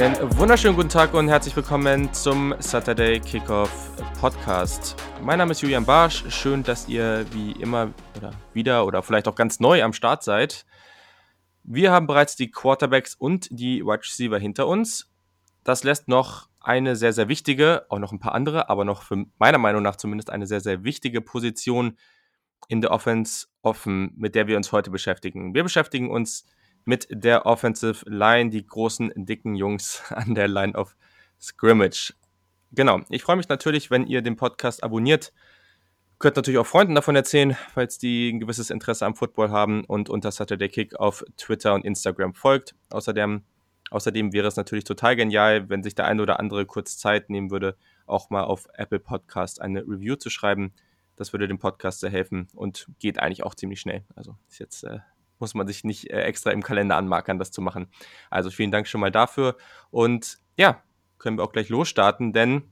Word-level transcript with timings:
Einen 0.00 0.38
wunderschönen 0.38 0.76
guten 0.76 0.88
Tag 0.88 1.12
und 1.12 1.28
herzlich 1.28 1.54
willkommen 1.54 2.10
zum 2.14 2.54
Saturday 2.58 3.20
Kickoff 3.20 3.70
Podcast. 4.18 4.96
Mein 5.20 5.36
Name 5.36 5.50
ist 5.52 5.60
Julian 5.60 5.84
Barsch. 5.84 6.24
Schön, 6.30 6.62
dass 6.62 6.88
ihr 6.88 7.26
wie 7.32 7.52
immer 7.52 7.92
oder 8.16 8.30
wieder 8.54 8.86
oder 8.86 9.02
vielleicht 9.02 9.28
auch 9.28 9.34
ganz 9.34 9.60
neu 9.60 9.82
am 9.82 9.92
Start 9.92 10.22
seid. 10.22 10.64
Wir 11.64 11.92
haben 11.92 12.06
bereits 12.06 12.34
die 12.34 12.50
Quarterbacks 12.50 13.14
und 13.14 13.48
die 13.50 13.84
Wide 13.84 14.02
Receiver 14.02 14.38
hinter 14.38 14.68
uns. 14.68 15.12
Das 15.64 15.84
lässt 15.84 16.08
noch 16.08 16.48
eine 16.60 16.96
sehr, 16.96 17.12
sehr 17.12 17.28
wichtige, 17.28 17.84
auch 17.90 17.98
noch 17.98 18.12
ein 18.12 18.20
paar 18.20 18.34
andere, 18.34 18.70
aber 18.70 18.86
noch 18.86 19.02
für 19.02 19.26
meiner 19.38 19.58
Meinung 19.58 19.82
nach 19.82 19.96
zumindest 19.96 20.30
eine 20.30 20.46
sehr, 20.46 20.60
sehr 20.62 20.82
wichtige 20.82 21.20
Position 21.20 21.98
in 22.68 22.80
der 22.80 22.90
Offense 22.90 23.48
offen, 23.60 24.14
mit 24.16 24.34
der 24.34 24.46
wir 24.46 24.56
uns 24.56 24.72
heute 24.72 24.90
beschäftigen. 24.90 25.54
Wir 25.54 25.62
beschäftigen 25.62 26.10
uns 26.10 26.44
mit 26.44 26.54
der 26.86 27.46
Offensive 27.46 28.04
Line, 28.08 28.50
die 28.50 28.66
großen, 28.66 29.12
dicken 29.16 29.54
Jungs 29.54 30.02
an 30.10 30.34
der 30.34 30.48
Line 30.48 30.74
of 30.74 30.96
Scrimmage. 31.40 32.14
Genau, 32.72 33.00
ich 33.08 33.22
freue 33.22 33.36
mich 33.36 33.48
natürlich, 33.48 33.90
wenn 33.90 34.06
ihr 34.06 34.22
den 34.22 34.36
Podcast 34.36 34.84
abonniert. 34.84 35.32
Könnt 36.20 36.36
natürlich 36.36 36.58
auch 36.58 36.66
Freunden 36.66 36.94
davon 36.94 37.16
erzählen, 37.16 37.56
falls 37.72 37.96
die 37.96 38.30
ein 38.30 38.40
gewisses 38.40 38.70
Interesse 38.70 39.06
am 39.06 39.14
Football 39.16 39.50
haben 39.50 39.84
und 39.86 40.10
unter 40.10 40.30
Saturday 40.30 40.68
Kick 40.68 40.94
auf 40.96 41.24
Twitter 41.36 41.74
und 41.74 41.84
Instagram 41.84 42.34
folgt. 42.34 42.74
Außerdem, 42.90 43.42
außerdem 43.90 44.32
wäre 44.32 44.46
es 44.46 44.56
natürlich 44.56 44.84
total 44.84 45.16
genial, 45.16 45.70
wenn 45.70 45.82
sich 45.82 45.94
der 45.94 46.04
eine 46.04 46.20
oder 46.20 46.38
andere 46.38 46.66
kurz 46.66 46.98
Zeit 46.98 47.30
nehmen 47.30 47.50
würde, 47.50 47.74
auch 48.06 48.28
mal 48.28 48.44
auf 48.44 48.68
Apple 48.74 49.00
Podcast 49.00 49.62
eine 49.62 49.80
Review 49.80 50.16
zu 50.16 50.28
schreiben. 50.28 50.74
Das 51.16 51.32
würde 51.32 51.48
dem 51.48 51.58
Podcast 51.58 52.00
sehr 52.00 52.10
helfen 52.10 52.48
und 52.54 52.86
geht 52.98 53.18
eigentlich 53.18 53.42
auch 53.42 53.54
ziemlich 53.54 53.80
schnell. 53.80 54.04
Also 54.14 54.36
ist 54.48 54.58
jetzt 54.58 54.84
äh, 54.84 54.98
muss 55.40 55.54
man 55.54 55.66
sich 55.66 55.84
nicht 55.84 56.10
äh, 56.10 56.22
extra 56.22 56.50
im 56.50 56.62
Kalender 56.62 56.96
anmarkern, 56.96 57.38
das 57.38 57.50
zu 57.50 57.60
machen. 57.62 57.88
Also 58.30 58.50
vielen 58.50 58.70
Dank 58.70 58.86
schon 58.86 59.00
mal 59.00 59.10
dafür. 59.10 59.56
Und 59.90 60.38
ja, 60.56 60.82
können 61.18 61.38
wir 61.38 61.44
auch 61.44 61.52
gleich 61.52 61.68
losstarten, 61.68 62.32
denn 62.32 62.62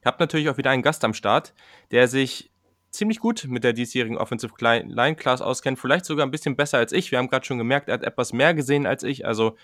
ich 0.00 0.06
habe 0.06 0.16
natürlich 0.20 0.48
auch 0.48 0.58
wieder 0.58 0.70
einen 0.70 0.82
Gast 0.82 1.04
am 1.04 1.14
Start, 1.14 1.54
der 1.90 2.08
sich 2.08 2.50
ziemlich 2.90 3.18
gut 3.18 3.46
mit 3.48 3.64
der 3.64 3.72
diesjährigen 3.72 4.18
Offensive 4.18 4.54
Line 4.60 5.16
Class 5.16 5.42
auskennt, 5.42 5.78
vielleicht 5.78 6.04
sogar 6.04 6.26
ein 6.26 6.30
bisschen 6.30 6.56
besser 6.56 6.78
als 6.78 6.92
ich. 6.92 7.10
Wir 7.10 7.18
haben 7.18 7.28
gerade 7.28 7.44
schon 7.44 7.58
gemerkt, 7.58 7.88
er 7.88 7.94
hat 7.94 8.04
etwas 8.04 8.32
mehr 8.32 8.54
gesehen 8.54 8.86
als 8.86 9.02
ich. 9.02 9.26
Also 9.26 9.56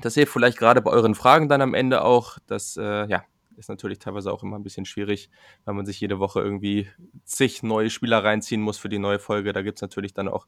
das 0.00 0.14
hilft 0.14 0.32
vielleicht 0.32 0.58
gerade 0.58 0.82
bei 0.82 0.90
euren 0.90 1.14
Fragen 1.14 1.48
dann 1.48 1.62
am 1.62 1.74
Ende 1.74 2.02
auch. 2.02 2.38
Das 2.46 2.76
äh, 2.76 3.06
ja, 3.06 3.24
ist 3.56 3.68
natürlich 3.68 3.98
teilweise 3.98 4.32
auch 4.32 4.42
immer 4.42 4.58
ein 4.58 4.62
bisschen 4.62 4.84
schwierig, 4.84 5.30
weil 5.64 5.74
man 5.74 5.86
sich 5.86 6.00
jede 6.00 6.18
Woche 6.18 6.40
irgendwie 6.40 6.88
zig 7.24 7.62
neue 7.62 7.90
Spieler 7.90 8.22
reinziehen 8.22 8.60
muss 8.60 8.78
für 8.78 8.88
die 8.88 8.98
neue 8.98 9.18
Folge. 9.18 9.52
Da 9.52 9.62
gibt 9.62 9.78
es 9.78 9.82
natürlich 9.82 10.14
dann 10.14 10.28
auch 10.28 10.46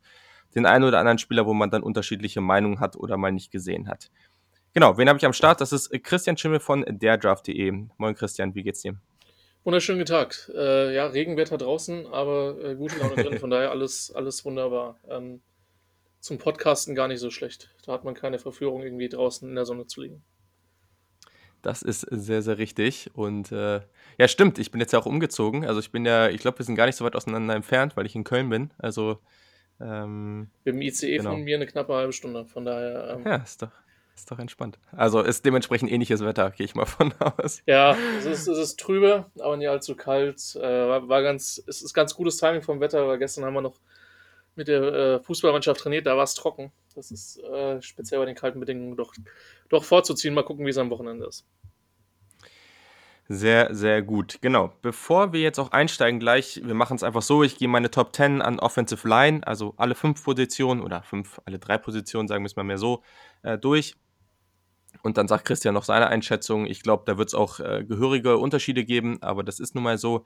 den 0.55 0.67
einen 0.67 0.85
oder 0.85 0.99
anderen 0.99 1.19
Spieler, 1.19 1.47
wo 1.47 1.55
man 1.55 1.71
dann 1.71 1.83
unterschiedliche 1.83 2.41
Meinungen 2.41 2.81
hat 2.81 2.97
oder 2.97 3.17
mal 3.17 3.33
nicht 3.33 3.51
gesehen 3.51 3.89
hat. 3.89 4.11
Genau, 4.75 4.97
wen 4.97 5.09
habe 5.09 5.19
ich 5.19 5.25
am 5.25 5.33
Start? 5.33 5.61
Das 5.61 5.73
ist 5.73 5.91
Christian 6.05 6.37
Schimmel 6.37 6.61
von 6.61 6.85
derdraft.de. 6.89 7.73
Moin 7.97 8.15
Christian, 8.15 8.55
wie 8.55 8.63
geht's 8.63 8.83
dir? 8.83 8.95
Wunderschönen 9.65 10.07
Tag. 10.07 10.51
Äh, 10.55 10.95
ja, 10.95 11.07
Regenwetter 11.07 11.59
draußen, 11.59 12.07
aber 12.07 12.57
äh, 12.63 12.75
gute 12.75 12.99
Laune 12.99 13.23
drin, 13.23 13.39
von 13.41 13.51
daher 13.51 13.71
alles, 13.71 14.13
alles 14.15 14.45
wunderbar. 14.45 14.99
Ähm, 15.09 15.41
zum 16.21 16.39
Podcasten 16.39 16.95
gar 16.95 17.09
nicht 17.09 17.21
so 17.21 17.31
schlecht. 17.31 17.71
Da 17.85 17.93
hat 17.93 18.05
man 18.05 18.15
keine 18.15 18.39
Verführung, 18.39 18.83
irgendwie 18.83 19.09
draußen 19.09 19.49
in 19.49 19.55
der 19.55 19.67
Sonne 19.67 19.87
zu 19.87 20.03
liegen. 20.03 20.23
Das 21.62 21.83
ist 21.83 22.07
sehr, 22.11 22.43
sehr 22.43 22.59
richtig. 22.59 23.11
Und 23.15 23.53
äh, 23.53 23.81
ja, 24.17 24.29
stimmt, 24.29 24.59
ich 24.59 24.71
bin 24.71 24.81
jetzt 24.81 24.93
ja 24.93 24.99
auch 25.01 25.07
umgezogen. 25.07 25.67
Also 25.67 25.81
ich 25.81 25.91
bin 25.91 26.05
ja, 26.07 26.29
ich 26.29 26.41
glaube, 26.41 26.59
wir 26.59 26.65
sind 26.65 26.77
gar 26.77 26.87
nicht 26.87 26.97
so 26.97 27.05
weit 27.05 27.17
auseinander 27.17 27.55
entfernt, 27.55 27.97
weil 27.97 28.06
ich 28.06 28.15
in 28.15 28.25
Köln 28.25 28.49
bin. 28.49 28.71
Also 28.78 29.19
ähm, 29.81 30.50
Mit 30.65 30.75
dem 30.75 30.83
ICE 30.83 31.19
genau. 31.19 31.31
von 31.31 31.43
mir 31.43 31.56
eine 31.56 31.66
knappe 31.66 31.94
halbe 31.94 32.12
Stunde. 32.12 32.44
Von 32.47 32.65
daher. 32.65 33.16
Ähm, 33.16 33.27
ja, 33.27 33.37
ist 33.37 33.62
doch, 33.62 33.71
ist 34.15 34.31
doch 34.31 34.39
entspannt. 34.39 34.78
Also 34.93 35.21
ist 35.21 35.44
dementsprechend 35.44 35.91
ähnliches 35.91 36.25
Wetter, 36.25 36.50
gehe 36.50 36.65
ich 36.65 36.75
mal 36.75 36.87
von 36.87 37.12
aus. 37.21 37.62
Ja, 37.66 37.97
es 38.19 38.27
ist, 38.27 38.49
es 38.49 38.59
ist 38.59 38.81
trübe, 38.81 39.27
aber 39.39 39.56
nicht 39.56 39.69
allzu 39.69 39.94
kalt. 39.94 40.56
Äh, 40.56 40.62
war, 40.62 41.09
war, 41.09 41.22
ganz, 41.22 41.62
es 41.66 41.83
ist 41.83 41.94
ganz 41.94 42.15
gutes 42.15 42.39
Timing 42.39 42.62
vom 42.62 42.81
Wetter, 42.81 43.06
weil 43.06 43.19
gestern 43.19 43.44
haben 43.44 43.55
wir 43.55 43.62
noch 43.62 43.78
mit 44.59 44.66
der 44.66 44.83
äh, 44.83 45.21
Fußballmannschaft 45.21 45.81
trainiert, 45.81 46.06
da 46.06 46.16
war 46.16 46.25
es 46.25 46.34
trocken. 46.34 46.72
Das 46.97 47.12
ist 47.12 47.39
äh, 47.45 47.81
speziell 47.81 48.19
bei 48.19 48.27
den 48.27 48.34
kalten 48.34 48.59
Bedingungen 48.59 48.97
doch, 48.97 49.15
doch 49.69 49.84
vorzuziehen. 49.84 50.34
Mal 50.34 50.43
gucken, 50.43 50.66
wie 50.66 50.71
es 50.71 50.78
am 50.78 50.91
Wochenende 50.91 51.27
ist. 51.27 51.47
Sehr, 53.31 53.75
sehr 53.75 54.00
gut. 54.00 54.39
Genau. 54.41 54.72
Bevor 54.81 55.34
wir 55.34 55.41
jetzt 55.41 55.59
auch 55.59 55.71
einsteigen 55.72 56.19
gleich, 56.19 56.62
wir 56.65 56.75
machen 56.75 56.97
es 56.97 57.03
einfach 57.03 57.21
so, 57.21 57.43
ich 57.43 57.59
gehe 57.59 57.69
meine 57.69 57.91
Top 57.91 58.16
10 58.16 58.41
an 58.41 58.59
Offensive 58.59 59.06
Line, 59.06 59.47
also 59.47 59.75
alle 59.77 59.94
fünf 59.94 60.25
Positionen 60.25 60.81
oder 60.81 61.03
fünf, 61.03 61.39
alle 61.44 61.59
drei 61.59 61.77
Positionen, 61.77 62.27
sagen 62.27 62.43
wir 62.43 62.47
es 62.47 62.56
mal 62.56 62.62
mehr 62.65 62.78
so, 62.78 63.03
äh, 63.43 63.59
durch. 63.59 63.97
Und 65.03 65.19
dann 65.19 65.28
sagt 65.28 65.44
Christian 65.44 65.75
noch 65.75 65.84
seine 65.84 66.09
Einschätzung. 66.09 66.66
Ich 66.66 66.83
glaube, 66.83 67.03
da 67.06 67.19
wird 67.19 67.28
es 67.28 67.34
auch 67.34 67.61
äh, 67.61 67.84
gehörige 67.87 68.39
Unterschiede 68.39 68.84
geben, 68.84 69.19
aber 69.21 69.45
das 69.45 69.60
ist 69.60 69.75
nun 69.75 69.84
mal 69.84 69.99
so. 69.99 70.25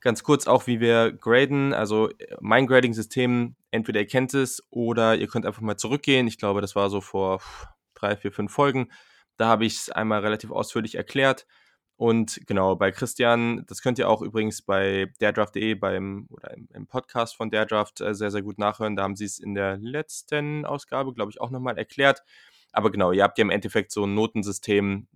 Ganz 0.00 0.22
kurz 0.22 0.46
auch, 0.46 0.66
wie 0.66 0.80
wir 0.80 1.12
graden. 1.12 1.72
Also 1.72 2.10
mein 2.40 2.66
Grading-System, 2.66 3.54
entweder 3.70 4.00
ihr 4.00 4.06
kennt 4.06 4.34
es 4.34 4.62
oder 4.70 5.16
ihr 5.16 5.28
könnt 5.28 5.46
einfach 5.46 5.62
mal 5.62 5.78
zurückgehen. 5.78 6.26
Ich 6.26 6.36
glaube, 6.36 6.60
das 6.60 6.76
war 6.76 6.90
so 6.90 7.00
vor 7.00 7.40
drei, 7.94 8.16
vier, 8.16 8.32
fünf 8.32 8.52
Folgen. 8.52 8.90
Da 9.36 9.46
habe 9.46 9.64
ich 9.64 9.76
es 9.76 9.90
einmal 9.90 10.20
relativ 10.20 10.50
ausführlich 10.50 10.96
erklärt. 10.96 11.46
Und 11.96 12.40
genau, 12.46 12.74
bei 12.74 12.90
Christian, 12.90 13.64
das 13.68 13.80
könnt 13.80 13.98
ihr 14.00 14.08
auch 14.08 14.20
übrigens 14.20 14.62
bei 14.62 15.12
derdraft.de 15.20 15.74
beim 15.74 16.26
oder 16.28 16.52
im, 16.52 16.68
im, 16.74 16.86
Podcast 16.88 17.36
von 17.36 17.50
derdraft 17.50 18.00
äh, 18.00 18.14
sehr, 18.14 18.32
sehr 18.32 18.42
gut 18.42 18.58
nachhören. 18.58 18.96
Da 18.96 19.04
haben 19.04 19.14
sie 19.14 19.24
es 19.24 19.38
in 19.38 19.54
der 19.54 19.76
letzten 19.76 20.64
Ausgabe, 20.66 21.14
glaube 21.14 21.30
ich, 21.30 21.40
auch 21.40 21.50
nochmal 21.50 21.78
erklärt. 21.78 22.22
Aber 22.72 22.90
genau, 22.90 23.12
ihr 23.12 23.22
habt 23.22 23.38
ja 23.38 23.42
im 23.42 23.50
Endeffekt 23.50 23.92
so 23.92 24.06
ein 24.06 24.14
Notensystem 24.14 25.06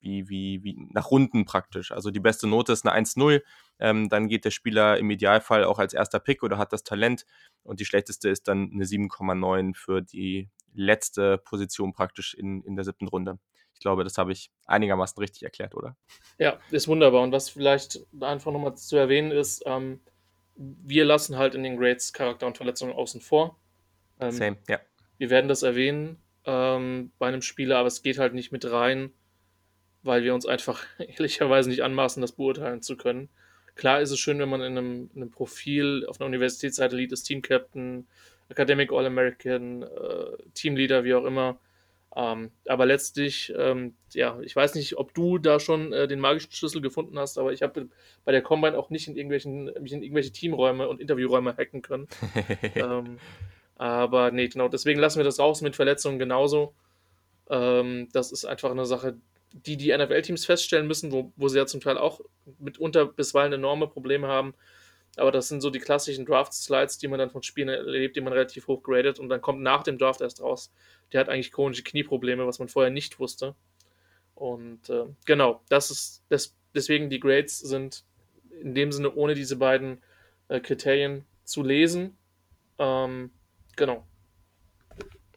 wie, 0.00 0.28
wie, 0.30 0.64
wie 0.64 0.88
nach 0.92 1.10
Runden 1.10 1.44
praktisch. 1.44 1.92
Also 1.92 2.10
die 2.10 2.18
beste 2.18 2.46
Note 2.46 2.72
ist 2.72 2.86
eine 2.86 3.04
1-0. 3.04 3.42
Ähm, 3.78 4.08
dann 4.08 4.28
geht 4.28 4.46
der 4.46 4.50
Spieler 4.50 4.96
im 4.96 5.10
Idealfall 5.10 5.64
auch 5.64 5.78
als 5.78 5.92
erster 5.92 6.18
Pick 6.18 6.42
oder 6.42 6.56
hat 6.56 6.72
das 6.72 6.82
Talent. 6.82 7.26
Und 7.62 7.78
die 7.78 7.84
schlechteste 7.84 8.30
ist 8.30 8.48
dann 8.48 8.70
eine 8.72 8.84
7,9 8.84 9.76
für 9.76 10.00
die 10.00 10.48
letzte 10.74 11.36
Position 11.36 11.92
praktisch 11.92 12.32
in, 12.32 12.62
in 12.62 12.74
der 12.74 12.86
siebten 12.86 13.06
Runde 13.06 13.38
glaube, 13.82 14.04
das 14.04 14.18
habe 14.18 14.32
ich 14.32 14.50
einigermaßen 14.66 15.18
richtig 15.20 15.42
erklärt, 15.42 15.74
oder? 15.74 15.96
Ja, 16.38 16.58
ist 16.70 16.88
wunderbar. 16.88 17.22
Und 17.22 17.32
was 17.32 17.50
vielleicht 17.50 18.00
einfach 18.20 18.52
nochmal 18.52 18.76
zu 18.76 18.96
erwähnen 18.96 19.30
ist, 19.30 19.62
ähm, 19.66 20.00
wir 20.56 21.04
lassen 21.04 21.36
halt 21.36 21.54
in 21.54 21.62
den 21.62 21.76
Grades 21.76 22.12
Charakter 22.12 22.46
und 22.46 22.56
Verletzungen 22.56 22.92
außen 22.92 23.20
vor. 23.20 23.58
Ähm, 24.20 24.32
Same, 24.32 24.56
ja. 24.68 24.80
Wir 25.18 25.30
werden 25.30 25.48
das 25.48 25.62
erwähnen 25.62 26.18
ähm, 26.44 27.12
bei 27.18 27.28
einem 27.28 27.42
Spieler, 27.42 27.78
aber 27.78 27.88
es 27.88 28.02
geht 28.02 28.18
halt 28.18 28.34
nicht 28.34 28.52
mit 28.52 28.70
rein, 28.70 29.12
weil 30.02 30.24
wir 30.24 30.34
uns 30.34 30.46
einfach 30.46 30.84
ehrlicherweise 30.98 31.70
nicht 31.70 31.82
anmaßen, 31.82 32.20
das 32.20 32.32
beurteilen 32.32 32.82
zu 32.82 32.96
können. 32.96 33.28
Klar 33.74 34.00
ist 34.00 34.10
es 34.10 34.18
schön, 34.18 34.38
wenn 34.38 34.50
man 34.50 34.60
in 34.60 34.76
einem, 34.76 35.10
in 35.14 35.22
einem 35.22 35.30
Profil 35.30 36.04
auf 36.06 36.20
einer 36.20 36.26
Universitätsseite 36.26 36.96
liest, 36.96 37.12
ist 37.12 37.22
Team 37.22 37.40
Captain, 37.40 38.06
Academic 38.48 38.92
All-American, 38.92 39.82
äh, 39.82 40.36
Teamleader, 40.54 41.04
wie 41.04 41.14
auch 41.14 41.24
immer, 41.24 41.58
ähm, 42.14 42.50
aber 42.66 42.84
letztlich, 42.84 43.52
ähm, 43.56 43.94
ja, 44.12 44.38
ich 44.42 44.54
weiß 44.54 44.74
nicht, 44.74 44.98
ob 44.98 45.14
du 45.14 45.38
da 45.38 45.58
schon 45.58 45.92
äh, 45.92 46.06
den 46.06 46.20
magischen 46.20 46.52
Schlüssel 46.52 46.82
gefunden 46.82 47.18
hast, 47.18 47.38
aber 47.38 47.52
ich 47.52 47.62
habe 47.62 47.88
bei 48.24 48.32
der 48.32 48.42
Combine 48.42 48.78
auch 48.78 48.90
nicht 48.90 49.08
in 49.08 49.16
irgendwelchen, 49.16 49.72
mich 49.80 49.92
in 49.92 50.02
irgendwelche 50.02 50.30
Teamräume 50.30 50.88
und 50.88 51.00
Interviewräume 51.00 51.56
hacken 51.56 51.80
können. 51.80 52.08
ähm, 52.74 53.18
aber 53.76 54.30
nee, 54.30 54.48
genau, 54.48 54.68
deswegen 54.68 55.00
lassen 55.00 55.18
wir 55.18 55.24
das 55.24 55.38
raus 55.38 55.62
mit 55.62 55.74
Verletzungen 55.74 56.18
genauso. 56.18 56.74
Ähm, 57.48 58.08
das 58.12 58.30
ist 58.30 58.44
einfach 58.44 58.70
eine 58.70 58.84
Sache, 58.84 59.16
die 59.52 59.78
die 59.78 59.96
NFL-Teams 59.96 60.44
feststellen 60.44 60.86
müssen, 60.86 61.12
wo, 61.12 61.32
wo 61.36 61.48
sie 61.48 61.58
ja 61.58 61.66
zum 61.66 61.80
Teil 61.80 61.96
auch 61.96 62.20
mitunter 62.58 63.06
bisweilen 63.06 63.54
enorme 63.54 63.86
Probleme 63.86 64.28
haben. 64.28 64.54
Aber 65.16 65.30
das 65.30 65.48
sind 65.48 65.60
so 65.60 65.70
die 65.70 65.78
klassischen 65.78 66.24
Draft-Slides, 66.24 66.98
die 66.98 67.08
man 67.08 67.18
dann 67.18 67.30
von 67.30 67.42
Spielen 67.42 67.68
erlebt, 67.68 68.16
die 68.16 68.22
man 68.22 68.32
relativ 68.32 68.66
hoch 68.66 68.82
gradet 68.82 69.18
und 69.18 69.28
dann 69.28 69.42
kommt 69.42 69.60
nach 69.60 69.82
dem 69.82 69.98
Draft 69.98 70.22
erst 70.22 70.40
raus. 70.40 70.72
Der 71.12 71.20
hat 71.20 71.28
eigentlich 71.28 71.52
chronische 71.52 71.82
Knieprobleme, 71.82 72.46
was 72.46 72.58
man 72.58 72.68
vorher 72.68 72.90
nicht 72.90 73.18
wusste. 73.18 73.54
Und 74.34 74.88
äh, 74.88 75.04
genau, 75.26 75.62
das 75.68 75.90
ist 75.90 76.24
das, 76.30 76.56
deswegen 76.74 77.10
die 77.10 77.20
Grades 77.20 77.58
sind 77.58 78.04
in 78.60 78.74
dem 78.74 78.90
Sinne 78.90 79.12
ohne 79.14 79.34
diese 79.34 79.56
beiden 79.56 80.02
äh, 80.48 80.60
Kriterien 80.60 81.26
zu 81.44 81.62
lesen. 81.62 82.16
Ähm, 82.78 83.30
genau. 83.76 84.06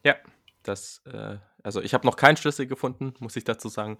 Ja, 0.04 0.16
das, 0.62 1.02
äh, 1.04 1.36
also 1.62 1.82
ich 1.82 1.92
habe 1.92 2.06
noch 2.06 2.16
keinen 2.16 2.36
Schlüssel 2.36 2.66
gefunden, 2.66 3.14
muss 3.18 3.36
ich 3.36 3.44
dazu 3.44 3.68
sagen. 3.68 3.98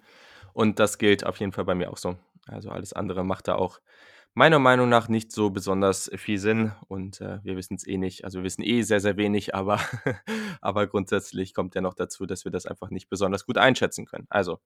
Und 0.53 0.79
das 0.79 0.97
gilt 0.97 1.23
auf 1.23 1.39
jeden 1.39 1.51
Fall 1.51 1.65
bei 1.65 1.75
mir 1.75 1.91
auch 1.91 1.97
so. 1.97 2.17
Also 2.47 2.69
alles 2.69 2.93
andere 2.93 3.23
macht 3.23 3.47
da 3.47 3.55
auch 3.55 3.79
meiner 4.37 4.59
Meinung 4.59 4.87
nach 4.87 5.09
nicht 5.09 5.31
so 5.31 5.49
besonders 5.49 6.11
viel 6.15 6.37
Sinn 6.37 6.71
und 6.87 7.21
äh, 7.21 7.39
wir 7.43 7.55
wissen 7.57 7.73
es 7.73 7.87
eh 7.87 7.97
nicht. 7.97 8.23
Also 8.23 8.37
wir 8.37 8.43
wissen 8.43 8.61
eh 8.61 8.83
sehr, 8.83 8.99
sehr 8.99 9.17
wenig, 9.17 9.55
aber, 9.55 9.79
aber 10.61 10.85
grundsätzlich 10.85 11.55
kommt 11.55 11.73
ja 11.73 11.81
noch 11.81 11.95
dazu, 11.95 12.27
dass 12.27 12.45
wir 12.45 12.51
das 12.51 12.67
einfach 12.67 12.91
nicht 12.91 13.09
besonders 13.09 13.47
gut 13.47 13.57
einschätzen 13.57 14.05
können. 14.05 14.27
Also, 14.29 14.59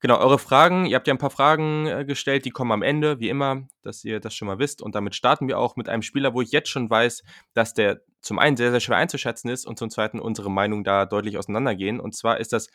genau, 0.00 0.18
eure 0.18 0.38
Fragen, 0.38 0.86
ihr 0.86 0.96
habt 0.96 1.06
ja 1.06 1.12
ein 1.12 1.18
paar 1.18 1.28
Fragen 1.28 1.86
äh, 1.86 2.06
gestellt, 2.06 2.46
die 2.46 2.50
kommen 2.50 2.72
am 2.72 2.80
Ende, 2.80 3.20
wie 3.20 3.28
immer, 3.28 3.68
dass 3.82 4.04
ihr 4.04 4.20
das 4.20 4.34
schon 4.34 4.48
mal 4.48 4.58
wisst. 4.58 4.80
Und 4.80 4.94
damit 4.94 5.14
starten 5.14 5.48
wir 5.48 5.58
auch 5.58 5.76
mit 5.76 5.90
einem 5.90 6.00
Spieler, 6.00 6.32
wo 6.32 6.40
ich 6.40 6.50
jetzt 6.50 6.70
schon 6.70 6.88
weiß, 6.88 7.24
dass 7.52 7.74
der 7.74 8.00
zum 8.22 8.38
einen 8.38 8.56
sehr, 8.56 8.70
sehr 8.70 8.80
schwer 8.80 8.96
einzuschätzen 8.96 9.50
ist 9.50 9.66
und 9.66 9.78
zum 9.78 9.90
zweiten 9.90 10.18
unsere 10.18 10.50
Meinung 10.50 10.82
da 10.82 11.04
deutlich 11.04 11.36
auseinandergehen. 11.36 12.00
Und 12.00 12.16
zwar 12.16 12.40
ist 12.40 12.54
das 12.54 12.68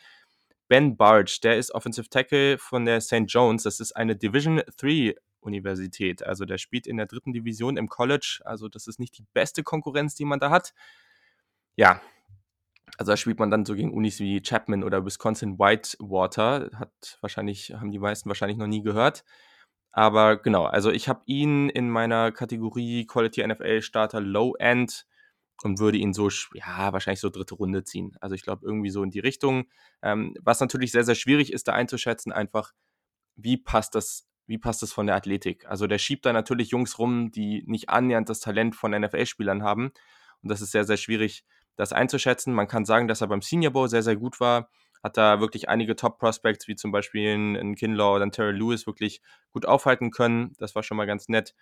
Ben 0.68 0.96
Barge, 0.96 1.38
der 1.42 1.56
ist 1.56 1.74
Offensive 1.74 2.08
Tackle 2.08 2.56
von 2.58 2.84
der 2.84 3.00
St. 3.00 3.24
Jones. 3.26 3.64
Das 3.64 3.80
ist 3.80 3.96
eine 3.96 4.14
Division 4.14 4.62
3 4.76 5.16
Universität. 5.40 6.22
Also 6.22 6.44
der 6.44 6.58
spielt 6.58 6.86
in 6.86 6.96
der 6.96 7.06
dritten 7.06 7.32
Division 7.32 7.76
im 7.76 7.88
College. 7.88 8.40
Also 8.44 8.68
das 8.68 8.86
ist 8.86 8.98
nicht 8.98 9.18
die 9.18 9.26
beste 9.32 9.62
Konkurrenz, 9.62 10.14
die 10.14 10.24
man 10.24 10.40
da 10.40 10.50
hat. 10.50 10.74
Ja, 11.76 12.00
also 12.96 13.12
da 13.12 13.16
spielt 13.16 13.38
man 13.38 13.50
dann 13.50 13.64
so 13.64 13.74
gegen 13.74 13.92
Unis 13.92 14.20
wie 14.20 14.40
Chapman 14.40 14.82
oder 14.82 15.04
Wisconsin 15.04 15.58
Whitewater. 15.58 16.70
Hat 16.74 17.18
wahrscheinlich, 17.20 17.72
haben 17.74 17.90
die 17.90 17.98
meisten 17.98 18.28
wahrscheinlich 18.28 18.58
noch 18.58 18.66
nie 18.66 18.82
gehört. 18.82 19.24
Aber 19.92 20.36
genau, 20.36 20.64
also 20.64 20.90
ich 20.90 21.08
habe 21.08 21.22
ihn 21.26 21.68
in 21.70 21.90
meiner 21.90 22.32
Kategorie 22.32 23.06
Quality 23.06 23.46
NFL 23.46 23.82
Starter 23.82 24.20
Low 24.20 24.54
End 24.58 25.06
und 25.62 25.80
würde 25.80 25.98
ihn 25.98 26.12
so, 26.12 26.28
ja, 26.54 26.92
wahrscheinlich 26.92 27.20
so 27.20 27.30
dritte 27.30 27.54
Runde 27.54 27.84
ziehen. 27.84 28.16
Also 28.20 28.34
ich 28.34 28.42
glaube 28.42 28.66
irgendwie 28.66 28.90
so 28.90 29.02
in 29.02 29.10
die 29.10 29.18
Richtung. 29.18 29.66
Ähm, 30.02 30.34
was 30.42 30.60
natürlich 30.60 30.92
sehr, 30.92 31.04
sehr 31.04 31.14
schwierig 31.14 31.52
ist, 31.52 31.68
da 31.68 31.72
einzuschätzen, 31.72 32.32
einfach, 32.32 32.72
wie 33.34 33.56
passt 33.56 33.94
das, 33.94 34.27
wie 34.48 34.58
passt 34.58 34.82
das 34.82 34.92
von 34.92 35.06
der 35.06 35.14
Athletik? 35.16 35.66
Also 35.66 35.86
der 35.86 35.98
schiebt 35.98 36.26
da 36.26 36.32
natürlich 36.32 36.70
Jungs 36.70 36.98
rum, 36.98 37.30
die 37.30 37.62
nicht 37.66 37.90
annähernd 37.90 38.28
das 38.28 38.40
Talent 38.40 38.74
von 38.74 38.92
NFL-Spielern 38.92 39.62
haben. 39.62 39.92
Und 40.42 40.50
das 40.50 40.60
ist 40.60 40.72
sehr, 40.72 40.84
sehr 40.84 40.96
schwierig, 40.96 41.44
das 41.76 41.92
einzuschätzen. 41.92 42.54
Man 42.54 42.66
kann 42.66 42.84
sagen, 42.84 43.08
dass 43.08 43.20
er 43.20 43.28
beim 43.28 43.42
Senior 43.42 43.72
Bowl 43.72 43.88
sehr, 43.88 44.02
sehr 44.02 44.16
gut 44.16 44.40
war. 44.40 44.70
Hat 45.02 45.16
da 45.16 45.40
wirklich 45.40 45.68
einige 45.68 45.94
Top-Prospects, 45.94 46.66
wie 46.66 46.74
zum 46.74 46.90
Beispiel 46.90 47.34
ein 47.34 47.76
Kinlaw 47.76 48.16
oder 48.16 48.26
ein 48.26 48.32
Terry 48.32 48.52
Lewis, 48.52 48.86
wirklich 48.86 49.20
gut 49.52 49.66
aufhalten 49.66 50.10
können. 50.10 50.54
Das 50.58 50.74
war 50.74 50.82
schon 50.82 50.96
mal 50.96 51.06
ganz 51.06 51.28
nett. 51.28 51.54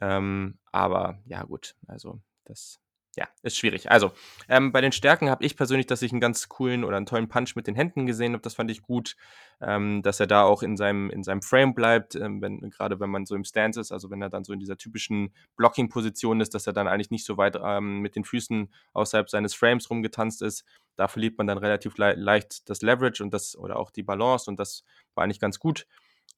Ähm, 0.00 0.58
aber 0.72 1.18
ja, 1.26 1.42
gut, 1.44 1.76
also 1.86 2.20
das 2.44 2.80
ja, 3.16 3.28
ist 3.42 3.56
schwierig. 3.56 3.90
Also, 3.90 4.12
ähm, 4.48 4.70
bei 4.70 4.80
den 4.80 4.92
Stärken 4.92 5.30
habe 5.30 5.44
ich 5.44 5.56
persönlich, 5.56 5.86
dass 5.86 6.00
ich 6.02 6.12
einen 6.12 6.20
ganz 6.20 6.48
coolen 6.48 6.84
oder 6.84 6.96
einen 6.96 7.06
tollen 7.06 7.28
Punch 7.28 7.56
mit 7.56 7.66
den 7.66 7.74
Händen 7.74 8.06
gesehen 8.06 8.34
habe. 8.34 8.42
Das 8.42 8.54
fand 8.54 8.70
ich 8.70 8.82
gut, 8.82 9.16
ähm, 9.60 10.02
dass 10.02 10.20
er 10.20 10.28
da 10.28 10.44
auch 10.44 10.62
in 10.62 10.76
seinem, 10.76 11.10
in 11.10 11.24
seinem 11.24 11.42
Frame 11.42 11.74
bleibt, 11.74 12.14
ähm, 12.14 12.40
wenn, 12.40 12.60
gerade 12.70 13.00
wenn 13.00 13.10
man 13.10 13.26
so 13.26 13.34
im 13.34 13.44
Stance 13.44 13.80
ist, 13.80 13.90
also 13.90 14.10
wenn 14.10 14.22
er 14.22 14.30
dann 14.30 14.44
so 14.44 14.52
in 14.52 14.60
dieser 14.60 14.76
typischen 14.76 15.34
Blocking-Position 15.56 16.40
ist, 16.40 16.54
dass 16.54 16.68
er 16.68 16.72
dann 16.72 16.86
eigentlich 16.86 17.10
nicht 17.10 17.24
so 17.24 17.36
weit 17.36 17.58
ähm, 17.60 17.98
mit 17.98 18.14
den 18.14 18.24
Füßen 18.24 18.72
außerhalb 18.92 19.28
seines 19.28 19.54
Frames 19.54 19.90
rumgetanzt 19.90 20.40
ist. 20.42 20.64
Da 20.94 21.08
verliert 21.08 21.36
man 21.36 21.48
dann 21.48 21.58
relativ 21.58 21.96
le 21.98 22.14
leicht 22.14 22.70
das 22.70 22.80
Leverage 22.80 23.24
und 23.24 23.34
das 23.34 23.56
oder 23.56 23.76
auch 23.76 23.90
die 23.90 24.04
Balance 24.04 24.48
und 24.48 24.60
das 24.60 24.84
war 25.14 25.24
eigentlich 25.24 25.40
ganz 25.40 25.58
gut. 25.58 25.86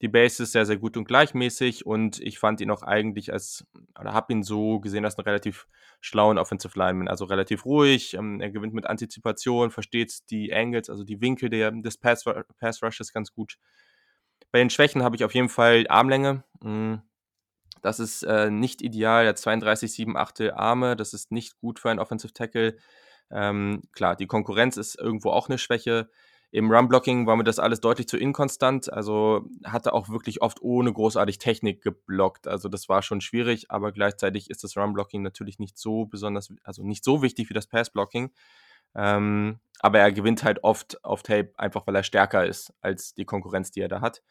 Die 0.00 0.08
Base 0.08 0.42
ist 0.42 0.52
sehr, 0.52 0.66
sehr 0.66 0.78
gut 0.78 0.96
und 0.96 1.04
gleichmäßig 1.04 1.86
und 1.86 2.20
ich 2.20 2.38
fand 2.38 2.60
ihn 2.60 2.70
auch 2.70 2.82
eigentlich 2.82 3.32
als, 3.32 3.64
oder 3.98 4.12
habe 4.12 4.32
ihn 4.32 4.42
so 4.42 4.80
gesehen 4.80 5.04
als 5.04 5.16
einen 5.16 5.26
relativ 5.26 5.68
schlauen 6.00 6.38
Offensive 6.38 6.76
Lineman, 6.76 7.06
also 7.06 7.24
relativ 7.24 7.64
ruhig. 7.64 8.14
Ähm, 8.14 8.40
er 8.40 8.50
gewinnt 8.50 8.74
mit 8.74 8.86
Antizipation, 8.86 9.70
versteht 9.70 10.30
die 10.30 10.52
Angles, 10.52 10.90
also 10.90 11.04
die 11.04 11.20
Winkel 11.20 11.50
der, 11.50 11.70
des 11.70 11.98
Pass, 11.98 12.24
Pass 12.58 12.82
Rushes 12.82 13.12
ganz 13.12 13.32
gut. 13.32 13.58
Bei 14.50 14.58
den 14.58 14.70
Schwächen 14.70 15.02
habe 15.02 15.14
ich 15.16 15.24
auf 15.24 15.34
jeden 15.34 15.48
Fall 15.48 15.86
Armlänge. 15.88 16.42
Hm, 16.62 17.02
das 17.80 17.98
ist 18.00 18.22
äh, 18.22 18.50
nicht 18.50 18.82
ideal. 18.82 19.24
Er 19.24 19.30
hat 19.30 19.38
32, 19.38 19.92
7 19.92 20.16
Achtel 20.16 20.52
Arme. 20.52 20.96
Das 20.96 21.14
ist 21.14 21.32
nicht 21.32 21.58
gut 21.58 21.78
für 21.78 21.90
einen 21.90 22.00
Offensive 22.00 22.32
Tackle. 22.32 22.76
Ähm, 23.30 23.82
klar, 23.92 24.14
die 24.14 24.26
Konkurrenz 24.26 24.76
ist 24.76 24.98
irgendwo 24.98 25.30
auch 25.30 25.48
eine 25.48 25.58
Schwäche. 25.58 26.10
Im 26.54 26.70
Run-Blocking 26.70 27.26
war 27.26 27.34
mir 27.36 27.44
das 27.44 27.58
alles 27.58 27.80
deutlich 27.80 28.06
zu 28.06 28.18
inkonstant. 28.18 28.92
Also 28.92 29.48
hatte 29.64 29.94
auch 29.94 30.10
wirklich 30.10 30.42
oft 30.42 30.60
ohne 30.60 30.92
großartig 30.92 31.38
Technik 31.38 31.82
geblockt. 31.82 32.46
Also 32.46 32.68
das 32.68 32.90
war 32.90 33.00
schon 33.00 33.22
schwierig, 33.22 33.70
aber 33.70 33.90
gleichzeitig 33.90 34.50
ist 34.50 34.62
das 34.62 34.76
Run-Blocking 34.76 35.22
natürlich 35.22 35.58
nicht 35.58 35.78
so 35.78 36.04
besonders, 36.04 36.52
also 36.62 36.84
nicht 36.84 37.04
so 37.04 37.22
wichtig 37.22 37.48
wie 37.48 37.54
das 37.54 37.66
Pass-Blocking. 37.68 38.32
Ähm, 38.94 39.60
aber 39.80 40.00
er 40.00 40.12
gewinnt 40.12 40.44
halt 40.44 40.62
oft 40.62 41.02
auf 41.02 41.22
Tape, 41.22 41.52
einfach 41.56 41.86
weil 41.86 41.96
er 41.96 42.02
stärker 42.02 42.46
ist 42.46 42.74
als 42.82 43.14
die 43.14 43.24
Konkurrenz, 43.24 43.70
die 43.70 43.80
er 43.80 43.88
da 43.88 44.02
hat. 44.02 44.22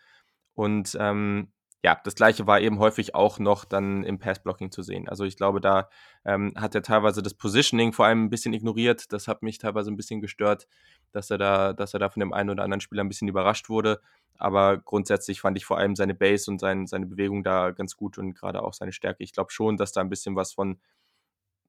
Und 0.54 0.96
ähm, 1.00 1.52
ja, 1.84 2.00
das 2.04 2.14
gleiche 2.14 2.46
war 2.46 2.60
eben 2.62 2.78
häufig 2.78 3.16
auch 3.16 3.40
noch 3.40 3.66
dann 3.66 4.04
im 4.04 4.20
Pass-Blocking 4.20 4.72
zu 4.72 4.84
sehen. 4.84 5.10
Also 5.10 5.24
ich 5.24 5.36
glaube, 5.36 5.60
da 5.60 5.90
ähm, 6.26 6.54
hat 6.56 6.76
er 6.76 6.84
teilweise 6.84 7.24
das 7.24 7.34
Positioning 7.34 7.92
vor 7.92 8.06
allem 8.06 8.26
ein 8.26 8.30
bisschen 8.30 8.54
ignoriert. 8.54 9.12
Das 9.12 9.28
hat 9.28 9.42
mich 9.42 9.58
teilweise 9.58 9.90
ein 9.90 9.98
bisschen 9.98 10.22
gestört, 10.22 10.68
dass 11.12 11.32
er 11.32 11.40
da, 11.40 11.74
dass 11.74 11.96
er 11.96 12.00
da 12.00 12.10
von 12.10 12.20
dem 12.20 12.34
einen 12.34 12.52
oder 12.52 12.64
anderen 12.64 12.82
Spieler 12.82 13.04
ein 13.04 13.08
bisschen 13.10 13.28
überrascht 13.28 13.68
wurde. 13.68 14.00
Aber 14.38 14.78
grundsätzlich 14.78 15.42
fand 15.42 15.58
ich 15.58 15.66
vor 15.66 15.80
allem 15.80 15.96
seine 15.96 16.14
Base 16.14 16.52
und 16.52 16.60
sein, 16.60 16.86
seine 16.86 17.08
Bewegung 17.08 17.44
da 17.44 17.72
ganz 17.72 17.96
gut 17.96 18.20
und 18.20 18.36
gerade 18.36 18.62
auch 18.62 18.74
seine 18.74 18.92
Stärke. 18.92 19.24
Ich 19.24 19.34
glaube 19.34 19.52
schon, 19.52 19.78
dass 19.78 19.92
da 19.92 20.02
ein 20.02 20.10
bisschen 20.10 20.36
was 20.36 20.54
von 20.54 20.80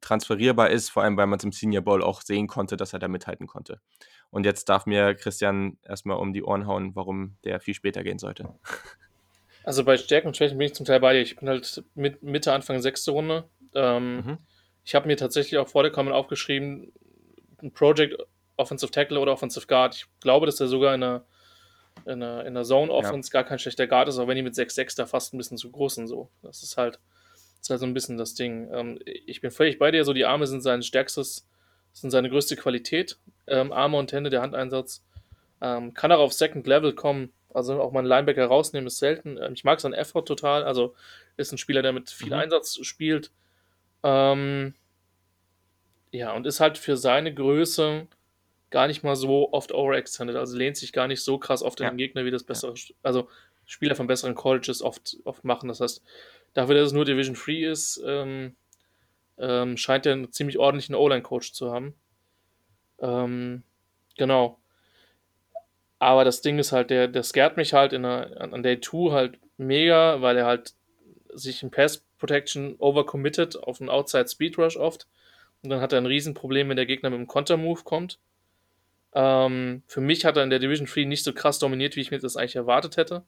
transferierbar 0.03 0.69
ist, 0.69 0.91
vor 0.91 1.05
allem 1.05 1.17
weil 1.17 1.27
man 1.27 1.39
es 1.39 1.45
im 1.45 1.53
Senior 1.53 1.83
Bowl 1.83 2.03
auch 2.03 2.21
sehen 2.21 2.49
konnte, 2.49 2.77
dass 2.77 2.93
er 2.93 2.99
da 2.99 3.09
mithalten 3.09 3.47
konnte. 3.47 3.81
Und 4.31 4.45
jetzt 4.45 4.69
darf 4.69 4.85
mir 4.85 5.15
Christian 5.15 5.79
erstmal 5.83 6.19
um 6.19 6.33
die 6.35 6.43
Ohren 6.43 6.67
hauen, 6.67 6.95
warum 6.95 7.37
der 7.45 7.61
viel 7.61 7.75
später 7.75 8.03
gehen 8.03 8.19
sollte. 8.19 8.49
Also 9.65 9.85
bei 9.85 9.97
Stärken 9.97 10.29
und 10.29 10.37
Schwächen 10.37 10.59
bin 10.59 10.67
ich 10.67 10.75
zum 10.75 10.87
Teil 10.87 11.01
bei 11.01 11.13
dir. 11.13 11.21
Ich 11.21 11.37
bin 11.37 11.49
halt 11.49 11.83
mit 11.95 12.23
Mitte, 12.23 12.53
Anfang 12.53 12.81
sechste 12.81 13.13
Runde. 13.13 13.45
Ähm, 13.75 14.17
mhm. 14.17 14.39
Ich 14.85 14.95
habe 14.95 15.07
mir 15.07 15.17
tatsächlich 15.17 15.59
auch 15.59 15.69
vor 15.69 15.83
der 15.83 15.93
Comment 15.93 16.15
aufgeschrieben, 16.15 16.93
ein 17.63 17.73
Project 17.73 18.17
Offensive 18.57 18.91
Tackle 18.91 19.21
oder 19.21 19.33
Offensive 19.33 19.67
Guard. 19.67 19.95
Ich 19.95 20.07
glaube, 20.21 20.47
dass 20.47 20.61
er 20.61 20.67
sogar 20.67 20.95
in 20.95 21.01
der, 21.01 21.25
in 22.07 22.21
der, 22.21 22.45
in 22.45 22.55
der 22.55 22.65
Zone 22.65 22.93
Offense 22.93 23.31
ja. 23.33 23.41
gar 23.41 23.49
kein 23.49 23.59
schlechter 23.59 23.87
Guard 23.87 24.09
ist, 24.09 24.19
auch 24.19 24.27
wenn 24.27 24.37
die 24.37 24.43
mit 24.43 24.55
6-6 24.55 24.97
da 24.97 25.07
fast 25.07 25.33
ein 25.33 25.39
bisschen 25.39 25.59
zu 25.59 25.71
groß 25.71 25.97
sind. 25.97 26.09
So. 26.09 26.31
Das 26.43 26.63
ist 26.63 26.77
halt, 26.77 26.95
das 27.59 27.63
ist 27.63 27.71
halt 27.71 27.81
so 27.81 27.87
ein 27.87 27.95
bisschen 27.95 28.19
das 28.19 28.35
Ding. 28.35 28.69
Ähm, 28.73 28.99
ich 29.05 29.41
bin 29.41 29.51
völlig 29.51 29.79
bei 29.79 29.91
dir, 29.91 30.05
so 30.05 30.13
die 30.13 30.25
Arme 30.25 30.47
sind 30.47 30.63
sein 30.63 30.83
stärkstes, 30.83 31.47
sind 31.93 32.11
seine 32.11 32.29
größte 32.29 32.57
Qualität. 32.57 33.19
Ähm, 33.47 33.73
Arme 33.73 33.99
und 33.99 34.13
Hände, 34.13 34.31
der 34.31 34.43
Handeinsatz. 34.43 35.05
Ähm, 35.61 35.95
kann 35.95 36.11
auch 36.11 36.19
auf 36.19 36.33
Second 36.33 36.67
Level 36.67 36.93
kommen 36.93 37.33
also 37.55 37.81
auch 37.81 37.93
mal 37.93 38.01
einen 38.01 38.09
Linebacker 38.09 38.47
rausnehmen 38.47 38.87
ist 38.87 38.99
selten. 38.99 39.39
Ähm, 39.39 39.53
ich 39.55 39.65
mag 39.65 39.81
seinen 39.81 39.95
Effort 39.95 40.25
total. 40.25 40.65
Also 40.65 40.95
ist 41.37 41.53
ein 41.53 41.59
Spieler, 41.59 41.83
der 41.83 41.93
mit 41.93 42.11
viel 42.11 42.29
mhm. 42.29 42.35
Einsatz 42.41 42.79
spielt. 42.83 43.31
Ähm, 44.03 44.75
ja, 46.11 46.33
und 46.33 46.47
ist 46.47 46.61
halt 46.61 46.79
für 46.79 46.97
seine 46.97 47.33
Größe 47.33 48.07
gar 48.71 48.87
nicht 48.87 49.03
mal 49.03 49.17
so 49.17 49.53
oft 49.53 49.73
overextended. 49.73 50.37
Also 50.37 50.57
lehnt 50.57 50.77
sich 50.77 50.93
gar 50.93 51.09
nicht 51.09 51.23
so 51.23 51.39
krass 51.39 51.63
oft 51.63 51.81
ja. 51.81 51.91
den 51.91 51.99
Gegner, 51.99 52.25
wie 52.25 52.31
das 52.31 52.45
bessere, 52.45 52.75
ja. 52.75 52.95
also 53.03 53.29
Spieler 53.67 53.95
von 53.95 54.07
besseren 54.07 54.35
Colleges 54.35 54.83
oft, 54.83 55.17
oft 55.25 55.45
machen. 55.45 55.69
Das 55.69 55.81
heißt, 55.81 56.03
dafür, 56.55 56.75
dass 56.75 56.89
es 56.89 56.93
nur 56.93 57.05
Division 57.05 57.37
Free 57.37 57.65
ist, 57.65 58.03
ähm, 58.05 58.57
ähm, 59.39 59.77
scheint 59.77 60.07
er 60.07 60.13
einen 60.13 60.33
ziemlich 60.33 60.59
ordentlichen 60.59 60.95
O-Line-Coach 60.95 61.53
zu 61.53 61.73
haben. 61.73 61.95
Ähm, 62.99 63.63
genau. 64.17 64.59
Aber 66.03 66.25
das 66.25 66.41
Ding 66.41 66.59
ist 66.59 66.73
halt, 66.73 66.91
der, 66.91 67.07
der 67.07 67.23
scared 67.23 67.57
mich 67.57 67.75
halt 67.75 67.93
in 67.93 68.03
der, 68.03 68.41
an 68.41 68.65
Day 68.65 68.81
2 68.81 69.13
halt 69.13 69.39
mega, 69.57 70.21
weil 70.21 70.37
er 70.37 70.47
halt 70.47 70.75
sich 71.33 71.63
in 71.63 71.71
Pass 71.71 72.05
Protection 72.19 72.75
overcommitted 72.81 73.57
auf 73.63 73.81
einen 73.81 73.89
Outside 73.89 74.27
Speed 74.27 74.59
Rush 74.59 74.77
oft. 74.77 75.07
Und 75.63 75.71
dann 75.71 75.81
hat 75.81 75.93
er 75.93 76.01
ein 76.01 76.07
Riesenproblem, 76.07 76.69
wenn 76.69 76.77
der 76.77 76.87
Gegner 76.87 77.11
mit 77.11 77.19
einem 77.19 77.29
Kontermove 77.29 77.85
kommt. 77.85 78.19
Ähm, 79.15 79.85
für 79.87 80.01
mich 80.01 80.25
hat 80.25 80.37
er 80.37 80.43
in 80.43 80.51
der 80.51 80.59
Division 80.59 80.89
3 80.89 81.05
nicht 81.05 81.23
so 81.23 81.33
krass 81.33 81.61
dominiert, 81.61 81.95
wie 81.95 82.01
ich 82.01 82.11
mir 82.11 82.19
das 82.19 82.37
eigentlich 82.37 82.57
erwartet 82.57 82.97
hätte. 82.97 83.23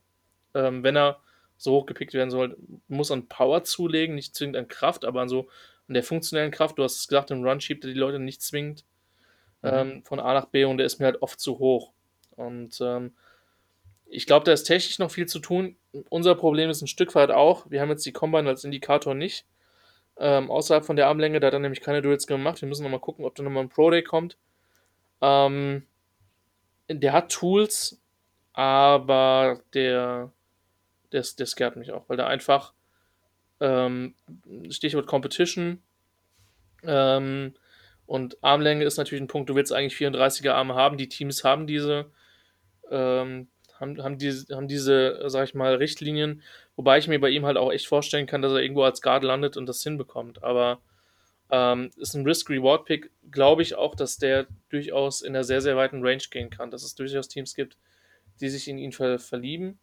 Ähm, 0.53 0.83
wenn 0.83 0.97
er 0.97 1.21
so 1.55 1.75
hochgepickt 1.75 2.13
werden 2.13 2.29
soll, 2.29 2.57
muss 2.89 3.09
an 3.09 3.29
Power 3.29 3.63
zulegen, 3.63 4.15
nicht 4.15 4.35
zwingend 4.35 4.57
an 4.57 4.67
Kraft, 4.67 5.05
aber 5.05 5.21
an 5.21 5.29
so 5.29 5.47
an 5.87 5.93
der 5.93 6.03
funktionellen 6.03 6.51
Kraft. 6.51 6.77
Du 6.77 6.83
hast 6.83 6.99
es 6.99 7.07
gesagt, 7.07 7.31
im 7.31 7.41
Run 7.41 7.61
schiebt 7.61 7.85
er 7.85 7.93
die 7.93 7.97
Leute 7.97 8.19
nicht 8.19 8.41
zwingend 8.41 8.83
mhm. 9.61 9.69
ähm, 9.71 10.03
von 10.03 10.19
A 10.19 10.33
nach 10.33 10.47
B 10.47 10.65
und 10.65 10.77
der 10.77 10.85
ist 10.85 10.99
mir 10.99 11.05
halt 11.05 11.21
oft 11.21 11.39
zu 11.39 11.57
hoch. 11.57 11.94
Und 12.35 12.79
ähm, 12.81 13.13
ich 14.05 14.25
glaube, 14.25 14.45
da 14.45 14.51
ist 14.51 14.63
technisch 14.63 14.99
noch 14.99 15.11
viel 15.11 15.25
zu 15.25 15.39
tun. 15.39 15.75
Unser 16.09 16.35
Problem 16.35 16.69
ist 16.69 16.81
ein 16.81 16.87
Stück 16.87 17.15
weit 17.15 17.31
auch, 17.31 17.69
wir 17.69 17.81
haben 17.81 17.89
jetzt 17.89 18.05
die 18.05 18.11
Combine 18.13 18.49
als 18.49 18.63
Indikator 18.63 19.15
nicht. 19.15 19.45
Ähm, 20.17 20.49
außerhalb 20.49 20.85
von 20.85 20.95
der 20.95 21.07
Armlänge, 21.07 21.39
da 21.39 21.47
hat 21.47 21.53
er 21.53 21.59
nämlich 21.59 21.81
keine 21.81 22.01
Duels 22.01 22.27
gemacht. 22.27 22.61
Wir 22.61 22.69
müssen 22.69 22.83
nochmal 22.83 22.99
gucken, 22.99 23.25
ob 23.25 23.35
da 23.35 23.43
nochmal 23.43 23.63
ein 23.63 23.69
Pro 23.69 23.89
Day 23.89 24.03
kommt. 24.03 24.37
Ähm, 25.21 25.85
der 26.89 27.13
hat 27.13 27.31
Tools, 27.31 27.99
aber 28.53 29.61
der, 29.73 30.31
der, 31.11 31.23
der 31.37 31.45
scared 31.45 31.75
mich 31.75 31.91
auch, 31.91 32.07
weil 32.07 32.17
der 32.17 32.27
einfach, 32.27 32.73
ähm, 33.59 34.13
Stichwort 34.69 35.07
Competition, 35.07 35.81
ähm, 36.83 37.53
und 38.05 38.37
Armlänge 38.43 38.83
ist 38.83 38.97
natürlich 38.97 39.23
ein 39.23 39.27
Punkt, 39.27 39.49
du 39.49 39.55
willst 39.55 39.73
eigentlich 39.73 39.95
34er 39.95 40.51
Arme 40.51 40.75
haben. 40.75 40.97
Die 40.97 41.09
Teams 41.09 41.43
haben 41.43 41.65
diese 41.65 42.11
ähm, 42.91 43.47
haben, 43.79 44.01
haben, 44.01 44.17
diese, 44.17 44.55
haben 44.55 44.67
diese, 44.67 45.23
sag 45.27 45.45
ich 45.45 45.53
mal, 45.53 45.75
Richtlinien, 45.75 46.41
wobei 46.75 46.97
ich 46.97 47.07
mir 47.07 47.19
bei 47.19 47.29
ihm 47.29 47.45
halt 47.45 47.57
auch 47.57 47.71
echt 47.71 47.87
vorstellen 47.87 48.25
kann, 48.25 48.41
dass 48.41 48.53
er 48.53 48.61
irgendwo 48.61 48.83
als 48.83 49.01
Guard 49.01 49.23
landet 49.23 49.57
und 49.57 49.65
das 49.65 49.83
hinbekommt. 49.83 50.43
Aber 50.43 50.79
ähm, 51.51 51.91
ist 51.97 52.15
ein 52.15 52.25
Risk-Reward-Pick, 52.25 53.11
glaube 53.31 53.61
ich 53.61 53.75
auch, 53.75 53.95
dass 53.95 54.17
der 54.17 54.47
durchaus 54.69 55.21
in 55.21 55.35
einer 55.35 55.43
sehr, 55.43 55.61
sehr 55.61 55.77
weiten 55.77 56.01
Range 56.03 56.23
gehen 56.29 56.49
kann, 56.49 56.71
dass 56.71 56.83
es 56.83 56.95
durchaus 56.95 57.27
Teams 57.27 57.53
gibt, 57.53 57.77
die 58.39 58.49
sich 58.49 58.67
in 58.67 58.77
ihn 58.77 58.91
ver 58.91 59.19
verlieben. 59.19 59.79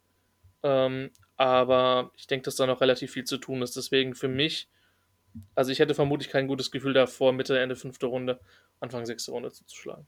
Ähm, 0.63 1.11
aber 1.37 2.11
ich 2.15 2.27
denke, 2.27 2.45
dass 2.45 2.55
da 2.55 2.65
noch 2.65 2.81
relativ 2.81 3.11
viel 3.11 3.23
zu 3.23 3.37
tun 3.37 3.61
ist. 3.61 3.75
Deswegen 3.75 4.15
für 4.15 4.27
mich, 4.27 4.69
also 5.55 5.71
ich 5.71 5.79
hätte 5.79 5.95
vermutlich 5.95 6.29
kein 6.29 6.47
gutes 6.47 6.71
Gefühl 6.71 6.93
davor, 6.93 7.33
Mitte, 7.33 7.59
Ende 7.59 7.75
fünfte 7.75 8.07
Runde, 8.07 8.39
Anfang 8.79 9.05
sechste 9.05 9.31
Runde 9.31 9.51
zuzuschlagen. 9.51 10.05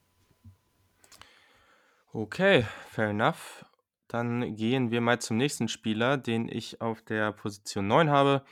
Okay, 2.18 2.64
fair 2.88 3.10
enough. 3.10 3.66
Dann 4.08 4.56
gehen 4.56 4.90
wir 4.90 5.02
mal 5.02 5.20
zum 5.20 5.36
nächsten 5.36 5.68
Spieler, 5.68 6.16
den 6.16 6.48
ich 6.48 6.80
auf 6.80 7.02
der 7.02 7.34
Position 7.34 7.88
9 7.88 8.10
habe. 8.10 8.46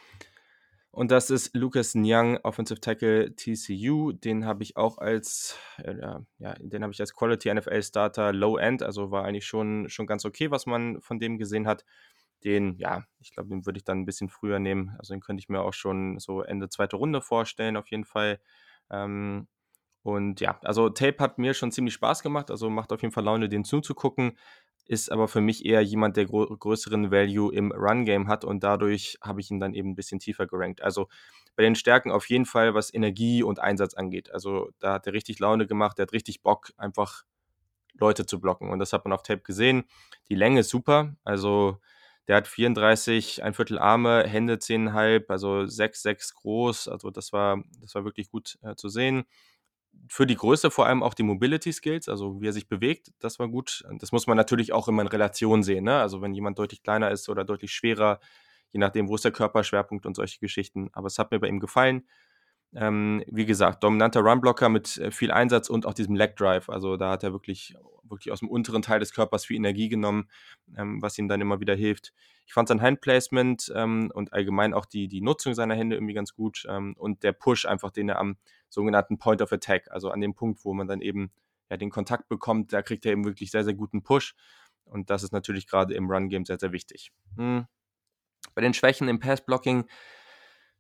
Und 0.92 1.12
das 1.12 1.30
ist 1.30 1.56
Lucas 1.56 1.96
Nyang, 1.96 2.40
Offensive 2.44 2.82
Tackle 2.82 3.34
TCU. 3.38 4.12
Den 4.12 4.46
habe 4.46 4.64
ich 4.64 4.76
auch 4.76 4.98
als, 4.98 5.58
äh, 5.78 5.96
ja, 6.40 6.56
den 6.60 6.84
habe 6.84 6.92
ich 6.92 7.00
als 7.00 7.14
Quality 7.16 7.54
NFL 7.54 7.82
Starter 7.84 8.34
Low 8.34 8.58
End, 8.58 8.84
also 8.84 9.12
war 9.12 9.24
eigentlich 9.24 9.46
schon, 9.46 9.88
schon 9.88 10.08
ganz 10.08 10.26
okay, 10.26 10.52
was 10.52 10.66
man 10.66 11.00
von 11.00 11.20
dem 11.20 11.38
gesehen 11.38 11.66
hat. 11.66 11.86
Den, 12.44 12.76
ja, 12.76 13.06
ich 13.22 13.32
glaube, 13.32 13.48
den 13.48 13.66
würde 13.66 13.78
ich 13.78 13.86
dann 13.86 14.00
ein 14.00 14.06
bisschen 14.06 14.28
früher 14.28 14.60
nehmen. 14.60 14.94
Also 15.00 15.14
den 15.14 15.22
könnte 15.22 15.40
ich 15.40 15.48
mir 15.48 15.62
auch 15.62 15.74
schon 15.74 16.20
so 16.20 16.42
Ende 16.42 16.68
zweite 16.68 16.98
Runde 16.98 17.22
vorstellen, 17.22 17.78
auf 17.78 17.90
jeden 17.92 18.04
Fall. 18.04 18.42
Ähm, 18.92 19.48
und 20.04 20.42
ja, 20.42 20.60
also 20.64 20.90
Tape 20.90 21.18
hat 21.20 21.38
mir 21.40 21.54
schon 21.54 21.72
ziemlich 21.72 21.96
Spaß 21.96 22.24
gemacht, 22.24 22.52
also 22.52 22.70
macht 22.70 22.92
auf 22.92 23.02
jeden 23.02 23.14
Fall 23.14 23.24
Laune, 23.24 23.50
den 23.50 23.64
zuzugucken 23.64 24.38
ist 24.86 25.12
aber 25.12 25.28
für 25.28 25.42
mich 25.42 25.66
eher 25.66 25.82
jemand, 25.82 26.18
der 26.18 26.26
größeren 26.26 27.12
Value 27.12 27.54
im 27.54 27.72
Run-Game 27.72 28.28
hat 28.28 28.44
und 28.44 28.64
dadurch 28.64 29.18
habe 29.22 29.40
ich 29.40 29.50
ihn 29.50 29.60
dann 29.60 29.74
eben 29.74 29.92
ein 29.92 29.96
bisschen 29.96 30.20
tiefer 30.20 30.46
gerankt. 30.46 30.82
Also 30.82 31.08
bei 31.56 31.64
den 31.64 31.76
Stärken 31.76 32.12
auf 32.12 32.30
jeden 32.30 32.46
Fall, 32.46 32.74
was 32.74 32.94
Energie 32.94 33.44
und 33.44 33.60
Einsatz 33.60 33.94
angeht. 33.94 34.32
Also 34.32 34.70
da 34.80 34.94
hat 34.94 35.08
er 35.08 35.14
richtig 35.14 35.40
Laune 35.40 35.68
gemacht, 35.68 35.98
der 35.98 36.04
hat 36.04 36.14
richtig 36.14 36.42
Bock, 36.42 36.74
einfach 36.78 37.24
Leute 37.94 38.26
zu 38.26 38.42
blocken 38.42 38.70
und 38.70 38.80
das 38.80 38.92
hat 38.92 39.06
man 39.06 39.14
auf 39.14 39.24
Tape 39.24 39.42
gesehen. 39.42 39.86
Die 40.30 40.36
Länge 40.36 40.62
ist 40.62 40.70
super, 40.70 41.16
also 41.24 41.78
der 42.28 42.38
hat 42.38 42.48
34, 42.48 43.44
ein 43.44 43.54
Viertel 43.54 43.80
Arme, 43.80 44.26
Hände 44.28 44.56
10,5, 44.56 45.26
also 45.30 45.66
6, 45.66 46.02
6 46.02 46.34
groß, 46.36 46.88
also 46.88 47.10
das 47.10 47.32
war, 47.34 47.64
das 47.82 47.96
war 47.96 48.04
wirklich 48.04 48.30
gut 48.30 48.58
äh, 48.64 48.76
zu 48.76 48.90
sehen 48.90 49.26
für 50.08 50.28
die 50.28 50.36
Größe 50.36 50.72
vor 50.72 50.86
allem 50.86 51.04
auch 51.04 51.14
die 51.14 51.24
Mobility 51.24 51.72
Skills, 51.72 52.10
also 52.10 52.42
wie 52.42 52.48
er 52.48 52.54
sich 52.54 52.68
bewegt, 52.68 53.12
das 53.20 53.40
war 53.40 53.48
gut. 53.48 53.84
Das 54.00 54.12
muss 54.12 54.28
man 54.28 54.38
natürlich 54.38 54.74
auch 54.74 54.88
immer 54.88 55.02
in 55.02 55.08
Relation 55.08 55.64
sehen. 55.64 55.86
Ne? 55.86 56.00
Also 56.00 56.22
wenn 56.22 56.34
jemand 56.34 56.60
deutlich 56.60 56.84
kleiner 56.84 57.12
ist 57.12 57.30
oder 57.30 57.44
deutlich 57.44 57.72
schwerer, 57.72 58.20
je 58.72 58.80
nachdem, 58.80 59.08
wo 59.08 59.16
ist 59.16 59.26
der 59.26 59.32
Körperschwerpunkt 59.32 60.06
und 60.06 60.16
solche 60.16 60.40
Geschichten. 60.40 60.90
Aber 60.94 61.08
es 61.08 61.18
hat 61.18 61.32
mir 61.32 61.40
bei 61.40 61.48
ihm 61.48 61.60
gefallen. 61.60 62.08
Ähm, 62.76 63.24
wie 63.28 63.46
gesagt, 63.46 63.84
dominanter 63.84 64.22
Runblocker 64.22 64.68
mit 64.70 64.98
äh, 64.98 65.12
viel 65.12 65.32
Einsatz 65.32 65.70
und 65.70 65.86
auch 65.86 65.94
diesem 65.94 66.16
Leg 66.16 66.36
Drive. 66.36 66.70
Also 66.70 66.98
da 66.98 67.12
hat 67.12 67.24
er 67.24 67.32
wirklich, 67.32 67.76
wirklich 68.04 68.32
aus 68.32 68.40
dem 68.40 68.50
unteren 68.50 68.82
Teil 68.82 69.00
des 69.00 69.14
Körpers 69.14 69.46
viel 69.46 69.58
Energie 69.58 69.90
genommen, 69.90 70.30
ähm, 70.76 71.02
was 71.02 71.18
ihm 71.18 71.28
dann 71.28 71.42
immer 71.42 71.60
wieder 71.60 71.76
hilft. 71.76 72.14
Ich 72.46 72.54
fand 72.54 72.68
sein 72.68 72.82
Handplacement 72.82 73.72
ähm, 73.76 74.12
und 74.14 74.34
allgemein 74.34 74.74
auch 74.74 74.86
die, 74.86 75.08
die 75.08 75.22
Nutzung 75.22 75.54
seiner 75.54 75.76
Hände 75.76 75.96
irgendwie 75.96 76.16
ganz 76.16 76.34
gut 76.34 76.66
ähm, 76.68 76.96
und 76.98 77.24
der 77.24 77.34
Push 77.34 77.66
einfach, 77.66 77.92
den 77.92 78.10
er 78.10 78.20
am 78.20 78.38
sogenannten 78.70 79.18
Point 79.20 79.42
of 79.42 79.52
Attack, 79.52 79.92
also 79.92 80.10
an 80.10 80.20
dem 80.20 80.34
Punkt, 80.34 80.66
wo 80.66 80.74
man 80.74 80.88
dann 80.88 81.02
eben 81.02 81.32
ja, 81.70 81.78
den 81.78 81.90
Kontakt 81.90 82.28
bekommt, 82.28 82.74
da 82.74 82.82
kriegt 82.82 83.06
er 83.06 83.12
eben 83.12 83.24
wirklich 83.24 83.52
sehr, 83.52 83.64
sehr 83.64 83.76
guten 83.76 84.04
Push. 84.04 84.36
Und 84.86 85.10
das 85.10 85.24
ist 85.24 85.32
natürlich 85.32 85.68
gerade 85.68 85.94
im 85.94 86.10
Run-Game 86.10 86.46
sehr, 86.46 86.60
sehr 86.60 86.72
wichtig. 86.72 87.12
Hm. 87.38 87.66
Bei 88.54 88.62
den 88.62 88.74
Schwächen 88.74 89.08
im 89.08 89.20
Pass-Blocking, 89.20 89.86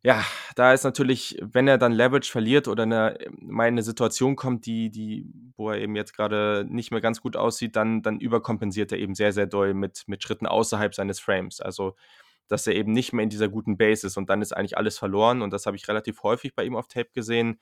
ja, 0.04 0.26
da 0.56 0.74
ist 0.74 0.84
natürlich, 0.84 1.38
wenn 1.42 1.68
er 1.68 1.78
dann 1.78 1.94
Leverage 1.94 2.30
verliert 2.30 2.68
oder 2.68 2.84
eine, 2.84 3.18
mal 3.40 3.68
in 3.68 3.76
eine 3.76 3.84
Situation 3.84 4.36
kommt, 4.36 4.66
die, 4.66 4.90
die, 4.90 5.26
wo 5.56 5.70
er 5.70 5.80
eben 5.80 5.96
jetzt 5.96 6.14
gerade 6.14 6.66
nicht 6.68 6.92
mehr 6.92 7.02
ganz 7.02 7.22
gut 7.22 7.38
aussieht, 7.38 7.76
dann, 7.76 8.02
dann 8.02 8.20
überkompensiert 8.20 8.92
er 8.92 9.00
eben 9.00 9.16
sehr, 9.16 9.32
sehr 9.32 9.48
doll 9.48 9.74
mit, 9.74 10.04
mit 10.08 10.22
Schritten 10.22 10.46
außerhalb 10.46 10.94
seines 10.94 11.20
Frames. 11.20 11.62
Also, 11.62 11.96
dass 12.50 12.68
er 12.68 12.76
eben 12.76 12.92
nicht 12.92 13.14
mehr 13.14 13.24
in 13.24 13.30
dieser 13.30 13.48
guten 13.48 13.78
Base 13.78 14.06
ist 14.06 14.18
und 14.18 14.30
dann 14.30 14.42
ist 14.42 14.52
eigentlich 14.52 14.78
alles 14.78 14.98
verloren 14.98 15.42
und 15.42 15.52
das 15.52 15.66
habe 15.66 15.78
ich 15.78 15.88
relativ 15.88 16.22
häufig 16.24 16.54
bei 16.54 16.66
ihm 16.66 16.76
auf 16.76 16.88
Tape 16.90 17.10
gesehen 17.14 17.60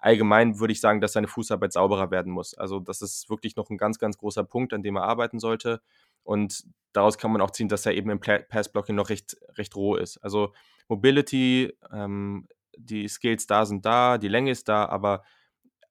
allgemein 0.00 0.58
würde 0.58 0.72
ich 0.72 0.80
sagen, 0.80 1.00
dass 1.00 1.12
seine 1.12 1.28
Fußarbeit 1.28 1.72
sauberer 1.72 2.10
werden 2.10 2.32
muss. 2.32 2.54
Also 2.54 2.80
das 2.80 3.02
ist 3.02 3.28
wirklich 3.30 3.56
noch 3.56 3.70
ein 3.70 3.76
ganz, 3.76 3.98
ganz 3.98 4.18
großer 4.18 4.44
Punkt, 4.44 4.72
an 4.72 4.82
dem 4.82 4.96
er 4.96 5.04
arbeiten 5.04 5.38
sollte. 5.38 5.80
Und 6.24 6.64
daraus 6.92 7.18
kann 7.18 7.30
man 7.30 7.40
auch 7.40 7.50
ziehen, 7.50 7.68
dass 7.68 7.86
er 7.86 7.92
eben 7.94 8.10
im 8.10 8.20
Passblocking 8.20 8.96
noch 8.96 9.10
recht, 9.10 9.36
recht 9.56 9.76
roh 9.76 9.96
ist. 9.96 10.16
Also 10.18 10.52
Mobility, 10.90 11.72
ähm, 11.92 12.48
die 12.76 13.08
Skills 13.08 13.46
da 13.46 13.64
sind 13.64 13.86
da, 13.86 14.18
die 14.18 14.28
Länge 14.28 14.50
ist 14.50 14.68
da, 14.68 14.86
aber 14.86 15.22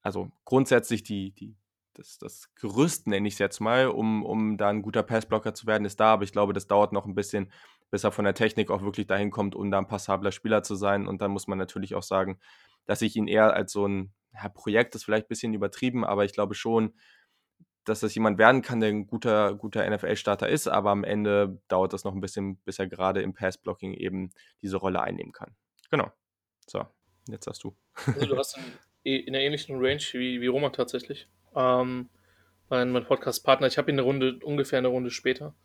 also 0.01 0.29
grundsätzlich 0.45 1.03
die, 1.03 1.31
die, 1.31 1.55
das, 1.93 2.17
das 2.17 2.53
Gerüst, 2.55 3.07
nenne 3.07 3.27
ich 3.27 3.35
es 3.35 3.39
jetzt 3.39 3.59
mal, 3.59 3.87
um, 3.87 4.23
um 4.23 4.57
da 4.57 4.69
ein 4.69 4.81
guter 4.81 5.03
Passblocker 5.03 5.53
zu 5.53 5.67
werden, 5.67 5.85
ist 5.85 5.99
da. 5.99 6.13
Aber 6.13 6.23
ich 6.23 6.31
glaube, 6.31 6.53
das 6.53 6.67
dauert 6.67 6.93
noch 6.93 7.05
ein 7.05 7.15
bisschen, 7.15 7.51
bis 7.91 8.03
er 8.03 8.11
von 8.11 8.25
der 8.25 8.33
Technik 8.33 8.71
auch 8.71 8.81
wirklich 8.81 9.07
dahin 9.07 9.31
kommt, 9.31 9.55
um 9.55 9.71
da 9.71 9.79
ein 9.79 9.87
passabler 9.87 10.31
Spieler 10.31 10.63
zu 10.63 10.75
sein. 10.75 11.07
Und 11.07 11.21
dann 11.21 11.31
muss 11.31 11.47
man 11.47 11.57
natürlich 11.57 11.95
auch 11.95 12.03
sagen, 12.03 12.39
dass 12.85 13.01
ich 13.01 13.15
ihn 13.15 13.27
eher 13.27 13.53
als 13.53 13.71
so 13.71 13.87
ein 13.87 14.13
ja, 14.33 14.49
Projekt, 14.49 14.93
das 14.93 15.01
ist 15.01 15.05
vielleicht 15.05 15.25
ein 15.25 15.29
bisschen 15.29 15.53
übertrieben, 15.53 16.05
aber 16.05 16.25
ich 16.25 16.33
glaube 16.33 16.55
schon, 16.55 16.93
dass 17.89 18.01
das 18.01 18.13
jemand 18.15 18.37
werden 18.37 18.61
kann, 18.61 18.79
der 18.79 18.89
ein 18.89 19.07
guter, 19.07 19.55
guter 19.55 19.89
NFL-Starter 19.89 20.47
ist, 20.47 20.67
aber 20.67 20.91
am 20.91 21.03
Ende 21.03 21.59
dauert 21.67 21.93
das 21.93 22.03
noch 22.03 22.13
ein 22.13 22.21
bisschen, 22.21 22.57
bis 22.57 22.79
er 22.79 22.87
gerade 22.87 23.21
im 23.21 23.33
Pass-Blocking 23.33 23.93
eben 23.93 24.31
diese 24.61 24.77
Rolle 24.77 25.01
einnehmen 25.01 25.33
kann. 25.33 25.55
Genau. 25.89 26.11
So, 26.67 26.85
jetzt 27.27 27.47
hast 27.47 27.63
du. 27.63 27.75
Also 28.05 28.27
du 28.27 28.37
hast 28.37 28.57
in, 29.03 29.21
in 29.21 29.35
einer 29.35 29.43
ähnlichen 29.43 29.77
Range 29.77 30.03
wie, 30.13 30.39
wie 30.39 30.47
Roman 30.47 30.71
tatsächlich. 30.71 31.27
Ähm, 31.55 32.09
mein, 32.69 32.91
mein 32.91 33.05
Podcast-Partner, 33.05 33.67
ich 33.67 33.77
habe 33.77 33.89
ihn 33.91 33.95
eine 33.95 34.03
Runde, 34.03 34.39
ungefähr 34.43 34.79
eine 34.79 34.89
Runde 34.89 35.09
später. 35.09 35.55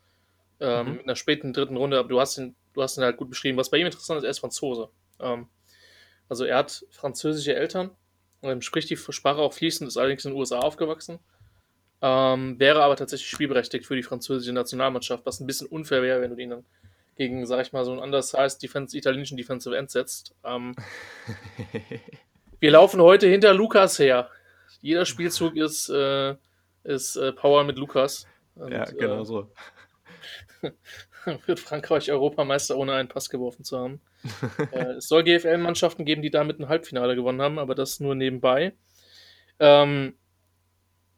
Ähm, 0.59 0.93
mhm. 0.93 0.99
In 1.01 1.07
der 1.07 1.15
späten 1.15 1.53
dritten 1.53 1.77
Runde, 1.77 1.99
aber 1.99 2.09
du 2.09 2.19
hast 2.19 2.37
ihn, 2.37 2.55
du 2.73 2.81
hast 2.81 2.97
ihn 2.97 3.03
halt 3.03 3.17
gut 3.17 3.29
beschrieben. 3.29 3.57
Was 3.57 3.69
bei 3.69 3.77
ihm 3.77 3.85
interessant 3.85 4.17
ist, 4.17 4.23
er 4.23 4.31
ist 4.31 4.39
Franzose. 4.39 4.89
Ähm, 5.19 5.47
also 6.27 6.45
er 6.45 6.57
hat 6.57 6.85
französische 6.89 7.55
Eltern, 7.55 7.91
ähm, 8.41 8.61
spricht 8.61 8.89
die 8.89 8.97
Sprache 8.97 9.39
auch 9.39 9.53
fließend, 9.53 9.87
ist 9.87 9.97
allerdings 9.97 10.25
in 10.25 10.31
den 10.31 10.39
USA 10.39 10.59
aufgewachsen. 10.59 11.19
Ähm, 12.01 12.59
wäre 12.59 12.83
aber 12.83 12.95
tatsächlich 12.95 13.29
spielberechtigt 13.29 13.85
für 13.85 13.95
die 13.95 14.03
französische 14.03 14.53
Nationalmannschaft, 14.53 15.25
was 15.25 15.39
ein 15.39 15.47
bisschen 15.47 15.67
unfair 15.67 16.01
wäre, 16.01 16.21
wenn 16.21 16.35
du 16.35 16.41
ihn 16.41 16.49
dann 16.49 16.65
gegen, 17.15 17.45
sag 17.45 17.61
ich 17.61 17.71
mal, 17.73 17.85
so 17.85 17.91
einen 17.91 18.01
undersized 18.01 18.61
Defense, 18.61 18.97
italienischen 18.97 19.37
Defensive 19.37 19.75
End 19.75 19.89
setzt. 19.89 20.35
Ähm, 20.43 20.75
wir 22.59 22.71
laufen 22.71 23.01
heute 23.01 23.27
hinter 23.27 23.53
Lukas 23.53 23.99
her. 23.99 24.29
Jeder 24.81 25.05
Spielzug 25.05 25.55
ist, 25.55 25.89
äh, 25.89 26.35
ist 26.83 27.15
äh, 27.15 27.31
Power 27.31 27.63
mit 27.63 27.77
Lukas. 27.77 28.27
Und, 28.55 28.71
ja, 28.71 28.83
genau 28.83 29.21
äh, 29.21 29.25
so. 29.25 29.51
wird 31.45 31.59
Frankreich 31.59 32.11
Europameister, 32.11 32.77
ohne 32.77 32.93
einen 32.93 33.09
Pass 33.09 33.29
geworfen 33.29 33.63
zu 33.63 33.79
haben. 33.79 34.01
äh, 34.71 34.93
es 34.97 35.07
soll 35.07 35.23
GFL-Mannschaften 35.23 36.05
geben, 36.05 36.21
die 36.21 36.29
damit 36.29 36.59
ein 36.59 36.67
Halbfinale 36.67 37.15
gewonnen 37.15 37.41
haben, 37.41 37.59
aber 37.59 37.75
das 37.75 37.99
nur 37.99 38.15
nebenbei. 38.15 38.73
Ähm, 39.59 40.15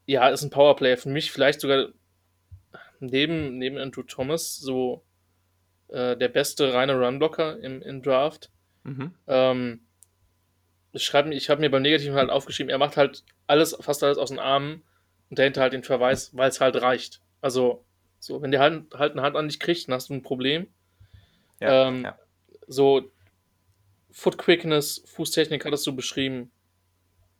ja, 0.07 0.29
ist 0.29 0.41
ein 0.41 0.49
Powerplayer 0.49 0.97
für 0.97 1.09
mich, 1.09 1.31
vielleicht 1.31 1.61
sogar 1.61 1.89
neben, 2.99 3.57
neben 3.59 3.77
Andrew 3.77 4.03
Thomas 4.03 4.57
so 4.57 5.03
äh, 5.89 6.17
der 6.17 6.29
beste 6.29 6.73
reine 6.73 6.95
Runblocker 6.95 7.59
im, 7.59 7.81
im 7.81 8.01
Draft. 8.01 8.49
Mhm. 8.83 9.13
Ähm, 9.27 9.81
ich, 10.93 11.13
ich 11.13 11.49
habe 11.49 11.61
mir 11.61 11.69
beim 11.69 11.81
Negativen 11.81 12.15
halt 12.15 12.29
aufgeschrieben, 12.29 12.69
er 12.69 12.77
macht 12.77 12.97
halt 12.97 13.23
alles, 13.45 13.77
fast 13.79 14.03
alles 14.03 14.17
aus 14.17 14.29
den 14.29 14.39
Armen 14.39 14.83
und 15.29 15.37
dahinter 15.37 15.61
halt 15.61 15.73
den 15.73 15.83
Verweis, 15.83 16.35
weil 16.35 16.49
es 16.49 16.61
halt 16.61 16.81
reicht. 16.81 17.21
Also 17.41 17.85
so, 18.19 18.41
wenn 18.41 18.51
der 18.51 18.61
halt, 18.61 18.93
halt 18.93 19.11
eine 19.11 19.21
Hand 19.21 19.35
an 19.35 19.47
dich 19.47 19.59
kriegt, 19.59 19.87
dann 19.87 19.95
hast 19.95 20.09
du 20.09 20.13
ein 20.13 20.23
Problem. 20.23 20.67
Ja, 21.59 21.89
ähm, 21.89 22.03
ja. 22.05 22.17
So, 22.67 23.11
Foot 24.11 24.37
Quickness, 24.37 25.03
Fußtechnik 25.05 25.65
hattest 25.65 25.85
du 25.85 25.95
beschrieben. 25.95 26.51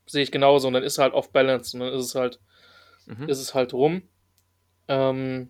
Sehe 0.06 0.24
ich 0.24 0.32
genauso. 0.32 0.68
Und 0.68 0.74
dann 0.74 0.84
ist 0.84 0.98
er 0.98 1.06
halt 1.06 1.14
off 1.14 1.32
balance 1.32 1.76
und 1.76 1.82
dann 1.82 1.94
ist 1.94 2.06
es 2.06 2.16
halt, 2.16 2.40
mhm. 3.08 3.28
ist 3.28 3.40
es 3.40 3.54
halt 3.54 3.74
rum. 3.74 4.04
Ähm, 4.88 5.50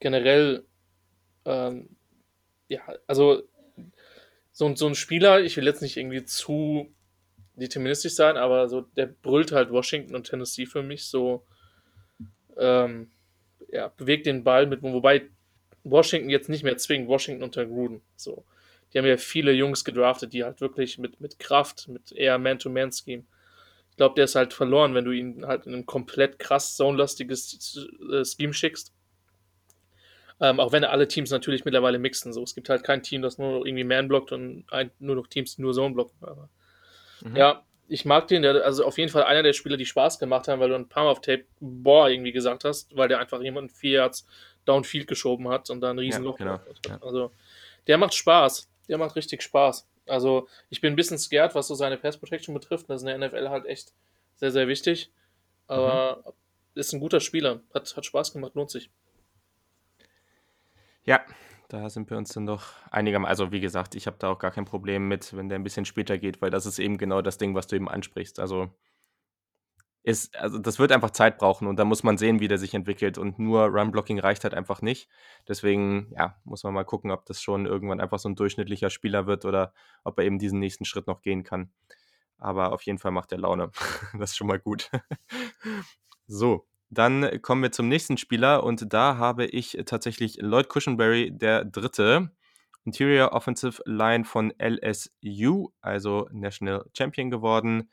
generell, 0.00 0.64
ähm, 1.44 1.88
ja, 2.68 2.80
also 3.06 3.42
so, 4.52 4.74
so 4.74 4.86
ein 4.86 4.94
Spieler, 4.94 5.40
ich 5.40 5.56
will 5.56 5.64
jetzt 5.64 5.82
nicht 5.82 5.96
irgendwie 5.96 6.24
zu 6.24 6.92
deterministisch 7.54 8.14
sein, 8.14 8.36
aber 8.36 8.68
so, 8.68 8.82
der 8.82 9.06
brüllt 9.06 9.52
halt 9.52 9.70
Washington 9.70 10.14
und 10.14 10.24
Tennessee 10.24 10.66
für 10.66 10.82
mich 10.82 11.06
so. 11.06 11.44
Ähm, 12.56 13.10
ja, 13.70 13.88
bewegt 13.88 14.26
den 14.26 14.44
Ball 14.44 14.66
mit, 14.66 14.82
wobei 14.82 15.28
Washington 15.84 16.30
jetzt 16.30 16.48
nicht 16.48 16.64
mehr 16.64 16.76
zwingend 16.76 17.08
Washington 17.08 17.42
unter 17.42 17.66
Gruden. 17.66 18.02
So. 18.16 18.44
Die 18.92 18.98
haben 18.98 19.06
ja 19.06 19.16
viele 19.16 19.52
Jungs 19.52 19.84
gedraftet, 19.84 20.32
die 20.32 20.44
halt 20.44 20.60
wirklich 20.60 20.98
mit, 20.98 21.20
mit 21.20 21.38
Kraft, 21.38 21.88
mit 21.88 22.12
eher 22.12 22.38
Man-to-Man-Scheme. 22.38 23.24
Ich 23.98 24.00
glaube, 24.00 24.14
der 24.14 24.26
ist 24.26 24.36
halt 24.36 24.54
verloren, 24.54 24.94
wenn 24.94 25.04
du 25.04 25.10
ihn 25.10 25.44
halt 25.44 25.66
in 25.66 25.74
ein 25.74 25.84
komplett 25.84 26.38
krass 26.38 26.76
zone-lastiges 26.76 27.84
äh, 28.12 28.24
Scheme 28.24 28.54
schickst. 28.54 28.92
Ähm, 30.40 30.60
auch 30.60 30.70
wenn 30.70 30.84
alle 30.84 31.08
Teams 31.08 31.32
natürlich 31.32 31.64
mittlerweile 31.64 31.98
mixen. 31.98 32.32
So. 32.32 32.40
Es 32.44 32.54
gibt 32.54 32.68
halt 32.68 32.84
kein 32.84 33.02
Team, 33.02 33.22
das 33.22 33.38
nur 33.38 33.58
noch 33.58 33.64
irgendwie 33.66 33.82
Man 33.82 34.06
blockt 34.06 34.30
und 34.30 34.66
ein, 34.70 34.92
nur 35.00 35.16
noch 35.16 35.26
Teams, 35.26 35.56
die 35.56 35.62
nur 35.62 35.72
Zone 35.72 35.94
blocken. 35.94 36.16
Aber, 36.20 36.48
mhm. 37.22 37.34
Ja, 37.34 37.64
ich 37.88 38.04
mag 38.04 38.28
den, 38.28 38.42
der, 38.42 38.64
also 38.64 38.84
auf 38.84 38.98
jeden 38.98 39.10
Fall 39.10 39.24
einer 39.24 39.42
der 39.42 39.52
Spieler, 39.52 39.76
die 39.76 39.84
Spaß 39.84 40.20
gemacht 40.20 40.46
haben, 40.46 40.60
weil 40.60 40.68
du 40.68 40.76
ein 40.76 40.88
paar 40.88 41.02
Mal 41.02 41.10
auf 41.10 41.20
Tape 41.20 41.46
boah 41.58 42.08
irgendwie 42.08 42.30
gesagt 42.30 42.62
hast, 42.62 42.96
weil 42.96 43.08
der 43.08 43.18
einfach 43.18 43.40
jemanden 43.40 43.68
vier 43.68 43.94
Yards 43.94 44.28
Downfield 44.64 45.08
geschoben 45.08 45.48
hat 45.48 45.70
und 45.70 45.80
da 45.80 45.90
ein 45.90 45.98
Riesenloch 45.98 46.38
ja, 46.38 46.60
genau. 46.60 46.78
Ja. 46.88 47.02
Also 47.04 47.32
der 47.88 47.98
macht 47.98 48.14
Spaß. 48.14 48.70
Der 48.88 48.96
macht 48.96 49.16
richtig 49.16 49.42
Spaß. 49.42 49.88
Also 50.08 50.48
ich 50.70 50.80
bin 50.80 50.92
ein 50.92 50.96
bisschen 50.96 51.18
scared, 51.18 51.54
was 51.54 51.68
so 51.68 51.74
seine 51.74 51.96
Pass 51.96 52.18
Protection 52.18 52.54
betrifft. 52.54 52.88
Das 52.88 53.02
ist 53.02 53.08
in 53.08 53.20
der 53.20 53.28
NFL 53.28 53.48
halt 53.48 53.66
echt 53.66 53.92
sehr, 54.36 54.50
sehr 54.50 54.68
wichtig. 54.68 55.12
Aber 55.66 56.22
mhm. 56.24 56.32
ist 56.74 56.92
ein 56.92 57.00
guter 57.00 57.20
Spieler. 57.20 57.60
Hat, 57.74 57.96
hat 57.96 58.06
Spaß 58.06 58.32
gemacht, 58.32 58.54
lohnt 58.54 58.70
sich. 58.70 58.90
Ja, 61.04 61.20
da 61.68 61.88
sind 61.90 62.10
wir 62.10 62.16
uns 62.16 62.32
dann 62.32 62.46
doch 62.46 62.64
einigermaßen. 62.90 63.28
Also, 63.28 63.52
wie 63.52 63.60
gesagt, 63.60 63.94
ich 63.94 64.06
habe 64.06 64.16
da 64.18 64.30
auch 64.30 64.38
gar 64.38 64.50
kein 64.50 64.64
Problem 64.64 65.08
mit, 65.08 65.36
wenn 65.36 65.48
der 65.48 65.58
ein 65.58 65.64
bisschen 65.64 65.84
später 65.84 66.18
geht, 66.18 66.40
weil 66.40 66.50
das 66.50 66.66
ist 66.66 66.78
eben 66.78 66.98
genau 66.98 67.22
das 67.22 67.38
Ding, 67.38 67.54
was 67.54 67.66
du 67.66 67.76
eben 67.76 67.88
ansprichst. 67.88 68.40
Also, 68.40 68.70
ist, 70.08 70.34
also 70.38 70.58
das 70.58 70.78
wird 70.78 70.90
einfach 70.90 71.10
Zeit 71.10 71.36
brauchen 71.36 71.68
und 71.68 71.76
da 71.76 71.84
muss 71.84 72.02
man 72.02 72.16
sehen, 72.16 72.40
wie 72.40 72.48
der 72.48 72.56
sich 72.56 72.72
entwickelt. 72.72 73.18
Und 73.18 73.38
nur 73.38 73.66
Run-Blocking 73.66 74.18
reicht 74.18 74.42
halt 74.42 74.54
einfach 74.54 74.80
nicht. 74.80 75.06
Deswegen, 75.46 76.10
ja, 76.18 76.40
muss 76.44 76.64
man 76.64 76.72
mal 76.72 76.84
gucken, 76.84 77.10
ob 77.10 77.26
das 77.26 77.42
schon 77.42 77.66
irgendwann 77.66 78.00
einfach 78.00 78.18
so 78.18 78.30
ein 78.30 78.34
durchschnittlicher 78.34 78.88
Spieler 78.88 79.26
wird 79.26 79.44
oder 79.44 79.74
ob 80.04 80.18
er 80.18 80.24
eben 80.24 80.38
diesen 80.38 80.60
nächsten 80.60 80.86
Schritt 80.86 81.06
noch 81.06 81.20
gehen 81.20 81.44
kann. 81.44 81.70
Aber 82.38 82.72
auf 82.72 82.82
jeden 82.82 82.98
Fall 82.98 83.10
macht 83.10 83.32
er 83.32 83.38
Laune. 83.38 83.70
das 84.18 84.30
ist 84.30 84.36
schon 84.38 84.46
mal 84.46 84.58
gut. 84.58 84.90
so, 86.26 86.66
dann 86.88 87.42
kommen 87.42 87.62
wir 87.62 87.72
zum 87.72 87.88
nächsten 87.88 88.16
Spieler 88.16 88.64
und 88.64 88.90
da 88.90 89.18
habe 89.18 89.44
ich 89.44 89.76
tatsächlich 89.84 90.38
Lloyd 90.40 90.70
Cushenberry, 90.70 91.32
der 91.36 91.66
dritte. 91.66 92.30
Interior 92.84 93.32
Offensive 93.32 93.82
Line 93.84 94.24
von 94.24 94.54
LSU, 94.58 95.68
also 95.82 96.30
National 96.32 96.86
Champion 96.96 97.28
geworden. 97.28 97.90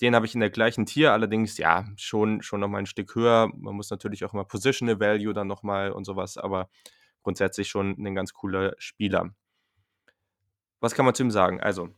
Den 0.00 0.14
habe 0.14 0.26
ich 0.26 0.34
in 0.34 0.40
der 0.40 0.50
gleichen 0.50 0.86
Tier, 0.86 1.12
allerdings 1.12 1.58
ja, 1.58 1.84
schon, 1.96 2.42
schon 2.42 2.60
nochmal 2.60 2.82
ein 2.82 2.86
Stück 2.86 3.14
höher. 3.14 3.50
Man 3.56 3.74
muss 3.74 3.90
natürlich 3.90 4.24
auch 4.24 4.32
immer 4.32 4.44
Positional 4.44 5.00
Value 5.00 5.34
dann 5.34 5.48
nochmal 5.48 5.90
und 5.90 6.04
sowas, 6.04 6.36
aber 6.36 6.68
grundsätzlich 7.22 7.68
schon 7.68 7.96
ein 7.98 8.14
ganz 8.14 8.32
cooler 8.32 8.74
Spieler. 8.78 9.30
Was 10.80 10.94
kann 10.94 11.04
man 11.04 11.14
zu 11.14 11.24
ihm 11.24 11.30
sagen? 11.32 11.60
Also, 11.60 11.88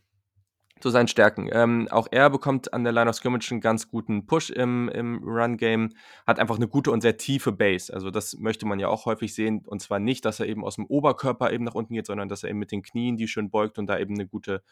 zu 0.81 0.89
seinen 0.89 1.07
Stärken. 1.07 1.49
Ähm, 1.51 1.87
auch 1.91 2.07
er 2.11 2.29
bekommt 2.29 2.73
an 2.73 2.83
der 2.83 2.93
Line 2.93 3.09
of 3.09 3.15
Scrimmage 3.15 3.51
einen 3.51 3.61
ganz 3.61 3.87
guten 3.87 4.25
Push 4.25 4.49
im, 4.49 4.89
im 4.89 5.23
Run-Game, 5.23 5.89
hat 6.27 6.39
einfach 6.39 6.57
eine 6.57 6.67
gute 6.67 6.91
und 6.91 7.01
sehr 7.01 7.17
tiefe 7.17 7.51
Base. 7.51 7.93
Also 7.93 8.11
das 8.11 8.37
möchte 8.37 8.65
man 8.65 8.79
ja 8.79 8.87
auch 8.87 9.05
häufig 9.05 9.33
sehen. 9.33 9.63
Und 9.65 9.81
zwar 9.81 9.99
nicht, 9.99 10.25
dass 10.25 10.39
er 10.39 10.47
eben 10.47 10.65
aus 10.65 10.75
dem 10.75 10.85
Oberkörper 10.85 11.51
eben 11.51 11.63
nach 11.63 11.75
unten 11.75 11.93
geht, 11.93 12.07
sondern 12.07 12.29
dass 12.29 12.43
er 12.43 12.49
eben 12.49 12.59
mit 12.59 12.71
den 12.71 12.81
Knien 12.81 13.17
die 13.17 13.27
schön 13.27 13.49
beugt 13.49 13.77
und 13.77 13.87
da 13.87 13.99
eben 13.99 14.15
eine 14.15 14.27
gute, 14.27 14.63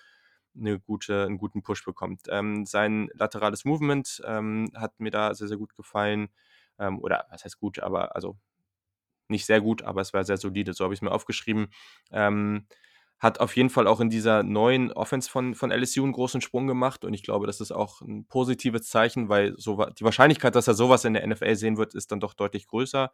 eine 0.57 0.79
gute, 0.79 1.25
einen 1.25 1.37
guten 1.37 1.63
Push 1.63 1.85
bekommt. 1.85 2.21
Ähm, 2.29 2.65
sein 2.65 3.09
laterales 3.13 3.65
Movement 3.65 4.21
ähm, 4.25 4.71
hat 4.75 4.99
mir 4.99 5.11
da 5.11 5.33
sehr, 5.33 5.47
sehr 5.47 5.57
gut 5.57 5.75
gefallen. 5.75 6.29
Ähm, 6.77 6.99
oder 6.99 7.25
was 7.29 7.45
heißt 7.45 7.59
gut, 7.59 7.79
aber 7.79 8.15
also 8.15 8.37
nicht 9.27 9.45
sehr 9.45 9.61
gut, 9.61 9.83
aber 9.83 10.01
es 10.01 10.13
war 10.13 10.23
sehr 10.23 10.37
solide. 10.37 10.73
So 10.73 10.83
habe 10.83 10.93
ich 10.93 10.99
es 10.99 11.01
mir 11.01 11.11
aufgeschrieben. 11.11 11.67
Ähm, 12.11 12.65
hat 13.19 13.41
auf 13.41 13.55
jeden 13.57 13.69
Fall 13.69 13.85
auch 13.85 13.99
in 13.99 14.09
dieser 14.09 14.43
neuen 14.43 14.93
Offense 14.93 15.29
von, 15.29 15.53
von 15.53 15.71
LSU 15.71 16.03
einen 16.03 16.13
großen 16.13 16.39
Sprung 16.41 16.67
gemacht 16.67 17.03
und 17.03 17.13
ich 17.13 17.21
glaube, 17.21 17.47
das 17.47 17.59
ist 17.59 17.71
auch 17.71 18.01
ein 18.01 18.25
positives 18.25 18.87
Zeichen, 18.87 19.27
weil 19.27 19.55
so, 19.57 19.85
die 19.85 20.05
Wahrscheinlichkeit, 20.05 20.55
dass 20.55 20.69
er 20.69 20.73
sowas 20.73 21.03
in 21.03 21.13
der 21.13 21.27
NFL 21.27 21.55
sehen 21.55 21.77
wird, 21.77 21.95
ist 21.95 22.11
dann 22.13 22.21
doch 22.21 22.33
deutlich 22.33 22.65
größer. 22.67 23.11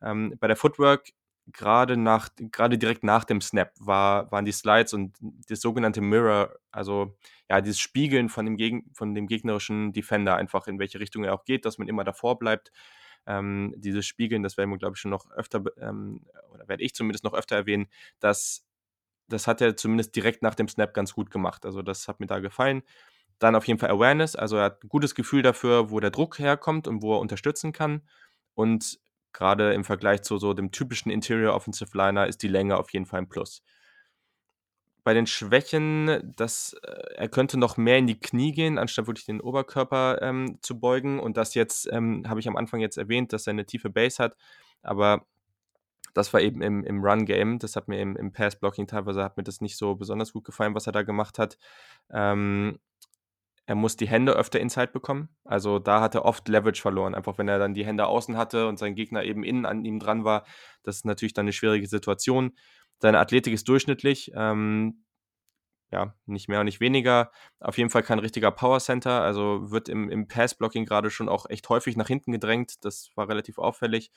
Ähm, 0.00 0.34
bei 0.40 0.46
der 0.46 0.56
Footwork, 0.56 1.10
gerade 1.52 1.96
nach, 1.96 2.30
gerade 2.36 2.78
direkt 2.78 3.04
nach 3.04 3.24
dem 3.24 3.40
Snap, 3.40 3.72
war, 3.78 4.30
waren 4.32 4.44
die 4.44 4.52
Slides 4.52 4.94
und 4.94 5.16
das 5.48 5.60
sogenannte 5.60 6.00
Mirror, 6.00 6.56
also 6.70 7.16
ja, 7.50 7.60
dieses 7.60 7.80
Spiegeln 7.80 8.28
von 8.28 8.46
dem, 8.46 8.56
Geg 8.56 8.84
von 8.94 9.14
dem 9.14 9.26
gegnerischen 9.26 9.92
Defender, 9.92 10.36
einfach 10.36 10.66
in 10.66 10.78
welche 10.78 11.00
Richtung 11.00 11.24
er 11.24 11.34
auch 11.34 11.44
geht, 11.44 11.64
dass 11.66 11.78
man 11.78 11.88
immer 11.88 12.04
davor 12.04 12.38
bleibt. 12.38 12.72
Ähm, 13.26 13.74
dieses 13.76 14.06
Spiegeln, 14.06 14.42
das 14.42 14.56
werden 14.56 14.70
wir, 14.70 14.78
glaube 14.78 14.94
ich, 14.96 15.00
schon 15.00 15.10
noch 15.10 15.30
öfter, 15.30 15.62
ähm, 15.78 16.26
oder 16.52 16.68
werde 16.68 16.82
ich 16.84 16.94
zumindest 16.94 17.24
noch 17.24 17.34
öfter 17.34 17.56
erwähnen, 17.56 17.86
dass 18.20 18.64
das 19.28 19.46
hat 19.46 19.60
er 19.60 19.76
zumindest 19.76 20.14
direkt 20.16 20.42
nach 20.42 20.54
dem 20.54 20.68
Snap 20.68 20.94
ganz 20.94 21.14
gut 21.14 21.30
gemacht. 21.30 21.64
Also 21.64 21.82
das 21.82 22.08
hat 22.08 22.20
mir 22.20 22.26
da 22.26 22.40
gefallen. 22.40 22.82
Dann 23.38 23.56
auf 23.56 23.66
jeden 23.66 23.78
Fall 23.80 23.90
Awareness, 23.90 24.36
also 24.36 24.56
er 24.56 24.64
hat 24.64 24.84
ein 24.84 24.88
gutes 24.88 25.14
Gefühl 25.14 25.42
dafür, 25.42 25.90
wo 25.90 26.00
der 26.00 26.10
Druck 26.10 26.38
herkommt 26.38 26.86
und 26.88 27.02
wo 27.02 27.14
er 27.14 27.20
unterstützen 27.20 27.72
kann. 27.72 28.02
Und 28.54 29.00
gerade 29.34 29.74
im 29.74 29.84
Vergleich 29.84 30.22
zu 30.22 30.38
so 30.38 30.54
dem 30.54 30.70
typischen 30.70 31.10
Interior 31.10 31.54
Offensive 31.54 31.90
Liner 31.96 32.26
ist 32.26 32.42
die 32.42 32.48
Länge 32.48 32.78
auf 32.78 32.90
jeden 32.92 33.04
Fall 33.04 33.20
ein 33.20 33.28
Plus. 33.28 33.62
Bei 35.02 35.12
den 35.12 35.26
Schwächen, 35.26 36.32
dass 36.34 36.72
äh, 36.82 37.16
er 37.16 37.28
könnte 37.28 37.58
noch 37.58 37.76
mehr 37.76 37.98
in 37.98 38.06
die 38.06 38.18
Knie 38.18 38.52
gehen, 38.52 38.78
anstatt 38.78 39.06
wirklich 39.06 39.26
den 39.26 39.42
Oberkörper 39.42 40.22
ähm, 40.22 40.58
zu 40.62 40.80
beugen. 40.80 41.20
Und 41.20 41.36
das 41.36 41.54
jetzt 41.54 41.86
ähm, 41.92 42.24
habe 42.26 42.40
ich 42.40 42.48
am 42.48 42.56
Anfang 42.56 42.80
jetzt 42.80 42.96
erwähnt, 42.96 43.34
dass 43.34 43.46
er 43.46 43.50
eine 43.50 43.66
tiefe 43.66 43.90
Base 43.90 44.22
hat. 44.22 44.34
Aber 44.80 45.26
das 46.14 46.32
war 46.32 46.40
eben 46.40 46.62
im, 46.62 46.84
im 46.84 47.04
Run-Game. 47.04 47.58
Das 47.58 47.76
hat 47.76 47.88
mir 47.88 48.00
im, 48.00 48.16
im 48.16 48.32
Pass-Blocking 48.32 48.86
teilweise 48.86 49.22
hat 49.22 49.36
mir 49.36 49.42
das 49.42 49.60
nicht 49.60 49.76
so 49.76 49.94
besonders 49.96 50.32
gut 50.32 50.44
gefallen, 50.44 50.74
was 50.74 50.86
er 50.86 50.92
da 50.92 51.02
gemacht 51.02 51.38
hat. 51.38 51.58
Ähm, 52.10 52.78
er 53.66 53.74
muss 53.74 53.96
die 53.96 54.08
Hände 54.08 54.32
öfter 54.32 54.60
inside 54.60 54.88
bekommen. 54.88 55.28
Also 55.44 55.78
da 55.78 56.00
hat 56.00 56.14
er 56.14 56.24
oft 56.24 56.48
Leverage 56.48 56.82
verloren. 56.82 57.14
Einfach 57.14 57.38
wenn 57.38 57.48
er 57.48 57.58
dann 57.58 57.74
die 57.74 57.86
Hände 57.86 58.06
außen 58.06 58.36
hatte 58.36 58.68
und 58.68 58.78
sein 58.78 58.94
Gegner 58.94 59.24
eben 59.24 59.42
innen 59.42 59.64
an 59.64 59.84
ihm 59.84 59.98
dran 59.98 60.24
war, 60.24 60.44
das 60.82 60.96
ist 60.96 61.06
natürlich 61.06 61.32
dann 61.32 61.44
eine 61.44 61.52
schwierige 61.52 61.86
Situation. 61.86 62.52
Seine 62.98 63.18
Athletik 63.18 63.54
ist 63.54 63.68
durchschnittlich. 63.68 64.32
Ähm, 64.34 65.04
ja, 65.90 66.14
nicht 66.26 66.48
mehr 66.48 66.60
und 66.60 66.66
nicht 66.66 66.80
weniger. 66.80 67.30
Auf 67.60 67.78
jeden 67.78 67.88
Fall 67.88 68.02
kein 68.02 68.18
richtiger 68.18 68.50
Power 68.50 68.80
Center. 68.80 69.22
Also 69.22 69.70
wird 69.70 69.88
im, 69.88 70.10
im 70.10 70.28
Pass-Blocking 70.28 70.84
gerade 70.84 71.10
schon 71.10 71.28
auch 71.28 71.46
echt 71.48 71.68
häufig 71.68 71.96
nach 71.96 72.08
hinten 72.08 72.32
gedrängt. 72.32 72.84
Das 72.84 73.10
war 73.14 73.28
relativ 73.28 73.58
auffällig. 73.58 74.10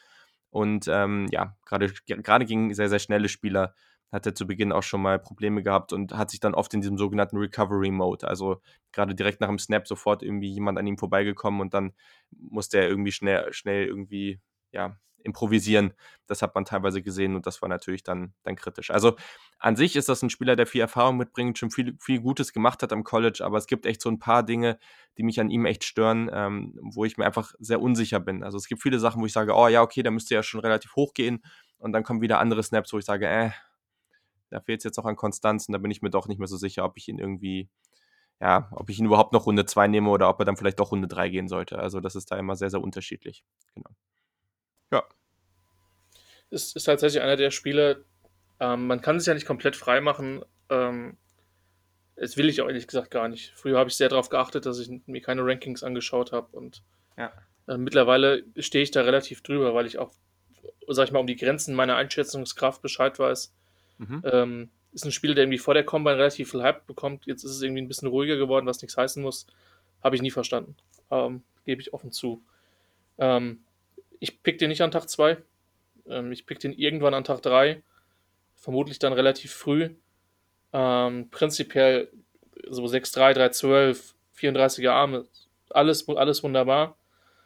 Und 0.49 0.88
ähm, 0.89 1.27
ja, 1.31 1.55
gerade 1.65 2.45
gegen 2.45 2.73
sehr, 2.73 2.89
sehr 2.89 2.99
schnelle 2.99 3.29
Spieler 3.29 3.75
hat 4.11 4.25
er 4.25 4.35
zu 4.35 4.47
Beginn 4.47 4.71
auch 4.71 4.83
schon 4.83 5.01
mal 5.01 5.19
Probleme 5.19 5.63
gehabt 5.63 5.93
und 5.93 6.13
hat 6.13 6.29
sich 6.29 6.39
dann 6.39 6.53
oft 6.53 6.73
in 6.73 6.81
diesem 6.81 6.97
sogenannten 6.97 7.37
Recovery 7.37 7.91
Mode, 7.91 8.27
also 8.27 8.61
gerade 8.91 9.15
direkt 9.15 9.41
nach 9.41 9.49
dem 9.49 9.59
Snap 9.59 9.87
sofort 9.87 10.23
irgendwie 10.23 10.51
jemand 10.51 10.77
an 10.79 10.87
ihm 10.87 10.97
vorbeigekommen 10.97 11.61
und 11.61 11.73
dann 11.73 11.93
musste 12.31 12.79
er 12.79 12.87
irgendwie 12.87 13.11
schnell, 13.11 13.51
schnell 13.53 13.85
irgendwie, 13.85 14.39
ja, 14.71 14.97
improvisieren. 15.23 15.93
Das 16.25 16.41
hat 16.41 16.55
man 16.55 16.65
teilweise 16.65 17.01
gesehen 17.01 17.35
und 17.35 17.45
das 17.45 17.61
war 17.61 17.69
natürlich 17.69 18.03
dann, 18.03 18.33
dann 18.43 18.55
kritisch. 18.55 18.91
Also 18.91 19.15
an 19.59 19.75
sich 19.75 19.95
ist 19.95 20.09
das 20.09 20.21
ein 20.21 20.29
Spieler, 20.29 20.55
der 20.55 20.67
viel 20.67 20.81
Erfahrung 20.81 21.17
mitbringt, 21.17 21.57
schon 21.57 21.69
viel, 21.69 21.97
viel 21.99 22.21
Gutes 22.21 22.53
gemacht 22.53 22.81
hat 22.81 22.93
am 22.93 23.03
College, 23.03 23.43
aber 23.43 23.57
es 23.57 23.67
gibt 23.67 23.85
echt 23.85 24.01
so 24.01 24.09
ein 24.09 24.19
paar 24.19 24.43
Dinge, 24.43 24.79
die 25.17 25.23
mich 25.23 25.39
an 25.39 25.49
ihm 25.49 25.65
echt 25.65 25.83
stören, 25.83 26.29
ähm, 26.31 26.79
wo 26.81 27.03
ich 27.03 27.17
mir 27.17 27.25
einfach 27.25 27.53
sehr 27.59 27.81
unsicher 27.81 28.19
bin. 28.19 28.43
Also 28.43 28.57
es 28.57 28.67
gibt 28.67 28.81
viele 28.81 28.99
Sachen, 28.99 29.21
wo 29.21 29.25
ich 29.25 29.33
sage, 29.33 29.53
oh 29.53 29.67
ja, 29.67 29.81
okay, 29.81 30.01
da 30.01 30.11
müsste 30.11 30.33
ja 30.33 30.43
schon 30.43 30.61
relativ 30.61 30.95
hoch 30.95 31.13
gehen 31.13 31.43
und 31.77 31.91
dann 31.91 32.03
kommen 32.03 32.21
wieder 32.21 32.39
andere 32.39 32.63
Snaps, 32.63 32.93
wo 32.93 32.97
ich 32.97 33.05
sage, 33.05 33.27
äh, 33.27 33.51
da 34.49 34.60
fehlt 34.60 34.79
es 34.79 34.83
jetzt 34.83 34.97
noch 34.97 35.05
an 35.05 35.15
Konstanz 35.15 35.67
und 35.67 35.73
da 35.73 35.79
bin 35.79 35.91
ich 35.91 36.01
mir 36.01 36.10
doch 36.10 36.27
nicht 36.27 36.39
mehr 36.39 36.47
so 36.47 36.57
sicher, 36.57 36.86
ob 36.86 36.97
ich 36.97 37.07
ihn 37.07 37.19
irgendwie 37.19 37.69
ja, 38.39 38.69
ob 38.71 38.89
ich 38.89 38.99
ihn 38.99 39.05
überhaupt 39.05 39.33
noch 39.33 39.45
Runde 39.45 39.65
2 39.65 39.88
nehme 39.88 40.10
oder 40.10 40.29
ob 40.29 40.39
er 40.39 40.45
dann 40.45 40.57
vielleicht 40.57 40.79
doch 40.79 40.91
Runde 40.91 41.07
3 41.07 41.29
gehen 41.29 41.47
sollte. 41.47 41.79
Also 41.79 41.99
das 41.99 42.15
ist 42.15 42.31
da 42.31 42.38
immer 42.38 42.55
sehr, 42.55 42.69
sehr 42.69 42.81
unterschiedlich. 42.81 43.43
Genau. 43.73 43.89
Ja. 44.91 45.03
Ist, 46.49 46.75
ist 46.75 46.83
tatsächlich 46.83 47.21
einer 47.21 47.36
der 47.36 47.51
Spiele, 47.51 48.05
ähm, 48.60 48.88
man 48.88 49.01
kann 49.01 49.17
es 49.17 49.25
ja 49.25 49.33
nicht 49.33 49.47
komplett 49.47 49.75
frei 49.75 50.01
machen. 50.01 50.45
Ähm, 50.69 51.17
das 52.15 52.38
will 52.38 52.49
ich 52.49 52.62
auch 52.62 52.67
ehrlich 52.67 52.88
gesagt 52.88 53.12
gar 53.12 53.27
nicht. 53.27 53.53
Früher 53.55 53.77
habe 53.77 53.89
ich 53.89 53.95
sehr 53.95 54.10
darauf 54.10 54.29
geachtet, 54.29 54.65
dass 54.65 54.79
ich 54.79 54.89
mir 55.05 55.21
keine 55.21 55.43
Rankings 55.43 55.83
angeschaut 55.83 56.31
habe 56.31 56.55
und 56.55 56.83
ja. 57.17 57.31
äh, 57.67 57.77
mittlerweile 57.77 58.43
stehe 58.57 58.83
ich 58.83 58.91
da 58.91 59.01
relativ 59.01 59.41
drüber, 59.41 59.73
weil 59.73 59.86
ich 59.88 59.97
auch, 59.97 60.12
sag 60.88 61.05
ich 61.05 61.12
mal, 61.12 61.19
um 61.19 61.27
die 61.27 61.36
Grenzen 61.36 61.75
meiner 61.75 61.95
Einschätzungskraft 61.95 62.81
Bescheid 62.81 63.17
weiß. 63.17 63.53
Mhm. 63.97 64.21
Ähm, 64.25 64.69
ist 64.93 65.05
ein 65.05 65.12
Spiel, 65.12 65.36
der 65.36 65.43
irgendwie 65.43 65.57
vor 65.57 65.73
der 65.73 65.83
Combine 65.83 66.17
relativ 66.17 66.51
viel 66.51 66.63
Hype 66.63 66.88
bekommt. 66.88 67.25
Jetzt 67.25 67.43
ist 67.43 67.51
es 67.51 67.62
irgendwie 67.62 67.81
ein 67.81 67.88
bisschen 67.88 68.07
ruhiger 68.07 68.38
geworden, 68.38 68.65
was 68.65 68.81
nichts 68.81 68.97
heißen 68.97 69.21
muss. 69.21 69.47
Habe 70.03 70.15
ich 70.15 70.21
nie 70.21 70.31
verstanden. 70.31 70.75
Ähm, 71.12 71.43
Gebe 71.65 71.81
ich 71.81 71.93
offen 71.93 72.12
zu. 72.12 72.41
Ähm, 73.17 73.60
ich 74.19 74.41
pick 74.41 74.57
den 74.57 74.69
nicht 74.69 74.81
an 74.81 74.91
Tag 74.91 75.10
2. 75.10 75.38
Ähm, 76.07 76.31
ich 76.31 76.45
pick 76.45 76.60
den 76.60 76.73
irgendwann 76.73 77.13
an 77.13 77.23
Tag 77.23 77.41
3. 77.41 77.81
Vermutlich 78.55 78.99
dann 78.99 79.13
relativ 79.13 79.53
früh. 79.53 79.89
Ähm, 80.73 81.29
prinzipiell 81.29 82.10
so 82.69 82.86
6'3, 82.86 83.33
3'12, 83.36 84.13
34er 84.38 84.91
Arme. 84.91 85.25
Alles, 85.69 86.07
alles 86.10 86.43
wunderbar. 86.43 86.95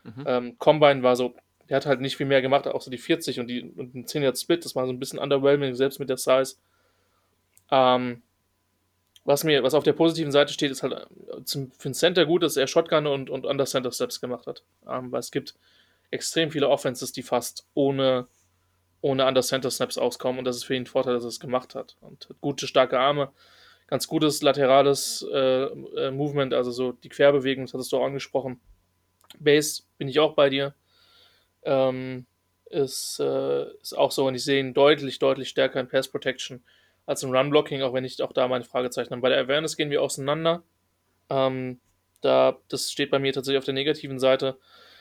Mhm. 0.04 0.24
Ähm, 0.26 0.58
Combine 0.58 1.04
war 1.04 1.16
so, 1.16 1.36
der 1.72 1.78
hat 1.78 1.86
halt 1.86 2.02
nicht 2.02 2.18
viel 2.18 2.26
mehr 2.26 2.42
gemacht, 2.42 2.68
auch 2.68 2.82
so 2.82 2.92
die 2.92 2.98
40 2.98 3.40
und, 3.40 3.48
die, 3.48 3.62
und 3.62 3.96
den 3.96 4.06
10 4.06 4.24
Yard 4.24 4.38
Split. 4.38 4.66
Das 4.66 4.76
war 4.76 4.86
so 4.86 4.92
ein 4.92 5.00
bisschen 5.00 5.20
underwhelming, 5.20 5.74
selbst 5.74 6.00
mit 6.00 6.10
der 6.10 6.18
Size. 6.18 6.56
Ähm, 7.72 8.24
was 9.24 9.46
mir, 9.46 9.64
was 9.64 9.74
auf 9.74 9.86
der 9.86 9.94
positiven 9.94 10.34
Seite 10.34 10.52
steht, 10.52 10.70
ist 10.70 10.84
halt 10.84 10.92
äh, 10.92 11.44
zum, 11.46 11.72
für 11.72 11.88
den 11.88 11.94
Center 11.94 12.26
gut, 12.26 12.44
dass 12.44 12.58
er 12.58 12.68
Shotgun 12.68 13.08
und, 13.08 13.30
und 13.30 13.46
Under 13.46 13.64
Center 13.64 13.90
Steps 13.94 14.20
gemacht 14.20 14.48
hat. 14.48 14.64
Ähm, 14.86 15.14
weil 15.14 15.22
es 15.22 15.32
gibt 15.32 15.56
extrem 16.10 16.52
viele 16.52 16.68
Offenses, 16.68 17.14
die 17.14 17.24
fast 17.24 17.66
ohne, 17.74 18.28
ohne 19.00 19.26
Under 19.26 19.42
Center 19.42 19.72
Snaps 19.72 19.98
auskommen 19.98 20.40
und 20.40 20.44
das 20.44 20.58
ist 20.58 20.66
für 20.66 20.76
ihn 20.76 20.84
ein 20.84 20.88
Vorteil, 20.88 21.14
dass 21.14 21.24
er 21.24 21.30
es 21.30 21.40
gemacht 21.40 21.74
hat. 21.74 21.96
Und 22.02 22.28
hat 22.28 22.42
gute, 22.42 22.68
starke 22.68 23.00
Arme, 23.00 23.32
ganz 23.88 24.10
gutes 24.10 24.42
laterales 24.42 25.26
äh, 25.32 25.38
äh, 25.38 26.12
Movement, 26.12 26.54
also 26.54 26.72
so 26.72 26.92
die 26.92 27.08
Querbewegung, 27.08 27.64
das 27.64 27.74
hattest 27.74 27.94
du 27.94 27.98
auch 27.98 28.06
angesprochen. 28.06 28.60
Base 29.40 29.84
bin 29.98 30.10
ich 30.10 30.20
auch 30.20 30.34
bei 30.34 30.50
dir. 30.50 30.76
Ähm, 31.64 32.26
ist, 32.72 33.20
äh, 33.20 33.66
ist 33.82 33.98
auch 33.98 34.12
so 34.12 34.28
und 34.28 34.36
ich 34.36 34.44
sehe 34.44 34.60
ihn 34.60 34.74
deutlich, 34.74 35.20
deutlich 35.20 35.50
stärker 35.50 35.80
in 35.80 35.88
Pass 35.88 36.08
Protection 36.08 36.64
als 37.06 37.24
im 37.24 37.32
Run 37.32 37.50
Blocking, 37.50 37.82
auch 37.82 37.94
wenn 37.94 38.06
ich 38.06 38.22
auch 38.22 38.32
da 38.32 38.48
meine 38.48 38.64
Fragezeichen 38.64 39.12
habe. 39.12 39.22
Bei 39.22 39.30
der 39.30 39.42
Awareness 39.42 39.76
gehen 39.76 39.90
wir 39.90 40.02
auseinander. 40.02 40.64
Ähm, 41.30 41.80
da, 42.22 42.58
das 42.70 42.92
steht 42.92 43.12
bei 43.12 43.20
mir 43.20 43.34
tatsächlich 43.34 43.58
auf 43.58 43.66
der 43.66 43.74
negativen 43.74 44.20
Seite. 44.20 44.58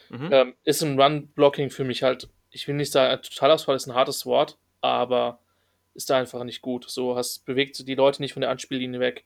Mhm. 0.08 0.28
Ähm, 0.32 0.54
ist 0.64 0.82
ein 0.82 1.00
Run-Blocking 1.00 1.70
für 1.70 1.84
mich 1.84 2.02
halt, 2.02 2.28
ich 2.50 2.66
will 2.66 2.74
nicht 2.74 2.90
sagen, 2.90 3.22
Totalausfall 3.22 3.76
ist 3.76 3.86
ein 3.86 3.94
hartes 3.94 4.26
Wort, 4.26 4.58
aber 4.80 5.38
ist 5.94 6.10
da 6.10 6.18
einfach 6.18 6.42
nicht 6.44 6.62
gut. 6.62 6.88
So 6.88 7.16
hast, 7.16 7.44
bewegt 7.44 7.86
die 7.86 7.94
Leute 7.94 8.22
nicht 8.22 8.32
von 8.32 8.40
der 8.40 8.50
Anspiellinie 8.50 9.00
weg, 9.00 9.24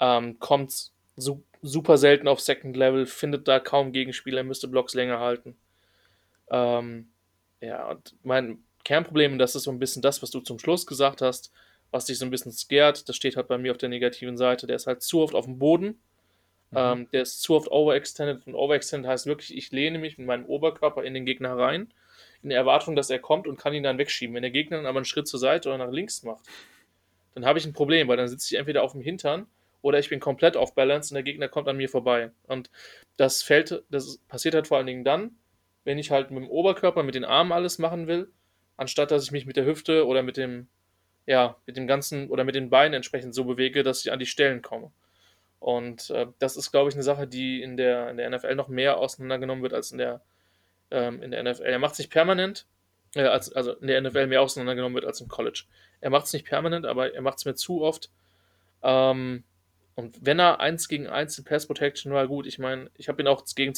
ähm, 0.00 0.38
kommt 0.38 0.90
su 1.16 1.42
super 1.62 1.98
selten 1.98 2.26
auf 2.26 2.40
Second 2.40 2.74
Level, 2.74 3.04
findet 3.04 3.46
da 3.46 3.60
kaum 3.60 3.92
Gegenspieler, 3.92 4.42
müsste 4.42 4.66
Blocks 4.66 4.94
länger 4.94 5.20
halten. 5.20 5.56
Ähm, 6.50 7.08
ja, 7.60 7.88
und 7.88 8.14
mein 8.22 8.64
Kernproblem, 8.84 9.38
das 9.38 9.54
ist 9.54 9.64
so 9.64 9.70
ein 9.70 9.78
bisschen 9.78 10.02
das, 10.02 10.22
was 10.22 10.30
du 10.30 10.40
zum 10.40 10.58
Schluss 10.58 10.86
gesagt 10.86 11.22
hast, 11.22 11.52
was 11.90 12.06
dich 12.06 12.18
so 12.18 12.24
ein 12.24 12.30
bisschen 12.30 12.52
scared, 12.52 13.08
das 13.08 13.16
steht 13.16 13.36
halt 13.36 13.48
bei 13.48 13.58
mir 13.58 13.72
auf 13.72 13.78
der 13.78 13.88
negativen 13.88 14.36
Seite, 14.36 14.66
der 14.66 14.76
ist 14.76 14.86
halt 14.86 15.02
zu 15.02 15.20
oft 15.20 15.34
auf 15.34 15.44
dem 15.44 15.58
Boden. 15.58 16.00
Mhm. 16.70 16.76
Ähm, 16.76 17.08
der 17.12 17.22
ist 17.22 17.42
zu 17.42 17.56
oft 17.56 17.70
overextended 17.70 18.46
und 18.46 18.54
overextended 18.54 19.10
heißt 19.10 19.26
wirklich, 19.26 19.56
ich 19.56 19.72
lehne 19.72 19.98
mich 19.98 20.18
mit 20.18 20.26
meinem 20.26 20.46
Oberkörper 20.46 21.02
in 21.02 21.14
den 21.14 21.26
Gegner 21.26 21.56
rein, 21.58 21.92
in 22.42 22.50
der 22.50 22.58
Erwartung, 22.58 22.94
dass 22.94 23.10
er 23.10 23.18
kommt 23.18 23.48
und 23.48 23.58
kann 23.58 23.74
ihn 23.74 23.82
dann 23.82 23.98
wegschieben. 23.98 24.34
Wenn 24.34 24.42
der 24.42 24.52
Gegner 24.52 24.76
dann 24.76 24.86
aber 24.86 24.98
einen 24.98 25.04
Schritt 25.04 25.26
zur 25.26 25.40
Seite 25.40 25.68
oder 25.68 25.78
nach 25.78 25.92
links 25.92 26.22
macht, 26.22 26.44
dann 27.34 27.44
habe 27.44 27.58
ich 27.58 27.66
ein 27.66 27.72
Problem, 27.72 28.08
weil 28.08 28.16
dann 28.16 28.28
sitze 28.28 28.54
ich 28.54 28.58
entweder 28.58 28.82
auf 28.82 28.92
dem 28.92 29.00
Hintern 29.00 29.46
oder 29.82 29.98
ich 29.98 30.08
bin 30.08 30.20
komplett 30.20 30.56
auf 30.56 30.74
Balance 30.74 31.12
und 31.12 31.16
der 31.16 31.22
Gegner 31.22 31.48
kommt 31.48 31.68
an 31.68 31.76
mir 31.76 31.88
vorbei. 31.88 32.30
Und 32.46 32.70
das 33.16 33.42
fällt, 33.42 33.82
das 33.90 34.18
passiert 34.28 34.54
halt 34.54 34.68
vor 34.68 34.78
allen 34.78 34.86
Dingen 34.86 35.04
dann, 35.04 35.36
wenn 35.84 35.98
ich 35.98 36.10
halt 36.10 36.30
mit 36.30 36.42
dem 36.42 36.50
Oberkörper, 36.50 37.02
mit 37.02 37.14
den 37.14 37.24
Armen 37.24 37.52
alles 37.52 37.78
machen 37.78 38.06
will, 38.06 38.30
anstatt 38.76 39.10
dass 39.10 39.24
ich 39.24 39.32
mich 39.32 39.46
mit 39.46 39.56
der 39.56 39.66
Hüfte 39.66 40.06
oder 40.06 40.22
mit 40.22 40.36
dem, 40.36 40.68
ja, 41.26 41.56
mit 41.66 41.76
dem 41.76 41.86
ganzen 41.86 42.28
oder 42.28 42.44
mit 42.44 42.54
den 42.54 42.70
Beinen 42.70 42.94
entsprechend 42.94 43.34
so 43.34 43.44
bewege, 43.44 43.82
dass 43.82 44.04
ich 44.04 44.12
an 44.12 44.18
die 44.18 44.26
Stellen 44.26 44.62
komme. 44.62 44.90
Und 45.58 46.08
äh, 46.10 46.26
das 46.38 46.56
ist, 46.56 46.70
glaube 46.72 46.88
ich, 46.88 46.94
eine 46.94 47.04
Sache, 47.04 47.26
die 47.26 47.62
in 47.62 47.76
der, 47.76 48.10
in 48.10 48.16
der 48.16 48.30
NFL 48.30 48.54
noch 48.54 48.68
mehr 48.68 48.96
auseinandergenommen 48.96 49.62
wird 49.62 49.74
als 49.74 49.92
in 49.92 49.98
der, 49.98 50.22
ähm, 50.90 51.22
in 51.22 51.30
der 51.30 51.42
NFL. 51.42 51.64
Er 51.64 51.78
macht 51.78 51.92
es 51.92 51.98
nicht 51.98 52.10
permanent, 52.10 52.66
äh, 53.14 53.24
als, 53.24 53.52
also 53.52 53.74
in 53.74 53.86
der 53.86 54.00
NFL 54.00 54.26
mehr 54.26 54.40
auseinandergenommen 54.40 54.94
wird 54.94 55.04
als 55.04 55.20
im 55.20 55.28
College. 55.28 55.64
Er 56.00 56.10
macht 56.10 56.26
es 56.26 56.32
nicht 56.32 56.46
permanent, 56.46 56.86
aber 56.86 57.14
er 57.14 57.20
macht 57.20 57.38
es 57.38 57.44
mir 57.44 57.54
zu 57.54 57.82
oft. 57.82 58.10
Ähm, 58.82 59.44
und 59.94 60.24
wenn 60.24 60.38
er 60.38 60.60
eins 60.60 60.88
gegen 60.88 61.06
eins 61.06 61.38
in 61.38 61.44
Pass 61.44 61.66
Protection 61.66 62.12
war, 62.12 62.26
gut, 62.26 62.46
ich 62.46 62.58
meine, 62.58 62.90
ich 62.96 63.08
habe 63.08 63.22
ihn 63.22 63.28
auch 63.28 63.44
gegen, 63.54 63.74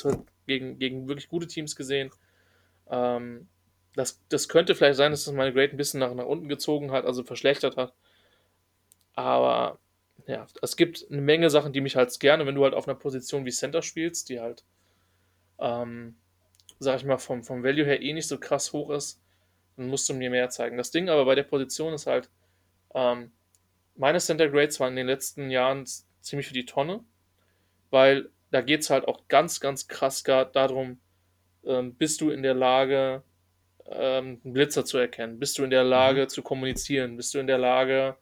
gegen, 0.47 0.79
gegen 0.79 1.09
wirklich 1.09 1.29
gute 1.29 1.47
Teams 1.47 1.75
gesehen. 1.75 2.11
Ähm, 2.91 3.49
das, 3.95 4.21
das 4.29 4.49
könnte 4.49 4.75
vielleicht 4.75 4.97
sein, 4.97 5.11
dass 5.11 5.25
das 5.25 5.35
meine 5.35 5.53
Grade 5.53 5.73
ein 5.73 5.77
bisschen 5.77 6.01
nach, 6.01 6.15
nach 6.15 6.25
unten 6.25 6.49
gezogen 6.49 6.93
hat, 6.93 7.05
also 7.05 7.25
verschlechtert 7.25 7.77
hat. 7.77 7.93
Aber 9.15 9.79
ja, 10.27 10.47
es 10.63 10.77
gibt 10.77 11.07
eine 11.11 11.21
Menge 11.21 11.51
Sachen, 11.51 11.73
die 11.73 11.81
mich 11.81 11.97
halt 11.97 12.19
gerne, 12.21 12.47
wenn 12.47 12.55
du 12.55 12.65
halt 12.65 12.75
auf 12.75 12.89
einer 12.89 12.99
Position 12.99 13.45
wie 13.45 13.51
Center 13.51 13.83
spielst, 13.83 14.29
die 14.29 14.41
halt, 14.41 14.65
ähm, 15.59 16.17
sag 16.79 16.97
ich 16.97 17.05
mal, 17.05 17.19
vom, 17.19 17.43
vom 17.43 17.63
Value 17.63 17.85
her 17.85 18.01
eh 18.01 18.13
nicht 18.13 18.29
so 18.29 18.39
krass 18.39 18.73
hoch 18.73 18.91
ist, 18.91 19.21
dann 19.77 19.89
musst 19.89 20.09
du 20.09 20.15
mir 20.15 20.31
mehr 20.31 20.49
zeigen. 20.51 20.77
Das 20.77 20.91
Ding 20.91 21.09
aber 21.09 21.25
bei 21.25 21.35
der 21.35 21.43
Position 21.43 21.93
ist 21.95 22.07
halt, 22.07 22.31
ähm, 22.95 23.33
meine 23.97 24.21
Center 24.21 24.49
Grades 24.49 24.81
waren 24.81 24.93
in 24.93 24.97
den 24.97 25.07
letzten 25.07 25.51
Jahren 25.51 25.85
ziemlich 26.21 26.47
für 26.47 26.55
die 26.55 26.67
Tonne, 26.67 27.05
weil 27.91 28.31
da 28.51 28.61
geht 28.61 28.81
es 28.81 28.91
halt 28.91 29.07
auch 29.07 29.29
ganz, 29.29 29.61
ganz 29.61 29.89
krass 29.89 30.23
darum, 30.23 31.01
ähm, 31.65 31.95
bist 31.95 32.21
du 32.21 32.31
in 32.31 32.43
der 32.43 32.55
Lage, 32.55 33.23
ähm, 33.87 34.41
einen 34.45 34.53
Blitzer 34.53 34.85
zu 34.85 34.99
erkennen? 34.99 35.39
Bist 35.39 35.59
du 35.59 35.65
in 35.65 35.71
der 35.71 35.85
Lage 35.85 36.23
mhm. 36.23 36.29
zu 36.29 36.43
kommunizieren? 36.43 37.17
Bist 37.17 37.35
du 37.35 37.39
in 37.39 37.47
der 37.47 37.59
Lage, 37.59 38.17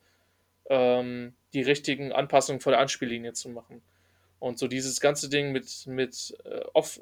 ähm, 0.68 1.34
die 1.52 1.62
richtigen 1.62 2.12
Anpassungen 2.12 2.60
vor 2.60 2.72
der 2.72 2.80
Anspiellinie 2.80 3.32
zu 3.32 3.48
machen? 3.48 3.82
Und 4.38 4.58
so 4.58 4.68
dieses 4.68 5.00
ganze 5.00 5.28
Ding 5.28 5.52
mit, 5.52 5.86
mit 5.86 6.36
äh, 6.44 6.60
Off, 6.72 7.00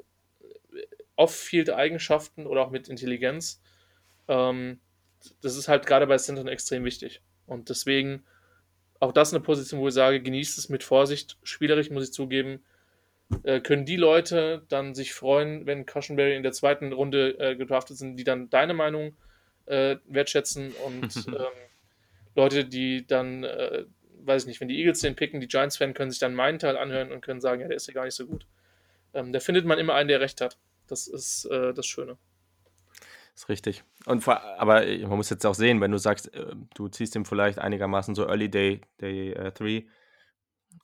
Off-Field-Eigenschaften 1.15 2.45
oder 2.45 2.61
auch 2.61 2.71
mit 2.71 2.89
Intelligenz, 2.89 3.61
ähm, 4.27 4.79
das 5.41 5.55
ist 5.55 5.67
halt 5.67 5.85
gerade 5.85 6.07
bei 6.07 6.17
Centern 6.17 6.47
extrem 6.47 6.83
wichtig. 6.83 7.21
Und 7.45 7.69
deswegen 7.69 8.23
auch 8.99 9.11
das 9.11 9.33
eine 9.33 9.41
Position, 9.41 9.79
wo 9.79 9.87
ich 9.87 9.93
sage, 9.93 10.21
genießt 10.21 10.57
es 10.57 10.69
mit 10.69 10.83
Vorsicht. 10.83 11.37
Spielerisch 11.43 11.89
muss 11.89 12.03
ich 12.03 12.13
zugeben, 12.13 12.63
äh, 13.43 13.61
können 13.61 13.85
die 13.85 13.95
Leute 13.95 14.63
dann 14.69 14.95
sich 14.95 15.13
freuen, 15.13 15.65
wenn 15.65 15.85
Cushenberry 15.85 16.35
in 16.35 16.43
der 16.43 16.51
zweiten 16.51 16.91
Runde 16.91 17.39
äh, 17.39 17.55
gedraftet 17.55 17.97
sind, 17.97 18.17
die 18.17 18.23
dann 18.23 18.49
deine 18.49 18.73
Meinung 18.73 19.15
äh, 19.67 19.97
wertschätzen 20.07 20.73
und 20.85 21.15
ähm, 21.27 21.35
Leute, 22.35 22.65
die 22.65 23.05
dann, 23.05 23.43
äh, 23.43 23.85
weiß 24.23 24.43
ich 24.43 24.47
nicht, 24.47 24.61
wenn 24.61 24.67
die 24.67 24.79
Eagles 24.79 24.99
den 24.99 25.15
picken, 25.15 25.39
die 25.39 25.47
Giants-Fan 25.47 25.93
können 25.93 26.11
sich 26.11 26.19
dann 26.19 26.35
meinen 26.35 26.59
Teil 26.59 26.77
anhören 26.77 27.11
und 27.11 27.21
können 27.21 27.41
sagen, 27.41 27.61
ja, 27.61 27.67
der 27.67 27.77
ist 27.77 27.87
ja 27.87 27.93
gar 27.93 28.05
nicht 28.05 28.15
so 28.15 28.25
gut. 28.25 28.45
Ähm, 29.13 29.31
da 29.31 29.39
findet 29.39 29.65
man 29.65 29.79
immer 29.79 29.95
einen, 29.95 30.09
der 30.09 30.19
recht 30.19 30.41
hat. 30.41 30.57
Das 30.87 31.07
ist 31.07 31.45
äh, 31.45 31.73
das 31.73 31.85
Schöne 31.85 32.17
ist 33.39 33.49
richtig. 33.49 33.83
Und 34.05 34.21
vor, 34.21 34.41
aber 34.59 34.85
man 34.85 35.17
muss 35.17 35.29
jetzt 35.29 35.45
auch 35.45 35.55
sehen, 35.55 35.79
wenn 35.79 35.91
du 35.91 35.97
sagst, 35.97 36.33
äh, 36.33 36.55
du 36.75 36.89
ziehst 36.89 37.15
ihm 37.15 37.23
vielleicht 37.23 37.59
einigermaßen 37.59 38.13
so 38.13 38.27
Early 38.27 38.49
Day, 38.49 38.81
Day 38.99 39.33
3. 39.33 39.65
Äh, 39.65 39.87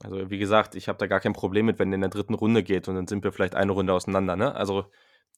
also 0.02 0.30
wie 0.30 0.38
gesagt, 0.38 0.76
ich 0.76 0.88
habe 0.88 0.98
da 0.98 1.08
gar 1.08 1.20
kein 1.20 1.34
Problem 1.34 1.66
mit, 1.66 1.80
wenn 1.80 1.92
er 1.92 1.96
in 1.96 2.02
der 2.02 2.10
dritten 2.10 2.34
Runde 2.34 2.64
geht 2.64 2.88
und 2.88 2.96
dann 2.96 3.08
sind 3.08 3.24
wir 3.24 3.34
vielleicht 3.34 3.56
eine 3.56 3.74
Runde 3.74 3.94
auseinander, 3.94 4.36
ne? 4.36 4.56
Also 4.56 4.90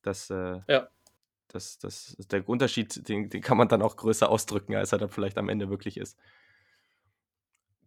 das, 0.04 0.30
äh, 0.30 0.60
ja. 0.68 0.88
das, 1.48 1.80
das 1.80 2.14
ist 2.14 2.32
der 2.32 2.48
Unterschied, 2.48 3.10
den, 3.10 3.30
den 3.30 3.42
kann 3.42 3.58
man 3.58 3.68
dann 3.68 3.82
auch 3.82 3.98
größer 3.98 4.30
ausdrücken, 4.30 4.76
als 4.76 4.92
er 4.92 5.00
dann 5.00 5.10
vielleicht 5.10 5.38
am 5.40 5.50
Ende 5.50 5.70
wirklich 5.70 5.98
ist. 5.98 6.18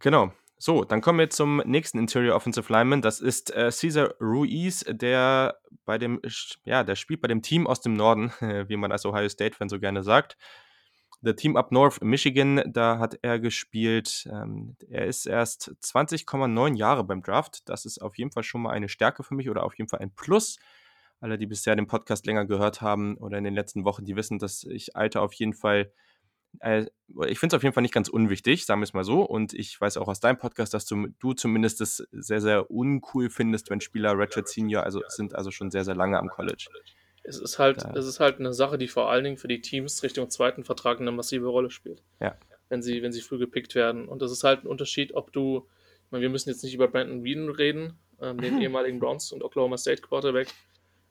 Genau. 0.01 0.33
So, 0.63 0.85
dann 0.85 1.01
kommen 1.01 1.19
wir 1.19 1.31
zum 1.31 1.63
nächsten 1.65 1.99
Interior 1.99 2.37
Offensive 2.37 2.71
Lineman. 2.71 3.01
Das 3.01 3.21
ist 3.21 3.51
äh, 3.57 3.71
Cesar 3.71 4.15
Ruiz, 4.21 4.85
der 4.87 5.59
bei 5.87 5.97
dem, 5.97 6.21
ja, 6.65 6.85
der 6.85 6.97
spielt 6.97 7.23
bei 7.23 7.29
dem 7.29 7.41
Team 7.41 7.67
aus 7.67 7.81
dem 7.81 7.95
Norden, 7.95 8.31
wie 8.69 8.77
man 8.77 8.93
als 8.93 9.07
Ohio 9.07 9.27
State-Fan 9.27 9.71
so 9.71 9.81
gerne 9.81 10.03
sagt. 10.03 10.37
Der 11.23 11.35
Team 11.35 11.57
Up 11.57 11.73
North 11.73 12.03
Michigan, 12.03 12.63
da 12.67 12.99
hat 12.99 13.19
er 13.23 13.39
gespielt. 13.39 14.29
Ähm, 14.31 14.77
er 14.91 15.07
ist 15.07 15.25
erst 15.25 15.75
20,9 15.83 16.77
Jahre 16.77 17.05
beim 17.05 17.23
Draft. 17.23 17.67
Das 17.67 17.87
ist 17.87 18.03
auf 18.03 18.19
jeden 18.19 18.31
Fall 18.31 18.43
schon 18.43 18.61
mal 18.61 18.73
eine 18.73 18.91
Stärke 18.91 19.23
für 19.23 19.35
mich 19.35 19.49
oder 19.49 19.65
auf 19.65 19.79
jeden 19.79 19.89
Fall 19.89 20.01
ein 20.01 20.15
Plus. 20.15 20.59
Alle, 21.21 21.39
die 21.39 21.47
bisher 21.47 21.75
den 21.75 21.87
Podcast 21.87 22.27
länger 22.27 22.45
gehört 22.45 22.83
haben 22.83 23.17
oder 23.17 23.39
in 23.39 23.45
den 23.45 23.55
letzten 23.55 23.87
Wochen, 23.87 24.05
die 24.05 24.15
wissen, 24.15 24.39
dass 24.39 24.65
ich 24.65 24.95
Alter 24.95 25.23
auf 25.23 25.33
jeden 25.33 25.55
Fall 25.55 25.91
äh, 26.59 26.87
ich 27.27 27.39
finde 27.39 27.55
es 27.55 27.59
auf 27.59 27.63
jeden 27.63 27.75
Fall 27.75 27.83
nicht 27.83 27.95
ganz 27.95 28.09
unwichtig, 28.09 28.67
sagen 28.67 28.81
wir 28.81 28.85
es 28.85 28.93
mal 28.93 29.05
so. 29.05 29.23
Und 29.23 29.55
ich 29.55 29.81
weiß 29.81 29.97
auch 29.97 30.09
aus 30.09 30.21
deinem 30.21 30.39
Podcast, 30.39 30.75
dass 30.75 30.85
du, 30.85 31.09
du 31.19 31.33
zumindest 31.33 31.81
es 31.81 32.09
sehr, 32.13 32.41
sehr 32.41 32.71
uncool 32.71 33.31
findest, 33.31 33.71
wenn 33.71 33.81
Spieler 33.81 34.19
Ratchet 34.19 34.49
Senior 34.49 34.83
also 34.85 35.03
sind 35.09 35.35
also 35.35 35.51
schon 35.51 35.71
sehr, 35.71 35.85
sehr 35.85 35.95
lange 35.95 36.19
am 36.19 36.29
College. 36.29 36.69
Es 37.23 37.39
ist 37.39 37.59
halt, 37.59 37.85
es 37.95 38.07
ist 38.07 38.19
halt 38.21 38.39
eine 38.39 38.53
Sache, 38.53 38.79
die 38.79 38.89
vor 38.89 39.11
allen 39.11 39.25
Dingen 39.25 39.37
für 39.37 39.49
die 39.49 39.61
Teams 39.61 40.03
Richtung 40.03 40.31
zweiten 40.31 40.65
Vertrag 40.65 41.01
eine 41.01 41.13
massive 41.13 41.47
Rolle 41.47 41.71
spielt. 41.71 42.03
Ja. 42.21 42.37
Wenn 42.69 42.83
sie, 42.83 43.03
wenn 43.03 43.13
sie 43.13 43.21
früh 43.21 43.39
gepickt 43.39 43.75
werden. 43.75 44.09
Und 44.09 44.23
das 44.23 44.33
ist 44.33 44.45
halt 44.45 44.65
ein 44.65 44.67
Unterschied, 44.67 45.15
ob 45.15 45.33
du, 45.33 45.69
ich 46.07 46.13
meine, 46.13 46.23
wir 46.23 46.31
müssen 46.31 46.49
jetzt 46.49 46.63
nicht 46.63 46.75
über 46.75 46.89
Brandon 46.89 47.25
Whedon 47.25 47.51
reden, 47.51 47.99
ähm, 48.21 48.39
den 48.39 48.61
ehemaligen 48.63 48.99
Browns 49.01 49.33
und 49.33 49.43
Oklahoma 49.43 49.77
State 49.77 50.03
Quarterback. 50.03 50.49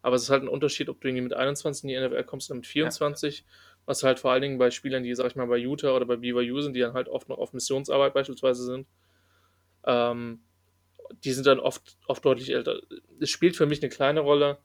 Aber 0.02 0.16
es 0.16 0.24
ist 0.24 0.30
halt 0.30 0.44
ein 0.44 0.48
Unterschied, 0.48 0.90
ob 0.90 1.02
du 1.02 1.10
irgendwie 1.10 1.24
mit 1.24 1.34
21 1.34 1.84
in 1.84 1.90
die 1.90 2.08
NFL 2.08 2.24
kommst 2.24 2.50
oder 2.50 2.56
mit 2.56 2.68
24. 2.68 3.40
Ja 3.40 3.46
was 3.90 4.04
halt 4.04 4.20
vor 4.20 4.32
allen 4.32 4.44
Dingen 4.44 4.60
bei 4.60 4.70
Spielern, 4.70 5.02
die, 5.02 5.16
sag 5.16 5.26
ich 5.26 5.36
mal, 5.36 5.48
bei 5.48 5.58
Utah 5.58 5.96
oder 5.96 6.06
bei 6.06 6.16
BYU 6.16 6.62
sind, 6.62 6.76
die 6.76 6.80
dann 6.80 6.94
halt 6.94 7.10
oft 7.10 7.28
noch 7.28 7.40
auf 7.40 7.54
Missionsarbeit 7.54 8.14
beispielsweise 8.14 8.64
sind, 8.64 8.86
ähm, 9.84 10.42
die 11.24 11.32
sind 11.32 11.48
dann 11.48 11.60
oft, 11.60 11.98
oft 12.06 12.24
deutlich 12.24 12.52
älter. 12.52 12.82
Es 13.20 13.32
spielt 13.32 13.58
für 13.58 13.66
mich 13.66 13.82
eine 13.82 13.90
kleine 13.90 14.20
Rolle, 14.20 14.60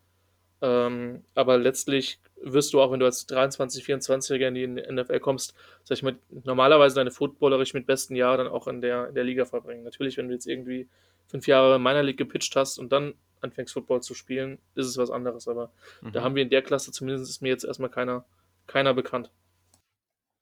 ähm, 0.61 1.25
aber 1.35 1.57
letztlich 1.57 2.21
wirst 2.43 2.75
du 2.75 2.83
auch, 2.83 2.93
wenn 2.93 3.01
du 3.01 3.07
als 3.07 3.25
23, 3.25 3.83
24-Jähriger 3.83 4.49
in 4.49 4.77
die 4.77 4.93
NFL 4.93 5.21
kommst, 5.21 5.55
sag 5.85 5.97
ich 5.97 6.03
mal, 6.03 6.17
normalerweise 6.45 6.97
deine 6.97 7.11
footballerisch 7.11 7.73
mit 7.73 7.87
besten 7.87 8.17
Jahr 8.17 8.37
dann 8.37 8.49
auch 8.49 8.69
in 8.69 8.83
der, 8.83 9.09
in 9.09 9.15
der 9.15 9.25
Liga 9.25 9.47
verbringen. 9.47 9.85
Natürlich, 9.85 10.19
wenn 10.19 10.29
du 10.29 10.35
jetzt 10.35 10.47
irgendwie 10.47 10.87
fünf 11.29 11.47
Jahre 11.47 11.77
in 11.77 11.83
meiner 11.83 12.03
League 12.03 12.19
gepitcht 12.19 12.55
hast 12.57 12.79
und 12.79 12.93
dann 12.93 13.15
anfängst 13.41 13.73
Football 13.73 14.03
zu 14.03 14.13
spielen, 14.13 14.59
ist 14.75 14.87
es 14.87 14.99
was 14.99 15.11
anderes. 15.11 15.49
Aber 15.49 15.73
mhm. 16.03 16.13
da 16.13 16.23
haben 16.23 16.35
wir 16.35 16.43
in 16.43 16.51
der 16.51 16.61
Klasse 16.61 16.93
zumindest 16.93 17.31
ist 17.31 17.41
mir 17.41 17.49
jetzt 17.49 17.65
erstmal 17.65 17.89
keiner 17.89 18.27
keiner 18.67 18.95
bekannt. 18.95 19.31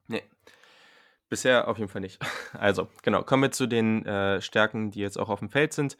Nee. 0.08 0.22
Bisher 1.28 1.68
auf 1.68 1.78
jeden 1.78 1.90
Fall 1.90 2.00
nicht. 2.02 2.20
Also, 2.52 2.88
genau, 3.02 3.22
kommen 3.22 3.44
wir 3.44 3.50
zu 3.50 3.66
den 3.66 4.04
äh, 4.04 4.40
Stärken, 4.42 4.90
die 4.90 5.00
jetzt 5.00 5.18
auch 5.18 5.30
auf 5.30 5.38
dem 5.40 5.48
Feld 5.48 5.72
sind. 5.72 5.96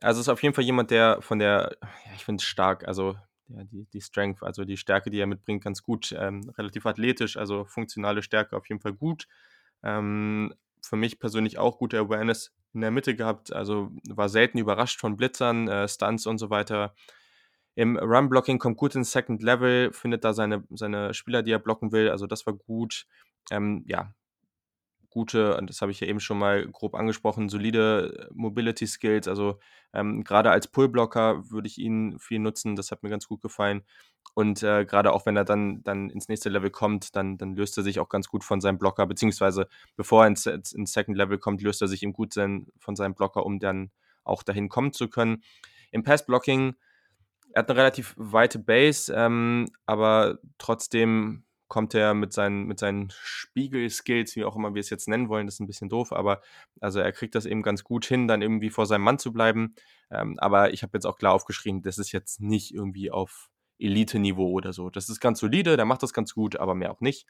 Also, 0.00 0.20
es 0.20 0.26
ist 0.26 0.28
auf 0.28 0.42
jeden 0.42 0.54
Fall 0.54 0.64
jemand, 0.64 0.90
der 0.90 1.22
von 1.22 1.38
der, 1.38 1.76
ja, 1.82 2.12
ich 2.14 2.24
finde 2.24 2.42
es 2.42 2.44
stark, 2.44 2.86
also 2.86 3.16
ja, 3.48 3.64
die, 3.64 3.86
die 3.86 4.00
Strength, 4.00 4.42
also 4.42 4.64
die 4.64 4.76
Stärke, 4.76 5.10
die 5.10 5.18
er 5.18 5.26
mitbringt, 5.26 5.64
ganz 5.64 5.82
gut. 5.82 6.14
Ähm, 6.16 6.50
relativ 6.58 6.86
athletisch, 6.86 7.36
also 7.36 7.64
funktionale 7.64 8.22
Stärke 8.22 8.56
auf 8.56 8.68
jeden 8.68 8.80
Fall 8.80 8.92
gut. 8.92 9.26
Ähm, 9.82 10.54
für 10.82 10.96
mich 10.96 11.18
persönlich 11.18 11.58
auch 11.58 11.78
gute 11.78 11.98
Awareness 11.98 12.54
in 12.74 12.82
der 12.82 12.90
Mitte 12.90 13.16
gehabt, 13.16 13.52
also 13.52 13.90
war 14.08 14.28
selten 14.28 14.58
überrascht 14.58 15.00
von 15.00 15.16
Blitzern, 15.16 15.68
äh, 15.68 15.88
Stunts 15.88 16.26
und 16.26 16.38
so 16.38 16.50
weiter. 16.50 16.94
Im 17.78 17.96
Run-Blocking 17.96 18.58
kommt 18.58 18.76
gut 18.76 18.96
ins 18.96 19.12
Second 19.12 19.40
Level, 19.40 19.92
findet 19.92 20.24
da 20.24 20.32
seine, 20.32 20.64
seine 20.70 21.14
Spieler, 21.14 21.44
die 21.44 21.52
er 21.52 21.60
blocken 21.60 21.92
will. 21.92 22.10
Also 22.10 22.26
das 22.26 22.44
war 22.44 22.54
gut. 22.54 23.06
Ähm, 23.52 23.84
ja, 23.86 24.12
gute, 25.10 25.56
das 25.64 25.80
habe 25.80 25.92
ich 25.92 26.00
ja 26.00 26.08
eben 26.08 26.18
schon 26.18 26.40
mal 26.40 26.66
grob 26.66 26.96
angesprochen, 26.96 27.48
solide 27.48 28.30
Mobility 28.34 28.84
Skills. 28.84 29.28
Also 29.28 29.60
ähm, 29.92 30.24
gerade 30.24 30.50
als 30.50 30.66
Pullblocker 30.66 31.48
würde 31.52 31.68
ich 31.68 31.78
ihn 31.78 32.18
viel 32.18 32.40
nutzen. 32.40 32.74
Das 32.74 32.90
hat 32.90 33.04
mir 33.04 33.10
ganz 33.10 33.28
gut 33.28 33.42
gefallen. 33.42 33.82
Und 34.34 34.60
äh, 34.64 34.84
gerade 34.84 35.12
auch 35.12 35.24
wenn 35.24 35.36
er 35.36 35.44
dann, 35.44 35.84
dann 35.84 36.10
ins 36.10 36.26
nächste 36.26 36.48
Level 36.48 36.70
kommt, 36.70 37.14
dann, 37.14 37.38
dann 37.38 37.54
löst 37.54 37.76
er 37.76 37.84
sich 37.84 38.00
auch 38.00 38.08
ganz 38.08 38.26
gut 38.26 38.42
von 38.42 38.60
seinem 38.60 38.78
Blocker, 38.78 39.06
beziehungsweise 39.06 39.68
bevor 39.94 40.24
er 40.24 40.26
ins, 40.26 40.46
ins 40.46 40.92
Second 40.92 41.16
Level 41.16 41.38
kommt, 41.38 41.62
löst 41.62 41.80
er 41.80 41.86
sich 41.86 42.02
ihm 42.02 42.12
gut 42.12 42.34
sein, 42.34 42.66
von 42.80 42.96
seinem 42.96 43.14
Blocker, 43.14 43.46
um 43.46 43.60
dann 43.60 43.92
auch 44.24 44.42
dahin 44.42 44.68
kommen 44.68 44.92
zu 44.92 45.06
können. 45.06 45.44
Im 45.92 46.02
Pass-Blocking, 46.02 46.74
er 47.58 47.62
hat 47.62 47.70
eine 47.70 47.78
relativ 47.80 48.14
weite 48.16 48.60
Base, 48.60 49.12
ähm, 49.12 49.66
aber 49.84 50.38
trotzdem 50.58 51.42
kommt 51.66 51.92
er 51.92 52.14
mit 52.14 52.32
seinen, 52.32 52.66
mit 52.66 52.78
seinen 52.78 53.08
Spiegel-Skills, 53.10 54.36
wie 54.36 54.44
auch 54.44 54.54
immer 54.54 54.74
wir 54.74 54.80
es 54.80 54.90
jetzt 54.90 55.08
nennen 55.08 55.28
wollen, 55.28 55.46
das 55.46 55.56
ist 55.56 55.60
ein 55.60 55.66
bisschen 55.66 55.88
doof, 55.88 56.12
aber 56.12 56.40
also 56.80 57.00
er 57.00 57.10
kriegt 57.10 57.34
das 57.34 57.46
eben 57.46 57.62
ganz 57.62 57.82
gut 57.82 58.06
hin, 58.06 58.28
dann 58.28 58.42
irgendwie 58.42 58.70
vor 58.70 58.86
seinem 58.86 59.02
Mann 59.02 59.18
zu 59.18 59.32
bleiben. 59.32 59.74
Ähm, 60.08 60.38
aber 60.38 60.72
ich 60.72 60.84
habe 60.84 60.92
jetzt 60.94 61.04
auch 61.04 61.18
klar 61.18 61.32
aufgeschrieben, 61.32 61.82
das 61.82 61.98
ist 61.98 62.12
jetzt 62.12 62.40
nicht 62.40 62.72
irgendwie 62.72 63.10
auf 63.10 63.50
Elite-Niveau 63.80 64.52
oder 64.52 64.72
so. 64.72 64.88
Das 64.88 65.08
ist 65.08 65.18
ganz 65.18 65.40
solide, 65.40 65.76
der 65.76 65.84
macht 65.84 66.04
das 66.04 66.12
ganz 66.12 66.34
gut, 66.34 66.56
aber 66.56 66.76
mehr 66.76 66.92
auch 66.92 67.00
nicht. 67.00 67.26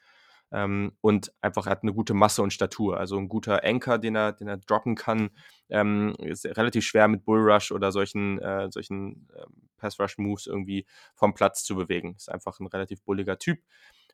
Ähm, 0.51 0.93
und 1.01 1.31
einfach 1.41 1.65
hat 1.67 1.83
eine 1.83 1.93
gute 1.93 2.13
Masse 2.13 2.41
und 2.41 2.53
Statur. 2.53 2.97
Also 2.97 3.17
ein 3.17 3.29
guter 3.29 3.63
Anker, 3.63 3.97
den 3.99 4.15
er, 4.15 4.33
den 4.33 4.47
er 4.47 4.57
droppen 4.57 4.95
kann. 4.95 5.29
Ähm, 5.69 6.15
ist 6.19 6.45
relativ 6.45 6.85
schwer 6.85 7.07
mit 7.07 7.25
Bullrush 7.25 7.71
oder 7.71 7.91
solchen, 7.91 8.39
äh, 8.39 8.69
solchen 8.71 9.29
äh, 9.35 9.45
Pass-Rush-Moves 9.77 10.47
irgendwie 10.47 10.85
vom 11.15 11.33
Platz 11.33 11.63
zu 11.63 11.75
bewegen. 11.75 12.15
Ist 12.15 12.31
einfach 12.31 12.59
ein 12.59 12.67
relativ 12.67 13.03
bulliger 13.03 13.37
Typ. 13.37 13.59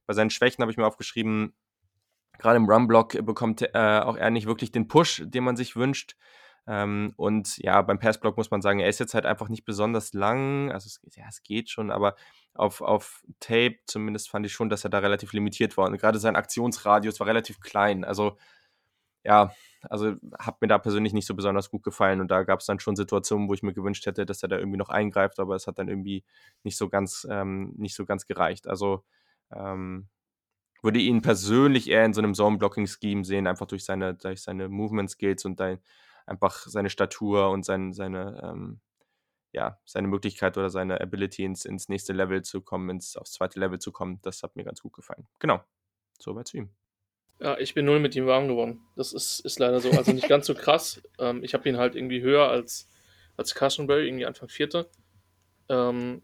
Bei 0.05 0.13
seinen 0.13 0.29
Schwächen 0.29 0.61
habe 0.61 0.71
ich 0.71 0.77
mir 0.77 0.85
aufgeschrieben, 0.85 1.53
gerade 2.37 2.57
im 2.57 2.69
Run-Block 2.69 3.25
bekommt 3.25 3.61
äh, 3.61 3.69
auch 3.73 4.17
er 4.17 4.29
nicht 4.29 4.47
wirklich 4.47 4.71
den 4.71 4.87
Push, 4.87 5.23
den 5.25 5.43
man 5.43 5.55
sich 5.55 5.75
wünscht. 5.75 6.15
Ähm, 6.67 7.13
und 7.17 7.57
ja, 7.59 7.81
beim 7.81 7.99
Passblock 7.99 8.37
muss 8.37 8.51
man 8.51 8.61
sagen, 8.61 8.79
er 8.79 8.89
ist 8.89 8.99
jetzt 8.99 9.13
halt 9.13 9.25
einfach 9.25 9.49
nicht 9.49 9.65
besonders 9.65 10.13
lang. 10.13 10.71
Also 10.71 10.87
es, 10.87 11.01
ja, 11.15 11.25
es 11.29 11.43
geht 11.43 11.69
schon, 11.69 11.91
aber 11.91 12.15
auf, 12.53 12.81
auf 12.81 13.23
Tape 13.39 13.77
zumindest 13.85 14.29
fand 14.29 14.45
ich 14.45 14.53
schon, 14.53 14.69
dass 14.69 14.83
er 14.83 14.89
da 14.89 14.99
relativ 14.99 15.33
limitiert 15.33 15.77
war. 15.77 15.87
Und 15.87 15.97
gerade 15.97 16.19
sein 16.19 16.35
Aktionsradius 16.35 17.19
war 17.19 17.27
relativ 17.27 17.59
klein. 17.59 18.03
Also 18.03 18.37
ja, 19.23 19.51
also 19.81 20.13
hat 20.39 20.61
mir 20.61 20.67
da 20.67 20.77
persönlich 20.77 21.13
nicht 21.13 21.25
so 21.27 21.35
besonders 21.35 21.69
gut 21.69 21.83
gefallen. 21.83 22.21
Und 22.21 22.29
da 22.29 22.43
gab 22.43 22.59
es 22.59 22.67
dann 22.67 22.79
schon 22.79 22.95
Situationen, 22.95 23.49
wo 23.49 23.53
ich 23.53 23.63
mir 23.63 23.73
gewünscht 23.73 24.05
hätte, 24.05 24.25
dass 24.25 24.43
er 24.43 24.49
da 24.49 24.57
irgendwie 24.57 24.77
noch 24.77 24.89
eingreift, 24.89 25.39
aber 25.39 25.55
es 25.55 25.67
hat 25.67 25.79
dann 25.79 25.89
irgendwie 25.89 26.23
nicht 26.63 26.77
so 26.77 26.89
ganz, 26.89 27.27
ähm, 27.29 27.73
nicht 27.77 27.95
so 27.95 28.05
ganz 28.05 28.25
gereicht. 28.27 28.67
Also 28.67 29.03
ähm, 29.51 30.07
würde 30.83 30.99
ihn 30.99 31.21
persönlich 31.21 31.89
eher 31.89 32.05
in 32.05 32.13
so 32.13 32.21
einem 32.21 32.35
Zone-Blocking-Scheme 32.35 33.25
sehen, 33.25 33.47
einfach 33.47 33.65
durch 33.65 33.83
seine, 33.85 34.13
durch 34.13 34.43
seine 34.43 34.69
Movement-Skills 34.69 35.45
und 35.45 35.59
dein, 35.59 35.79
einfach 36.25 36.65
seine 36.67 36.89
Statur 36.89 37.49
und 37.49 37.65
sein, 37.65 37.93
seine, 37.93 38.41
ähm, 38.43 38.79
ja, 39.51 39.79
seine 39.85 40.07
Möglichkeit 40.07 40.57
oder 40.57 40.69
seine 40.69 40.99
Ability 41.01 41.43
ins, 41.43 41.65
ins 41.65 41.89
nächste 41.89 42.13
Level 42.13 42.41
zu 42.43 42.61
kommen, 42.61 42.89
ins, 42.89 43.15
aufs 43.15 43.33
zweite 43.33 43.59
Level 43.59 43.79
zu 43.79 43.91
kommen. 43.91 44.19
Das 44.21 44.43
hat 44.43 44.55
mir 44.55 44.63
ganz 44.63 44.81
gut 44.81 44.93
gefallen. 44.93 45.27
Genau. 45.39 45.63
Soweit 46.19 46.47
zu 46.47 46.57
ihm. 46.57 46.69
Ja, 47.39 47.57
ich 47.57 47.73
bin 47.73 47.85
null 47.85 47.99
mit 47.99 48.15
ihm 48.15 48.25
warm 48.27 48.47
geworden. 48.47 48.81
Das 48.95 49.11
ist, 49.11 49.41
ist 49.41 49.59
leider 49.59 49.79
so. 49.81 49.91
Also 49.91 50.13
nicht 50.13 50.29
ganz 50.29 50.45
so 50.47 50.55
krass. 50.55 51.01
Ähm, 51.17 51.45
ich 51.45 51.53
habe 51.53 51.69
ihn 51.69 51.77
halt 51.77 51.95
irgendwie 51.95 52.21
höher 52.21 52.49
als, 52.49 52.89
als 53.37 53.55
Cushenberry, 53.55 54.05
irgendwie 54.05 54.25
Anfang 54.25 54.49
Vierte. 54.49 54.89
Ähm, 55.69 56.21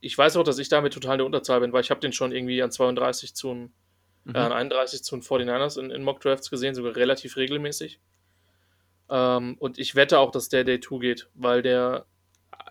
ich 0.00 0.16
weiß 0.16 0.38
auch, 0.38 0.44
dass 0.44 0.58
ich 0.58 0.70
damit 0.70 0.94
total 0.94 1.14
in 1.14 1.18
der 1.18 1.26
Unterzahl 1.26 1.60
bin, 1.60 1.74
weil 1.74 1.82
ich 1.82 1.90
habe 1.90 2.00
den 2.00 2.14
schon 2.14 2.32
irgendwie 2.32 2.62
an 2.62 2.70
32 2.70 3.34
zu 3.34 3.52
mhm. 3.52 4.34
äh, 4.34 4.38
an 4.38 4.52
31 4.52 5.02
zu 5.02 5.16
den 5.16 5.22
49ers 5.22 5.78
in, 5.78 5.90
in 5.90 6.02
Mock 6.02 6.20
Drafts 6.20 6.50
gesehen, 6.50 6.74
sogar 6.74 6.96
relativ 6.96 7.36
regelmäßig. 7.36 8.00
Ähm, 9.10 9.56
und 9.58 9.78
ich 9.78 9.94
wette 9.94 10.18
auch, 10.18 10.30
dass 10.30 10.48
der 10.48 10.64
Day 10.64 10.80
2 10.80 10.98
geht, 10.98 11.30
weil 11.34 11.62
der 11.62 12.06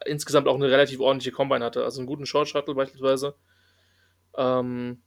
insgesamt 0.06 0.48
auch 0.48 0.56
eine 0.56 0.70
relativ 0.70 1.00
ordentliche 1.00 1.32
Combine 1.32 1.66
hatte. 1.66 1.84
Also 1.84 2.00
einen 2.00 2.08
guten 2.08 2.26
Short 2.26 2.48
Shuttle 2.48 2.76
beispielsweise. 2.76 3.36
Ähm, 4.36 5.02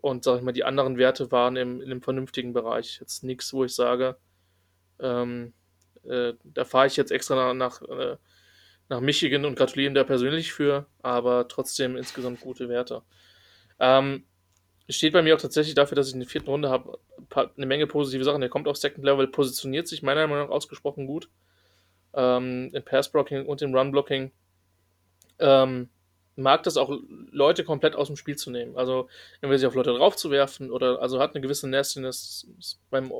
und 0.00 0.24
sag 0.24 0.38
ich 0.38 0.42
mal, 0.42 0.52
die 0.52 0.64
anderen 0.64 0.98
Werte 0.98 1.30
waren 1.30 1.56
im, 1.56 1.80
in 1.80 1.90
einem 1.90 2.02
vernünftigen 2.02 2.52
Bereich. 2.52 2.98
Jetzt 3.00 3.22
nichts, 3.22 3.52
wo 3.52 3.64
ich 3.64 3.74
sage, 3.74 4.16
ähm, 4.98 5.52
äh, 6.04 6.34
da 6.42 6.64
fahre 6.64 6.88
ich 6.88 6.96
jetzt 6.96 7.12
extra 7.12 7.52
nach, 7.52 7.80
nach, 7.80 7.88
äh, 7.88 8.16
nach 8.88 9.00
Michigan 9.00 9.44
und 9.44 9.54
gratuliere 9.54 9.90
ihm 9.90 9.94
da 9.94 10.04
persönlich 10.04 10.52
für, 10.52 10.86
aber 11.02 11.46
trotzdem 11.48 11.96
insgesamt 11.96 12.40
gute 12.40 12.68
Werte. 12.68 13.02
Ähm, 13.78 14.24
steht 14.92 15.12
bei 15.12 15.22
mir 15.22 15.34
auch 15.34 15.40
tatsächlich 15.40 15.74
dafür, 15.74 15.96
dass 15.96 16.08
ich 16.08 16.14
in 16.14 16.20
der 16.20 16.28
vierten 16.28 16.48
Runde 16.48 16.70
habe, 16.70 16.98
eine 17.56 17.66
Menge 17.66 17.86
positive 17.86 18.24
Sachen. 18.24 18.40
Der 18.40 18.50
kommt 18.50 18.68
auf 18.68 18.76
Second 18.76 19.04
Level, 19.04 19.26
positioniert 19.26 19.88
sich 19.88 20.02
meiner 20.02 20.26
Meinung 20.26 20.48
nach 20.48 20.54
ausgesprochen 20.54 21.06
gut. 21.06 21.28
Ähm, 22.14 22.70
Im 22.72 22.82
Pass-Blocking 22.82 23.46
und 23.46 23.62
im 23.62 23.74
Run-Blocking. 23.74 24.30
Ähm, 25.38 25.88
mag 26.36 26.62
das 26.62 26.76
auch, 26.76 26.92
Leute 27.30 27.64
komplett 27.64 27.94
aus 27.94 28.08
dem 28.08 28.16
Spiel 28.16 28.36
zu 28.36 28.50
nehmen. 28.50 28.76
Also, 28.76 29.08
entweder 29.40 29.58
sich 29.58 29.66
auf 29.66 29.74
Leute 29.74 29.92
draufzuwerfen 29.94 30.70
oder, 30.70 31.00
also 31.00 31.18
hat 31.18 31.34
eine 31.34 31.42
gewisse 31.42 31.68
Nastiness 31.68 32.46
beim, 32.90 33.12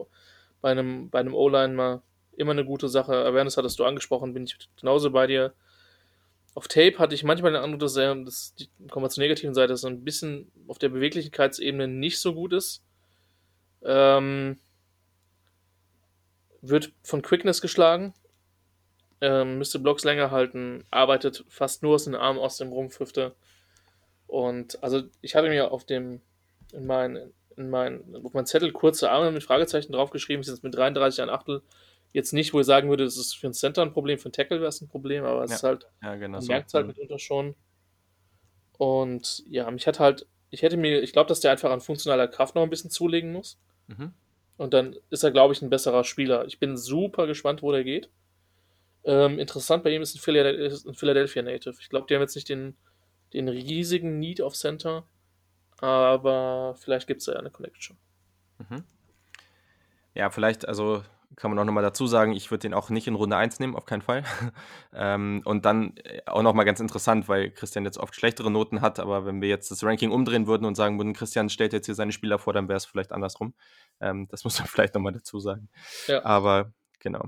bei 0.61 0.71
einem, 0.71 1.11
bei 1.11 1.21
einem 1.21 1.35
O-Line 1.35 1.75
mal 1.75 2.03
immer 2.37 2.53
eine 2.53 2.65
gute 2.65 2.89
Sache. 2.89 3.15
Awareness 3.15 3.57
hattest 3.57 3.79
du 3.79 3.85
angesprochen, 3.85 4.35
bin 4.35 4.45
ich 4.45 4.57
genauso 4.79 5.11
bei 5.11 5.27
dir 5.27 5.53
auf 6.55 6.69
Tape 6.69 6.99
hatte 6.99 7.15
ich 7.15 7.25
manchmal 7.25 7.53
den 7.53 7.63
Eindruck, 7.63 7.81
dass 7.81 7.97
er, 7.97 8.15
das, 8.15 8.55
kommen 8.91 9.05
wir 9.05 9.11
zur 9.11 9.23
negativen 9.23 9.55
Seite, 9.55 9.77
so 9.77 9.89
ein 9.89 10.05
bisschen 10.05 10.53
auf 10.69 10.79
der 10.79 10.91
Beweglichkeitsebene 10.91 11.89
nicht 11.89 12.21
so 12.21 12.35
gut 12.35 12.53
ist. 12.53 12.83
Ähm, 13.83 14.59
wird 16.61 16.93
von 17.03 17.23
Quickness 17.23 17.61
geschlagen, 17.61 18.15
ähm, 19.21 19.59
müsste 19.59 19.79
Blocks 19.79 20.05
länger 20.05 20.31
halten, 20.31 20.85
arbeitet 20.91 21.45
fast 21.49 21.83
nur 21.83 21.95
aus 21.95 22.05
den 22.05 22.15
Armen 22.15 22.39
aus 22.39 22.59
dem 22.59 22.69
Rumpfhüfte. 22.69 23.35
Und 24.27 24.83
also 24.83 25.03
ich 25.21 25.35
hatte 25.35 25.49
mir 25.49 25.73
auf 25.73 25.85
dem, 25.85 26.21
in 26.73 26.87
meinen, 26.87 27.33
in 27.57 27.71
meinen, 27.71 28.15
auf 28.25 28.35
meinen 28.35 28.47
Zettel 28.47 28.73
kurze 28.73 29.11
Arme 29.11 29.33
mit 29.33 29.43
Fragezeichen 29.43 29.93
draufgeschrieben, 29.93 30.43
ist 30.43 30.49
jetzt 30.49 30.65
mit 30.65 30.75
33 30.75 31.23
ein 31.23 31.31
Achtel 31.31 31.63
jetzt 32.13 32.33
nicht, 32.33 32.53
wo 32.53 32.61
ich 32.61 32.67
sagen 32.67 32.89
würde, 32.89 33.05
das 33.05 33.17
ist 33.17 33.35
für 33.35 33.47
einen 33.47 33.55
Center 33.55 33.83
ein 33.83 33.93
Problem, 33.93 34.19
für 34.19 34.27
einen 34.27 34.33
Tackle 34.33 34.59
wäre 34.59 34.69
es 34.69 34.81
ein 34.81 34.89
Problem, 34.89 35.25
aber 35.25 35.45
es 35.45 35.51
ja. 35.51 35.57
ist 35.57 35.63
halt, 35.63 35.87
ja, 36.03 36.15
genau 36.17 36.33
man 36.33 36.43
so. 36.43 36.53
merkt 36.53 36.69
es 36.69 36.75
halt 36.75 36.87
mhm. 36.87 36.93
mitunter 36.93 37.19
schon. 37.19 37.55
Und 38.79 39.45
ja, 39.49 39.71
mich 39.71 39.87
hat 39.87 40.01
halt, 40.01 40.27
ich 40.51 40.63
hätte 40.63 40.77
mir, 40.77 41.03
ich 41.03 41.13
glaube, 41.13 41.29
dass 41.29 41.41
der 41.41 41.53
einfach 41.53 41.71
an 41.71 41.81
funktionaler 41.81 42.29
Kraft 42.29 42.55
noch 42.55 42.63
ein 42.63 42.71
bisschen 42.71 42.91
zulegen 42.91 43.33
muss. 43.33 43.59
Mhm. 43.87 44.13
Und 44.57 44.75
dann 44.75 44.97
ist 45.11 45.25
er, 45.25 45.31
glaube 45.31 45.55
ich, 45.55 45.63
ein 45.63 45.71
besserer 45.71 46.05
Spieler. 46.05 46.47
Ich 46.47 46.59
bin 46.59 46.77
super 46.77 47.27
gespannt, 47.27 47.63
wo 47.63 47.73
der 47.73 47.85
geht. 47.85 48.11
Ähm, 49.05 49.39
interessant 49.39 49.83
bei 49.83 49.91
ihm 49.91 50.03
ist 50.03 50.15
ein 50.15 50.95
Philadelphia, 50.95 51.43
Native. 51.43 51.77
Ich 51.81 51.89
glaube, 51.89 52.07
die 52.09 52.15
haben 52.15 52.23
jetzt 52.23 52.37
nicht 52.37 52.49
den, 52.49 52.77
den 53.33 53.49
riesigen 53.49 54.19
Need 54.19 54.41
auf 54.41 54.55
Center, 54.55 55.05
aber 55.79 56.77
vielleicht 56.79 57.09
gibt 57.09 57.21
es 57.21 57.27
da 57.27 57.33
ja 57.33 57.39
eine 57.39 57.51
Connection. 57.51 57.97
Mhm. 58.59 58.85
Ja, 60.15 60.31
vielleicht, 60.31 60.69
also 60.69 61.03
kann 61.37 61.51
man 61.51 61.59
auch 61.59 61.65
nochmal 61.65 61.83
dazu 61.83 62.07
sagen, 62.07 62.33
ich 62.33 62.51
würde 62.51 62.63
den 62.63 62.75
auch 62.75 62.91
nicht 62.91 63.07
in 63.07 63.15
Runde 63.15 63.37
1 63.37 63.59
nehmen, 63.61 63.75
auf 63.75 63.87
keinen 63.87 64.03
Fall. 64.03 64.25
ähm, 64.95 65.43
und 65.45 65.65
dann 65.65 65.97
äh, 65.97 66.23
auch 66.27 66.43
nochmal 66.43 66.65
ganz 66.65 66.81
interessant, 66.81 67.29
weil 67.29 67.51
Christian 67.51 67.85
jetzt 67.85 67.99
oft 67.99 68.15
schlechtere 68.15 68.51
Noten 68.51 68.81
hat, 68.81 68.99
aber 68.99 69.25
wenn 69.25 69.41
wir 69.41 69.49
jetzt 69.49 69.71
das 69.71 69.83
Ranking 69.83 70.11
umdrehen 70.11 70.47
würden 70.47 70.65
und 70.65 70.75
sagen 70.75 70.99
würden, 70.99 71.15
Christian 71.15 71.49
stellt 71.49 71.73
jetzt 71.73 71.87
hier 71.87 71.95
seine 71.95 72.13
Spieler 72.13 72.39
vor, 72.39 72.53
dann 72.53 72.69
wäre 72.69 72.77
es 72.77 72.85
vielleicht 72.85 73.13
andersrum. 73.13 73.55
Ähm, 74.01 74.29
das 74.29 74.45
muss 74.45 74.59
man 74.59 74.69
vielleicht 74.69 74.95
nochmal 74.95 75.13
dazu 75.13 75.41
sagen. 75.41 75.69
Ja. 76.07 76.25
Aber 76.25 76.73
genau. 76.99 77.25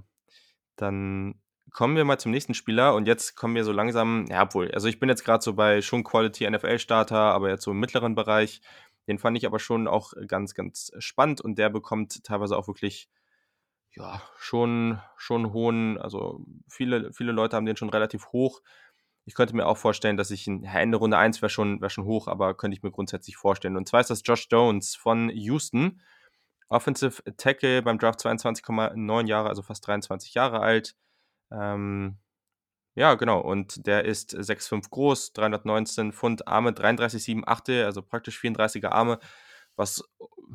Dann 0.77 1.41
kommen 1.71 1.97
wir 1.97 2.05
mal 2.05 2.19
zum 2.19 2.31
nächsten 2.31 2.55
Spieler 2.55 2.95
und 2.95 3.07
jetzt 3.07 3.37
kommen 3.37 3.55
wir 3.55 3.65
so 3.65 3.73
langsam, 3.73 4.27
ja, 4.29 4.43
obwohl, 4.43 4.71
also 4.73 4.89
ich 4.89 5.01
bin 5.01 5.09
jetzt 5.09 5.25
gerade 5.25 5.43
so 5.43 5.55
bei 5.55 5.83
schon 5.83 6.05
Quality 6.05 6.49
NFL 6.49 6.79
Starter, 6.79 7.19
aber 7.19 7.51
jetzt 7.51 7.65
so 7.65 7.73
im 7.73 7.81
mittleren 7.81 8.15
Bereich. 8.15 8.61
Den 9.07 9.19
fand 9.19 9.37
ich 9.37 9.47
aber 9.47 9.59
schon 9.59 9.87
auch 9.87 10.13
ganz, 10.27 10.55
ganz 10.55 10.93
spannend 10.99 11.41
und 11.41 11.59
der 11.59 11.69
bekommt 11.69 12.25
teilweise 12.25 12.57
auch 12.57 12.69
wirklich 12.69 13.09
ja, 13.97 14.21
schon, 14.39 15.01
schon 15.17 15.53
hohen, 15.53 15.99
also 15.99 16.45
viele, 16.69 17.13
viele 17.13 17.33
Leute 17.33 17.57
haben 17.57 17.67
den 17.67 17.77
schon 17.77 17.91
relativ 17.91 18.33
hoch. 18.33 18.61
Ich 19.25 19.35
könnte 19.35 19.57
mir 19.57 19.67
auch 19.67 19.79
vorstellen, 19.79 20.17
dass 20.17 20.31
ich 20.31 20.47
in 20.47 20.65
Ende 20.65 20.99
Runde 20.99 21.17
1 21.17 21.41
wäre 21.41 21.51
schon, 21.51 21.81
wär 21.81 21.91
schon 21.91 22.05
hoch, 22.05 22.29
aber 22.29 22.55
könnte 22.55 22.77
ich 22.77 22.83
mir 22.83 22.91
grundsätzlich 22.91 23.37
vorstellen. 23.37 23.77
Und 23.77 23.89
zwar 23.89 24.01
ist 24.01 24.11
das 24.11 24.23
Josh 24.25 24.49
Jones 24.51 24.97
von 24.97 25.31
Houston. 25.31 26.03
Offensive 26.69 27.23
Tackle 27.37 27.83
beim 27.83 27.99
Draft 27.99 28.21
22,9 28.21 29.27
Jahre, 29.27 29.49
also 29.49 29.63
fast 29.63 29.87
23 29.87 30.35
Jahre 30.35 30.61
alt. 30.61 30.97
Ähm, 31.53 32.19
ja, 32.97 33.15
genau. 33.15 33.41
Und 33.41 33.87
der 33.87 34.05
ist 34.05 34.35
6,5 34.35 34.91
groß, 34.91 35.33
319 35.33 36.13
Pfund, 36.13 36.49
Arme 36.49 36.71
33,7 36.71 37.43
Achte, 37.47 37.85
also 37.87 38.03
praktisch 38.03 38.39
34er 38.41 38.89
Arme 38.89 39.19
was 39.77 40.03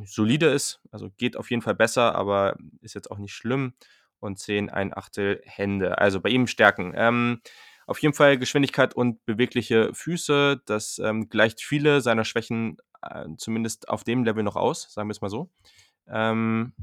solide 0.06 0.48
ist. 0.48 0.82
Also 0.92 1.10
geht 1.18 1.38
auf 1.38 1.50
jeden 1.50 1.62
Fall 1.62 1.76
besser, 1.76 2.16
aber 2.16 2.58
ist 2.82 2.96
jetzt 2.96 3.12
auch 3.12 3.18
nicht 3.18 3.34
schlimm. 3.34 3.74
Und 4.20 4.38
10, 4.38 4.70
ein 4.70 4.96
Achtel 4.96 5.42
Hände. 5.46 5.98
Also 5.98 6.20
bei 6.20 6.30
ihm 6.30 6.48
Stärken. 6.48 6.94
Ähm, 6.96 7.42
auf 7.88 8.00
jeden 8.00 8.14
Fall 8.14 8.38
Geschwindigkeit 8.38 8.94
und 8.94 9.26
bewegliche 9.26 9.94
Füße. 9.94 10.62
Das 10.66 11.00
ähm, 11.00 11.30
gleicht 11.30 11.62
viele 11.62 12.02
seiner 12.02 12.26
Schwächen 12.26 12.78
äh, 13.02 13.26
zumindest 13.38 13.90
auf 13.90 14.04
dem 14.04 14.24
Level 14.24 14.44
noch 14.44 14.56
aus, 14.56 14.92
sagen 14.94 15.08
wir 15.08 15.14
es 15.14 15.22
mal 15.22 15.30
so. 15.30 15.50
Ähm, 16.08 16.74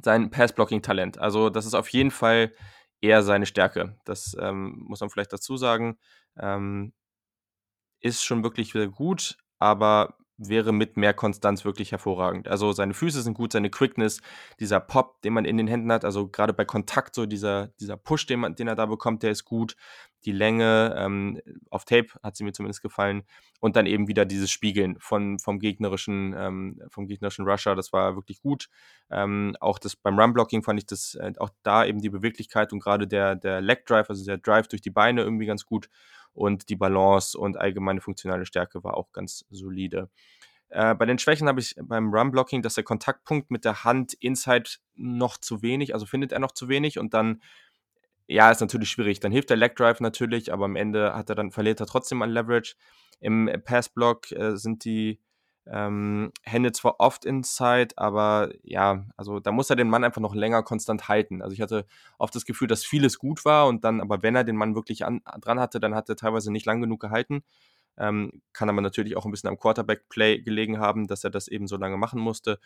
sein 0.00 0.30
Pass-Blocking-Talent. 0.30 1.18
Also 1.18 1.50
das 1.50 1.66
ist 1.66 1.74
auf 1.74 1.88
jeden 1.88 2.10
Fall 2.10 2.52
eher 3.00 3.22
seine 3.22 3.46
Stärke. 3.46 3.98
Das 4.04 4.36
ähm, 4.40 4.84
muss 4.86 5.00
man 5.00 5.10
vielleicht 5.10 5.32
dazu 5.32 5.56
sagen. 5.56 5.98
Ähm, 6.38 6.92
ist 8.00 8.24
schon 8.24 8.42
wirklich 8.42 8.72
gut, 8.92 9.36
aber 9.58 10.16
wäre 10.48 10.72
mit 10.72 10.96
mehr 10.96 11.14
Konstanz 11.14 11.64
wirklich 11.64 11.92
hervorragend. 11.92 12.48
Also 12.48 12.72
seine 12.72 12.94
Füße 12.94 13.22
sind 13.22 13.34
gut, 13.34 13.52
seine 13.52 13.70
Quickness, 13.70 14.20
dieser 14.60 14.80
Pop, 14.80 15.20
den 15.22 15.32
man 15.32 15.44
in 15.44 15.56
den 15.56 15.66
Händen 15.66 15.92
hat, 15.92 16.04
also 16.04 16.28
gerade 16.28 16.52
bei 16.52 16.64
Kontakt, 16.64 17.14
so 17.14 17.26
dieser, 17.26 17.68
dieser 17.80 17.96
Push, 17.96 18.26
den, 18.26 18.40
man, 18.40 18.54
den 18.54 18.68
er 18.68 18.74
da 18.74 18.86
bekommt, 18.86 19.22
der 19.22 19.30
ist 19.30 19.44
gut. 19.44 19.76
Die 20.24 20.32
Länge, 20.32 20.94
ähm, 20.96 21.40
auf 21.70 21.84
Tape 21.84 22.08
hat 22.22 22.36
sie 22.36 22.44
mir 22.44 22.52
zumindest 22.52 22.82
gefallen. 22.82 23.24
Und 23.60 23.76
dann 23.76 23.86
eben 23.86 24.08
wieder 24.08 24.24
dieses 24.24 24.50
Spiegeln 24.50 24.96
von, 25.00 25.38
vom 25.38 25.58
gegnerischen, 25.58 26.34
ähm, 26.36 26.80
vom 26.90 27.06
gegnerischen 27.06 27.46
Rusher, 27.46 27.74
das 27.74 27.92
war 27.92 28.14
wirklich 28.16 28.40
gut. 28.40 28.68
Ähm, 29.10 29.56
auch 29.60 29.78
das 29.78 29.96
beim 29.96 30.18
Run-Blocking 30.18 30.62
fand 30.62 30.78
ich 30.78 30.86
das, 30.86 31.14
äh, 31.16 31.32
auch 31.38 31.50
da 31.62 31.84
eben 31.84 32.00
die 32.00 32.10
Beweglichkeit 32.10 32.72
und 32.72 32.80
gerade 32.80 33.06
der, 33.06 33.34
der 33.34 33.60
Leg 33.60 33.84
Drive, 33.86 34.10
also 34.10 34.24
der 34.24 34.38
Drive 34.38 34.68
durch 34.68 34.82
die 34.82 34.90
Beine 34.90 35.22
irgendwie 35.22 35.46
ganz 35.46 35.66
gut 35.66 35.88
und 36.34 36.68
die 36.68 36.76
Balance 36.76 37.38
und 37.38 37.56
allgemeine 37.56 38.00
funktionale 38.00 38.46
Stärke 38.46 38.82
war 38.84 38.96
auch 38.96 39.12
ganz 39.12 39.44
solide. 39.50 40.08
Äh, 40.68 40.94
bei 40.94 41.04
den 41.04 41.18
Schwächen 41.18 41.48
habe 41.48 41.60
ich 41.60 41.74
beim 41.82 42.12
Run-Blocking, 42.12 42.62
dass 42.62 42.74
der 42.74 42.84
Kontaktpunkt 42.84 43.50
mit 43.50 43.64
der 43.64 43.84
Hand 43.84 44.14
inside 44.14 44.70
noch 44.94 45.36
zu 45.36 45.60
wenig, 45.62 45.92
also 45.92 46.06
findet 46.06 46.32
er 46.32 46.38
noch 46.38 46.52
zu 46.52 46.68
wenig 46.68 46.98
und 46.98 47.12
dann, 47.12 47.42
ja, 48.26 48.50
ist 48.50 48.60
natürlich 48.60 48.88
schwierig. 48.88 49.20
Dann 49.20 49.32
hilft 49.32 49.50
der 49.50 49.58
Leg 49.58 49.76
Drive 49.76 50.00
natürlich, 50.00 50.52
aber 50.52 50.64
am 50.64 50.76
Ende 50.76 51.14
hat 51.14 51.28
er 51.28 51.34
dann, 51.34 51.50
verliert 51.50 51.80
er 51.80 51.86
trotzdem 51.86 52.22
an 52.22 52.30
Leverage. 52.30 52.74
Im 53.20 53.50
Pass-Block 53.64 54.32
äh, 54.32 54.56
sind 54.56 54.84
die 54.84 55.20
ähm, 55.66 56.32
Hände 56.42 56.72
zwar 56.72 56.98
oft 56.98 57.24
inside, 57.24 57.94
aber 57.96 58.50
ja, 58.62 59.04
also 59.16 59.40
da 59.40 59.52
muss 59.52 59.70
er 59.70 59.76
den 59.76 59.88
Mann 59.88 60.04
einfach 60.04 60.20
noch 60.20 60.34
länger 60.34 60.62
konstant 60.62 61.08
halten. 61.08 61.42
Also 61.42 61.54
ich 61.54 61.60
hatte 61.60 61.86
oft 62.18 62.34
das 62.34 62.44
Gefühl, 62.44 62.68
dass 62.68 62.84
vieles 62.84 63.18
gut 63.18 63.44
war 63.44 63.68
und 63.68 63.84
dann, 63.84 64.00
aber 64.00 64.22
wenn 64.22 64.34
er 64.34 64.44
den 64.44 64.56
Mann 64.56 64.74
wirklich 64.74 65.04
an, 65.04 65.20
dran 65.40 65.60
hatte, 65.60 65.78
dann 65.80 65.94
hat 65.94 66.08
er 66.08 66.16
teilweise 66.16 66.50
nicht 66.50 66.66
lang 66.66 66.80
genug 66.80 67.00
gehalten. 67.00 67.42
Ähm, 67.96 68.42
kann 68.52 68.68
aber 68.68 68.80
natürlich 68.80 69.16
auch 69.16 69.24
ein 69.24 69.30
bisschen 69.30 69.50
am 69.50 69.58
Quarterback-Play 69.58 70.40
gelegen 70.40 70.78
haben, 70.78 71.06
dass 71.06 71.24
er 71.24 71.30
das 71.30 71.48
eben 71.48 71.66
so 71.66 71.76
lange 71.76 71.96
machen 71.96 72.20
musste. 72.20 72.58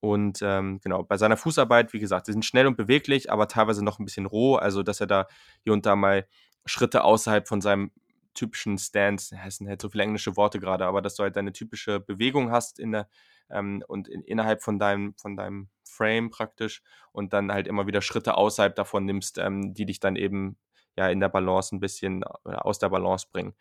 Und 0.00 0.40
ähm, 0.42 0.80
genau, 0.82 1.04
bei 1.04 1.16
seiner 1.16 1.36
Fußarbeit, 1.36 1.92
wie 1.92 2.00
gesagt, 2.00 2.26
sie 2.26 2.32
sind 2.32 2.44
schnell 2.44 2.66
und 2.66 2.76
beweglich, 2.76 3.30
aber 3.32 3.48
teilweise 3.48 3.84
noch 3.84 3.98
ein 3.98 4.04
bisschen 4.04 4.26
roh. 4.26 4.56
Also, 4.56 4.82
dass 4.82 5.00
er 5.00 5.06
da 5.06 5.26
hier 5.62 5.72
und 5.72 5.86
da 5.86 5.96
mal 5.96 6.26
Schritte 6.66 7.04
außerhalb 7.04 7.48
von 7.48 7.60
seinem 7.60 7.92
typischen 8.36 8.78
Stance, 8.78 9.36
es 9.46 9.56
sind 9.56 9.68
halt 9.68 9.82
so 9.82 9.88
viele 9.88 10.04
englische 10.04 10.36
Worte 10.36 10.60
gerade, 10.60 10.86
aber 10.86 11.02
dass 11.02 11.16
du 11.16 11.24
halt 11.24 11.36
deine 11.36 11.52
typische 11.52 12.00
Bewegung 12.00 12.52
hast 12.52 12.78
in 12.78 12.92
der 12.92 13.08
ähm, 13.50 13.82
und 13.88 14.08
in, 14.08 14.22
innerhalb 14.22 14.62
von 14.62 14.78
deinem, 14.78 15.14
von 15.16 15.36
deinem 15.36 15.68
Frame 15.84 16.30
praktisch 16.30 16.82
und 17.12 17.32
dann 17.32 17.52
halt 17.52 17.66
immer 17.66 17.86
wieder 17.86 18.02
Schritte 18.02 18.36
außerhalb 18.36 18.74
davon 18.74 19.04
nimmst, 19.04 19.38
ähm, 19.38 19.74
die 19.74 19.86
dich 19.86 20.00
dann 20.00 20.16
eben 20.16 20.58
ja 20.96 21.08
in 21.08 21.20
der 21.20 21.28
Balance 21.28 21.74
ein 21.74 21.80
bisschen 21.80 22.24
aus 22.24 22.78
der 22.78 22.88
Balance 22.88 23.26
bringen. 23.30 23.54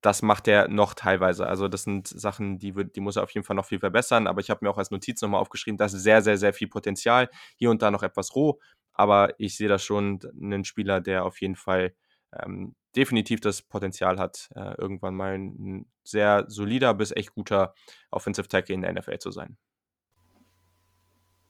Das 0.00 0.22
macht 0.22 0.46
er 0.46 0.68
noch 0.68 0.94
teilweise. 0.94 1.46
Also 1.46 1.66
das 1.68 1.82
sind 1.82 2.06
Sachen, 2.06 2.58
die, 2.58 2.72
die 2.72 3.00
muss 3.00 3.16
er 3.16 3.24
auf 3.24 3.30
jeden 3.32 3.44
Fall 3.44 3.56
noch 3.56 3.66
viel 3.66 3.80
verbessern. 3.80 4.28
Aber 4.28 4.40
ich 4.40 4.50
habe 4.50 4.64
mir 4.64 4.70
auch 4.70 4.78
als 4.78 4.92
Notiz 4.92 5.20
nochmal 5.22 5.40
aufgeschrieben, 5.40 5.76
da 5.76 5.86
ist 5.86 5.92
sehr, 5.92 6.22
sehr, 6.22 6.38
sehr 6.38 6.52
viel 6.52 6.68
Potenzial. 6.68 7.28
Hier 7.56 7.70
und 7.70 7.82
da 7.82 7.90
noch 7.90 8.04
etwas 8.04 8.34
roh. 8.36 8.60
Aber 8.92 9.34
ich 9.38 9.56
sehe 9.56 9.68
da 9.68 9.78
schon 9.78 10.20
einen 10.40 10.64
Spieler, 10.64 11.00
der 11.00 11.24
auf 11.24 11.40
jeden 11.40 11.56
Fall 11.56 11.94
ähm, 12.32 12.74
definitiv 12.96 13.40
das 13.40 13.62
Potenzial 13.62 14.18
hat, 14.18 14.50
äh, 14.54 14.74
irgendwann 14.78 15.14
mal 15.14 15.34
ein 15.34 15.86
sehr 16.04 16.44
solider 16.48 16.94
bis 16.94 17.12
echt 17.12 17.34
guter 17.34 17.74
Offensive 18.10 18.48
Tackle 18.48 18.74
in 18.74 18.82
der 18.82 18.92
NFL 18.92 19.18
zu 19.18 19.30
sein. 19.30 19.56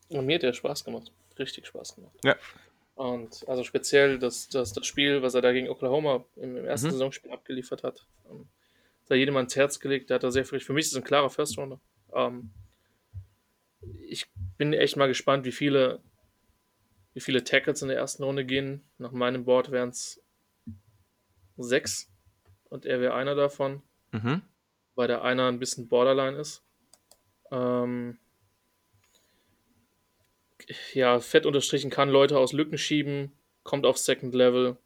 Und 0.09 0.27
mir 0.27 0.37
hat 0.37 0.43
der 0.43 0.53
Spaß 0.53 0.85
gemacht. 0.85 1.13
Richtig 1.39 1.67
Spaß 1.67 1.95
gemacht. 1.95 2.17
Ja. 2.25 2.37
Und 2.95 3.49
also 3.49 3.63
speziell 3.63 4.19
das, 4.19 4.49
das, 4.49 4.73
das 4.73 4.87
Spiel, 4.87 5.23
was 5.23 5.35
er 5.35 5.43
da 5.43 5.53
gegen 5.53 5.69
Oklahoma 5.69 6.25
im, 6.37 6.57
im 6.57 6.65
ersten 6.65 6.89
mhm. 6.89 6.93
Saisonspiel 6.93 7.31
abgeliefert 7.31 7.85
hat, 7.85 8.07
ähm, 8.29 8.49
da 9.07 9.15
jedem 9.15 9.37
ans 9.37 9.57
Herz 9.57 9.79
gelegt, 9.79 10.11
da 10.11 10.17
hat 10.17 10.25
er 10.25 10.33
sehr 10.33 10.45
viel. 10.45 10.61
Für 10.61 10.73
mich 10.73 10.87
ist 10.87 10.93
es 10.93 10.99
ein 10.99 11.05
klarer 11.05 11.31
First 11.31 11.57
Runner. 11.59 11.81
Ähm, 12.13 12.51
ich 14.01 14.27
bin 14.57 14.73
echt 14.73 14.97
mal 14.97 15.07
gespannt, 15.07 15.45
wie 15.45 15.53
viele, 15.53 16.03
wie 17.15 17.21
viele 17.21 17.45
Tackles 17.45 17.83
in 17.83 17.89
der 17.89 17.97
ersten 17.97 18.25
Runde 18.25 18.45
gehen. 18.45 18.83
Nach 18.99 19.13
meinem 19.13 19.45
Board 19.45 19.71
wären 19.71 19.91
es 19.91 20.21
sechs 21.63 22.11
und 22.69 22.87
er 22.87 23.01
wäre 23.01 23.15
einer 23.15 23.35
davon, 23.35 23.83
mhm. 24.13 24.43
weil 24.95 25.09
der 25.09 25.23
einer 25.23 25.49
ein 25.49 25.59
bisschen 25.59 25.89
Borderline 25.89 26.39
ist. 26.39 26.63
Ähm, 27.51 28.19
ja, 30.93 31.19
fett 31.21 31.47
unterstrichen 31.47 31.91
kann 31.91 32.11
Leute 32.11 32.39
aus 32.39 32.53
Lücken 32.53 32.79
schieben, 32.79 33.33
kommt 33.63 33.87
auf 33.87 33.99
Second 33.99 34.35
Level, 34.35 34.77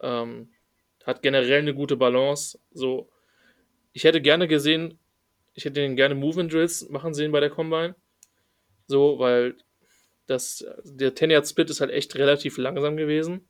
ähm, 0.00 0.50
hat 1.04 1.22
generell 1.22 1.60
eine 1.60 1.74
gute 1.74 1.96
Balance. 1.96 2.58
So, 2.72 3.08
ich 3.92 4.04
hätte 4.04 4.20
gerne 4.20 4.48
gesehen, 4.48 4.98
ich 5.54 5.64
hätte 5.64 5.82
ihn 5.82 5.96
gerne 5.96 6.14
Movement 6.14 6.52
Drills 6.52 6.88
machen 6.88 7.14
sehen 7.14 7.32
bei 7.32 7.40
der 7.40 7.50
Combine. 7.50 7.94
So, 8.86 9.18
weil 9.18 9.56
das, 10.26 10.64
der 10.84 11.14
10 11.14 11.44
Split 11.44 11.70
ist 11.70 11.80
halt 11.80 11.90
echt 11.90 12.14
relativ 12.16 12.58
langsam 12.58 12.96
gewesen. 12.96 13.48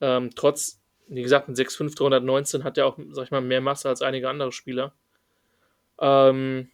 Ähm, 0.00 0.30
trotz 0.34 0.80
wie 1.08 1.22
gesagt, 1.22 1.48
mit 1.48 1.56
6'5 1.56 1.96
319 1.96 2.64
hat 2.64 2.78
er 2.78 2.86
auch, 2.86 2.98
sag 3.10 3.24
ich 3.24 3.30
mal, 3.30 3.40
mehr 3.40 3.60
Masse 3.60 3.88
als 3.88 4.02
einige 4.02 4.28
andere 4.28 4.52
Spieler. 4.52 4.94
Ähm, 6.00 6.70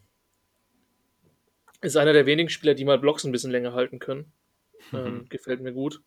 ist 1.81 1.97
einer 1.97 2.13
der 2.13 2.27
wenigen 2.27 2.49
Spieler, 2.49 2.75
die 2.75 2.85
mal 2.85 2.99
Blocks 2.99 3.25
ein 3.25 3.33
bisschen 3.33 3.51
länger 3.51 3.75
halten 3.75 3.99
können. 3.99 4.33
Mhm. 4.91 4.99
Ähm, 4.99 5.27
gefällt 5.29 5.61
mir 5.61 5.73
gut. 5.73 6.03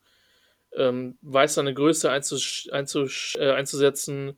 Ähm, 0.74 1.18
weiß 1.22 1.56
seine 1.56 1.74
Größe 1.74 2.12
einzus 2.12 2.68
einzus 2.72 3.36
äh, 3.40 3.52
einzusetzen. 3.52 4.38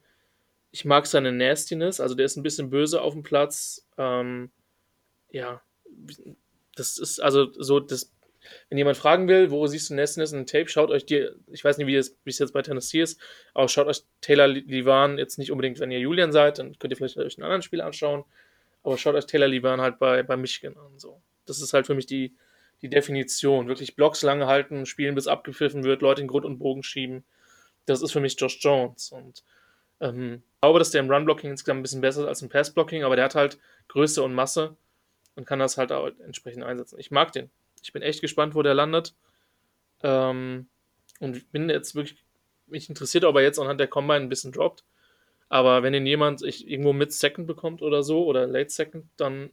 Ich 0.71 0.85
mag 0.85 1.07
seine 1.07 1.31
Nastiness, 1.31 1.99
also 1.99 2.13
der 2.13 2.25
ist 2.25 2.37
ein 2.37 2.43
bisschen 2.43 2.69
böse 2.69 3.01
auf 3.01 3.13
dem 3.13 3.23
Platz. 3.23 3.87
Ähm, 3.97 4.51
ja, 5.31 5.61
das 6.75 6.97
ist 6.99 7.19
also 7.19 7.51
so 7.53 7.79
das 7.79 8.11
wenn 8.69 8.77
jemand 8.77 8.97
fragen 8.97 9.27
will, 9.27 9.51
wo 9.51 9.67
siehst 9.67 9.89
du 9.89 9.95
Nesnes 9.95 10.31
in 10.31 10.45
Tape, 10.45 10.69
schaut 10.69 10.89
euch 10.89 11.05
die, 11.05 11.29
ich 11.47 11.63
weiß 11.63 11.77
nicht, 11.77 11.87
wie 11.87 11.95
es, 11.95 12.17
wie 12.23 12.29
es 12.29 12.39
jetzt 12.39 12.53
bei 12.53 12.61
Tennessee 12.61 13.01
ist, 13.01 13.19
aber 13.53 13.67
schaut 13.67 13.87
euch 13.87 14.03
Taylor 14.21 14.47
Livan 14.47 15.17
jetzt 15.17 15.37
nicht 15.37 15.51
unbedingt, 15.51 15.79
wenn 15.79 15.91
ihr 15.91 15.99
Julian 15.99 16.31
seid, 16.31 16.59
dann 16.59 16.77
könnt 16.79 16.93
ihr 16.93 16.97
vielleicht 16.97 17.17
euch 17.17 17.37
einen 17.37 17.43
anderen 17.43 17.61
Spiel 17.61 17.81
anschauen, 17.81 18.23
aber 18.83 18.97
schaut 18.97 19.15
euch 19.15 19.25
Taylor 19.25 19.47
Livan 19.47 19.81
halt 19.81 19.99
bei, 19.99 20.23
bei 20.23 20.37
Michigan 20.37 20.77
an. 20.77 20.97
So. 20.97 21.21
Das 21.45 21.61
ist 21.61 21.73
halt 21.73 21.85
für 21.85 21.95
mich 21.95 22.05
die, 22.05 22.35
die 22.81 22.89
Definition. 22.89 23.67
Wirklich 23.67 23.95
Blocks 23.95 24.21
lange 24.21 24.47
halten, 24.47 24.85
spielen, 24.85 25.15
bis 25.15 25.27
abgepfiffen 25.27 25.83
wird, 25.83 26.01
Leute 26.01 26.21
in 26.21 26.27
Grund 26.27 26.45
und 26.45 26.59
Bogen 26.59 26.83
schieben. 26.83 27.23
Das 27.85 28.01
ist 28.01 28.11
für 28.11 28.19
mich 28.19 28.39
Josh 28.39 28.59
Jones. 28.61 29.11
Und 29.11 29.43
ähm, 29.99 30.43
ich 30.55 30.61
glaube, 30.61 30.79
dass 30.79 30.91
der 30.91 31.01
im 31.01 31.11
Run-Blocking 31.11 31.51
insgesamt 31.51 31.79
ein 31.79 31.83
bisschen 31.83 32.01
besser 32.01 32.21
ist 32.21 32.27
als 32.27 32.41
im 32.41 32.49
Pass-Blocking, 32.49 33.03
aber 33.03 33.15
der 33.15 33.25
hat 33.25 33.35
halt 33.35 33.59
Größe 33.87 34.21
und 34.23 34.33
Masse 34.33 34.75
und 35.35 35.45
kann 35.45 35.59
das 35.59 35.77
halt 35.77 35.91
auch 35.91 36.09
entsprechend 36.25 36.63
einsetzen. 36.63 36.99
Ich 36.99 37.11
mag 37.11 37.31
den. 37.31 37.49
Ich 37.83 37.93
bin 37.93 38.01
echt 38.01 38.21
gespannt, 38.21 38.55
wo 38.55 38.61
der 38.61 38.73
landet. 38.73 39.15
Ähm, 40.03 40.67
und 41.19 41.51
bin 41.51 41.69
jetzt 41.69 41.95
wirklich, 41.95 42.23
mich 42.67 42.89
interessiert, 42.89 43.25
ob 43.25 43.35
er 43.35 43.41
jetzt 43.41 43.59
anhand 43.59 43.79
der 43.79 43.87
Combine 43.87 44.21
ein 44.21 44.29
bisschen 44.29 44.51
droppt. 44.51 44.83
Aber 45.49 45.81
wenn 45.83 45.93
ihn 45.93 46.05
jemand 46.05 46.41
irgendwo 46.43 46.93
mit 46.93 47.11
Second 47.11 47.47
bekommt 47.47 47.81
oder 47.81 48.03
so, 48.03 48.25
oder 48.25 48.45
Late 48.45 48.69
Second, 48.69 49.05
dann 49.17 49.49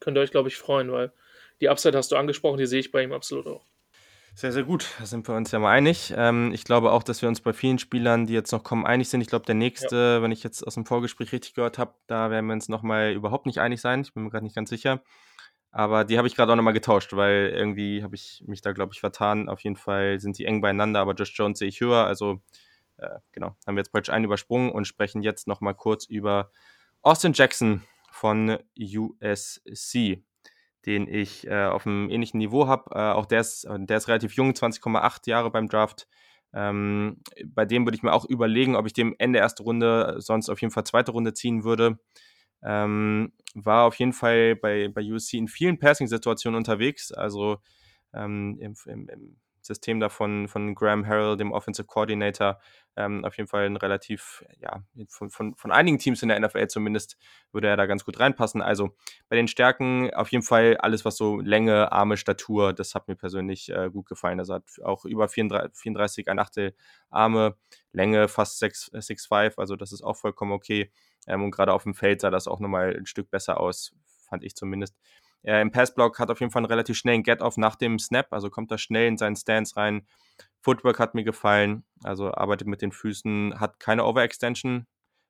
könnt 0.00 0.16
ihr 0.16 0.22
euch, 0.22 0.30
glaube 0.30 0.48
ich, 0.48 0.56
freuen, 0.56 0.90
weil 0.90 1.12
die 1.60 1.68
Upside 1.68 1.96
hast 1.96 2.12
du 2.12 2.16
angesprochen, 2.16 2.58
die 2.58 2.66
sehe 2.66 2.80
ich 2.80 2.92
bei 2.92 3.02
ihm 3.02 3.12
absolut 3.12 3.46
auch. 3.46 3.64
Sehr, 4.34 4.52
sehr 4.52 4.64
gut. 4.64 4.86
Da 4.98 5.06
sind 5.06 5.26
wir 5.28 5.34
uns 5.34 5.50
ja 5.50 5.58
mal 5.58 5.70
einig. 5.70 6.12
Ähm, 6.14 6.52
ich 6.52 6.64
glaube 6.64 6.92
auch, 6.92 7.02
dass 7.02 7.22
wir 7.22 7.28
uns 7.28 7.40
bei 7.40 7.54
vielen 7.54 7.78
Spielern, 7.78 8.26
die 8.26 8.34
jetzt 8.34 8.52
noch 8.52 8.62
kommen, 8.62 8.84
einig 8.84 9.08
sind. 9.08 9.22
Ich 9.22 9.28
glaube, 9.28 9.46
der 9.46 9.54
nächste, 9.54 9.96
ja. 9.96 10.22
wenn 10.22 10.30
ich 10.30 10.42
jetzt 10.42 10.62
aus 10.66 10.74
dem 10.74 10.84
Vorgespräch 10.84 11.32
richtig 11.32 11.54
gehört 11.54 11.78
habe, 11.78 11.94
da 12.06 12.30
werden 12.30 12.44
wir 12.44 12.52
uns 12.52 12.68
nochmal 12.68 13.12
überhaupt 13.12 13.46
nicht 13.46 13.60
einig 13.60 13.80
sein. 13.80 14.02
Ich 14.02 14.12
bin 14.12 14.24
mir 14.24 14.30
gerade 14.30 14.44
nicht 14.44 14.54
ganz 14.54 14.68
sicher. 14.68 15.02
Aber 15.76 16.04
die 16.04 16.16
habe 16.16 16.26
ich 16.26 16.34
gerade 16.34 16.50
auch 16.50 16.56
nochmal 16.56 16.72
getauscht, 16.72 17.12
weil 17.12 17.52
irgendwie 17.54 18.02
habe 18.02 18.14
ich 18.14 18.42
mich 18.46 18.62
da, 18.62 18.72
glaube 18.72 18.94
ich, 18.94 19.00
vertan. 19.00 19.50
Auf 19.50 19.60
jeden 19.60 19.76
Fall 19.76 20.18
sind 20.18 20.38
die 20.38 20.46
eng 20.46 20.62
beieinander, 20.62 21.00
aber 21.00 21.12
Josh 21.12 21.36
Jones 21.36 21.58
sehe 21.58 21.68
ich 21.68 21.82
höher. 21.82 22.06
Also, 22.06 22.40
äh, 22.96 23.18
genau, 23.32 23.54
haben 23.66 23.76
wir 23.76 23.80
jetzt 23.80 23.92
praktisch 23.92 24.10
einen 24.10 24.24
übersprungen 24.24 24.72
und 24.72 24.86
sprechen 24.86 25.22
jetzt 25.22 25.46
nochmal 25.46 25.74
kurz 25.74 26.06
über 26.06 26.50
Austin 27.02 27.34
Jackson 27.34 27.82
von 28.10 28.56
USC, 28.74 30.24
den 30.86 31.08
ich 31.08 31.46
äh, 31.46 31.66
auf 31.66 31.86
einem 31.86 32.08
ähnlichen 32.08 32.38
Niveau 32.38 32.68
habe. 32.68 32.94
Äh, 32.94 33.12
auch 33.12 33.26
der 33.26 33.42
ist, 33.42 33.68
der 33.70 33.98
ist 33.98 34.08
relativ 34.08 34.32
jung, 34.32 34.52
20,8 34.52 35.28
Jahre 35.28 35.50
beim 35.50 35.68
Draft. 35.68 36.08
Ähm, 36.54 37.20
bei 37.44 37.66
dem 37.66 37.84
würde 37.84 37.98
ich 37.98 38.02
mir 38.02 38.14
auch 38.14 38.24
überlegen, 38.24 38.76
ob 38.76 38.86
ich 38.86 38.94
dem 38.94 39.14
Ende 39.18 39.40
erste 39.40 39.62
Runde 39.62 40.14
sonst 40.20 40.48
auf 40.48 40.62
jeden 40.62 40.72
Fall 40.72 40.84
zweite 40.84 41.12
Runde 41.12 41.34
ziehen 41.34 41.64
würde. 41.64 41.98
Ähm, 42.66 43.32
war 43.54 43.84
auf 43.84 43.94
jeden 43.94 44.12
Fall 44.12 44.56
bei, 44.56 44.88
bei 44.88 45.00
USC 45.00 45.34
in 45.34 45.48
vielen 45.48 45.78
Passing-Situationen 45.78 46.58
unterwegs. 46.58 47.12
Also 47.12 47.58
ähm, 48.12 48.58
im, 48.60 48.74
im, 48.86 49.36
System 49.66 50.00
da 50.00 50.08
von, 50.08 50.48
von 50.48 50.74
Graham 50.74 51.06
Harrell, 51.06 51.36
dem 51.36 51.52
Offensive 51.52 51.86
Coordinator, 51.86 52.60
ähm, 52.96 53.24
auf 53.24 53.36
jeden 53.36 53.48
Fall 53.48 53.66
ein 53.66 53.76
relativ, 53.76 54.44
ja, 54.60 54.82
von, 55.08 55.28
von, 55.28 55.54
von 55.56 55.72
einigen 55.72 55.98
Teams 55.98 56.22
in 56.22 56.28
der 56.28 56.40
NFL 56.40 56.68
zumindest 56.68 57.16
würde 57.52 57.68
er 57.68 57.76
da 57.76 57.86
ganz 57.86 58.04
gut 58.04 58.18
reinpassen. 58.18 58.62
Also 58.62 58.96
bei 59.28 59.36
den 59.36 59.48
Stärken 59.48 60.14
auf 60.14 60.30
jeden 60.30 60.44
Fall 60.44 60.76
alles, 60.78 61.04
was 61.04 61.16
so 61.16 61.40
Länge, 61.40 61.92
Arme, 61.92 62.16
Statur, 62.16 62.72
das 62.72 62.94
hat 62.94 63.08
mir 63.08 63.16
persönlich 63.16 63.68
äh, 63.70 63.90
gut 63.90 64.06
gefallen. 64.06 64.38
Also 64.38 64.54
hat 64.54 64.64
auch 64.84 65.04
über 65.04 65.28
34, 65.28 65.72
34 65.74 66.28
ein 66.28 66.38
Achtel 66.38 66.74
Arme, 67.10 67.56
Länge 67.92 68.28
fast 68.28 68.62
6'5, 68.62 69.54
also 69.56 69.76
das 69.76 69.92
ist 69.92 70.02
auch 70.02 70.16
vollkommen 70.16 70.52
okay. 70.52 70.90
Ähm, 71.26 71.44
und 71.44 71.50
gerade 71.50 71.72
auf 71.72 71.84
dem 71.84 71.94
Feld 71.94 72.20
sah 72.20 72.30
das 72.30 72.48
auch 72.48 72.60
nochmal 72.60 72.96
ein 72.96 73.06
Stück 73.06 73.30
besser 73.30 73.60
aus, 73.60 73.94
fand 74.28 74.44
ich 74.44 74.54
zumindest. 74.54 74.96
Er 75.42 75.62
Im 75.62 75.70
Passblock 75.70 76.18
hat 76.18 76.30
auf 76.30 76.40
jeden 76.40 76.50
Fall 76.50 76.60
einen 76.60 76.70
relativ 76.70 76.96
schnellen 76.96 77.22
Get-Off 77.22 77.56
nach 77.56 77.76
dem 77.76 77.98
Snap, 77.98 78.32
also 78.32 78.50
kommt 78.50 78.70
da 78.70 78.78
schnell 78.78 79.06
in 79.06 79.16
seinen 79.16 79.36
Stance 79.36 79.76
rein. 79.76 80.06
Footwork 80.60 80.98
hat 80.98 81.14
mir 81.14 81.22
gefallen, 81.22 81.84
also 82.02 82.32
arbeitet 82.32 82.66
mit 82.66 82.82
den 82.82 82.90
Füßen, 82.90 83.60
hat 83.60 83.78
keine 83.78 84.04
Overextension, 84.04 84.86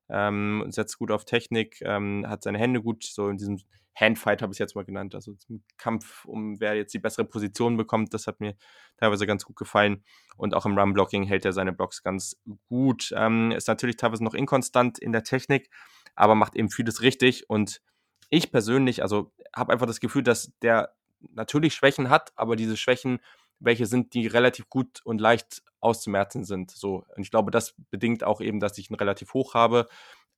ähm, 0.09 0.65
setzt 0.69 0.99
gut 0.99 1.11
auf 1.11 1.25
Technik, 1.25 1.81
ähm, 1.83 2.25
hat 2.27 2.43
seine 2.43 2.59
Hände 2.59 2.83
gut, 2.83 3.05
so 3.05 3.29
in 3.29 3.37
diesem 3.37 3.59
Handfight 3.95 4.43
habe 4.43 4.53
ich 4.53 4.57
es 4.57 4.59
jetzt 4.59 4.77
mal 4.77 4.85
genannt, 4.85 5.15
also 5.15 5.35
im 5.49 5.63
Kampf, 5.79 6.25
um 6.27 6.61
wer 6.61 6.75
jetzt 6.75 6.93
die 6.93 6.99
bessere 6.99 7.25
Position 7.25 7.77
bekommt, 7.79 8.13
das 8.13 8.27
hat 8.27 8.41
mir 8.41 8.55
teilweise 8.99 9.27
ganz 9.27 9.45
gut 9.45 9.57
gefallen. 9.57 10.05
Und 10.37 10.55
auch 10.55 10.67
im 10.67 10.79
Run-Blocking 10.79 11.25
hält 11.25 11.47
er 11.47 11.53
seine 11.53 11.73
Blocks 11.73 12.03
ganz 12.03 12.37
gut. 12.69 13.13
Ähm, 13.17 13.53
ist 13.53 13.69
natürlich 13.69 13.97
teilweise 13.97 14.23
noch 14.23 14.35
inkonstant 14.35 14.99
in 14.99 15.13
der 15.13 15.25
Technik, 15.25 15.71
aber 16.15 16.35
macht 16.35 16.57
eben 16.57 16.69
vieles 16.69 17.01
richtig 17.01 17.49
und 17.49 17.81
ich 18.29 18.51
persönlich, 18.51 19.03
also 19.03 19.33
habe 19.55 19.73
einfach 19.73 19.87
das 19.87 20.01
Gefühl, 20.01 20.23
dass 20.23 20.53
der 20.61 20.95
natürlich 21.33 21.75
Schwächen 21.75 22.11
hat, 22.11 22.33
aber 22.37 22.57
diese 22.57 22.77
Schwächen, 22.77 23.21
welche 23.59 23.87
sind, 23.87 24.15
die 24.15 24.27
relativ 24.27 24.69
gut 24.69 25.01
und 25.05 25.21
leicht 25.21 25.63
auszumerzen 25.81 26.45
sind. 26.45 26.71
So. 26.71 27.05
Und 27.17 27.23
ich 27.23 27.31
glaube, 27.31 27.51
das 27.51 27.75
bedingt 27.91 28.25
auch 28.25 28.41
eben, 28.41 28.61
dass 28.61 28.79
ich 28.79 28.91
ihn 28.91 28.97
relativ 28.97 29.35
hoch 29.35 29.55
habe. 29.55 29.87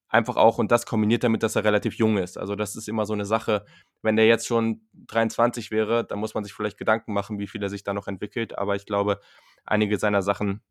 Einfach 0.08 0.36
auch, 0.36 0.58
und 0.58 0.72
das 0.72 0.86
kombiniert 0.86 1.22
damit, 1.24 1.42
dass 1.42 1.56
er 1.56 1.64
relativ 1.64 1.94
jung 1.94 2.16
ist. 2.16 2.38
Also, 2.38 2.54
das 2.54 2.76
ist 2.76 2.88
immer 2.88 3.04
so 3.04 3.12
eine 3.12 3.26
Sache. 3.26 3.66
Wenn 4.02 4.16
der 4.16 4.26
jetzt 4.26 4.46
schon 4.46 4.88
23 4.94 5.70
wäre, 5.70 6.04
dann 6.04 6.18
muss 6.18 6.34
man 6.34 6.44
sich 6.44 6.54
vielleicht 6.54 6.78
Gedanken 6.78 7.12
machen, 7.12 7.38
wie 7.38 7.46
viel 7.46 7.62
er 7.62 7.68
sich 7.68 7.84
da 7.84 7.92
noch 7.92 8.08
entwickelt. 8.08 8.56
Aber 8.56 8.74
ich 8.74 8.86
glaube, 8.86 9.20
einige 9.64 9.98
seiner 9.98 10.22
Sachen 10.22 10.62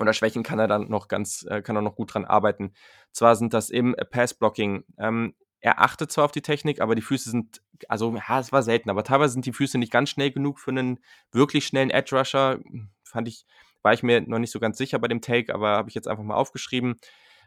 oder 0.00 0.12
Schwächen 0.12 0.42
kann 0.42 0.58
er 0.58 0.68
dann 0.68 0.88
noch 0.88 1.08
ganz, 1.08 1.46
äh, 1.48 1.62
kann 1.62 1.76
er 1.76 1.82
noch 1.82 1.96
gut 1.96 2.14
dran 2.14 2.24
arbeiten. 2.24 2.74
Zwar 3.12 3.36
sind 3.36 3.54
das 3.54 3.70
eben 3.70 3.94
Pass-Blocking. 3.94 4.84
Ähm, 4.98 5.34
er 5.62 5.80
achtet 5.80 6.10
zwar 6.10 6.24
auf 6.24 6.32
die 6.32 6.42
Technik, 6.42 6.80
aber 6.80 6.96
die 6.96 7.02
Füße 7.02 7.30
sind, 7.30 7.62
also 7.88 8.16
ja, 8.16 8.40
es 8.40 8.50
war 8.50 8.64
selten, 8.64 8.90
aber 8.90 9.04
teilweise 9.04 9.32
sind 9.32 9.46
die 9.46 9.52
Füße 9.52 9.78
nicht 9.78 9.92
ganz 9.92 10.10
schnell 10.10 10.32
genug 10.32 10.58
für 10.58 10.72
einen 10.72 10.98
wirklich 11.30 11.66
schnellen 11.66 11.90
Edge 11.90 12.16
Rusher. 12.16 12.58
Fand 13.04 13.28
ich, 13.28 13.46
war 13.82 13.92
ich 13.92 14.02
mir 14.02 14.20
noch 14.22 14.40
nicht 14.40 14.50
so 14.50 14.58
ganz 14.58 14.76
sicher 14.76 14.98
bei 14.98 15.06
dem 15.06 15.20
Take, 15.20 15.54
aber 15.54 15.70
habe 15.76 15.88
ich 15.88 15.94
jetzt 15.94 16.08
einfach 16.08 16.24
mal 16.24 16.34
aufgeschrieben. 16.34 16.96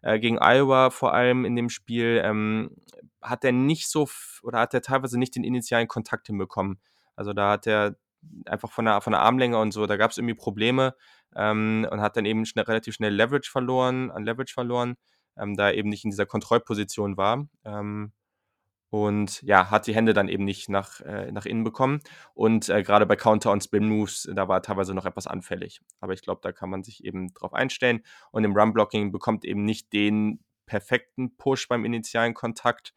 Äh, 0.02 0.20
gegen 0.20 0.40
Iowa 0.40 0.92
vor 0.92 1.14
allem 1.14 1.44
in 1.44 1.58
dem 1.58 1.70
Spiel 1.70 2.22
ähm, 2.24 2.72
hat 3.22 3.44
er 3.44 3.52
nicht 3.52 3.90
so 3.90 4.08
oder 4.44 4.60
hat 4.60 4.74
er 4.74 4.82
teilweise 4.82 5.20
nicht 5.20 5.36
den 5.36 5.44
initialen 5.44 5.90
Kontakt 5.90 6.28
hinbekommen. 6.28 6.80
Also 7.18 7.34
da 7.34 7.52
hat 7.52 7.68
er 7.68 7.98
einfach 8.46 8.72
von 8.72 8.86
der, 8.86 9.02
von 9.02 9.12
der 9.12 9.22
Armlänge 9.22 9.58
und 9.58 9.74
so, 9.74 9.88
da 9.88 9.98
gab 9.98 10.12
es 10.12 10.18
irgendwie 10.18 10.36
Probleme 10.36 10.96
ähm, 11.36 11.86
und 11.92 12.00
hat 12.00 12.16
dann 12.16 12.26
eben 12.26 12.46
schnell, 12.46 12.66
relativ 12.66 12.96
schnell 12.96 13.14
Leverage 13.14 13.52
verloren, 13.52 14.10
an 14.10 14.24
Leverage 14.24 14.54
verloren 14.54 14.96
ähm, 15.38 15.56
da 15.56 15.72
eben 15.72 15.90
nicht 15.90 16.04
in 16.04 16.12
dieser 16.12 16.26
Kontrollposition 16.26 17.18
war. 17.18 17.48
Ähm, 17.64 18.12
und 18.90 19.42
ja, 19.42 19.72
hat 19.72 19.88
die 19.88 19.96
Hände 19.96 20.14
dann 20.14 20.30
eben 20.30 20.46
nicht 20.46 20.70
nach, 20.70 21.02
äh, 21.02 21.32
nach 21.32 21.46
innen 21.46 21.64
bekommen. 21.64 22.00
Und 22.34 22.70
äh, 22.70 22.82
gerade 22.82 23.06
bei 23.06 23.16
Counter- 23.16 23.52
und 23.52 23.62
Spin-Moves, 23.62 24.30
da 24.34 24.48
war 24.48 24.58
er 24.58 24.62
teilweise 24.62 24.94
noch 24.94 25.06
etwas 25.06 25.28
anfällig. 25.28 25.82
Aber 26.00 26.14
ich 26.14 26.22
glaube, 26.22 26.40
da 26.42 26.52
kann 26.52 26.70
man 26.70 26.84
sich 26.84 27.04
eben 27.04 27.34
drauf 27.34 27.54
einstellen. 27.54 28.04
Und 28.32 28.46
im 28.46 28.56
Run-Blocking 28.56 29.12
bekommt 29.12 29.44
eben 29.44 29.66
nicht 29.66 29.92
den 29.92 30.40
perfekten 30.66 31.36
Push 31.36 31.68
beim 31.68 31.84
initialen 31.84 32.34
Kontakt. 32.34 32.94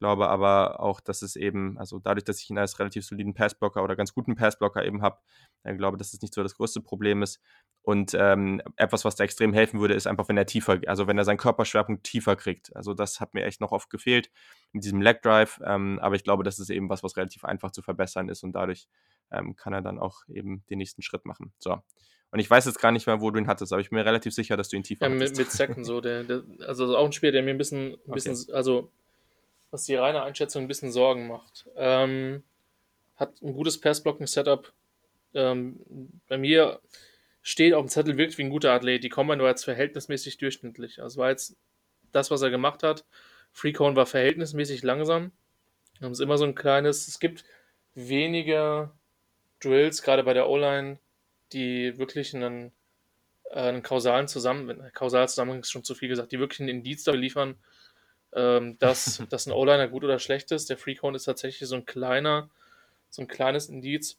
Glaube 0.00 0.28
aber 0.30 0.80
auch, 0.80 0.98
dass 1.00 1.20
es 1.20 1.36
eben, 1.36 1.76
also 1.76 1.98
dadurch, 1.98 2.24
dass 2.24 2.40
ich 2.40 2.48
ihn 2.48 2.56
als 2.56 2.78
relativ 2.78 3.04
soliden 3.04 3.34
Passblocker 3.34 3.84
oder 3.84 3.96
ganz 3.96 4.14
guten 4.14 4.34
Passblocker 4.34 4.82
eben 4.82 5.02
habe, 5.02 5.18
ich 5.62 5.76
glaube, 5.76 5.98
dass 5.98 6.14
es 6.14 6.22
nicht 6.22 6.32
so 6.32 6.42
das 6.42 6.54
größte 6.54 6.80
Problem 6.80 7.22
ist. 7.22 7.38
Und 7.82 8.16
ähm, 8.18 8.62
etwas, 8.76 9.04
was 9.04 9.16
da 9.16 9.24
extrem 9.24 9.52
helfen 9.52 9.78
würde, 9.78 9.92
ist 9.92 10.06
einfach, 10.06 10.26
wenn 10.30 10.38
er 10.38 10.46
tiefer, 10.46 10.80
also 10.86 11.06
wenn 11.06 11.18
er 11.18 11.24
seinen 11.24 11.36
Körperschwerpunkt 11.36 12.02
tiefer 12.02 12.34
kriegt. 12.34 12.74
Also 12.74 12.94
das 12.94 13.20
hat 13.20 13.34
mir 13.34 13.44
echt 13.44 13.60
noch 13.60 13.72
oft 13.72 13.90
gefehlt 13.90 14.30
mit 14.72 14.84
diesem 14.84 15.02
Leg 15.02 15.20
Drive. 15.20 15.60
Ähm, 15.62 15.98
aber 16.00 16.14
ich 16.14 16.24
glaube, 16.24 16.44
das 16.44 16.58
ist 16.58 16.70
eben 16.70 16.88
was, 16.88 17.02
was 17.02 17.18
relativ 17.18 17.44
einfach 17.44 17.70
zu 17.70 17.82
verbessern 17.82 18.30
ist 18.30 18.42
und 18.42 18.52
dadurch 18.52 18.88
ähm, 19.30 19.54
kann 19.54 19.74
er 19.74 19.82
dann 19.82 19.98
auch 19.98 20.22
eben 20.28 20.64
den 20.70 20.78
nächsten 20.78 21.02
Schritt 21.02 21.26
machen. 21.26 21.52
So. 21.58 21.78
Und 22.32 22.38
ich 22.38 22.48
weiß 22.48 22.64
jetzt 22.64 22.80
gar 22.80 22.92
nicht 22.92 23.06
mehr, 23.06 23.20
wo 23.20 23.30
du 23.30 23.38
ihn 23.38 23.48
hattest, 23.48 23.70
aber 23.72 23.82
ich 23.82 23.90
bin 23.90 23.98
mir 23.98 24.06
relativ 24.06 24.32
sicher, 24.32 24.56
dass 24.56 24.70
du 24.70 24.76
ihn 24.76 24.82
tiefer 24.82 25.06
ja, 25.06 25.14
hattest. 25.14 25.36
Mit, 25.36 25.46
mit 25.46 25.52
Second 25.52 25.84
so. 25.84 26.00
Der, 26.00 26.24
der, 26.24 26.42
also 26.66 26.96
auch 26.96 27.04
ein 27.04 27.12
Spiel, 27.12 27.32
der 27.32 27.42
mir 27.42 27.50
ein 27.50 27.58
bisschen, 27.58 27.98
ein 28.06 28.12
bisschen 28.12 28.34
okay. 28.34 28.52
also 28.52 28.90
was 29.70 29.84
die 29.84 29.94
reine 29.94 30.22
Einschätzung 30.22 30.62
ein 30.62 30.68
bisschen 30.68 30.92
Sorgen 30.92 31.26
macht. 31.26 31.66
Ähm, 31.76 32.42
hat 33.16 33.40
ein 33.42 33.52
gutes 33.52 33.80
Passblocking-Setup. 33.80 34.72
Ähm, 35.34 35.80
bei 36.26 36.38
mir 36.38 36.80
steht 37.42 37.74
auf 37.74 37.84
dem 37.84 37.88
Zettel 37.88 38.16
wirklich 38.16 38.38
wie 38.38 38.44
ein 38.44 38.50
guter 38.50 38.72
Athlet. 38.72 39.04
Die 39.04 39.08
Combine 39.08 39.42
war 39.42 39.50
jetzt 39.50 39.64
verhältnismäßig 39.64 40.38
durchschnittlich. 40.38 41.02
Also 41.02 41.20
war 41.20 41.30
jetzt 41.30 41.56
das, 42.12 42.30
was 42.30 42.42
er 42.42 42.50
gemacht 42.50 42.82
hat. 42.82 43.04
Freecone 43.52 43.96
war 43.96 44.06
verhältnismäßig 44.06 44.82
langsam. 44.82 45.32
Es 46.00 46.12
ist 46.12 46.20
immer 46.20 46.38
so 46.38 46.44
ein 46.44 46.54
kleines, 46.54 47.08
es 47.08 47.20
gibt 47.20 47.44
wenige 47.94 48.90
Drills, 49.60 50.02
gerade 50.02 50.24
bei 50.24 50.32
der 50.32 50.48
O-Line, 50.48 50.98
die 51.52 51.98
wirklich 51.98 52.34
einen, 52.34 52.72
äh, 53.50 53.60
einen 53.60 53.82
kausalen 53.82 54.28
Zusammenhang, 54.28 54.90
kausal 54.94 55.28
Zusammenhang 55.28 55.60
ist 55.60 55.70
schon 55.70 55.84
zu 55.84 55.94
viel 55.94 56.08
gesagt, 56.08 56.32
die 56.32 56.38
wirklich 56.38 56.60
einen 56.60 56.70
Indiz 56.70 57.04
da 57.04 57.12
liefern, 57.12 57.56
ähm, 58.34 58.78
dass, 58.78 59.22
dass 59.30 59.46
ein 59.46 59.52
O-Liner 59.52 59.88
gut 59.88 60.04
oder 60.04 60.18
schlecht 60.18 60.50
ist. 60.52 60.70
Der 60.70 60.78
Freecone 60.78 61.16
ist 61.16 61.24
tatsächlich 61.24 61.68
so 61.68 61.76
ein 61.76 61.86
kleiner, 61.86 62.50
so 63.08 63.22
ein 63.22 63.28
kleines 63.28 63.68
Indiz. 63.68 64.18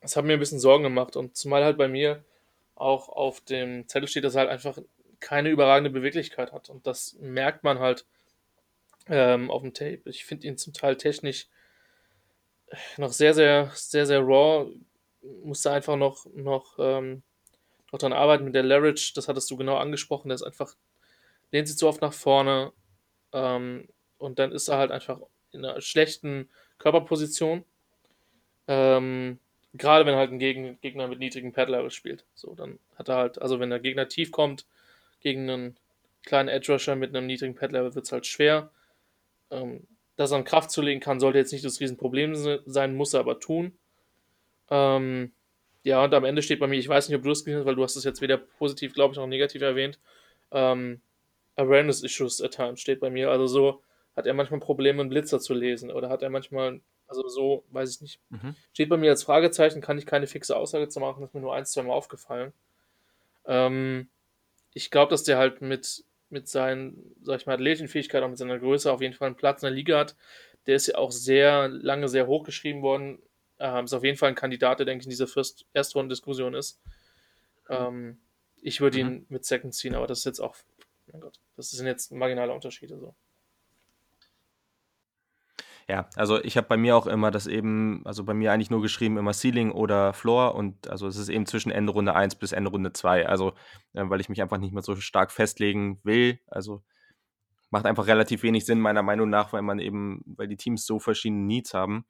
Das 0.00 0.16
hat 0.16 0.24
mir 0.24 0.34
ein 0.34 0.38
bisschen 0.38 0.60
Sorgen 0.60 0.84
gemacht 0.84 1.16
und 1.16 1.36
zumal 1.36 1.64
halt 1.64 1.76
bei 1.76 1.88
mir 1.88 2.24
auch 2.74 3.08
auf 3.08 3.40
dem 3.40 3.88
Zettel 3.88 4.08
steht, 4.08 4.24
dass 4.24 4.36
er 4.36 4.42
halt 4.42 4.50
einfach 4.50 4.78
keine 5.20 5.50
überragende 5.50 5.90
Beweglichkeit 5.90 6.52
hat. 6.52 6.70
Und 6.70 6.86
das 6.86 7.16
merkt 7.20 7.64
man 7.64 7.80
halt 7.80 8.06
ähm, 9.08 9.50
auf 9.50 9.62
dem 9.62 9.74
Tape. 9.74 10.02
Ich 10.04 10.24
finde 10.24 10.46
ihn 10.46 10.56
zum 10.56 10.72
Teil 10.72 10.96
technisch 10.96 11.48
noch 12.96 13.12
sehr, 13.12 13.34
sehr, 13.34 13.70
sehr, 13.74 14.06
sehr 14.06 14.20
raw. 14.20 14.70
Musste 15.42 15.72
einfach 15.72 15.96
noch, 15.96 16.26
noch, 16.34 16.76
ähm, 16.78 17.22
noch 17.90 17.98
dran 17.98 18.12
arbeiten 18.12 18.44
mit 18.44 18.54
der 18.54 18.62
Leverage. 18.62 19.12
Das 19.14 19.28
hattest 19.28 19.50
du 19.50 19.56
genau 19.56 19.76
angesprochen. 19.76 20.28
Der 20.28 20.36
ist 20.36 20.42
einfach, 20.42 20.74
lehnt 21.50 21.68
sich 21.68 21.76
zu 21.76 21.88
oft 21.88 22.02
nach 22.02 22.12
vorne. 22.12 22.72
Ähm, 23.32 23.88
und 24.18 24.38
dann 24.38 24.52
ist 24.52 24.68
er 24.68 24.78
halt 24.78 24.90
einfach 24.90 25.20
in 25.52 25.64
einer 25.64 25.80
schlechten 25.80 26.48
Körperposition. 26.78 27.64
Ähm, 28.66 29.38
Gerade 29.74 30.06
wenn 30.06 30.16
halt 30.16 30.32
ein 30.32 30.38
Gegner 30.38 31.08
mit 31.08 31.18
niedrigem 31.18 31.52
Pad-Level 31.52 31.90
spielt. 31.90 32.24
So, 32.34 32.54
dann 32.54 32.78
hat 32.96 33.08
er 33.08 33.16
halt, 33.16 33.40
also 33.40 33.60
wenn 33.60 33.70
der 33.70 33.80
Gegner 33.80 34.08
tief 34.08 34.30
kommt, 34.30 34.66
gegen 35.20 35.48
einen 35.48 35.76
kleinen 36.24 36.48
Edge-Rusher 36.48 36.96
mit 36.96 37.14
einem 37.14 37.26
niedrigen 37.26 37.54
Pad-Level 37.54 37.94
wird 37.94 38.06
es 38.06 38.12
halt 38.12 38.26
schwer. 38.26 38.70
Ähm, 39.50 39.86
das 40.16 40.32
an 40.32 40.44
Kraft 40.44 40.70
zu 40.70 40.82
legen 40.82 41.00
kann, 41.00 41.20
sollte 41.20 41.38
jetzt 41.38 41.52
nicht 41.52 41.64
das 41.64 41.80
Riesenproblem 41.80 42.34
sein, 42.66 42.96
muss 42.96 43.14
er 43.14 43.20
aber 43.20 43.38
tun. 43.38 43.78
Ähm, 44.70 45.32
ja, 45.84 46.02
und 46.02 46.12
am 46.12 46.24
Ende 46.24 46.42
steht 46.42 46.60
bei 46.60 46.66
mir, 46.66 46.78
ich 46.78 46.88
weiß 46.88 47.08
nicht, 47.08 47.16
ob 47.16 47.22
du 47.22 47.28
das 47.28 47.44
gesehen 47.44 47.60
hast, 47.60 47.66
weil 47.66 47.76
du 47.76 47.84
hast 47.84 47.96
es 47.96 48.04
jetzt 48.04 48.20
weder 48.20 48.36
positiv, 48.36 48.94
glaube 48.94 49.12
ich, 49.12 49.18
noch 49.18 49.26
negativ 49.26 49.62
erwähnt. 49.62 49.98
Ähm, 50.50 51.00
Awareness 51.58 52.02
Issues 52.02 52.40
at 52.40 52.52
times 52.52 52.80
steht 52.80 53.00
bei 53.00 53.10
mir. 53.10 53.30
Also 53.30 53.46
so 53.46 53.82
hat 54.16 54.26
er 54.26 54.34
manchmal 54.34 54.60
Probleme, 54.60 55.00
einen 55.00 55.10
Blitzer 55.10 55.40
zu 55.40 55.54
lesen 55.54 55.90
oder 55.90 56.08
hat 56.08 56.22
er 56.22 56.30
manchmal 56.30 56.80
also 57.08 57.26
so, 57.26 57.64
weiß 57.70 57.90
ich 57.94 58.00
nicht. 58.02 58.20
Mhm. 58.28 58.54
Steht 58.72 58.90
bei 58.90 58.98
mir 58.98 59.10
als 59.10 59.24
Fragezeichen, 59.24 59.80
kann 59.80 59.98
ich 59.98 60.06
keine 60.06 60.26
fixe 60.26 60.54
Aussage 60.56 60.88
zu 60.88 61.00
machen, 61.00 61.24
ist 61.24 61.34
mir 61.34 61.40
nur 61.40 61.54
ein, 61.54 61.64
zwei 61.64 61.82
Mal 61.82 61.94
aufgefallen. 61.94 62.52
Ähm, 63.46 64.08
ich 64.74 64.90
glaube, 64.90 65.10
dass 65.10 65.24
der 65.24 65.38
halt 65.38 65.62
mit, 65.62 66.04
mit 66.28 66.48
seinen, 66.48 67.16
sag 67.22 67.40
ich 67.40 67.46
mal, 67.46 67.54
Athletenfähigkeit, 67.54 68.22
auch 68.22 68.28
mit 68.28 68.36
seiner 68.36 68.58
Größe 68.58 68.92
auf 68.92 69.00
jeden 69.00 69.14
Fall 69.14 69.26
einen 69.26 69.36
Platz 69.36 69.62
in 69.62 69.68
der 69.68 69.74
Liga 69.74 69.98
hat. 69.98 70.16
Der 70.66 70.76
ist 70.76 70.86
ja 70.86 70.96
auch 70.96 71.10
sehr 71.10 71.68
lange 71.68 72.08
sehr 72.08 72.26
hoch 72.26 72.44
geschrieben 72.44 72.82
worden. 72.82 73.18
Ähm, 73.58 73.86
ist 73.86 73.94
auf 73.94 74.04
jeden 74.04 74.18
Fall 74.18 74.28
ein 74.28 74.34
Kandidat, 74.34 74.78
der, 74.78 74.86
denke 74.86 75.00
ich, 75.00 75.06
in 75.06 75.10
dieser 75.10 75.26
First 75.26 75.66
Erstrunden-Diskussion 75.72 76.54
ist. 76.54 76.78
Ähm, 77.70 78.18
ich 78.60 78.82
würde 78.82 79.00
ihn 79.00 79.10
mhm. 79.10 79.26
mit 79.30 79.46
Second 79.46 79.74
ziehen, 79.74 79.94
aber 79.94 80.06
das 80.06 80.18
ist 80.18 80.24
jetzt 80.26 80.40
auch, 80.40 80.56
mein 81.12 81.20
Gott, 81.20 81.40
das 81.56 81.70
sind 81.70 81.86
jetzt 81.86 82.12
marginale 82.12 82.52
Unterschiede 82.52 82.98
so. 82.98 83.14
Ja, 85.88 86.10
also 86.16 86.42
ich 86.44 86.58
habe 86.58 86.68
bei 86.68 86.76
mir 86.76 86.96
auch 86.96 87.06
immer 87.06 87.30
das 87.30 87.46
eben, 87.46 88.02
also 88.04 88.22
bei 88.22 88.34
mir 88.34 88.52
eigentlich 88.52 88.68
nur 88.68 88.82
geschrieben 88.82 89.16
immer 89.16 89.32
Ceiling 89.32 89.72
oder 89.72 90.12
Floor 90.12 90.54
und 90.54 90.88
also 90.88 91.06
es 91.06 91.16
ist 91.16 91.30
eben 91.30 91.46
zwischen 91.46 91.70
Ende 91.70 91.92
Runde 91.92 92.14
1 92.14 92.34
bis 92.34 92.52
Ende 92.52 92.70
Runde 92.70 92.92
2. 92.92 93.26
Also, 93.26 93.54
äh, 93.94 94.04
weil 94.04 94.20
ich 94.20 94.28
mich 94.28 94.42
einfach 94.42 94.58
nicht 94.58 94.74
mehr 94.74 94.82
so 94.82 94.94
stark 94.96 95.32
festlegen 95.32 95.98
will. 96.04 96.40
Also 96.46 96.82
macht 97.70 97.86
einfach 97.86 98.06
relativ 98.06 98.42
wenig 98.42 98.66
Sinn, 98.66 98.80
meiner 98.80 99.02
Meinung 99.02 99.30
nach, 99.30 99.54
weil 99.54 99.62
man 99.62 99.78
eben, 99.78 100.22
weil 100.26 100.48
die 100.48 100.56
Teams 100.56 100.84
so 100.84 100.98
verschiedene 100.98 101.42
Needs 101.44 101.72
haben. 101.72 102.04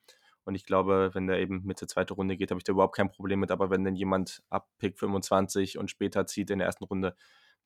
Und 0.44 0.56
ich 0.56 0.64
glaube, 0.64 1.10
wenn 1.12 1.26
der 1.28 1.38
eben 1.38 1.62
Mitte 1.64 1.86
zweite 1.86 2.14
Runde 2.14 2.36
geht, 2.36 2.50
habe 2.50 2.58
ich 2.58 2.64
da 2.64 2.72
überhaupt 2.72 2.96
kein 2.96 3.10
Problem 3.10 3.40
mit. 3.40 3.52
Aber 3.52 3.70
wenn 3.70 3.84
dann 3.84 3.94
jemand 3.94 4.42
ab 4.50 4.68
Pick 4.78 4.98
25 4.98 5.78
und 5.78 5.90
später 5.90 6.26
zieht 6.26 6.50
in 6.50 6.58
der 6.58 6.66
ersten 6.66 6.84
Runde, 6.84 7.14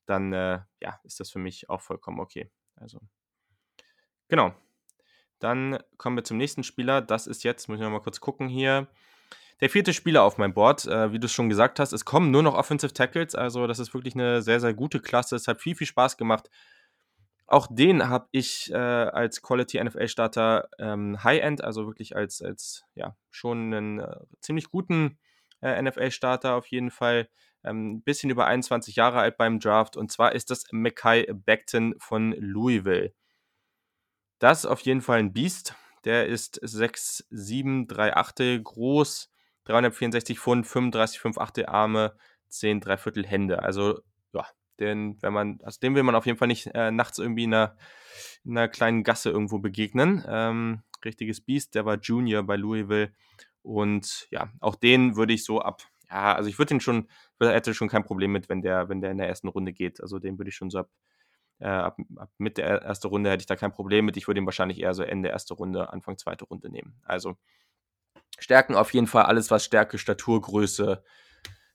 dann 0.07 0.33
äh, 0.33 0.61
ja, 0.81 1.01
ist 1.05 1.21
das 1.21 1.31
für 1.31 1.39
mich 1.39 1.69
auch 1.71 1.81
vollkommen 1.81 2.21
okay. 2.21 2.51
Also, 2.77 3.01
genau. 4.29 4.55
Dann 5.39 5.79
kommen 5.97 6.17
wir 6.17 6.25
zum 6.25 6.37
nächsten 6.37 6.63
Spieler. 6.63 7.03
Das 7.03 7.27
ist 7.27 7.43
jetzt, 7.43 7.69
muss 7.69 7.79
ich 7.79 7.83
noch 7.83 7.91
mal 7.91 8.01
kurz 8.01 8.21
gucken 8.21 8.49
hier. 8.49 8.87
Der 9.61 9.71
vierte 9.71 9.93
Spieler 9.93 10.25
auf 10.25 10.39
meinem 10.39 10.55
Board, 10.55 10.87
äh, 10.87 11.13
wie 11.13 11.21
du 11.21 11.27
es 11.27 11.33
schon 11.33 11.49
gesagt 11.49 11.79
hast, 11.79 11.93
es 11.93 12.05
kommen 12.05 12.33
nur 12.33 12.43
noch 12.43 12.55
Offensive 12.55 12.93
Tackles, 12.93 13.37
also 13.37 13.69
das 13.69 13.79
ist 13.79 13.95
wirklich 13.95 14.15
eine 14.15 14.43
sehr, 14.43 14.59
sehr 14.59 14.75
gute 14.75 14.99
Klasse. 14.99 15.37
Es 15.37 15.47
hat 15.47 15.61
viel, 15.61 15.77
viel 15.77 15.87
Spaß 15.87 16.17
gemacht. 16.17 16.51
Auch 17.47 17.69
den 17.71 18.09
habe 18.09 18.27
ich 18.33 18.73
äh, 18.73 18.77
als 18.77 19.41
Quality 19.41 19.83
NFL 19.85 20.09
Starter 20.09 20.69
ähm, 20.79 21.23
High-End, 21.23 21.63
also 21.63 21.87
wirklich 21.87 22.17
als, 22.17 22.43
als 22.43 22.85
ja, 22.95 23.17
schon 23.31 23.73
einen 23.73 24.01
äh, 24.01 24.17
ziemlich 24.41 24.69
guten 24.69 25.19
äh, 25.61 25.81
NFL 25.81 26.11
Starter 26.11 26.55
auf 26.55 26.67
jeden 26.67 26.91
Fall. 26.91 27.29
Ein 27.63 27.77
ähm, 27.77 28.03
bisschen 28.03 28.31
über 28.31 28.47
21 28.47 28.97
Jahre 28.97 29.21
alt 29.21 29.37
beim 29.37 29.61
Draft 29.61 29.97
und 29.97 30.11
zwar 30.11 30.33
ist 30.33 30.51
das 30.51 30.65
Mackay 30.73 31.33
Beckton 31.33 31.95
von 31.99 32.33
Louisville. 32.39 33.13
Das 34.39 34.61
ist 34.61 34.67
auf 34.67 34.81
jeden 34.81 35.03
Fall 35.03 35.21
ein 35.21 35.33
Biest. 35.33 35.77
Der 36.05 36.27
ist 36.27 36.59
6, 36.61 37.27
7, 37.31 37.87
3 37.87 38.17
Achtel 38.17 38.61
groß, 38.61 39.31
364 39.65 40.39
Pfund, 40.39 40.67
35, 40.67 41.21
5 41.21 41.39
Achtel 41.39 41.67
Arme, 41.67 42.17
10, 42.49 42.81
3 42.81 42.97
Viertel 42.97 43.25
Hände. 43.25 43.63
Also, 43.63 44.01
ja, 44.33 44.45
den, 44.81 45.23
wenn 45.23 45.33
man, 45.33 45.61
also 45.63 45.79
dem 45.79 45.95
will 45.95 46.03
man 46.03 46.17
auf 46.17 46.27
jeden 46.27 46.39
Fall 46.39 46.49
nicht 46.49 46.67
äh, 46.75 46.91
nachts 46.91 47.19
irgendwie 47.19 47.45
in 47.45 47.55
einer, 47.55 47.77
in 48.45 48.59
einer, 48.59 48.69
kleinen 48.69 49.05
Gasse 49.05 49.31
irgendwo 49.31 49.61
begegnen. 49.61 50.25
Ähm, 50.27 50.83
richtiges 51.05 51.41
Biest, 51.41 51.77
der 51.77 51.85
war 51.85 51.99
Junior 52.01 52.43
bei 52.43 52.57
Louisville. 52.57 53.13
Und 53.63 54.27
ja, 54.31 54.51
auch 54.59 54.75
den 54.75 55.15
würde 55.15 55.35
ich 55.35 55.45
so 55.45 55.61
ab, 55.61 55.85
ja, 56.13 56.35
also 56.35 56.49
ich 56.49 56.59
würde 56.59 56.69
den 56.71 56.81
schon, 56.81 57.09
hätte 57.41 57.75
schon 57.75 57.89
kein 57.89 58.05
Problem 58.05 58.33
mit, 58.33 58.49
wenn 58.49 58.61
der, 58.61 58.89
wenn 58.89 59.01
der 59.01 59.11
in 59.11 59.19
der 59.19 59.29
ersten 59.29 59.49
Runde 59.49 59.73
geht. 59.73 60.01
Also 60.01 60.19
den 60.19 60.39
würde 60.39 60.51
ich 60.51 60.57
schon 60.57 60.71
so 60.71 60.81
ab 60.81 60.91
äh, 61.59 61.69
ab, 61.69 61.97
ab 62.17 62.31
der 62.39 62.83
ersten 62.83 63.07
Runde 63.07 63.31
hätte 63.31 63.43
ich 63.43 63.47
da 63.47 63.57
kein 63.57 63.73
Problem 63.73 64.05
mit. 64.05 64.17
Ich 64.17 64.27
würde 64.27 64.41
ihn 64.41 64.47
wahrscheinlich 64.47 64.81
eher 64.81 64.95
so 64.95 65.03
Ende 65.03 65.29
erste 65.29 65.55
Runde, 65.55 65.93
Anfang 65.93 66.19
zweite 66.19 66.45
Runde 66.45 66.69
nehmen. 66.69 67.01
Also 67.05 67.37
Stärken 68.39 68.75
auf 68.75 68.93
jeden 68.93 69.07
Fall 69.07 69.25
alles, 69.25 69.51
was 69.51 69.65
Stärke, 69.65 69.99
Statur, 69.99 70.41
Größe, 70.41 71.05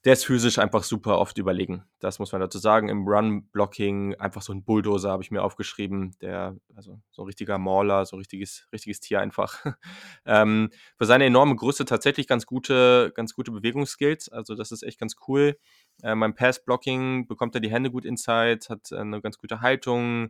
der 0.06 0.14
ist 0.14 0.26
physisch 0.26 0.60
einfach 0.60 0.84
super 0.84 1.18
oft 1.18 1.38
überlegen. 1.38 1.84
Das 2.00 2.20
muss 2.20 2.32
man 2.32 2.40
dazu 2.40 2.60
sagen. 2.60 2.88
Im 2.88 3.08
Run-Blocking 3.08 4.16
einfach 4.16 4.42
so 4.42 4.54
ein 4.54 4.64
Bulldozer 4.64 5.10
habe 5.10 5.24
ich 5.24 5.32
mir 5.32 5.44
aufgeschrieben. 5.44 6.16
Der, 6.22 6.56
also 6.76 7.02
so 7.12 7.24
ein 7.24 7.26
richtiger 7.26 7.58
Mauler, 7.58 8.06
so 8.06 8.16
ein 8.16 8.20
richtiges, 8.20 8.68
richtiges 8.72 9.00
Tier 9.00 9.20
einfach. 9.20 9.66
ähm, 10.26 10.70
für 10.98 11.06
seine 11.06 11.26
enorme 11.26 11.56
Größe 11.56 11.84
tatsächlich 11.86 12.28
ganz 12.28 12.46
gute, 12.46 13.12
ganz 13.16 13.34
gute 13.34 13.52
Bewegungsskills. 13.52 14.30
Also 14.30 14.56
das 14.56 14.72
ist 14.72 14.84
echt 14.84 15.00
ganz 15.00 15.16
cool. 15.28 15.58
Äh, 16.04 16.16
beim 16.16 16.36
Pass-Blocking 16.36 17.28
bekommt 17.28 17.56
er 17.56 17.62
die 17.62 17.72
Hände 17.72 17.90
gut 17.92 18.06
inside, 18.06 18.60
hat 18.70 18.92
äh, 18.92 18.98
eine 18.98 19.20
ganz 19.22 19.38
gute 19.38 19.62
Haltung. 19.62 20.30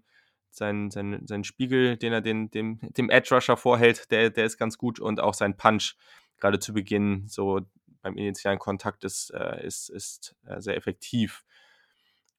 Sein, 0.49 0.89
sein, 0.89 1.22
sein 1.28 1.43
Spiegel, 1.43 1.97
den 1.97 2.13
er 2.13 2.22
den, 2.22 2.49
dem, 2.49 2.80
dem 2.82 3.09
Edge-Rusher 3.09 3.57
vorhält, 3.57 4.09
der, 4.11 4.30
der 4.30 4.45
ist 4.45 4.57
ganz 4.57 4.78
gut. 4.78 4.99
Und 4.99 5.20
auch 5.20 5.34
sein 5.34 5.57
Punch, 5.57 5.95
gerade 6.39 6.57
zu 6.57 6.74
Beginn, 6.74 7.28
so 7.28 7.61
beim 8.08 8.18
initialen 8.18 8.60
Kontakt 8.60 9.03
ist, 9.03 9.32
äh, 9.34 9.66
ist, 9.66 9.89
ist 9.89 10.36
äh, 10.45 10.62
sehr 10.62 10.78
effektiv. 10.78 11.43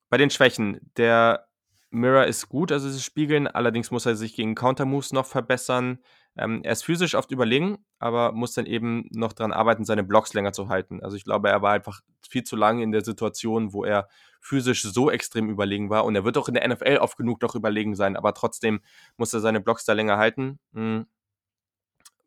Bei 0.08 0.16
den 0.16 0.30
Schwächen, 0.30 0.80
der 0.96 1.46
Mirror 1.90 2.24
ist 2.24 2.48
gut, 2.48 2.72
also 2.72 2.88
sie 2.88 3.00
spiegeln, 3.00 3.46
allerdings 3.46 3.90
muss 3.90 4.06
er 4.06 4.16
sich 4.16 4.34
gegen 4.34 4.54
Counter-Moves 4.54 5.12
noch 5.12 5.26
verbessern. 5.26 5.98
Ähm, 6.36 6.60
er 6.62 6.72
ist 6.72 6.84
physisch 6.84 7.14
oft 7.14 7.30
überlegen, 7.30 7.78
aber 7.98 8.32
muss 8.32 8.54
dann 8.54 8.66
eben 8.66 9.08
noch 9.10 9.32
daran 9.32 9.52
arbeiten, 9.52 9.84
seine 9.84 10.04
Blocks 10.04 10.34
länger 10.34 10.52
zu 10.52 10.68
halten. 10.68 11.02
Also 11.02 11.16
ich 11.16 11.24
glaube, 11.24 11.48
er 11.48 11.62
war 11.62 11.72
einfach 11.72 12.00
viel 12.26 12.44
zu 12.44 12.56
lange 12.56 12.82
in 12.82 12.92
der 12.92 13.04
Situation, 13.04 13.72
wo 13.72 13.84
er 13.84 14.08
physisch 14.40 14.82
so 14.82 15.10
extrem 15.10 15.48
überlegen 15.50 15.90
war. 15.90 16.04
Und 16.04 16.14
er 16.14 16.24
wird 16.24 16.38
auch 16.38 16.48
in 16.48 16.54
der 16.54 16.66
NFL 16.68 16.98
oft 16.98 17.16
genug 17.16 17.40
doch 17.40 17.54
überlegen 17.54 17.94
sein, 17.94 18.16
aber 18.16 18.34
trotzdem 18.34 18.80
muss 19.16 19.32
er 19.32 19.40
seine 19.40 19.60
Blocks 19.60 19.84
da 19.84 19.94
länger 19.94 20.18
halten. 20.18 20.58
Mh, 20.72 21.06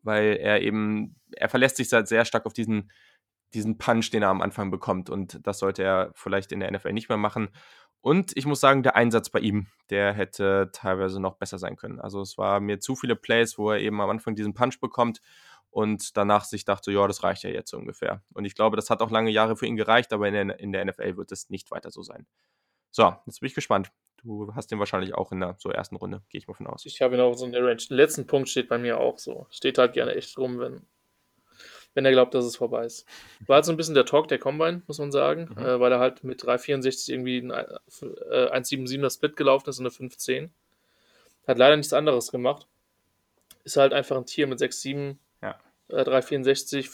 weil 0.02 0.36
er 0.40 0.60
eben, 0.60 1.16
er 1.32 1.48
verlässt 1.48 1.76
sich 1.76 1.92
halt 1.92 2.08
sehr 2.08 2.24
stark 2.24 2.46
auf 2.46 2.52
diesen 2.52 2.90
diesen 3.54 3.78
Punch, 3.78 4.10
den 4.10 4.22
er 4.22 4.28
am 4.28 4.42
Anfang 4.42 4.70
bekommt. 4.70 5.10
Und 5.10 5.46
das 5.46 5.58
sollte 5.58 5.82
er 5.82 6.10
vielleicht 6.14 6.52
in 6.52 6.60
der 6.60 6.70
NFL 6.70 6.92
nicht 6.92 7.08
mehr 7.08 7.18
machen. 7.18 7.50
Und 8.00 8.36
ich 8.36 8.46
muss 8.46 8.60
sagen, 8.60 8.82
der 8.82 8.96
Einsatz 8.96 9.30
bei 9.30 9.38
ihm, 9.38 9.68
der 9.90 10.12
hätte 10.12 10.70
teilweise 10.72 11.20
noch 11.20 11.36
besser 11.36 11.58
sein 11.58 11.76
können. 11.76 12.00
Also 12.00 12.20
es 12.20 12.36
war 12.36 12.58
mir 12.58 12.80
zu 12.80 12.96
viele 12.96 13.14
Plays, 13.14 13.58
wo 13.58 13.70
er 13.70 13.78
eben 13.78 14.00
am 14.00 14.10
Anfang 14.10 14.34
diesen 14.34 14.54
Punch 14.54 14.80
bekommt 14.80 15.20
und 15.70 16.16
danach 16.16 16.44
sich 16.44 16.64
dachte, 16.64 16.90
ja, 16.90 17.06
das 17.06 17.22
reicht 17.22 17.44
ja 17.44 17.50
jetzt 17.50 17.72
ungefähr. 17.72 18.22
Und 18.34 18.44
ich 18.44 18.54
glaube, 18.54 18.76
das 18.76 18.90
hat 18.90 19.00
auch 19.00 19.10
lange 19.10 19.30
Jahre 19.30 19.56
für 19.56 19.66
ihn 19.66 19.76
gereicht, 19.76 20.12
aber 20.12 20.26
in 20.26 20.34
der, 20.34 20.58
in 20.58 20.72
der 20.72 20.84
NFL 20.84 21.16
wird 21.16 21.30
es 21.32 21.48
nicht 21.48 21.70
weiter 21.70 21.90
so 21.90 22.02
sein. 22.02 22.26
So, 22.90 23.14
jetzt 23.26 23.40
bin 23.40 23.46
ich 23.46 23.54
gespannt. 23.54 23.90
Du 24.22 24.54
hast 24.54 24.70
den 24.70 24.78
wahrscheinlich 24.78 25.14
auch 25.14 25.32
in 25.32 25.40
der 25.40 25.56
so 25.58 25.70
ersten 25.70 25.96
Runde, 25.96 26.22
gehe 26.28 26.38
ich 26.38 26.46
mal 26.46 26.54
von 26.54 26.66
aus. 26.66 26.84
Ich 26.84 27.00
habe 27.00 27.14
ihn 27.14 27.20
auch 27.20 27.34
so 27.34 27.46
in 27.46 27.52
der 27.52 27.64
Range. 27.64 27.76
Den 27.76 27.96
letzten 27.96 28.26
Punkt 28.26 28.48
steht 28.48 28.68
bei 28.68 28.78
mir 28.78 28.98
auch 28.98 29.18
so. 29.18 29.46
Steht 29.50 29.78
halt 29.78 29.94
gerne 29.94 30.14
echt 30.14 30.36
rum, 30.38 30.58
wenn 30.58 30.86
wenn 31.94 32.04
er 32.04 32.12
glaubt, 32.12 32.34
dass 32.34 32.44
es 32.44 32.56
vorbei 32.56 32.86
ist. 32.86 33.06
War 33.46 33.56
halt 33.56 33.64
so 33.64 33.72
ein 33.72 33.76
bisschen 33.76 33.94
der 33.94 34.06
Talk 34.06 34.28
der 34.28 34.38
Combine, 34.38 34.82
muss 34.86 34.98
man 34.98 35.12
sagen, 35.12 35.50
mhm. 35.54 35.62
äh, 35.62 35.80
weil 35.80 35.92
er 35.92 35.98
halt 35.98 36.24
mit 36.24 36.42
3,64 36.42 37.12
irgendwie 37.12 37.38
ein 37.38 37.50
äh, 37.50 37.78
1,77er 38.56 39.12
Split 39.12 39.36
gelaufen 39.36 39.68
ist 39.68 39.78
und 39.78 39.86
eine 39.86 39.94
5,10. 39.94 40.48
Hat 41.46 41.58
leider 41.58 41.76
nichts 41.76 41.92
anderes 41.92 42.30
gemacht. 42.30 42.66
Ist 43.64 43.76
halt 43.76 43.92
einfach 43.92 44.16
ein 44.16 44.26
Tier 44.26 44.46
mit 44.46 44.58
6,7, 44.58 45.16
ja. 45.42 45.58
äh, 45.88 46.02
3,64, 46.02 46.88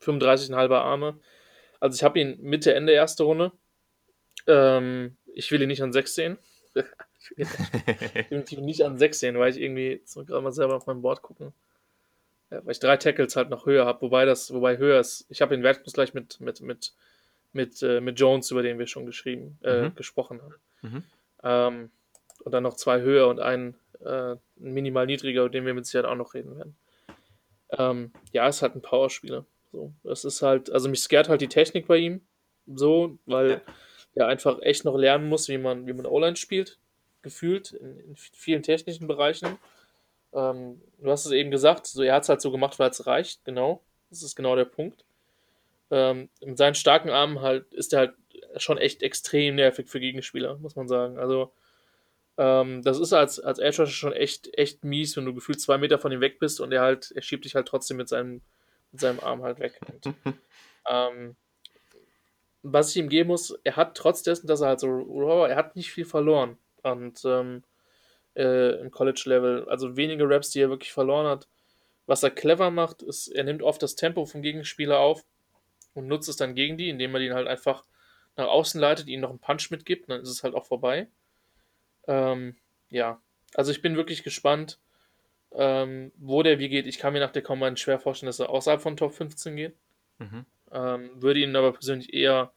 35,5 0.00 0.74
Arme. 0.74 1.18
Also 1.80 1.96
ich 1.96 2.02
habe 2.02 2.18
ihn 2.18 2.38
Mitte, 2.40 2.74
Ende 2.74 2.92
erste 2.92 3.24
Runde. 3.24 3.52
Ähm, 4.46 5.16
ich 5.34 5.50
will 5.50 5.62
ihn 5.62 5.68
nicht 5.68 5.82
an 5.82 5.92
6 5.92 6.14
sehen. 6.14 6.38
ich 7.36 8.30
will 8.30 8.44
ihn 8.50 8.64
nicht 8.64 8.84
an 8.84 8.98
6 8.98 9.20
sehen, 9.20 9.38
weil 9.38 9.50
ich 9.50 9.60
irgendwie, 9.60 9.90
jetzt 9.92 10.14
gerade 10.14 10.40
mal 10.40 10.52
selber 10.52 10.76
auf 10.76 10.86
mein 10.86 11.02
Board 11.02 11.22
gucken. 11.22 11.52
Ja, 12.50 12.64
weil 12.64 12.72
ich 12.72 12.80
drei 12.80 12.96
Tackles 12.96 13.36
halt 13.36 13.50
noch 13.50 13.66
höher 13.66 13.84
habe, 13.84 14.00
wobei 14.02 14.24
das, 14.24 14.52
wobei 14.52 14.78
höher 14.78 15.00
ist. 15.00 15.26
Ich 15.28 15.42
habe 15.42 15.54
den 15.54 15.62
Wertbus 15.62 15.92
gleich 15.92 16.14
mit, 16.14 16.40
mit, 16.40 16.60
mit, 16.60 16.92
mit, 17.52 17.82
äh, 17.82 18.00
mit 18.00 18.18
Jones, 18.18 18.50
über 18.50 18.62
den 18.62 18.78
wir 18.78 18.86
schon 18.86 19.06
geschrieben, 19.06 19.58
äh, 19.62 19.82
mhm. 19.82 19.94
gesprochen 19.94 20.40
haben. 20.42 20.54
Mhm. 20.82 21.02
Ähm, 21.42 21.90
und 22.44 22.52
dann 22.52 22.62
noch 22.62 22.76
zwei 22.76 23.00
höher 23.02 23.28
und 23.28 23.40
einen 23.40 23.74
äh, 24.04 24.36
minimal 24.56 25.06
niedriger, 25.06 25.42
über 25.42 25.50
den 25.50 25.66
wir 25.66 25.74
mit 25.74 25.86
Sicherheit 25.86 26.06
auch 26.06 26.16
noch 26.16 26.34
reden 26.34 26.56
werden. 26.56 26.76
Ähm, 27.70 28.12
ja, 28.32 28.48
ist 28.48 28.62
halt 28.62 28.74
ein 28.74 28.82
Powerspieler. 28.82 29.44
So, 29.72 29.92
das 30.02 30.24
ist 30.24 30.40
halt, 30.40 30.70
also 30.70 30.88
mich 30.88 31.00
scared 31.00 31.28
halt 31.28 31.42
die 31.42 31.48
Technik 31.48 31.86
bei 31.86 31.98
ihm, 31.98 32.22
so, 32.66 33.18
weil 33.26 33.60
er 34.14 34.26
einfach 34.26 34.60
echt 34.62 34.84
noch 34.84 34.96
lernen 34.96 35.28
muss, 35.28 35.48
wie 35.48 35.58
man, 35.58 35.86
wie 35.86 35.92
man 35.92 36.06
O-Line 36.06 36.36
spielt, 36.36 36.78
gefühlt, 37.22 37.72
in, 37.72 37.98
in 38.00 38.16
vielen 38.16 38.62
technischen 38.62 39.06
Bereichen. 39.06 39.58
Ähm, 40.32 40.80
du 40.98 41.10
hast 41.10 41.26
es 41.26 41.32
eben 41.32 41.50
gesagt, 41.50 41.86
so, 41.86 42.02
er 42.02 42.14
hat 42.14 42.24
es 42.24 42.28
halt 42.28 42.40
so 42.40 42.50
gemacht, 42.50 42.78
weil 42.78 42.90
es 42.90 43.06
reicht, 43.06 43.44
genau. 43.44 43.82
Das 44.10 44.22
ist 44.22 44.36
genau 44.36 44.56
der 44.56 44.64
Punkt. 44.64 45.04
Ähm, 45.90 46.28
mit 46.44 46.58
seinen 46.58 46.74
starken 46.74 47.10
Armen 47.10 47.40
halt 47.40 47.72
ist 47.72 47.92
er 47.92 48.00
halt 48.00 48.14
schon 48.56 48.78
echt 48.78 49.02
extrem 49.02 49.54
nervig 49.54 49.88
für 49.88 50.00
Gegenspieler, 50.00 50.58
muss 50.58 50.76
man 50.76 50.88
sagen. 50.88 51.18
Also, 51.18 51.52
ähm, 52.36 52.82
das 52.82 53.00
ist 53.00 53.12
als, 53.12 53.40
als 53.40 53.58
Edge 53.58 53.86
schon 53.86 54.12
echt, 54.12 54.56
echt 54.56 54.84
mies, 54.84 55.16
wenn 55.16 55.24
du 55.24 55.34
gefühlt 55.34 55.60
zwei 55.60 55.78
Meter 55.78 55.98
von 55.98 56.12
ihm 56.12 56.20
weg 56.20 56.38
bist 56.38 56.60
und 56.60 56.72
er 56.72 56.82
halt, 56.82 57.10
er 57.14 57.22
schiebt 57.22 57.44
dich 57.44 57.54
halt 57.54 57.66
trotzdem 57.66 57.96
mit 57.96 58.08
seinem, 58.08 58.42
mit 58.92 59.00
seinem 59.00 59.20
Arm 59.20 59.42
halt 59.42 59.58
weg. 59.58 59.80
Und, 59.86 60.14
ähm, 60.88 61.36
was 62.62 62.90
ich 62.90 62.96
ihm 62.96 63.08
geben 63.08 63.28
muss, 63.28 63.58
er 63.64 63.76
hat 63.76 63.96
trotz 63.96 64.22
dessen, 64.22 64.46
dass 64.46 64.60
er 64.60 64.68
halt 64.68 64.80
so, 64.80 65.46
er 65.46 65.56
hat 65.56 65.76
nicht 65.76 65.92
viel 65.92 66.04
verloren. 66.04 66.58
Und 66.82 67.22
ähm, 67.24 67.62
äh, 68.36 68.80
im 68.80 68.90
College-Level. 68.90 69.68
Also 69.68 69.96
wenige 69.96 70.28
Raps, 70.28 70.50
die 70.50 70.60
er 70.60 70.70
wirklich 70.70 70.92
verloren 70.92 71.26
hat. 71.26 71.48
Was 72.06 72.22
er 72.22 72.30
clever 72.30 72.70
macht, 72.70 73.02
ist, 73.02 73.28
er 73.28 73.44
nimmt 73.44 73.62
oft 73.62 73.82
das 73.82 73.94
Tempo 73.94 74.24
vom 74.24 74.42
Gegenspieler 74.42 74.98
auf 74.98 75.24
und 75.94 76.06
nutzt 76.06 76.28
es 76.28 76.36
dann 76.36 76.54
gegen 76.54 76.78
die, 76.78 76.88
indem 76.88 77.14
er 77.14 77.20
den 77.20 77.34
halt 77.34 77.46
einfach 77.46 77.84
nach 78.36 78.46
außen 78.46 78.80
leitet, 78.80 79.08
ihnen 79.08 79.22
noch 79.22 79.30
einen 79.30 79.40
Punch 79.40 79.70
mitgibt, 79.70 80.08
dann 80.08 80.20
ist 80.20 80.30
es 80.30 80.42
halt 80.42 80.54
auch 80.54 80.64
vorbei. 80.64 81.08
Ähm, 82.06 82.56
ja, 82.88 83.20
also 83.54 83.70
ich 83.70 83.82
bin 83.82 83.96
wirklich 83.96 84.22
gespannt, 84.22 84.78
ähm, 85.52 86.12
wo 86.16 86.42
der 86.42 86.58
wie 86.58 86.68
geht. 86.68 86.86
Ich 86.86 86.98
kann 86.98 87.12
mir 87.12 87.20
nach 87.20 87.32
der 87.32 87.42
Combine 87.42 87.76
schwer 87.76 87.98
vorstellen, 87.98 88.28
dass 88.28 88.40
er 88.40 88.50
außerhalb 88.50 88.80
von 88.80 88.96
Top 88.96 89.12
15 89.12 89.56
geht. 89.56 89.76
Mhm. 90.18 90.46
Ähm, 90.70 91.10
würde 91.14 91.40
ihn 91.40 91.56
aber 91.56 91.72
persönlich 91.72 92.12
eher, 92.12 92.52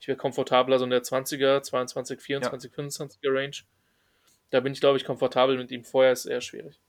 ich 0.00 0.08
wäre 0.08 0.18
komfortabler 0.18 0.78
so 0.78 0.84
in 0.84 0.90
der 0.90 1.02
20er, 1.02 1.62
22, 1.62 2.20
24, 2.20 2.70
ja. 2.70 2.82
25er 2.84 3.34
Range. 3.34 3.56
Da 4.50 4.60
bin 4.60 4.72
ich, 4.72 4.80
glaube 4.80 4.96
ich, 4.96 5.04
komfortabel 5.04 5.56
mit 5.56 5.70
ihm. 5.70 5.84
Vorher 5.84 6.12
ist 6.12 6.20
es 6.20 6.26
eher 6.26 6.40
schwierig. 6.40 6.80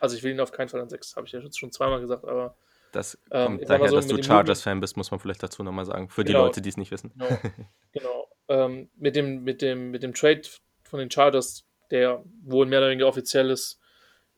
Also 0.00 0.16
ich 0.16 0.22
will 0.22 0.32
ihn 0.32 0.40
auf 0.40 0.52
keinen 0.52 0.68
Fall 0.68 0.80
an 0.80 0.88
6, 0.88 1.16
habe 1.16 1.26
ich 1.26 1.32
ja 1.32 1.40
schon 1.52 1.72
zweimal 1.72 2.00
gesagt, 2.00 2.24
aber. 2.24 2.56
Das 2.92 3.18
ähm, 3.30 3.44
kommt 3.44 3.62
ähm, 3.62 3.68
daher, 3.68 3.88
so, 3.88 3.96
dass 3.96 4.06
du 4.06 4.22
Chargers-Fan 4.22 4.80
bist, 4.80 4.96
muss 4.96 5.10
man 5.10 5.20
vielleicht 5.20 5.42
dazu 5.42 5.62
nochmal 5.62 5.84
sagen. 5.84 6.08
Für 6.08 6.24
genau, 6.24 6.38
die 6.38 6.44
Leute, 6.44 6.62
die 6.62 6.68
es 6.68 6.76
nicht 6.76 6.90
wissen. 6.90 7.12
Genau. 7.16 7.38
genau. 7.92 8.28
Ähm, 8.48 8.90
mit, 8.96 9.16
dem, 9.16 9.44
mit, 9.44 9.60
dem, 9.60 9.90
mit 9.90 10.02
dem 10.02 10.14
Trade 10.14 10.42
von 10.84 10.98
den 10.98 11.10
Chargers, 11.10 11.66
der 11.90 12.22
wohl 12.42 12.66
mehr 12.66 12.78
oder 12.78 12.88
weniger 12.88 13.08
offiziell 13.08 13.50
ist, 13.50 13.78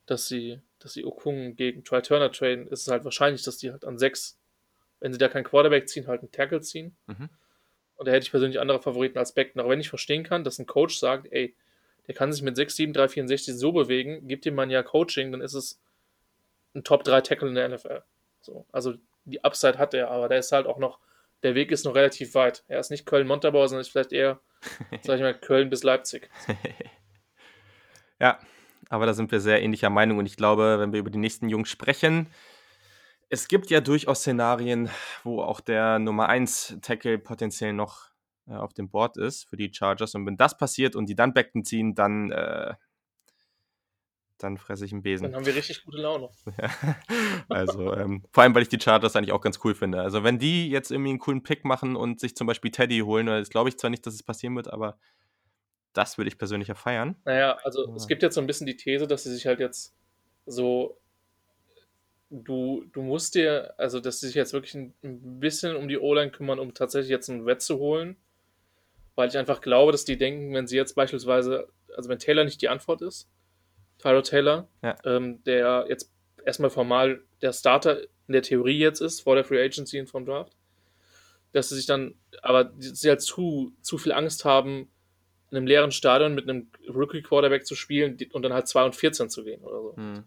dass 0.05 0.27
sie 0.27 0.61
dass 0.83 0.93
die 0.93 1.05
Okung 1.05 1.55
gegen 1.55 1.83
Try 1.83 2.01
Turner 2.01 2.31
traden, 2.31 2.67
ist 2.67 2.81
es 2.81 2.87
halt 2.87 3.03
wahrscheinlich, 3.03 3.43
dass 3.43 3.57
die 3.57 3.71
halt 3.71 3.85
an 3.85 3.97
sechs, 3.97 4.39
wenn 4.99 5.13
sie 5.13 5.19
da 5.19 5.27
keinen 5.27 5.43
Quarterback 5.43 5.87
ziehen, 5.87 6.07
halt 6.07 6.21
einen 6.21 6.31
Tackle 6.31 6.61
ziehen. 6.61 6.95
Mhm. 7.07 7.29
Und 7.95 8.07
da 8.07 8.11
hätte 8.11 8.23
ich 8.23 8.31
persönlich 8.31 8.59
andere 8.59 8.81
Favoriten 8.81 9.19
als 9.19 9.33
Beckton. 9.33 9.59
Aber 9.59 9.69
wenn 9.69 9.79
ich 9.79 9.89
verstehen 9.89 10.23
kann, 10.23 10.43
dass 10.43 10.59
ein 10.59 10.65
Coach 10.65 10.97
sagt, 10.97 11.27
ey, 11.31 11.55
der 12.07 12.15
kann 12.15 12.31
sich 12.31 12.41
mit 12.41 12.55
6, 12.55 12.75
7, 12.75 12.93
3, 12.93 13.07
64 13.07 13.55
so 13.55 13.71
bewegen, 13.71 14.27
gibt 14.27 14.45
ihm 14.45 14.55
man 14.55 14.69
ja 14.69 14.83
Coaching, 14.83 15.31
dann 15.31 15.41
ist 15.41 15.53
es 15.53 15.79
ein 16.73 16.83
Top 16.83 17.03
3 17.03 17.21
Tackle 17.21 17.49
in 17.49 17.55
der 17.55 17.69
NFL. 17.69 18.01
So, 18.41 18.65
also 18.71 18.95
die 19.25 19.43
Upside 19.43 19.77
hat 19.77 19.93
er, 19.93 20.09
aber 20.09 20.29
der 20.29 20.39
ist 20.39 20.51
halt 20.51 20.65
auch 20.65 20.77
noch, 20.77 20.99
der 21.43 21.55
Weg 21.55 21.71
ist 21.71 21.85
noch 21.85 21.95
relativ 21.95 22.33
weit. 22.35 22.63
Er 22.67 22.79
ist 22.79 22.91
nicht 22.91 23.05
Köln-Montabaur, 23.05 23.67
sondern 23.67 23.81
ist 23.81 23.91
vielleicht 23.91 24.13
eher, 24.13 24.39
sag 25.01 25.15
ich 25.15 25.21
mal, 25.21 25.33
Köln 25.33 25.69
bis 25.69 25.83
Leipzig. 25.83 26.29
ja, 28.19 28.39
aber 28.89 29.05
da 29.05 29.13
sind 29.13 29.31
wir 29.31 29.39
sehr 29.39 29.61
ähnlicher 29.61 29.89
Meinung 29.89 30.17
und 30.17 30.25
ich 30.25 30.37
glaube, 30.37 30.79
wenn 30.79 30.91
wir 30.91 30.99
über 30.99 31.09
die 31.09 31.19
nächsten 31.19 31.49
Jungs 31.49 31.69
sprechen, 31.69 32.27
es 33.29 33.47
gibt 33.47 33.69
ja 33.69 33.79
durchaus 33.79 34.19
Szenarien, 34.19 34.89
wo 35.23 35.41
auch 35.41 35.61
der 35.61 35.99
Nummer 35.99 36.27
1 36.27 36.79
Tackle 36.81 37.17
potenziell 37.17 37.71
noch 37.71 38.10
äh, 38.51 38.55
auf 38.55 38.73
dem 38.73 38.89
Board 38.89 39.17
ist 39.17 39.47
für 39.49 39.57
die 39.57 39.71
Chargers 39.73 40.15
und 40.15 40.25
wenn 40.25 40.37
das 40.37 40.57
passiert 40.57 40.95
und 40.95 41.07
die 41.07 41.15
dann 41.15 41.33
Becken 41.33 41.63
ziehen, 41.63 41.95
dann 41.95 42.31
äh, 42.31 42.73
dann 44.43 44.57
fresse 44.57 44.85
ich 44.85 44.91
einen 44.91 45.03
Besen. 45.03 45.25
Dann 45.25 45.35
haben 45.35 45.45
wir 45.45 45.55
richtig 45.55 45.83
gute 45.83 45.97
Laune. 45.97 46.29
also, 47.49 47.93
ähm, 47.93 48.23
vor 48.31 48.43
allem, 48.43 48.55
weil 48.55 48.63
ich 48.63 48.69
die 48.69 48.79
Chargers 48.79 49.15
eigentlich 49.15 49.31
auch 49.31 49.41
ganz 49.41 49.59
cool 49.63 49.75
finde. 49.75 50.01
Also, 50.01 50.23
wenn 50.23 50.39
die 50.39 50.69
jetzt 50.69 50.91
irgendwie 50.91 51.11
einen 51.11 51.19
coolen 51.19 51.43
Pick 51.43 51.63
machen 51.65 51.95
und 51.95 52.19
sich 52.19 52.35
zum 52.35 52.47
Beispiel 52.47 52.71
Teddy 52.71 52.99
holen, 52.99 53.27
das 53.27 53.49
glaube 53.49 53.69
ich 53.69 53.77
zwar 53.77 53.89
nicht, 53.89 54.05
dass 54.05 54.13
es 54.13 54.23
passieren 54.23 54.55
wird, 54.55 54.71
aber 54.71 54.97
das 55.93 56.17
würde 56.17 56.29
ich 56.29 56.37
persönlich 56.37 56.69
ja 56.69 56.75
feiern. 56.75 57.15
Naja, 57.25 57.57
also 57.63 57.87
ja. 57.87 57.95
es 57.95 58.07
gibt 58.07 58.23
jetzt 58.23 58.35
so 58.35 58.41
ein 58.41 58.47
bisschen 58.47 58.67
die 58.67 58.77
These, 58.77 59.07
dass 59.07 59.23
sie 59.23 59.33
sich 59.33 59.45
halt 59.45 59.59
jetzt 59.59 59.95
so. 60.45 60.97
Du, 62.33 62.85
du 62.93 63.01
musst 63.01 63.35
dir, 63.35 63.73
also 63.77 63.99
dass 63.99 64.21
sie 64.21 64.27
sich 64.27 64.35
jetzt 64.35 64.53
wirklich 64.53 64.73
ein, 64.73 64.93
ein 65.03 65.41
bisschen 65.41 65.75
um 65.75 65.89
die 65.89 65.97
O-Line 65.97 66.31
kümmern, 66.31 66.59
um 66.59 66.73
tatsächlich 66.73 67.09
jetzt 67.09 67.29
einen 67.29 67.45
Wett 67.45 67.61
zu 67.61 67.77
holen. 67.77 68.15
Weil 69.21 69.29
ich 69.29 69.37
einfach 69.37 69.61
glaube, 69.61 69.91
dass 69.91 70.03
die 70.03 70.17
denken, 70.17 70.51
wenn 70.55 70.65
sie 70.65 70.75
jetzt 70.75 70.95
beispielsweise, 70.95 71.67
also 71.95 72.09
wenn 72.09 72.17
Taylor 72.17 72.43
nicht 72.43 72.59
die 72.59 72.69
Antwort 72.69 73.03
ist, 73.03 73.29
Tyro 73.99 74.23
Taylor, 74.23 74.67
ja. 74.81 74.95
ähm, 75.05 75.43
der 75.43 75.85
jetzt 75.87 76.11
erstmal 76.43 76.71
formal 76.71 77.21
der 77.43 77.53
Starter 77.53 78.01
in 78.01 78.33
der 78.33 78.41
Theorie 78.41 78.79
jetzt 78.79 78.99
ist, 78.99 79.21
vor 79.21 79.35
der 79.35 79.43
Free 79.43 79.63
Agency 79.63 79.99
und 79.99 80.07
vom 80.07 80.25
Draft, 80.25 80.57
dass 81.51 81.69
sie 81.69 81.75
sich 81.75 81.85
dann, 81.85 82.15
aber 82.41 82.71
sie 82.79 83.09
halt 83.09 83.21
zu, 83.21 83.73
zu 83.83 83.99
viel 83.99 84.11
Angst 84.11 84.43
haben, 84.43 84.89
in 85.51 85.57
einem 85.57 85.67
leeren 85.67 85.91
Stadion 85.91 86.33
mit 86.33 86.49
einem 86.49 86.71
Rookie-Quarterback 86.89 87.67
zu 87.67 87.75
spielen 87.75 88.17
und 88.33 88.41
dann 88.41 88.53
halt 88.53 88.67
2 88.67 88.85
und 88.85 88.95
14 88.95 89.29
zu 89.29 89.43
gehen 89.43 89.61
oder 89.61 89.83
so. 89.83 89.95
Hm. 89.97 90.23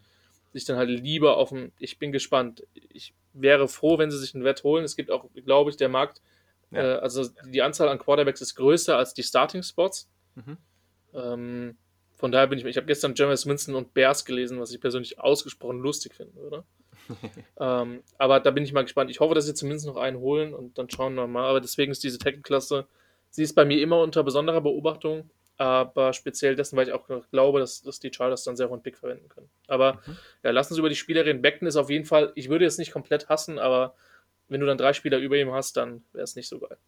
Sich 0.53 0.67
dann 0.67 0.77
halt 0.77 0.89
lieber 0.89 1.37
auf 1.37 1.49
dem, 1.49 1.73
ich 1.81 1.99
bin 1.99 2.13
gespannt. 2.13 2.65
Ich 2.75 3.13
wäre 3.33 3.67
froh, 3.67 3.99
wenn 3.99 4.13
sie 4.13 4.19
sich 4.19 4.37
einen 4.37 4.45
Wett 4.45 4.63
holen. 4.63 4.85
Es 4.85 4.95
gibt 4.95 5.11
auch, 5.11 5.25
glaube 5.35 5.71
ich, 5.71 5.77
der 5.77 5.89
Markt, 5.89 6.23
ja. 6.75 6.97
äh, 6.97 6.99
also 6.99 7.29
die 7.47 7.63
Anzahl 7.63 7.89
an 7.89 7.99
Quarterbacks 7.99 8.41
ist 8.41 8.55
größer 8.55 8.97
als 8.97 9.15
die 9.15 9.23
Starting-Spots. 9.23 10.11
Mhm. 10.35 10.57
Ähm, 11.15 11.77
von 12.17 12.33
daher 12.33 12.47
bin 12.47 12.59
ich, 12.59 12.65
ich 12.65 12.77
habe 12.77 12.87
gestern 12.87 13.15
Jameis 13.15 13.47
Winston 13.47 13.75
und 13.75 13.95
Bears 13.95 14.25
gelesen, 14.25 14.61
was 14.61 14.73
ich 14.73 14.81
persönlich 14.81 15.19
ausgesprochen 15.19 15.79
lustig 15.79 16.15
finde, 16.15 16.39
oder? 16.41 16.65
ähm, 17.61 18.03
aber 18.19 18.41
da 18.41 18.51
bin 18.51 18.65
ich 18.65 18.73
mal 18.73 18.83
gespannt. 18.83 19.11
Ich 19.11 19.21
hoffe, 19.21 19.35
dass 19.35 19.47
sie 19.47 19.55
zumindest 19.55 19.87
noch 19.87 19.97
einen 19.97 20.19
holen 20.19 20.55
und 20.55 20.79
dann 20.79 20.89
schauen 20.89 21.15
wir 21.15 21.27
mal. 21.27 21.49
Aber 21.49 21.61
deswegen 21.61 21.93
ist 21.93 22.03
diese 22.03 22.19
Tackle-Klasse 22.19 22.87
Sie 23.35 23.43
ist 23.43 23.55
bei 23.55 23.65
mir 23.65 23.83
immer 23.83 24.01
unter 24.01 24.23
besonderer 24.23 24.61
Beobachtung, 24.61 25.29
aber 25.57 26.13
speziell 26.13 26.55
dessen, 26.55 26.77
weil 26.77 26.87
ich 26.87 26.95
auch 26.95 27.09
glaube, 27.33 27.59
dass, 27.59 27.83
dass 27.83 27.99
die 27.99 28.13
Chargers 28.15 28.45
dann 28.45 28.55
sehr 28.55 28.71
hohen 28.71 28.81
Pick 28.81 28.97
verwenden 28.97 29.29
können. 29.29 29.51
Aber 29.67 29.95
mhm. 30.07 30.17
ja, 30.45 30.51
lass 30.53 30.71
uns 30.71 30.79
über 30.79 30.89
die 30.89 30.95
Spieler 30.95 31.25
reden. 31.25 31.43
Beckton 31.43 31.67
ist 31.67 31.75
auf 31.75 31.91
jeden 31.91 32.05
Fall, 32.05 32.31
ich 32.37 32.49
würde 32.49 32.65
jetzt 32.65 32.79
nicht 32.79 32.93
komplett 32.93 33.29
hassen, 33.29 33.59
aber 33.59 33.97
wenn 34.49 34.61
du 34.61 34.67
dann 34.67 34.79
drei 34.79 34.93
Spieler 34.93 35.19
über 35.19 35.37
ihm 35.37 35.53
hast, 35.53 35.77
dann 35.77 36.05
wäre 36.13 36.25
es 36.25 36.37
nicht 36.37 36.49
so 36.49 36.59
geil. 36.59 36.79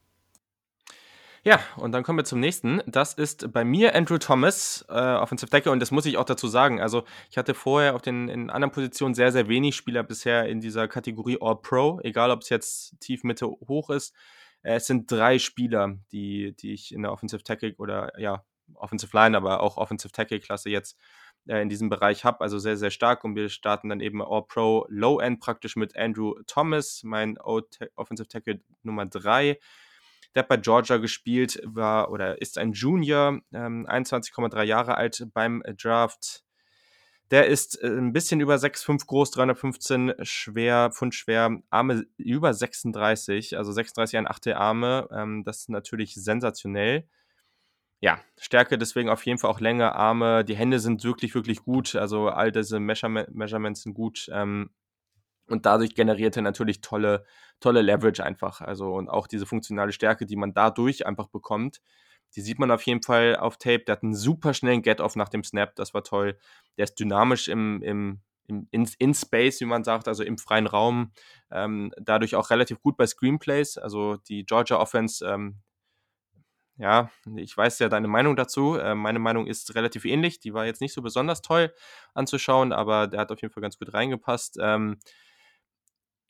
Ja, 1.46 1.60
und 1.76 1.92
dann 1.92 2.02
kommen 2.02 2.18
wir 2.18 2.24
zum 2.24 2.40
nächsten. 2.40 2.82
Das 2.86 3.14
ist 3.14 3.52
bei 3.52 3.64
mir 3.64 3.94
Andrew 3.94 4.18
Thomas, 4.18 4.84
äh, 4.88 4.92
Offensive 4.92 5.48
Tackle, 5.48 5.70
und 5.70 5.78
das 5.78 5.92
muss 5.92 6.04
ich 6.04 6.16
auch 6.16 6.24
dazu 6.24 6.48
sagen. 6.48 6.80
Also, 6.80 7.04
ich 7.30 7.38
hatte 7.38 7.54
vorher 7.54 7.94
auf 7.94 8.02
den 8.02 8.28
in 8.28 8.50
anderen 8.50 8.72
Positionen 8.72 9.14
sehr, 9.14 9.30
sehr 9.30 9.46
wenig 9.46 9.76
Spieler 9.76 10.02
bisher 10.02 10.48
in 10.48 10.60
dieser 10.60 10.88
Kategorie 10.88 11.38
All-Pro, 11.40 12.00
egal 12.02 12.32
ob 12.32 12.42
es 12.42 12.48
jetzt 12.48 12.98
tief, 12.98 13.22
Mitte, 13.22 13.46
hoch 13.46 13.90
ist. 13.90 14.12
Äh, 14.62 14.74
es 14.74 14.88
sind 14.88 15.08
drei 15.08 15.38
Spieler, 15.38 15.96
die, 16.10 16.56
die 16.56 16.72
ich 16.72 16.92
in 16.92 17.02
der 17.02 17.12
Offensive 17.12 17.44
Tackle 17.44 17.76
oder 17.78 18.18
ja, 18.18 18.44
Offensive 18.74 19.16
Line, 19.16 19.36
aber 19.36 19.60
auch 19.60 19.76
Offensive 19.76 20.10
Tackle 20.10 20.40
Klasse 20.40 20.70
jetzt 20.70 20.98
äh, 21.48 21.60
in 21.62 21.68
diesem 21.68 21.88
Bereich 21.88 22.24
habe. 22.24 22.40
Also 22.40 22.58
sehr, 22.58 22.76
sehr 22.76 22.90
stark. 22.90 23.24
Und 23.24 23.36
wir 23.36 23.48
starten 23.48 23.88
dann 23.88 24.00
eben 24.00 24.22
All-Pro 24.22 24.86
Low 24.88 25.20
End 25.20 25.40
praktisch 25.40 25.76
mit 25.76 25.96
Andrew 25.96 26.34
Thomas, 26.46 27.02
mein 27.04 27.38
Offensive 27.38 28.28
Tackle 28.28 28.60
Nummer 28.82 29.06
drei. 29.06 29.58
Der 30.34 30.42
hat 30.42 30.48
bei 30.48 30.58
Georgia 30.58 30.98
gespielt, 30.98 31.60
war 31.64 32.10
oder 32.10 32.40
ist 32.42 32.58
ein 32.58 32.72
Junior, 32.72 33.40
ähm, 33.52 33.86
21,3 33.88 34.64
Jahre 34.64 34.96
alt 34.96 35.26
beim 35.32 35.62
Draft. 35.78 36.44
Der 37.30 37.46
ist 37.46 37.82
äh, 37.82 37.88
ein 37.88 38.12
bisschen 38.12 38.40
über 38.40 38.54
6,5 38.56 39.06
groß, 39.06 39.30
315 39.32 40.12
schwer, 40.22 40.90
Pfund 40.92 41.14
schwer, 41.14 41.60
Arme 41.70 42.06
über 42.18 42.54
36, 42.54 43.56
also 43.56 43.72
36 43.72 44.18
ein 44.18 44.28
Achtel 44.28 44.54
Arme. 44.54 45.08
Ähm, 45.10 45.42
das 45.44 45.60
ist 45.60 45.70
natürlich 45.70 46.14
sensationell. 46.14 47.08
Ja, 48.00 48.20
Stärke 48.38 48.76
deswegen 48.76 49.08
auf 49.08 49.24
jeden 49.24 49.38
Fall 49.38 49.50
auch 49.50 49.60
Länge, 49.60 49.94
Arme. 49.94 50.44
Die 50.44 50.56
Hände 50.56 50.80
sind 50.80 51.02
wirklich, 51.02 51.34
wirklich 51.34 51.62
gut. 51.62 51.94
Also 51.96 52.28
all 52.28 52.52
diese 52.52 52.78
Measurement, 52.78 53.34
Measurements 53.34 53.82
sind 53.82 53.94
gut. 53.94 54.28
Ähm, 54.32 54.70
und 55.48 55.64
dadurch 55.64 55.94
generiert 55.94 56.36
er 56.36 56.42
natürlich 56.42 56.80
tolle, 56.80 57.24
tolle 57.60 57.80
Leverage 57.82 58.22
einfach. 58.22 58.60
Also 58.60 58.94
und 58.94 59.08
auch 59.08 59.26
diese 59.26 59.46
funktionale 59.46 59.92
Stärke, 59.92 60.26
die 60.26 60.36
man 60.36 60.52
dadurch 60.52 61.06
einfach 61.06 61.28
bekommt, 61.28 61.80
die 62.34 62.40
sieht 62.40 62.58
man 62.58 62.70
auf 62.70 62.82
jeden 62.82 63.02
Fall 63.02 63.36
auf 63.36 63.56
Tape. 63.56 63.84
Der 63.86 63.94
hat 63.94 64.02
einen 64.02 64.14
super 64.14 64.52
schnellen 64.52 64.82
Get-Off 64.82 65.16
nach 65.16 65.28
dem 65.28 65.44
Snap, 65.44 65.74
das 65.76 65.94
war 65.94 66.02
toll. 66.02 66.38
Der 66.76 66.84
ist 66.84 66.96
dynamisch 66.96 67.48
im, 67.48 67.82
im, 67.82 68.20
im 68.48 68.68
in, 68.72 68.88
in 68.98 69.14
Space, 69.14 69.60
wie 69.60 69.66
man 69.66 69.84
sagt, 69.84 70.08
also 70.08 70.22
im 70.22 70.38
freien 70.38 70.66
Raum. 70.66 71.12
Ähm, 71.50 71.92
dadurch 71.96 72.34
auch 72.34 72.50
relativ 72.50 72.80
gut 72.80 72.96
bei 72.96 73.06
Screenplays. 73.06 73.78
Also 73.78 74.16
die 74.16 74.44
Georgia 74.44 74.78
Offense, 74.78 75.24
ähm, 75.26 75.60
ja, 76.78 77.10
ich 77.36 77.56
weiß 77.56 77.78
ja 77.78 77.88
deine 77.88 78.08
Meinung 78.08 78.36
dazu. 78.36 78.76
Äh, 78.76 78.94
meine 78.94 79.18
Meinung 79.18 79.46
ist 79.46 79.74
relativ 79.74 80.04
ähnlich. 80.04 80.40
Die 80.40 80.52
war 80.54 80.66
jetzt 80.66 80.80
nicht 80.80 80.92
so 80.94 81.02
besonders 81.02 81.42
toll 81.42 81.74
anzuschauen, 82.14 82.72
aber 82.72 83.06
der 83.06 83.20
hat 83.20 83.32
auf 83.32 83.40
jeden 83.40 83.52
Fall 83.52 83.62
ganz 83.62 83.78
gut 83.78 83.94
reingepasst. 83.94 84.58
Ähm, 84.60 84.98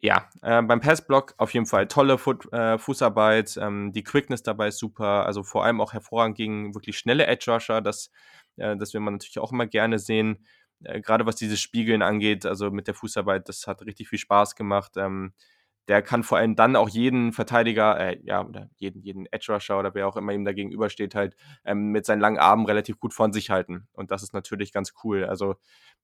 ja, 0.01 0.29
äh, 0.43 0.63
beim 0.63 0.81
Passblock 0.81 1.35
auf 1.39 1.55
jeden 1.55 1.67
Fall 1.67 1.89
tolle 1.89 2.19
Foot, 2.19 2.53
äh, 2.53 2.79
Fußarbeit, 2.79 3.57
ähm, 3.61 3.93
die 3.93 4.05
Quickness 4.05 4.43
dabei 4.43 4.69
ist 4.69 4.79
super, 4.79 5.25
also 5.27 5.43
vor 5.43 5.65
allem 5.65 5.81
auch 5.81 5.93
hervorragend 5.95 6.37
gegen 6.37 6.75
wirklich 6.75 6.99
schnelle 6.99 7.27
Edge 7.27 7.51
Rusher, 7.51 7.81
das, 7.81 8.11
äh, 8.57 8.77
das 8.77 8.93
will 8.95 9.01
man 9.01 9.15
natürlich 9.15 9.39
auch 9.39 9.53
immer 9.53 9.67
gerne 9.67 9.99
sehen, 9.99 10.47
äh, 10.85 11.01
gerade 11.01 11.25
was 11.27 11.37
dieses 11.37 11.61
Spiegeln 11.61 12.03
angeht, 12.03 12.45
also 12.47 12.71
mit 12.71 12.87
der 12.89 12.95
Fußarbeit, 12.95 13.49
das 13.49 13.67
hat 13.67 13.83
richtig 13.83 14.09
viel 14.09 14.19
Spaß 14.19 14.55
gemacht. 14.55 14.93
Ähm, 14.97 15.33
der 15.89 16.03
kann 16.03 16.23
vor 16.25 16.39
allem 16.39 16.57
dann 16.57 16.77
auch 16.77 16.89
jeden 16.89 17.33
Verteidiger, 17.33 17.99
äh, 17.99 18.19
ja, 18.25 18.45
oder 18.45 18.69
jeden, 18.77 19.03
jeden 19.03 19.27
Edge 19.33 19.53
Rusher 19.53 19.79
oder 19.79 19.95
wer 19.95 20.09
auch 20.09 20.17
immer 20.17 20.33
ihm 20.33 20.45
da 20.45 20.53
gegenübersteht, 20.53 21.15
halt 21.15 21.37
ähm, 21.65 21.93
mit 21.93 22.07
seinen 22.07 22.21
langen 22.21 22.39
Armen 22.39 22.67
relativ 22.67 22.99
gut 22.99 23.15
von 23.15 23.33
sich 23.33 23.51
halten. 23.51 23.87
Und 23.93 24.11
das 24.11 24.23
ist 24.23 24.33
natürlich 24.35 24.73
ganz 24.73 24.95
cool. 25.05 25.25
Also 25.25 25.57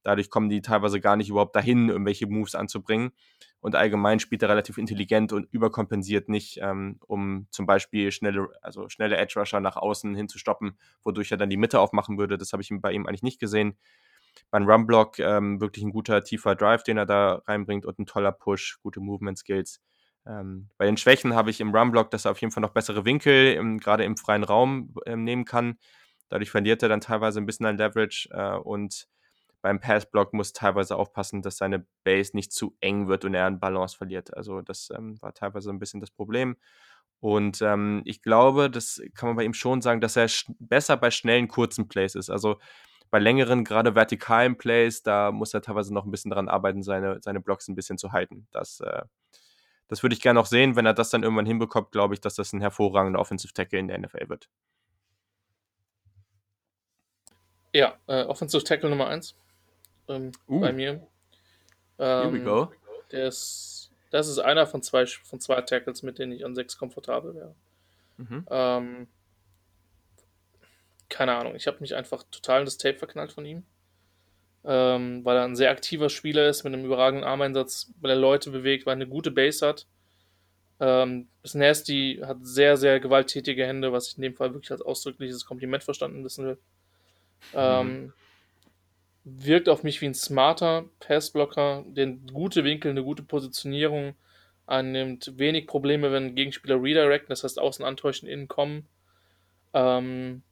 dadurch 0.03 0.31
kommen 0.31 0.49
die 0.49 0.63
teilweise 0.63 1.01
gar 1.01 1.17
nicht 1.17 1.31
überhaupt 1.31 1.57
dahin, 1.57 1.89
irgendwelche 1.89 2.27
Moves 2.27 2.55
anzubringen. 2.55 3.13
Und 3.61 3.77
allgemein 3.77 4.19
spielt 4.21 4.43
er 4.43 4.49
relativ 4.49 4.79
intelligent 4.79 5.33
und 5.33 5.47
überkompensiert 5.53 6.29
nicht, 6.29 6.59
ähm, 6.61 6.99
um 7.07 7.47
zum 7.51 7.67
Beispiel 7.67 8.11
schnelle, 8.13 8.49
also 8.63 8.89
schnelle 8.89 9.17
Edge 9.17 9.39
Rusher 9.39 9.61
nach 9.61 9.77
außen 9.77 10.15
hinzustoppen, 10.15 10.79
wodurch 11.03 11.31
er 11.31 11.37
dann 11.39 11.51
die 11.51 11.57
Mitte 11.57 11.79
aufmachen 11.81 12.19
würde. 12.19 12.39
Das 12.39 12.53
habe 12.53 12.63
ich 12.63 12.71
bei 12.81 12.93
ihm 12.93 13.07
eigentlich 13.07 13.23
nicht 13.23 13.41
gesehen 13.41 13.77
beim 14.51 14.69
Runblock 14.69 15.19
ähm, 15.19 15.61
wirklich 15.61 15.85
ein 15.85 15.93
guter 15.93 16.23
tiefer 16.23 16.55
Drive, 16.55 16.83
den 16.83 16.99
er 16.99 17.07
da 17.07 17.43
reinbringt 17.47 17.87
und 17.87 17.99
ein 17.99 18.07
toller 18.07 18.33
Push, 18.33 18.79
gute 18.83 19.01
Movement 19.01 19.39
Skills. 19.39 19.81
Ähm, 20.27 20.69
bei 20.79 20.87
den 20.87 20.97
Schwächen 20.97 21.35
habe 21.35 21.51
ich 21.51 21.61
im 21.61 21.75
Runblock, 21.75 22.11
dass 22.11 22.25
er 22.25 22.31
auf 22.31 22.41
jeden 22.41 22.53
Fall 22.53 22.61
noch 22.61 22.73
bessere 22.73 23.05
Winkel 23.05 23.55
im, 23.55 23.79
gerade 23.79 24.05
im 24.05 24.17
freien 24.17 24.45
Raum 24.45 24.95
ähm, 25.07 25.25
nehmen 25.25 25.45
kann. 25.45 25.79
Dadurch 26.29 26.51
verliert 26.51 26.83
er 26.83 26.89
dann 26.89 27.01
teilweise 27.01 27.41
ein 27.41 27.47
bisschen 27.47 27.67
an 27.67 27.77
Leverage 27.77 28.29
äh, 28.31 28.57
und 28.57 29.09
beim 29.63 29.81
Passblock 29.81 30.33
muss 30.33 30.53
teilweise 30.53 30.97
aufpassen, 30.97 31.41
dass 31.41 31.57
seine 31.57 31.87
Base 32.05 32.33
nicht 32.35 32.53
zu 32.53 32.77
eng 32.81 33.07
wird 33.07 33.25
und 33.25 33.35
er 33.35 33.47
an 33.47 33.61
Balance 33.61 33.97
verliert. 33.97 34.37
Also 34.37 34.61
das 34.61 34.91
ähm, 34.97 35.21
war 35.23 35.35
teilweise 35.35 35.71
ein 35.71 35.79
bisschen 35.79 36.01
das 36.01 36.11
Problem. 36.11 36.57
Und 37.21 37.63
ähm, 37.63 38.03
ich 38.05 38.23
glaube, 38.23 38.69
das 38.69 39.01
kann 39.15 39.29
man 39.29 39.37
bei 39.37 39.45
ihm 39.45 39.55
schon 39.55 39.81
sagen, 39.81 40.01
dass 40.01 40.17
er 40.17 40.29
besser 40.59 40.97
bei 40.97 41.13
schnellen, 41.13 41.47
kurzen 41.47 41.87
Plays 41.87 42.17
ist. 42.17 42.29
Also 42.29 42.59
bei 43.13 43.19
längeren, 43.19 43.63
gerade 43.63 43.95
vertikalen 43.95 44.57
Plays, 44.57 45.03
da 45.03 45.33
muss 45.33 45.53
er 45.53 45.61
teilweise 45.61 45.93
noch 45.93 46.07
ein 46.07 46.11
bisschen 46.11 46.31
daran 46.31 46.49
arbeiten, 46.49 46.83
seine, 46.83 47.21
seine 47.21 47.41
Blocks 47.41 47.69
ein 47.69 47.75
bisschen 47.75 47.99
zu 47.99 48.13
halten. 48.13 48.49
Das, 48.53 48.81
äh, 48.81 49.03
das 49.89 50.03
würde 50.03 50.15
ich 50.15 50.23
gerne 50.23 50.41
noch 50.41 50.47
sehen. 50.47 50.77
Wenn 50.77 50.87
er 50.87 50.95
das 50.95 51.11
dann 51.11 51.23
irgendwann 51.23 51.45
hinbekommt, 51.45 51.93
glaube 51.93 52.15
ich, 52.15 52.23
dass 52.23 52.37
das 52.37 52.55
ein 52.55 52.63
hervorragender 52.63 53.21
Offensive 53.21 53.53
Tackle 53.53 53.79
in 53.79 53.89
der 53.89 53.99
NFL 53.99 54.31
wird. 54.31 54.49
Ja, 57.75 57.99
äh, 58.07 58.23
Offensive 58.23 58.65
Tackle 58.65 58.89
Nummer 58.89 59.09
1 59.09 59.37
ähm, 60.09 60.33
uh. 60.49 60.61
bei 60.61 60.73
mir. 60.73 61.07
Here 61.99 62.33
we 62.33 62.39
ähm, 62.39 62.45
go. 62.47 62.73
Der 63.11 63.29
ist, 63.29 63.93
das 64.11 64.27
ist 64.27 64.39
einer 64.39 64.67
von 64.67 64.83
zwei, 64.83 65.05
von 65.05 65.39
zwei 65.39 65.61
Tackles, 65.61 66.03
mit 66.03 66.19
denen 66.19 66.33
ich 66.33 66.47
an 66.47 66.55
sechs 66.55 66.79
komfortabel 66.79 67.35
wäre. 67.35 67.55
Mhm. 68.17 68.47
Ähm, 68.49 69.07
keine 71.13 71.37
Ahnung, 71.37 71.55
ich 71.55 71.67
habe 71.67 71.79
mich 71.81 71.95
einfach 71.95 72.25
total 72.31 72.61
in 72.61 72.65
das 72.65 72.79
Tape 72.79 72.99
verknallt 72.99 73.33
von 73.33 73.45
ihm. 73.45 73.65
Ähm, 74.65 75.25
weil 75.25 75.37
er 75.37 75.45
ein 75.45 75.57
sehr 75.57 75.71
aktiver 75.71 76.09
Spieler 76.09 76.49
ist 76.49 76.65
mit 76.65 76.73
einem 76.73 76.85
überragenden 76.85 77.29
Armeinsatz, 77.29 77.93
weil 78.01 78.13
er 78.13 78.17
Leute 78.17 78.51
bewegt, 78.51 78.87
weil 78.87 78.93
er 78.93 79.03
eine 79.03 79.09
gute 79.09 79.31
Base 79.31 79.67
hat. 79.67 79.87
Ähm, 80.81 81.29
ist 81.43 81.55
nasty, 81.55 82.21
hat 82.25 82.39
sehr, 82.43 82.77
sehr 82.77 82.99
gewalttätige 82.99 83.67
Hände, 83.67 83.93
was 83.93 84.09
ich 84.09 84.17
in 84.17 84.23
dem 84.23 84.35
Fall 84.35 84.55
wirklich 84.55 84.71
als 84.71 84.81
ausdrückliches 84.83 85.45
Kompliment 85.45 85.85
verstanden 85.85 86.25
wissen 86.25 86.47
will. 86.47 86.59
Ähm, 87.55 87.87
mhm. 87.87 88.13
wirkt 89.25 89.69
auf 89.69 89.83
mich 89.83 90.01
wie 90.01 90.07
ein 90.07 90.15
smarter 90.15 90.85
Passblocker, 91.01 91.85
der 91.89 92.07
gute 92.33 92.65
Winkel, 92.65 92.93
eine 92.93 93.03
gute 93.03 93.25
Positionierung 93.25 94.15
annimmt, 94.67 95.33
wenig 95.37 95.67
Probleme, 95.67 96.13
wenn 96.13 96.37
Gegenspieler 96.37 96.81
redirecten, 96.81 97.31
das 97.31 97.43
heißt 97.43 97.59
außen 97.59 97.85
antäuschen, 97.85 98.29
innen 98.29 98.47
kommen. 98.47 98.87
Ähm, 99.75 100.43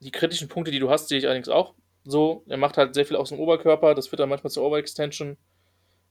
die 0.00 0.10
kritischen 0.10 0.48
Punkte, 0.48 0.70
die 0.70 0.78
du 0.78 0.90
hast, 0.90 1.08
sehe 1.08 1.18
ich 1.18 1.26
allerdings 1.26 1.48
auch 1.48 1.74
so. 2.04 2.44
Er 2.48 2.56
macht 2.56 2.76
halt 2.76 2.94
sehr 2.94 3.06
viel 3.06 3.16
aus 3.16 3.30
dem 3.30 3.38
Oberkörper, 3.38 3.94
das 3.94 4.08
führt 4.08 4.20
dann 4.20 4.28
manchmal 4.28 4.50
zur 4.50 4.64
Overextension. 4.64 5.36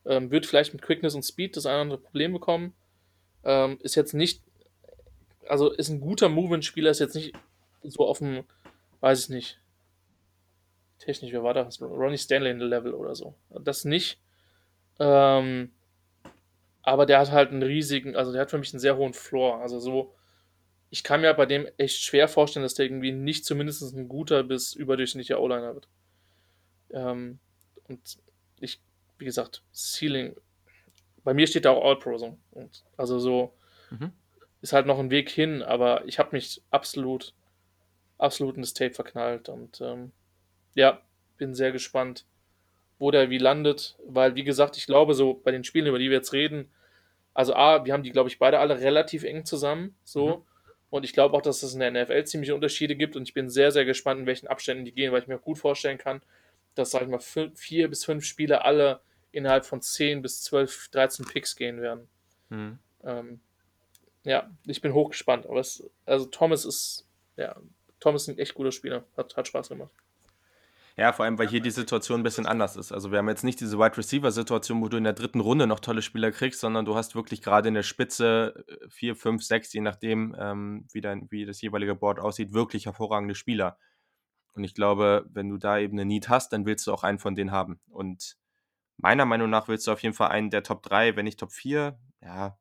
Ähm, 0.05 0.31
wird 0.31 0.45
vielleicht 0.45 0.73
mit 0.73 0.81
Quickness 0.81 1.15
und 1.15 1.23
Speed 1.23 1.57
das 1.57 1.65
eine 1.65 1.75
oder 1.75 1.81
andere 1.81 1.99
Problem 1.99 2.33
bekommen. 2.33 2.73
Ähm, 3.43 3.77
ist 3.81 3.95
jetzt 3.95 4.13
nicht, 4.13 4.43
also 5.47 5.71
ist 5.71 5.89
ein 5.89 6.01
guter 6.01 6.29
Movement-Spieler, 6.29 6.91
ist 6.91 6.99
jetzt 6.99 7.15
nicht 7.15 7.35
so 7.83 8.13
dem, 8.13 8.43
weiß 8.99 9.23
ich 9.23 9.29
nicht, 9.29 9.59
technisch, 10.99 11.31
wer 11.31 11.43
war 11.43 11.53
das? 11.53 11.81
Ronnie 11.81 12.17
Stanley 12.17 12.51
in 12.51 12.59
der 12.59 12.67
Level 12.67 12.93
oder 12.93 13.15
so. 13.15 13.35
Das 13.49 13.85
nicht. 13.85 14.19
Ähm, 14.99 15.71
aber 16.81 17.05
der 17.05 17.19
hat 17.19 17.31
halt 17.31 17.51
einen 17.51 17.63
riesigen, 17.63 18.15
also 18.15 18.31
der 18.31 18.41
hat 18.41 18.51
für 18.51 18.57
mich 18.57 18.73
einen 18.73 18.79
sehr 18.79 18.97
hohen 18.97 19.13
Floor. 19.13 19.61
Also 19.61 19.79
so, 19.79 20.15
ich 20.89 21.03
kann 21.03 21.21
mir 21.21 21.33
bei 21.33 21.45
dem 21.45 21.67
echt 21.77 22.01
schwer 22.01 22.27
vorstellen, 22.27 22.63
dass 22.63 22.75
der 22.75 22.85
irgendwie 22.85 23.11
nicht 23.11 23.45
zumindest 23.45 23.81
ein 23.93 24.07
guter 24.07 24.43
bis 24.43 24.73
überdurchschnittlicher 24.73 25.39
O-Liner 25.39 25.73
wird. 25.73 25.87
Ähm, 26.91 27.39
und 27.87 28.17
ich, 28.59 28.81
wie 29.17 29.25
gesagt, 29.25 29.63
Ceiling 29.73 30.35
bei 31.27 31.33
mir 31.33 31.45
steht 31.45 31.65
da 31.65 31.71
auch 31.71 31.83
All-Pro 31.83 32.17
so. 32.17 32.37
Und 32.51 32.85
also 32.95 33.19
so 33.19 33.53
mhm. 33.89 34.13
ist 34.61 34.71
halt 34.71 34.85
noch 34.85 34.97
ein 34.97 35.11
Weg 35.11 35.29
hin, 35.29 35.61
aber 35.61 36.05
ich 36.05 36.19
habe 36.19 36.29
mich 36.31 36.61
absolut, 36.71 37.33
absolut 38.17 38.55
in 38.55 38.61
das 38.61 38.73
Tape 38.73 38.93
verknallt 38.93 39.49
und 39.49 39.81
ähm, 39.81 40.13
ja, 40.73 41.01
bin 41.35 41.53
sehr 41.53 41.73
gespannt, 41.73 42.25
wo 42.97 43.11
der 43.11 43.29
wie 43.29 43.39
landet, 43.39 43.97
weil 44.07 44.35
wie 44.35 44.45
gesagt, 44.45 44.77
ich 44.77 44.85
glaube 44.85 45.15
so 45.15 45.33
bei 45.33 45.51
den 45.51 45.65
Spielen, 45.65 45.87
über 45.87 45.99
die 45.99 46.09
wir 46.09 46.15
jetzt 46.15 46.31
reden, 46.31 46.71
also 47.33 47.53
A, 47.55 47.83
wir 47.83 47.91
haben 47.91 48.03
die, 48.03 48.11
glaube 48.11 48.29
ich, 48.29 48.39
beide 48.39 48.59
alle 48.59 48.79
relativ 48.79 49.25
eng 49.25 49.43
zusammen, 49.43 49.97
so. 50.05 50.27
Mhm. 50.37 50.43
Und 50.89 51.03
ich 51.03 51.13
glaube 51.13 51.35
auch, 51.35 51.41
dass 51.41 51.63
es 51.63 51.73
in 51.73 51.79
der 51.79 51.91
NFL 51.91 52.23
ziemliche 52.25 52.55
Unterschiede 52.55 52.95
gibt 52.95 53.15
und 53.15 53.23
ich 53.23 53.33
bin 53.33 53.49
sehr, 53.49 53.71
sehr 53.71 53.85
gespannt, 53.85 54.21
in 54.21 54.25
welchen 54.25 54.47
Abständen 54.47 54.85
die 54.85 54.93
gehen, 54.93 55.11
weil 55.11 55.21
ich 55.21 55.27
mir 55.27 55.37
auch 55.37 55.43
gut 55.43 55.57
vorstellen 55.57 55.97
kann, 55.97 56.21
dass, 56.75 56.91
sag 56.91 57.01
ich 57.01 57.09
mal, 57.09 57.19
fünf, 57.19 57.59
vier 57.59 57.89
bis 57.89 58.05
fünf 58.05 58.23
Spiele 58.23 58.63
alle 58.63 59.01
innerhalb 59.31 59.65
von 59.65 59.81
10 59.81 60.21
bis 60.21 60.43
12, 60.43 60.89
13 60.89 61.25
Picks 61.25 61.55
gehen 61.55 61.81
werden. 61.81 62.07
Mhm. 62.49 62.79
Ähm, 63.03 63.39
ja, 64.23 64.49
ich 64.65 64.81
bin 64.81 64.93
hochgespannt. 64.93 65.45
Aber 65.45 65.59
es, 65.59 65.83
also 66.05 66.25
Thomas 66.25 66.65
ist, 66.65 67.05
ja, 67.35 67.55
Thomas 67.99 68.23
ist 68.23 68.29
ein 68.29 68.39
echt 68.39 68.55
guter 68.55 68.71
Spieler. 68.71 69.05
Hat, 69.15 69.35
hat 69.35 69.47
Spaß 69.47 69.69
gemacht. 69.69 69.91
Ja, 70.99 71.13
vor 71.13 71.25
allem, 71.25 71.37
weil 71.37 71.47
hier 71.47 71.61
die 71.61 71.69
Situation 71.69 72.21
ein 72.21 72.23
bisschen 72.23 72.47
anders 72.47 72.75
ist. 72.75 72.91
Also 72.91 73.11
wir 73.11 73.19
haben 73.19 73.29
jetzt 73.29 73.43
nicht 73.43 73.59
diese 73.59 73.77
Wide 73.77 73.95
Receiver-Situation, 73.97 74.81
wo 74.81 74.87
du 74.87 74.97
in 74.97 75.03
der 75.03 75.13
dritten 75.13 75.41
Runde 75.41 75.67
noch 75.67 75.79
tolle 75.79 76.01
Spieler 76.01 76.31
kriegst, 76.31 76.59
sondern 76.59 76.85
du 76.85 76.95
hast 76.95 77.13
wirklich 77.13 77.43
gerade 77.43 77.67
in 77.67 77.75
der 77.75 77.83
Spitze 77.83 78.65
4, 78.89 79.15
5, 79.15 79.43
6, 79.43 79.73
je 79.73 79.81
nachdem, 79.81 80.35
ähm, 80.39 80.87
wie, 80.91 81.01
dein, 81.01 81.27
wie 81.29 81.45
das 81.45 81.61
jeweilige 81.61 81.93
Board 81.93 82.19
aussieht, 82.19 82.51
wirklich 82.51 82.87
hervorragende 82.87 83.35
Spieler. 83.35 83.77
Und 84.53 84.63
ich 84.63 84.73
glaube, 84.73 85.27
wenn 85.29 85.49
du 85.49 85.57
da 85.57 85.77
eben 85.77 85.93
eine 85.93 86.05
Need 86.05 86.29
hast, 86.29 86.51
dann 86.51 86.65
willst 86.65 86.87
du 86.87 86.93
auch 86.93 87.03
einen 87.03 87.19
von 87.19 87.35
denen 87.35 87.51
haben. 87.51 87.79
Und 87.89 88.35
meiner 88.97 89.25
Meinung 89.25 89.51
nach 89.51 89.67
willst 89.67 89.85
du 89.85 89.91
auf 89.91 90.01
jeden 90.01 90.15
Fall 90.15 90.29
einen 90.29 90.49
der 90.49 90.63
Top 90.63 90.81
3, 90.81 91.15
wenn 91.15 91.25
nicht 91.25 91.39
Top 91.39 91.51
4. 91.51 91.99
Ja, 92.23 92.57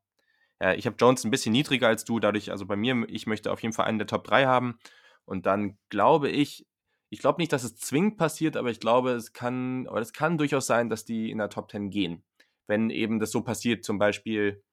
ja 0.61 0.73
ich 0.75 0.85
habe 0.85 0.95
Jones 0.99 1.23
ein 1.23 1.31
bisschen 1.31 1.53
niedriger 1.53 1.87
als 1.87 2.05
du, 2.05 2.19
dadurch, 2.19 2.51
also 2.51 2.67
bei 2.67 2.75
mir, 2.75 3.03
ich 3.09 3.25
möchte 3.25 3.51
auf 3.51 3.63
jeden 3.63 3.73
Fall 3.73 3.85
einen 3.85 3.97
der 3.97 4.05
Top 4.05 4.25
3 4.25 4.45
haben. 4.45 4.77
Und 5.25 5.47
dann 5.47 5.79
glaube 5.89 6.29
ich, 6.29 6.67
ich 7.09 7.19
glaube 7.19 7.41
nicht, 7.41 7.53
dass 7.53 7.63
es 7.63 7.77
zwingend 7.77 8.17
passiert, 8.17 8.57
aber 8.57 8.69
ich 8.69 8.79
glaube, 8.79 9.11
es 9.11 9.33
kann, 9.33 9.87
oder 9.87 10.01
es 10.01 10.13
kann 10.13 10.37
durchaus 10.37 10.67
sein, 10.67 10.89
dass 10.89 11.05
die 11.05 11.31
in 11.31 11.37
der 11.37 11.49
Top 11.49 11.71
10 11.71 11.89
gehen. 11.89 12.23
Wenn 12.67 12.89
eben 12.89 13.19
das 13.19 13.31
so 13.31 13.41
passiert, 13.41 13.85
zum 13.85 13.97
Beispiel 13.97 14.63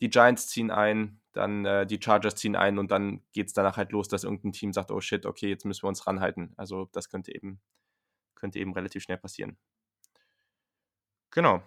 die 0.00 0.10
Giants 0.10 0.48
ziehen 0.48 0.70
ein, 0.70 1.20
dann 1.32 1.64
äh, 1.64 1.86
die 1.86 2.00
Chargers 2.02 2.36
ziehen 2.36 2.56
ein 2.56 2.78
und 2.78 2.90
dann 2.90 3.22
geht 3.32 3.48
es 3.48 3.54
danach 3.54 3.76
halt 3.76 3.92
los, 3.92 4.08
dass 4.08 4.24
irgendein 4.24 4.52
Team 4.52 4.72
sagt, 4.72 4.90
oh 4.90 5.00
shit, 5.00 5.24
okay, 5.24 5.48
jetzt 5.48 5.64
müssen 5.64 5.84
wir 5.84 5.88
uns 5.88 6.06
ranhalten. 6.06 6.52
Also 6.56 6.88
das 6.92 7.08
könnte 7.08 7.34
eben, 7.34 7.60
könnte 8.34 8.58
eben 8.58 8.74
relativ 8.74 9.02
schnell 9.02 9.18
passieren. 9.18 9.56
Genau. 11.30 11.62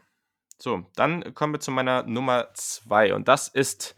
So, 0.59 0.85
dann 0.95 1.33
kommen 1.33 1.53
wir 1.53 1.59
zu 1.59 1.71
meiner 1.71 2.03
Nummer 2.03 2.53
2 2.53 3.13
und 3.13 3.27
das 3.27 3.47
ist 3.47 3.95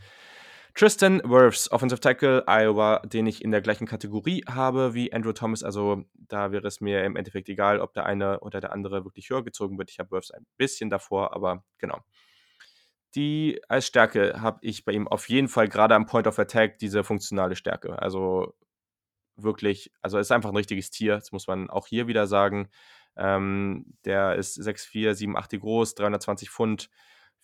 Tristan 0.76 1.22
Wirfs, 1.26 1.72
Offensive 1.72 2.00
Tackle, 2.00 2.44
Iowa, 2.48 3.00
den 3.00 3.28
ich 3.28 3.44
in 3.44 3.52
der 3.52 3.62
gleichen 3.62 3.88
Kategorie 3.88 4.44
habe 4.48 4.94
wie 4.94 5.12
Andrew 5.12 5.34
Thomas. 5.34 5.64
Also 5.64 6.04
da 6.14 6.52
wäre 6.52 6.68
es 6.68 6.80
mir 6.80 7.04
im 7.04 7.16
Endeffekt 7.16 7.50
egal, 7.50 7.80
ob 7.80 7.94
der 7.94 8.06
eine 8.06 8.40
oder 8.40 8.60
der 8.62 8.72
andere 8.72 9.04
wirklich 9.04 9.30
höher 9.30 9.44
gezogen 9.44 9.78
wird. 9.78 9.92
Ich 9.92 10.00
habe 10.00 10.12
Wirfs 10.12 10.32
ein 10.32 10.46
bisschen 10.58 10.90
davor, 10.90 11.34
aber 11.36 11.64
genau. 11.78 12.00
Die 13.16 13.60
als 13.68 13.88
Stärke 13.88 14.40
habe 14.40 14.60
ich 14.62 14.86
bei 14.86 14.92
ihm 14.92 15.08
auf 15.08 15.30
jeden 15.30 15.48
Fall 15.48 15.68
gerade 15.68 15.96
am 15.96 16.06
Point 16.06 16.28
of 16.28 16.38
Attack 16.38 16.78
diese 16.78 17.04
funktionale 17.04 17.56
Stärke. 17.56 18.00
Also 18.00 18.54
wirklich, 19.36 19.92
also 20.02 20.20
ist 20.20 20.32
einfach 20.32 20.50
ein 20.50 20.56
richtiges 20.56 20.92
Tier, 20.92 21.16
das 21.16 21.32
muss 21.32 21.48
man 21.48 21.70
auch 21.70 21.88
hier 21.88 22.08
wieder 22.08 22.28
sagen. 22.28 22.70
Ähm, 23.18 23.86
der 24.06 24.36
ist 24.36 24.58
6'4, 24.60 25.14
7'8 25.14 25.58
groß, 25.60 25.96
320 25.96 26.50
Pfund, 26.50 26.90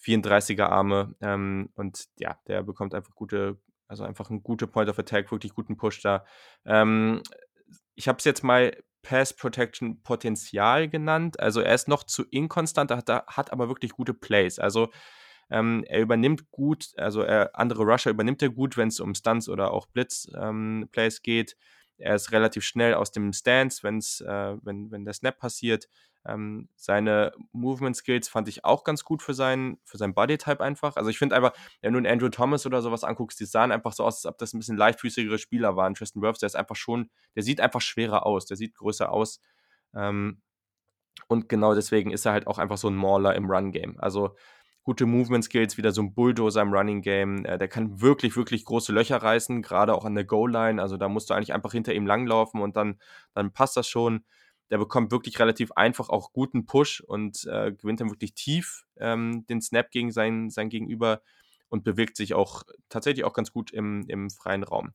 34er 0.03 0.65
Arme 0.65 1.15
ähm, 1.21 1.69
und 1.75 2.05
ja, 2.17 2.37
der 2.47 2.63
bekommt 2.63 2.93
einfach 2.93 3.15
gute, 3.15 3.57
also 3.87 4.03
einfach 4.03 4.29
ein 4.29 4.43
guter 4.43 4.67
Point 4.67 4.89
of 4.89 4.99
Attack, 4.99 5.31
wirklich 5.31 5.53
guten 5.53 5.77
Push 5.77 6.01
da. 6.01 6.25
Ähm, 6.65 7.21
ich 7.95 8.07
habe 8.07 8.17
es 8.17 8.25
jetzt 8.25 8.43
mal 8.43 8.75
Pass 9.01 9.33
Protection 9.33 10.01
Potenzial 10.01 10.89
genannt. 10.89 11.39
Also 11.39 11.61
er 11.61 11.75
ist 11.75 11.87
noch 11.87 12.03
zu 12.03 12.23
inkonstant, 12.23 12.91
hat, 12.91 13.09
hat 13.09 13.53
aber 13.53 13.69
wirklich 13.69 13.91
gute 13.91 14.13
Plays. 14.13 14.57
Also 14.59 14.89
ähm, 15.49 15.83
er 15.87 16.01
übernimmt 16.01 16.49
gut, 16.49 16.87
also 16.97 17.21
er, 17.21 17.51
andere 17.53 17.83
Rusher 17.83 18.09
übernimmt 18.09 18.41
er 18.41 18.49
gut, 18.49 18.77
wenn 18.77 18.87
es 18.87 18.99
um 18.99 19.13
Stunts 19.13 19.47
oder 19.47 19.71
auch 19.71 19.85
Blitz-Plays 19.87 21.17
ähm, 21.17 21.23
geht. 21.23 21.55
Er 21.97 22.15
ist 22.15 22.31
relativ 22.31 22.63
schnell 22.63 22.95
aus 22.95 23.11
dem 23.11 23.31
Stance, 23.31 23.83
wenn's, 23.83 24.21
äh, 24.21 24.57
wenn, 24.63 24.91
wenn 24.91 25.05
der 25.05 25.13
Snap 25.13 25.37
passiert. 25.37 25.87
Ähm, 26.27 26.69
seine 26.75 27.33
Movement 27.51 27.95
Skills 27.95 28.27
fand 28.27 28.47
ich 28.47 28.65
auch 28.65 28.83
ganz 28.83 29.03
gut 29.03 29.21
für 29.21 29.33
seinen, 29.33 29.77
für 29.83 29.97
seinen 29.97 30.13
Bodytype 30.13 30.63
einfach. 30.63 30.95
Also 30.95 31.09
ich 31.09 31.17
finde 31.17 31.35
einfach, 31.35 31.53
wenn 31.81 31.93
du 31.93 31.97
einen 31.97 32.07
Andrew 32.07 32.29
Thomas 32.29 32.65
oder 32.65 32.81
sowas 32.81 33.03
anguckst, 33.03 33.39
die 33.39 33.45
sahen 33.45 33.71
einfach 33.71 33.93
so 33.93 34.03
aus, 34.03 34.17
als 34.17 34.25
ob 34.25 34.37
das 34.37 34.53
ein 34.53 34.59
bisschen 34.59 34.77
leichtfüßigere 34.77 35.37
Spieler 35.37 35.75
waren. 35.75 35.93
Tristan 35.93 36.21
Wirfs, 36.21 36.39
der 36.39 36.47
ist 36.47 36.55
einfach 36.55 36.75
schon, 36.75 37.09
der 37.35 37.43
sieht 37.43 37.61
einfach 37.61 37.81
schwerer 37.81 38.25
aus, 38.25 38.45
der 38.45 38.57
sieht 38.57 38.75
größer 38.75 39.11
aus. 39.11 39.39
Ähm, 39.93 40.41
und 41.27 41.49
genau 41.49 41.75
deswegen 41.75 42.11
ist 42.11 42.25
er 42.25 42.33
halt 42.33 42.47
auch 42.47 42.57
einfach 42.57 42.77
so 42.77 42.87
ein 42.89 42.95
Mauler 42.95 43.35
im 43.35 43.49
Run-Game. 43.49 43.99
Also 43.99 44.35
gute 44.83 45.05
Movement 45.07 45.43
Skills, 45.43 45.77
wieder 45.77 45.91
so 45.91 46.01
ein 46.03 46.13
Bulldozer 46.13 46.61
im 46.61 46.73
Running 46.73 47.01
Game. 47.01 47.43
Äh, 47.45 47.57
der 47.57 47.67
kann 47.67 48.01
wirklich, 48.01 48.37
wirklich 48.37 48.65
große 48.65 48.93
Löcher 48.93 49.17
reißen, 49.17 49.61
gerade 49.61 49.93
auch 49.95 50.05
an 50.05 50.15
der 50.15 50.25
Goal-Line. 50.25 50.81
Also 50.81 50.97
da 50.97 51.09
musst 51.09 51.29
du 51.29 51.33
eigentlich 51.33 51.53
einfach 51.53 51.71
hinter 51.71 51.93
ihm 51.93 52.05
langlaufen 52.05 52.61
und 52.61 52.77
dann, 52.77 52.99
dann 53.33 53.51
passt 53.51 53.75
das 53.77 53.87
schon. 53.87 54.23
Der 54.71 54.77
bekommt 54.77 55.11
wirklich 55.11 55.39
relativ 55.39 55.71
einfach 55.73 56.09
auch 56.09 56.33
guten 56.33 56.65
Push 56.65 57.01
und 57.01 57.45
äh, 57.45 57.71
gewinnt 57.71 58.01
dann 58.01 58.09
wirklich 58.09 58.33
tief 58.33 58.85
ähm, 58.97 59.45
den 59.47 59.61
Snap 59.61 59.91
gegen 59.91 60.11
sein, 60.11 60.49
sein 60.49 60.69
Gegenüber 60.69 61.21
und 61.69 61.83
bewegt 61.83 62.17
sich 62.17 62.33
auch 62.33 62.63
tatsächlich 62.89 63.25
auch 63.25 63.33
ganz 63.33 63.51
gut 63.51 63.71
im, 63.71 64.05
im 64.07 64.29
freien 64.29 64.63
Raum. 64.63 64.91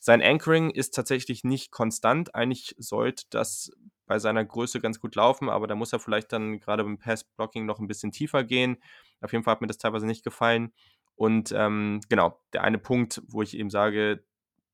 Sein 0.00 0.22
Anchoring 0.22 0.70
ist 0.70 0.94
tatsächlich 0.94 1.42
nicht 1.42 1.72
konstant. 1.72 2.34
Eigentlich 2.34 2.74
sollte 2.78 3.24
das 3.30 3.72
bei 4.06 4.18
seiner 4.18 4.44
Größe 4.44 4.80
ganz 4.80 5.00
gut 5.00 5.16
laufen, 5.16 5.48
aber 5.48 5.66
da 5.66 5.74
muss 5.74 5.92
er 5.92 5.98
vielleicht 5.98 6.32
dann 6.32 6.60
gerade 6.60 6.84
beim 6.84 6.98
Pass-Blocking 6.98 7.66
noch 7.66 7.80
ein 7.80 7.88
bisschen 7.88 8.12
tiefer 8.12 8.44
gehen. 8.44 8.78
Auf 9.20 9.32
jeden 9.32 9.44
Fall 9.44 9.52
hat 9.52 9.60
mir 9.60 9.66
das 9.66 9.78
teilweise 9.78 10.06
nicht 10.06 10.24
gefallen. 10.24 10.72
Und 11.16 11.52
ähm, 11.52 12.00
genau, 12.08 12.40
der 12.52 12.62
eine 12.62 12.78
Punkt, 12.78 13.22
wo 13.26 13.42
ich 13.42 13.56
eben 13.56 13.70
sage, 13.70 14.24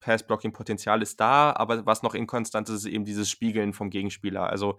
Pass-Blocking-Potenzial 0.04 1.00
ist 1.00 1.18
da, 1.18 1.52
aber 1.56 1.86
was 1.86 2.02
noch 2.02 2.14
inkonstant 2.14 2.68
ist, 2.68 2.76
ist 2.76 2.84
eben 2.84 3.06
dieses 3.06 3.30
Spiegeln 3.30 3.72
vom 3.72 3.88
Gegenspieler. 3.88 4.50
Also 4.50 4.78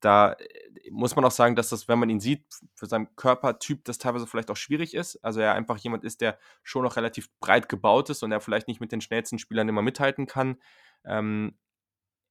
da 0.00 0.32
äh, 0.32 0.90
muss 0.90 1.14
man 1.16 1.24
auch 1.26 1.30
sagen, 1.30 1.54
dass 1.54 1.68
das, 1.68 1.86
wenn 1.86 1.98
man 1.98 2.08
ihn 2.08 2.18
sieht, 2.18 2.44
für 2.74 2.86
seinen 2.86 3.14
Körpertyp 3.14 3.84
das 3.84 3.98
teilweise 3.98 4.26
vielleicht 4.26 4.50
auch 4.50 4.56
schwierig 4.56 4.94
ist. 4.94 5.16
Also 5.22 5.40
er 5.40 5.52
einfach 5.52 5.76
jemand 5.76 6.02
ist, 6.02 6.22
der 6.22 6.38
schon 6.62 6.82
noch 6.82 6.96
relativ 6.96 7.28
breit 7.40 7.68
gebaut 7.68 8.08
ist 8.08 8.22
und 8.22 8.32
er 8.32 8.40
vielleicht 8.40 8.68
nicht 8.68 8.80
mit 8.80 8.90
den 8.90 9.02
schnellsten 9.02 9.38
Spielern 9.38 9.68
immer 9.68 9.82
mithalten 9.82 10.26
kann. 10.26 10.56
Ähm, 11.04 11.54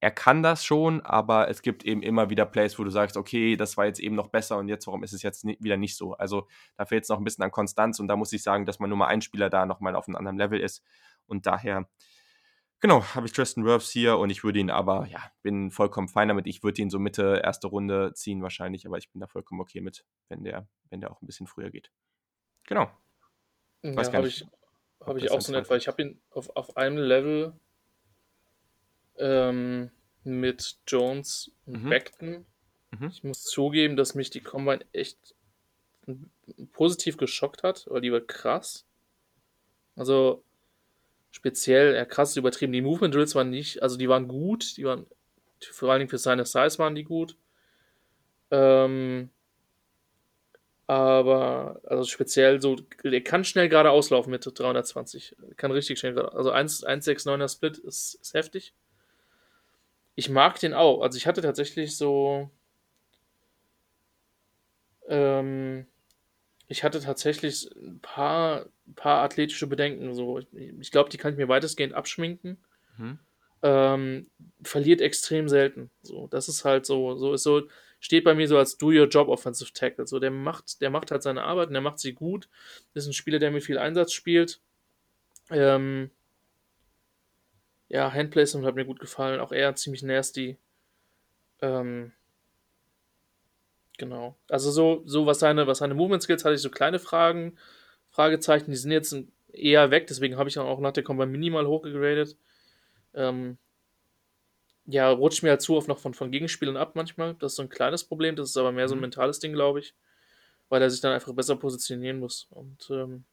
er 0.04 0.10
kann 0.12 0.42
das 0.42 0.66
schon, 0.66 1.02
aber 1.02 1.48
es 1.48 1.62
gibt 1.62 1.86
eben 1.86 2.02
immer 2.02 2.32
wieder 2.32 2.48
Plays, 2.48 2.80
wo 2.80 2.84
du 2.84 2.90
sagst, 2.90 3.16
okay, 3.16 3.56
das 3.56 3.78
war 3.78 3.86
jetzt 3.86 4.00
eben 4.00 4.16
noch 4.16 4.30
besser 4.30 4.58
und 4.58 4.68
jetzt, 4.68 4.88
warum 4.88 5.04
ist 5.04 5.14
es 5.14 5.22
jetzt 5.22 5.46
wieder 5.46 5.78
nicht 5.78 5.96
so? 5.96 6.14
Also 6.14 6.48
da 6.76 6.86
fehlt 6.86 7.04
es 7.04 7.10
noch 7.10 7.20
ein 7.20 7.24
bisschen 7.24 7.44
an 7.44 7.52
Konstanz 7.52 8.00
und 8.00 8.08
da 8.08 8.16
muss 8.16 8.34
ich 8.34 8.42
sagen, 8.42 8.66
dass 8.66 8.80
man 8.80 8.90
nur 8.90 8.98
mal 8.98 9.08
ein 9.08 9.22
Spieler 9.22 9.52
da 9.52 9.68
nochmal 9.68 9.96
auf 9.96 10.08
einem 10.08 10.16
anderen 10.16 10.38
Level 10.38 10.60
ist 10.60 10.84
und 11.28 11.46
daher, 11.46 11.90
genau, 12.80 13.04
habe 13.16 13.28
ich 13.28 13.34
Tristan 13.34 13.66
Wirfs 13.66 13.92
hier 13.92 14.18
und 14.18 14.30
ich 14.30 14.44
würde 14.44 14.60
ihn 14.60 14.70
aber, 14.70 15.08
ja, 15.08 15.32
bin 15.42 15.72
vollkommen 15.72 16.08
fein 16.08 16.28
damit. 16.28 16.48
Ich 16.48 16.64
würde 16.64 16.82
ihn 16.82 16.90
so 16.90 17.00
Mitte 17.00 17.42
erste 17.44 17.68
Runde 17.68 18.14
ziehen 18.14 18.42
wahrscheinlich, 18.42 18.86
aber 18.86 18.98
ich 18.98 19.12
bin 19.12 19.22
da 19.22 19.28
vollkommen 19.28 19.62
okay 19.62 19.82
mit, 19.82 20.06
wenn 20.30 20.44
der, 20.44 20.68
wenn 20.90 21.02
der 21.02 21.12
auch 21.12 21.22
ein 21.22 21.26
bisschen 21.26 21.48
früher 21.48 21.70
geht. 21.70 21.92
Genau. 22.66 22.90
Ja, 23.84 24.14
habe 24.14 24.28
ich, 24.28 24.46
hab 25.00 25.18
ich 25.18 25.32
auch 25.32 25.42
so 25.42 25.52
nett, 25.52 25.70
weil 25.70 25.80
ich 25.80 25.88
habe 25.88 26.02
ihn 26.02 26.22
auf, 26.30 26.56
auf 26.56 26.78
einem 26.78 26.98
Level 26.98 27.54
ähm, 29.18 29.90
mit 30.24 30.80
Jones 30.88 31.52
und 31.66 31.84
mhm. 31.84 31.90
Beckton. 31.90 32.46
Mhm. 32.92 33.08
Ich 33.08 33.24
muss 33.24 33.44
zugeben, 33.44 33.96
dass 33.96 34.16
mich 34.16 34.30
die 34.30 34.42
Combine 34.42 34.86
echt 34.92 35.36
positiv 36.72 37.18
geschockt 37.18 37.64
hat, 37.64 37.88
weil 37.90 38.02
die 38.02 38.12
war 38.12 38.22
krass. 38.22 38.86
Also 39.96 40.44
speziell, 41.32 41.96
ja 41.96 42.06
krass 42.06 42.36
übertrieben. 42.38 42.74
Die 42.74 42.82
Movement 42.82 43.14
Drills 43.16 43.36
waren 43.36 43.50
nicht, 43.50 43.82
also 43.84 43.98
die 43.98 44.10
waren 44.10 44.28
gut, 44.28 44.78
die 44.78 44.86
waren 44.86 45.06
vor 45.72 45.90
allen 45.92 46.00
Dingen 46.00 46.10
für 46.10 46.18
seine 46.18 46.46
Size 46.46 46.78
waren 46.80 46.96
die 46.96 47.04
gut. 47.04 47.38
Ähm, 48.52 49.30
aber 50.88 51.80
also 51.86 52.04
speziell 52.04 52.62
so, 52.62 52.76
der 53.04 53.22
kann 53.24 53.46
schnell 53.46 53.70
gerade 53.70 53.92
auslaufen 53.92 54.32
mit 54.32 54.46
320. 54.46 55.36
Kann 55.56 55.72
richtig 55.72 56.00
schnell 56.00 56.14
gerade. 56.14 56.34
Also 56.34 56.52
1,69er 56.52 57.48
Split 57.48 57.78
ist, 57.78 58.16
ist 58.16 58.34
heftig 58.34 58.74
ich 60.16 60.30
mag 60.30 60.60
den 60.60 60.74
auch. 60.74 61.02
Also 61.02 61.18
ich 61.18 61.28
hatte 61.28 61.42
tatsächlich 61.42 61.98
so. 61.98 62.50
Ähm, 65.08 65.88
ich 66.72 66.86
hatte 66.86 67.02
tatsächlich 67.02 67.70
ein 67.76 68.00
paar, 68.00 68.68
paar 68.96 69.24
athletische 69.24 69.68
Bedenken. 69.68 70.14
So. 70.14 70.40
Ich, 70.40 70.48
ich 70.54 70.92
glaube, 70.92 71.10
die 71.10 71.18
kann 71.18 71.34
ich 71.34 71.38
mir 71.38 71.50
weitestgehend 71.50 71.94
abschminken. 71.94 72.64
Mhm. 72.98 73.20
Ähm, 73.62 74.32
verliert 74.64 75.02
extrem 75.02 75.50
selten. 75.50 75.92
So, 76.02 76.28
das 76.28 76.48
ist 76.48 76.64
halt 76.64 76.86
so, 76.86 77.18
so 77.18 77.34
ist 77.34 77.44
so, 77.44 77.64
steht 78.00 78.24
bei 78.24 78.34
mir 78.34 78.48
so 78.48 78.58
als 78.58 78.78
Do 78.78 78.88
Your 78.88 79.10
Job 79.10 79.28
Offensive 79.28 79.74
Tackle. 79.74 80.08
So, 80.08 80.20
der 80.20 80.32
macht, 80.32 80.80
der 80.80 80.90
macht 80.90 81.12
halt 81.12 81.24
seine 81.24 81.44
Arbeit 81.44 81.68
und 81.68 81.74
der 81.74 81.82
macht 81.82 82.00
sie 82.00 82.14
gut. 82.14 82.48
Ist 82.94 83.06
ein 83.06 83.12
Spieler, 83.12 83.40
der 83.40 83.52
mit 83.52 83.66
viel 83.66 83.78
Einsatz 83.78 84.14
spielt. 84.14 84.62
Ähm, 85.50 86.10
ja, 87.90 88.14
Handplacement 88.14 88.66
hat 88.66 88.76
mir 88.76 88.86
gut 88.86 89.02
gefallen. 89.02 89.42
Auch 89.42 89.52
er 89.52 89.76
ziemlich 89.76 90.04
nasty. 90.04 90.58
Ähm, 91.62 92.14
genau. 94.02 94.36
Also 94.50 94.72
so, 94.72 95.04
so 95.06 95.28
was 95.28 95.40
seine, 95.40 95.68
was 95.68 95.78
seine 95.78 95.94
Movement 95.94 96.24
Skills 96.24 96.44
hatte 96.44 96.56
ich 96.56 96.62
so 96.62 96.72
kleine 96.72 97.00
Fragen, 97.00 97.58
Fragezeichen, 98.10 98.72
die 98.72 98.78
sind 98.78 98.92
jetzt 98.92 99.16
eher 99.54 99.92
weg, 99.92 100.08
deswegen 100.08 100.38
habe 100.38 100.50
ich 100.50 100.56
dann 100.56 100.66
auch 100.66 100.80
nach 100.80 100.92
der 100.92 101.04
Combat 101.04 101.30
minimal 101.30 101.68
hochgegradet. 101.68 102.36
Ähm, 103.14 103.58
ja, 104.86 105.10
rutscht 105.10 105.44
mir 105.44 105.52
halt 105.52 105.62
zu 105.62 105.78
oft 105.78 105.88
noch 105.88 106.00
von, 106.00 106.16
von 106.16 106.32
Gegenspielern 106.32 106.78
ab 106.78 106.96
manchmal. 106.96 107.36
Das 107.36 107.54
ist 107.54 107.58
so 107.58 107.62
ein 107.62 107.70
kleines 107.70 108.04
Problem, 108.04 108.36
das 108.36 108.50
ist 108.50 108.58
aber 108.58 108.72
mehr 108.72 108.88
so 108.88 108.96
ein 108.96 108.98
mhm. 108.98 109.04
mentales 109.04 109.40
Ding, 109.40 109.54
glaube 109.54 109.80
ich. 109.80 109.94
Weil 110.68 110.82
er 110.82 110.90
sich 110.90 111.00
dann 111.00 111.14
einfach 111.14 111.34
besser 111.34 111.56
positionieren 111.56 112.20
muss. 112.20 112.48
Und 112.50 112.90
ähm, 112.90 113.24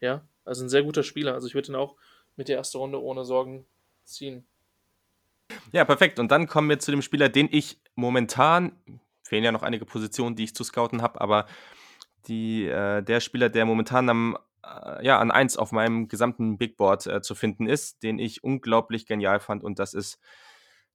ja, 0.00 0.26
also 0.44 0.64
ein 0.64 0.70
sehr 0.70 0.82
guter 0.82 1.02
Spieler. 1.02 1.34
Also 1.34 1.46
ich 1.46 1.54
würde 1.54 1.70
ihn 1.70 1.76
auch 1.76 1.96
mit 2.36 2.48
der 2.48 2.56
ersten 2.56 2.78
Runde 2.78 3.02
ohne 3.02 3.24
Sorgen 3.24 3.66
ziehen. 4.04 4.46
Ja, 5.72 5.84
perfekt. 5.84 6.18
Und 6.18 6.30
dann 6.30 6.46
kommen 6.46 6.70
wir 6.70 6.78
zu 6.78 6.90
dem 6.90 7.02
Spieler, 7.02 7.28
den 7.28 7.48
ich 7.50 7.78
momentan, 7.96 8.72
fehlen 9.26 9.44
ja 9.44 9.52
noch 9.52 9.62
einige 9.62 9.84
Positionen, 9.84 10.36
die 10.36 10.44
ich 10.44 10.54
zu 10.54 10.64
scouten 10.64 11.02
habe, 11.02 11.20
aber 11.20 11.46
die, 12.28 12.66
äh, 12.66 13.02
der 13.02 13.20
Spieler, 13.20 13.48
der 13.48 13.66
momentan 13.66 14.08
am, 14.08 14.38
äh, 14.64 15.04
ja, 15.04 15.18
an 15.18 15.30
1 15.30 15.56
auf 15.56 15.72
meinem 15.72 16.08
gesamten 16.08 16.58
Big 16.58 16.76
Board 16.76 17.06
äh, 17.06 17.20
zu 17.22 17.34
finden 17.34 17.66
ist, 17.66 18.02
den 18.02 18.18
ich 18.18 18.42
unglaublich 18.42 19.06
genial 19.06 19.40
fand, 19.40 19.64
und 19.64 19.78
das 19.78 19.94
ist 19.94 20.18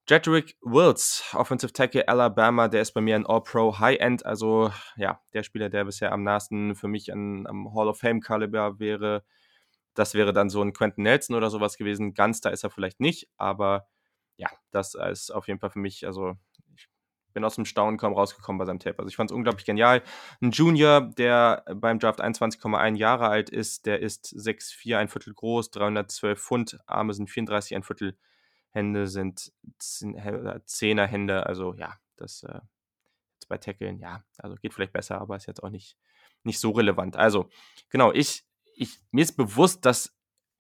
Jedrick 0.10 0.58
Wills, 0.62 1.24
Offensive 1.34 1.74
Tackle 1.74 2.08
Alabama, 2.08 2.68
der 2.68 2.82
ist 2.82 2.94
bei 2.94 3.02
mir 3.02 3.16
ein 3.16 3.26
All-Pro 3.26 3.80
High-End, 3.80 4.26
also 4.26 4.72
ja, 4.96 5.22
der 5.34 5.44
Spieler, 5.44 5.70
der 5.70 5.86
bisher 5.86 6.12
am 6.12 6.24
nahesten 6.24 6.76
für 6.76 6.88
mich 6.88 7.14
an, 7.14 7.46
am 7.48 7.74
Hall 7.76 7.88
of 7.88 8.00
Fame-Kaliber 8.00 8.80
wäre. 8.80 9.24
Das 9.94 10.14
wäre 10.14 10.34
dann 10.34 10.50
so 10.50 10.62
ein 10.62 10.74
Quentin 10.74 11.04
Nelson 11.04 11.36
oder 11.36 11.50
sowas 11.50 11.78
gewesen. 11.78 12.14
Ganz 12.14 12.42
da 12.42 12.50
ist 12.50 12.64
er 12.64 12.72
vielleicht 12.72 13.00
nicht, 13.00 13.30
aber 13.38 13.88
ja, 14.38 14.50
das 14.72 14.96
ist 14.96 15.32
auf 15.32 15.48
jeden 15.48 15.60
Fall 15.60 15.70
für 15.70 15.80
mich, 15.80 16.06
also 16.08 16.34
bin 17.34 17.44
aus 17.44 17.56
dem 17.56 17.66
Staunen 17.66 17.98
kaum 17.98 18.14
rausgekommen 18.14 18.60
bei 18.60 18.66
seinem 18.66 18.80
Tape. 18.80 19.00
Also 19.00 19.10
ich 19.10 19.16
fand 19.16 19.32
es 19.32 19.36
unglaublich 19.36 19.66
genial. 19.66 20.02
Ein 20.42 20.52
Junior, 20.52 21.02
der 21.02 21.64
beim 21.76 22.00
Draft 22.00 22.22
21,1 22.22 22.96
Jahre 22.96 23.28
alt 23.28 23.50
ist, 23.50 23.86
der 23.86 24.00
ist 24.00 24.34
6,4, 24.34 24.98
ein 24.98 25.08
Viertel 25.08 25.34
groß, 25.34 25.72
312 25.72 26.42
Pfund, 26.42 26.80
Arme 26.86 27.14
sind 27.14 27.30
34, 27.30 27.76
ein 27.76 27.84
Viertel, 27.84 28.18
Hände 28.70 29.08
sind 29.08 29.52
10er 29.82 31.06
Hände, 31.06 31.46
also 31.46 31.74
ja, 31.74 31.96
das 32.16 32.44
äh, 32.44 32.60
bei 33.50 33.58
Tackeln, 33.58 34.00
ja, 34.00 34.24
also 34.38 34.56
geht 34.56 34.74
vielleicht 34.74 34.94
besser, 34.94 35.20
aber 35.20 35.36
ist 35.36 35.46
jetzt 35.46 35.62
auch 35.62 35.70
nicht, 35.70 35.98
nicht 36.44 36.60
so 36.60 36.72
relevant. 36.72 37.18
Also, 37.18 37.50
genau, 37.90 38.14
ich 38.14 38.46
ich, 38.82 39.00
mir 39.12 39.22
ist 39.22 39.38
bewusst, 39.38 39.86
dass 39.86 40.16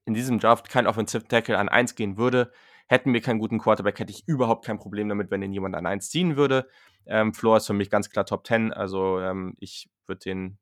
in 0.06 0.14
diesem 0.14 0.40
Draft 0.40 0.70
kein 0.70 0.88
Offensive 0.88 1.28
Tackle 1.28 1.58
an 1.58 1.70
1 1.70 1.96
gehen 1.96 2.18
würde. 2.18 2.52
Hätten 2.92 3.14
wir 3.14 3.22
keinen 3.22 3.39
guten 3.39 3.58
Quarterback, 3.58 3.98
hätte 4.00 4.12
ich 4.12 4.28
überhaupt 4.28 4.66
kein 4.66 4.78
Problem 4.78 5.08
damit, 5.08 5.32
wenn 5.32 5.42
ihn 5.42 5.54
jemand 5.54 5.76
an 5.78 5.86
1 5.86 6.10
ziehen 6.10 6.36
würde. 6.36 6.68
Ähm, 7.06 7.34
Floor 7.34 7.56
ist 7.56 7.68
für 7.68 7.72
mich 7.72 7.89
ganz 7.89 8.10
klar 8.10 8.26
Top 8.26 8.46
10, 8.46 8.74
also 8.74 9.18
ähm, 9.22 9.56
ich 9.60 9.89
würde 10.08 10.20
den 10.20 10.58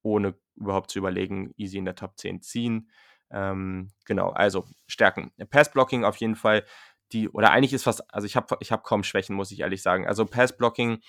ohne 0.00 0.34
überhaupt 0.56 0.90
zu 0.90 0.98
überlegen 0.98 1.52
easy 1.58 1.76
in 1.76 1.84
der 1.84 1.94
Top 1.94 2.16
10 2.16 2.40
ziehen. 2.40 2.88
Ähm, 3.30 3.90
genau, 4.06 4.30
also 4.30 4.64
Stärken. 4.86 5.30
Pass-Blocking 5.50 6.04
auf 6.04 6.16
jeden 6.16 6.36
Fall 6.36 6.64
die, 7.12 7.28
oder 7.28 7.50
eigentlich 7.50 7.74
ist 7.74 7.82
fast, 7.82 8.02
also 8.14 8.24
ich 8.24 8.34
habe 8.34 8.56
ich 8.60 8.72
hab 8.72 8.82
kaum 8.82 9.02
Schwächen, 9.04 9.36
muss 9.36 9.50
ich 9.50 9.60
ehrlich 9.60 9.82
sagen. 9.82 10.06
Also 10.06 10.24
Pass-Blocking 10.24 11.02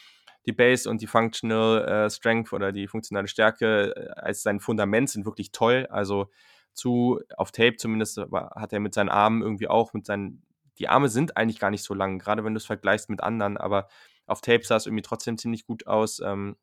die 0.46 0.52
Base 0.52 0.90
und 0.90 1.02
die 1.02 1.08
Functional 1.08 1.86
äh, 1.86 2.10
Strength 2.10 2.52
oder 2.52 2.74
die 2.74 2.88
funktionale 2.90 3.30
Stärke 3.30 3.96
äh, 3.96 4.10
als 4.20 4.44
sein 4.44 4.60
Fundament 4.60 5.10
sind 5.10 5.26
wirklich 5.26 5.54
toll. 5.54 5.88
Also 5.90 6.30
zu, 6.74 7.22
auf 7.38 7.52
Tape 7.52 7.78
zumindest 7.78 8.18
hat 8.18 8.74
er 8.74 8.80
mit 8.82 8.94
seinen 8.94 9.10
Armen 9.10 9.42
irgendwie 9.42 9.68
auch, 9.68 9.94
mit 9.94 10.06
seinen, 10.06 10.44
die 10.80 10.90
Arme 10.90 11.10
sind 11.10 11.38
eigentlich 11.38 11.60
gar 11.60 11.70
nicht 11.70 11.84
so 11.84 11.94
lang, 11.94 12.20
gerade 12.20 12.44
wenn 12.44 12.54
du 12.54 12.58
es 12.58 12.66
vergleichst 12.66 13.10
mit 13.10 13.22
anderen, 13.22 13.58
aber 13.58 13.88
auf 14.26 14.42
Tape 14.42 14.64
sah 14.64 14.78
es 14.78 14.86
irgendwie 14.86 15.02
trotzdem 15.02 15.38
ziemlich 15.38 15.66
gut 15.66 15.88
aus. 15.88 16.20
Ähm, 16.20 16.56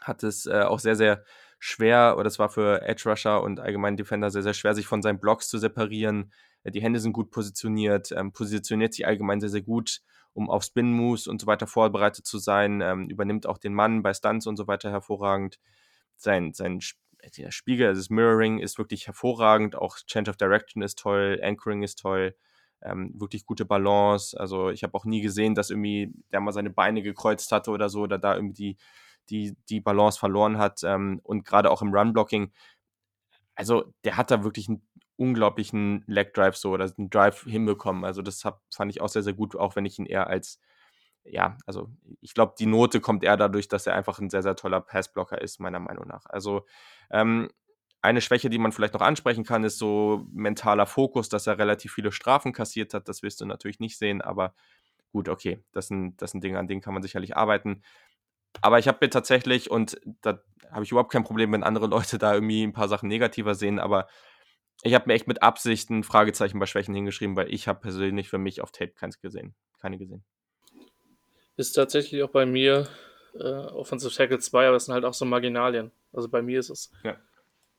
hat 0.00 0.22
es 0.22 0.46
äh, 0.46 0.62
auch 0.62 0.78
sehr, 0.78 0.96
sehr 0.96 1.24
schwer, 1.58 2.16
oder 2.16 2.28
es 2.28 2.38
war 2.38 2.48
für 2.48 2.82
Edge 2.82 3.08
Rusher 3.08 3.42
und 3.42 3.58
allgemeinen 3.58 3.96
Defender 3.96 4.30
sehr, 4.30 4.42
sehr 4.42 4.54
schwer, 4.54 4.74
sich 4.74 4.86
von 4.86 5.02
seinen 5.02 5.18
Blocks 5.18 5.48
zu 5.48 5.58
separieren. 5.58 6.32
Äh, 6.62 6.70
die 6.70 6.82
Hände 6.82 7.00
sind 7.00 7.12
gut 7.12 7.30
positioniert, 7.30 8.12
ähm, 8.12 8.32
positioniert 8.32 8.94
sich 8.94 9.06
allgemein 9.06 9.40
sehr, 9.40 9.50
sehr 9.50 9.62
gut 9.62 10.02
um 10.38 10.48
auf 10.50 10.62
Spin-Moves 10.62 11.26
und 11.26 11.40
so 11.40 11.48
weiter 11.48 11.66
vorbereitet 11.66 12.24
zu 12.24 12.38
sein, 12.38 12.80
ähm, 12.80 13.08
übernimmt 13.08 13.46
auch 13.46 13.58
den 13.58 13.74
Mann 13.74 14.02
bei 14.02 14.14
Stunts 14.14 14.46
und 14.46 14.56
so 14.56 14.68
weiter 14.68 14.90
hervorragend. 14.90 15.58
Sein, 16.16 16.52
sein 16.52 16.80
der 17.36 17.50
Spiegel, 17.50 17.88
also 17.88 18.00
das 18.00 18.10
Mirroring 18.10 18.58
ist 18.60 18.78
wirklich 18.78 19.06
hervorragend, 19.06 19.74
auch 19.74 19.96
Change 20.06 20.30
of 20.30 20.36
Direction 20.36 20.82
ist 20.82 20.98
toll, 20.98 21.40
Anchoring 21.42 21.82
ist 21.82 21.98
toll, 21.98 22.36
ähm, 22.82 23.12
wirklich 23.14 23.44
gute 23.46 23.64
Balance. 23.64 24.38
Also 24.38 24.70
ich 24.70 24.82
habe 24.82 24.94
auch 24.94 25.04
nie 25.04 25.20
gesehen, 25.20 25.54
dass 25.54 25.70
irgendwie 25.70 26.12
der 26.32 26.40
mal 26.40 26.52
seine 26.52 26.70
Beine 26.70 27.02
gekreuzt 27.02 27.52
hatte 27.52 27.70
oder 27.70 27.88
so, 27.88 28.02
oder 28.02 28.18
da 28.18 28.34
irgendwie 28.34 28.52
die, 28.54 28.76
die, 29.30 29.56
die 29.68 29.80
Balance 29.80 30.18
verloren 30.18 30.58
hat. 30.58 30.82
Ähm, 30.84 31.20
und 31.22 31.44
gerade 31.44 31.70
auch 31.70 31.82
im 31.82 31.92
Run-Blocking, 31.92 32.52
also 33.54 33.92
der 34.04 34.16
hat 34.16 34.30
da 34.30 34.44
wirklich 34.44 34.68
einen 34.68 34.86
unglaublichen 35.16 36.04
Leg 36.06 36.32
Drive 36.32 36.56
so 36.56 36.70
oder 36.70 36.90
einen 36.96 37.10
Drive 37.10 37.42
hinbekommen. 37.42 38.04
Also 38.04 38.22
das 38.22 38.44
hab, 38.44 38.62
fand 38.72 38.90
ich 38.92 39.00
auch 39.00 39.08
sehr, 39.08 39.22
sehr 39.22 39.32
gut, 39.32 39.56
auch 39.56 39.74
wenn 39.74 39.84
ich 39.84 39.98
ihn 39.98 40.06
eher 40.06 40.28
als, 40.28 40.60
ja, 41.24 41.58
also 41.66 41.90
ich 42.20 42.34
glaube, 42.34 42.54
die 42.58 42.66
Note 42.66 43.00
kommt 43.00 43.24
eher 43.24 43.36
dadurch, 43.36 43.68
dass 43.68 43.86
er 43.86 43.94
einfach 43.94 44.20
ein 44.20 44.30
sehr, 44.30 44.42
sehr 44.42 44.54
toller 44.54 44.80
Passblocker 44.80 45.40
ist, 45.42 45.58
meiner 45.60 45.80
Meinung 45.80 46.06
nach. 46.06 46.24
Also 46.26 46.64
ähm, 47.10 47.50
eine 48.00 48.20
Schwäche, 48.20 48.50
die 48.50 48.58
man 48.58 48.72
vielleicht 48.72 48.94
noch 48.94 49.00
ansprechen 49.00 49.44
kann, 49.44 49.64
ist 49.64 49.78
so 49.78 50.26
mentaler 50.32 50.86
Fokus, 50.86 51.28
dass 51.28 51.46
er 51.46 51.58
relativ 51.58 51.92
viele 51.92 52.12
Strafen 52.12 52.52
kassiert 52.52 52.94
hat. 52.94 53.08
Das 53.08 53.22
wirst 53.22 53.40
du 53.40 53.46
natürlich 53.46 53.80
nicht 53.80 53.98
sehen, 53.98 54.22
aber 54.22 54.54
gut, 55.12 55.28
okay, 55.28 55.62
das 55.72 55.88
sind, 55.88 56.20
das 56.22 56.30
sind 56.30 56.44
Dinge, 56.44 56.58
an 56.58 56.68
denen 56.68 56.80
kann 56.80 56.94
man 56.94 57.02
sicherlich 57.02 57.36
arbeiten. 57.36 57.82
Aber 58.60 58.78
ich 58.78 58.88
habe 58.88 58.98
mir 59.00 59.10
tatsächlich, 59.10 59.70
und 59.70 60.00
da 60.22 60.40
habe 60.70 60.84
ich 60.84 60.90
überhaupt 60.90 61.12
kein 61.12 61.24
Problem, 61.24 61.52
wenn 61.52 61.64
andere 61.64 61.86
Leute 61.86 62.18
da 62.18 62.34
irgendwie 62.34 62.62
ein 62.62 62.72
paar 62.72 62.88
Sachen 62.88 63.08
negativer 63.08 63.54
sehen, 63.54 63.78
aber 63.78 64.06
ich 64.82 64.94
habe 64.94 65.06
mir 65.08 65.14
echt 65.14 65.26
mit 65.26 65.42
Absicht 65.42 65.90
ein 65.90 66.04
Fragezeichen 66.04 66.58
bei 66.58 66.66
Schwächen 66.66 66.94
hingeschrieben, 66.94 67.36
weil 67.36 67.52
ich 67.52 67.66
habe 67.66 67.80
persönlich 67.80 68.28
für 68.28 68.38
mich 68.38 68.60
auf 68.60 68.70
Tape 68.70 68.92
keins 68.92 69.20
gesehen. 69.20 69.54
Keine 69.80 69.98
gesehen. 69.98 70.24
Ist 71.56 71.72
tatsächlich 71.72 72.22
auch 72.22 72.30
bei 72.30 72.46
mir 72.46 72.86
äh, 73.34 73.42
Offensive 73.42 74.14
Tackle 74.14 74.38
2, 74.38 74.68
aber 74.68 74.76
es 74.76 74.84
sind 74.84 74.94
halt 74.94 75.04
auch 75.04 75.14
so 75.14 75.24
Marginalien. 75.24 75.90
Also 76.12 76.28
bei 76.28 76.42
mir 76.42 76.60
ist 76.60 76.70
es. 76.70 76.92
Ja. 77.02 77.16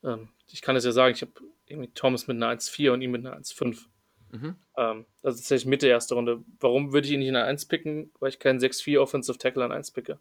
Ähm, 0.04 0.30
ich 0.52 0.62
kann 0.62 0.76
es 0.76 0.86
ja 0.86 0.92
sagen, 0.92 1.14
ich 1.14 1.22
habe 1.22 1.32
irgendwie 1.68 1.92
Thomas 1.94 2.28
mit 2.28 2.38
einer 2.38 2.50
1,4 2.50 2.92
und 2.92 3.02
ihn 3.02 3.12
mit 3.12 3.26
einer 3.26 3.38
1,5. 3.38 3.86
Mhm. 4.32 4.56
Ähm, 4.78 5.06
also 5.24 5.38
tatsächlich 5.38 5.66
Mitte 5.66 5.88
erste 5.88 6.16
Runde. 6.16 6.44
Warum 6.60 6.94
würde 6.94 7.08
ich 7.08 7.14
ihn 7.14 7.20
nicht 7.20 7.28
in 7.28 7.34
der 7.34 7.46
1 7.46 7.66
picken? 7.68 8.12
Weil 8.20 8.30
ich 8.30 8.40
keinen 8.40 8.60
6-4 8.60 9.00
Offensive 9.00 9.38
Tackle 9.38 9.64
an 9.64 9.72
1 9.72 9.92
picke. 9.92 10.20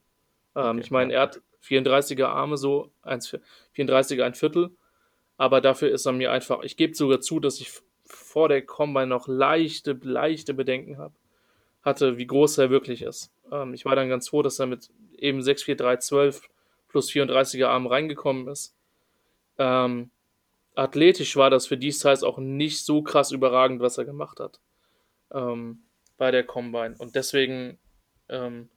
Ähm, 0.57 0.65
okay, 0.65 0.81
ich 0.81 0.91
meine, 0.91 1.13
er 1.13 1.23
hat 1.23 1.41
34er 1.63 2.27
Arme, 2.27 2.57
so 2.57 2.91
1, 3.03 3.39
34er 3.77 4.25
ein 4.25 4.35
Viertel. 4.35 4.71
Aber 5.37 5.61
dafür 5.61 5.91
ist 5.91 6.07
er 6.07 6.13
mir 6.13 6.33
einfach. 6.33 6.63
Ich 6.63 6.77
gebe 6.77 6.95
sogar 6.95 7.21
zu, 7.21 7.39
dass 7.39 7.61
ich 7.61 7.71
vor 8.05 8.49
der 8.49 8.63
Combine 8.63 9.07
noch 9.07 9.29
leichte, 9.29 9.99
leichte 10.03 10.55
Bedenken 10.55 10.99
habe, 10.99 11.15
hatte, 11.83 12.19
wie 12.19 12.27
groß 12.27 12.59
er 12.59 12.71
wirklich 12.71 13.03
ist. 13.03 13.31
Ähm, 13.53 13.75
ich 13.75 13.85
war 13.85 13.95
dann 13.95 14.09
ganz 14.09 14.29
froh, 14.29 14.43
dass 14.43 14.59
er 14.59 14.67
mit 14.67 14.91
eben 15.17 15.41
6'4, 15.41 15.75
3, 15.77 15.97
12 15.99 16.43
plus 16.89 17.11
34er 17.11 17.67
Arm 17.67 17.87
reingekommen 17.87 18.49
ist. 18.49 18.75
Ähm, 19.59 20.11
athletisch 20.75 21.37
war 21.37 21.51
das 21.51 21.67
für 21.67 21.77
die 21.77 21.91
Size 21.91 22.27
auch 22.27 22.39
nicht 22.39 22.85
so 22.85 23.03
krass 23.03 23.33
überragend, 23.33 23.81
was 23.81 23.99
er 23.99 24.05
gemacht 24.05 24.41
hat 24.41 24.61
ähm, 25.33 25.83
bei 26.17 26.31
der 26.31 26.45
Combine. 26.45 26.95
Und 26.99 27.15
deswegen, 27.15 27.79
ähm, 28.29 28.69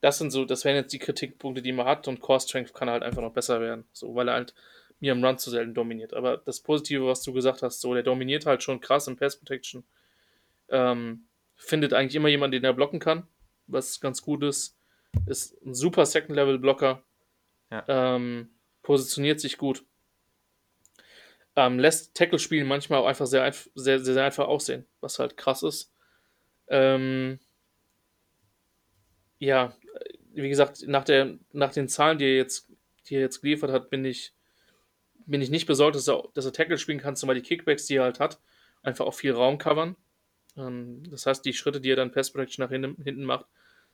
das 0.00 0.18
sind 0.18 0.30
so, 0.30 0.44
das 0.44 0.64
wären 0.64 0.76
jetzt 0.76 0.92
die 0.92 0.98
Kritikpunkte, 0.98 1.62
die 1.62 1.72
man 1.72 1.86
hat 1.86 2.08
und 2.08 2.20
Core 2.20 2.40
Strength 2.40 2.74
kann 2.74 2.90
halt 2.90 3.02
einfach 3.02 3.22
noch 3.22 3.32
besser 3.32 3.60
werden, 3.60 3.84
so, 3.92 4.14
weil 4.14 4.28
er 4.28 4.34
halt 4.34 4.54
mir 5.00 5.12
im 5.12 5.24
Run 5.24 5.38
zu 5.38 5.50
selten 5.50 5.74
dominiert. 5.74 6.14
Aber 6.14 6.38
das 6.38 6.60
Positive, 6.60 7.06
was 7.06 7.22
du 7.22 7.32
gesagt 7.32 7.62
hast, 7.62 7.80
so, 7.80 7.94
der 7.94 8.02
dominiert 8.02 8.46
halt 8.46 8.62
schon 8.62 8.80
krass 8.80 9.06
im 9.06 9.16
Pass 9.16 9.36
Protection. 9.36 9.84
Ähm, 10.68 11.24
findet 11.56 11.92
eigentlich 11.92 12.14
immer 12.14 12.28
jemanden, 12.28 12.52
den 12.52 12.64
er 12.64 12.72
blocken 12.72 13.00
kann, 13.00 13.26
was 13.66 14.00
ganz 14.00 14.22
gut 14.22 14.42
ist. 14.42 14.76
Ist 15.26 15.60
ein 15.64 15.74
super 15.74 16.06
Second-Level-Blocker. 16.06 17.02
Ja. 17.70 17.84
Ähm, 17.86 18.50
positioniert 18.84 19.40
sich 19.40 19.58
gut. 19.58 19.84
Ähm, 21.56 21.80
lässt 21.80 22.14
Tackle-Spielen 22.14 22.68
manchmal 22.68 23.00
auch 23.00 23.06
einfach 23.06 23.26
sehr, 23.26 23.52
sehr, 23.74 23.98
sehr, 23.98 24.14
sehr, 24.14 24.24
einfach 24.24 24.46
aussehen, 24.46 24.86
was 25.00 25.18
halt 25.18 25.36
krass 25.36 25.62
ist. 25.64 25.92
Ähm, 26.68 27.40
ja, 29.38 29.76
wie 30.32 30.48
gesagt, 30.48 30.86
nach, 30.86 31.04
der, 31.04 31.38
nach 31.52 31.72
den 31.72 31.88
Zahlen, 31.88 32.18
die 32.18 32.24
er 32.24 32.36
jetzt, 32.36 32.70
die 33.08 33.16
er 33.16 33.20
jetzt 33.20 33.40
geliefert 33.40 33.70
hat, 33.70 33.90
bin 33.90 34.04
ich, 34.04 34.32
bin 35.26 35.40
ich 35.40 35.50
nicht 35.50 35.66
besorgt, 35.66 35.96
dass 35.96 36.08
er, 36.08 36.24
dass 36.34 36.44
er 36.44 36.52
Tackle 36.52 36.78
spielen 36.78 37.00
kann, 37.00 37.16
zumal 37.16 37.34
die 37.34 37.42
Kickbacks, 37.42 37.86
die 37.86 37.96
er 37.96 38.04
halt 38.04 38.20
hat, 38.20 38.40
einfach 38.82 39.06
auch 39.06 39.14
viel 39.14 39.32
Raum 39.32 39.58
covern. 39.58 39.96
Ähm, 40.56 41.02
das 41.08 41.26
heißt, 41.26 41.44
die 41.44 41.52
Schritte, 41.52 41.80
die 41.80 41.90
er 41.90 41.96
dann 41.96 42.12
Pass 42.12 42.32
Protection 42.32 42.64
nach 42.64 42.70
hinten, 42.70 43.00
hinten 43.02 43.24
macht, 43.24 43.46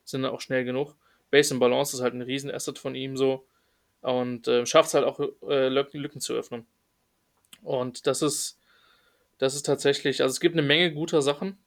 sind 0.04 0.22
dann 0.22 0.32
auch 0.32 0.40
schnell 0.40 0.64
genug. 0.64 0.96
Base 1.30 1.52
and 1.52 1.60
Balance 1.60 1.94
ist 1.94 2.02
halt 2.02 2.14
ein 2.14 2.22
Riesenasset 2.22 2.78
von 2.78 2.94
ihm 2.94 3.16
so 3.16 3.46
und 4.02 4.48
äh, 4.48 4.66
schafft 4.66 4.88
es 4.88 4.94
halt 4.94 5.04
auch 5.04 5.20
äh, 5.48 5.68
Lücken 5.68 6.20
zu 6.20 6.34
öffnen. 6.34 6.66
Und 7.62 8.06
das 8.06 8.22
ist, 8.22 8.58
das 9.38 9.54
ist 9.54 9.66
tatsächlich, 9.66 10.22
also 10.22 10.32
es 10.32 10.40
gibt 10.40 10.54
eine 10.54 10.66
Menge 10.66 10.92
guter 10.92 11.22
Sachen, 11.22 11.58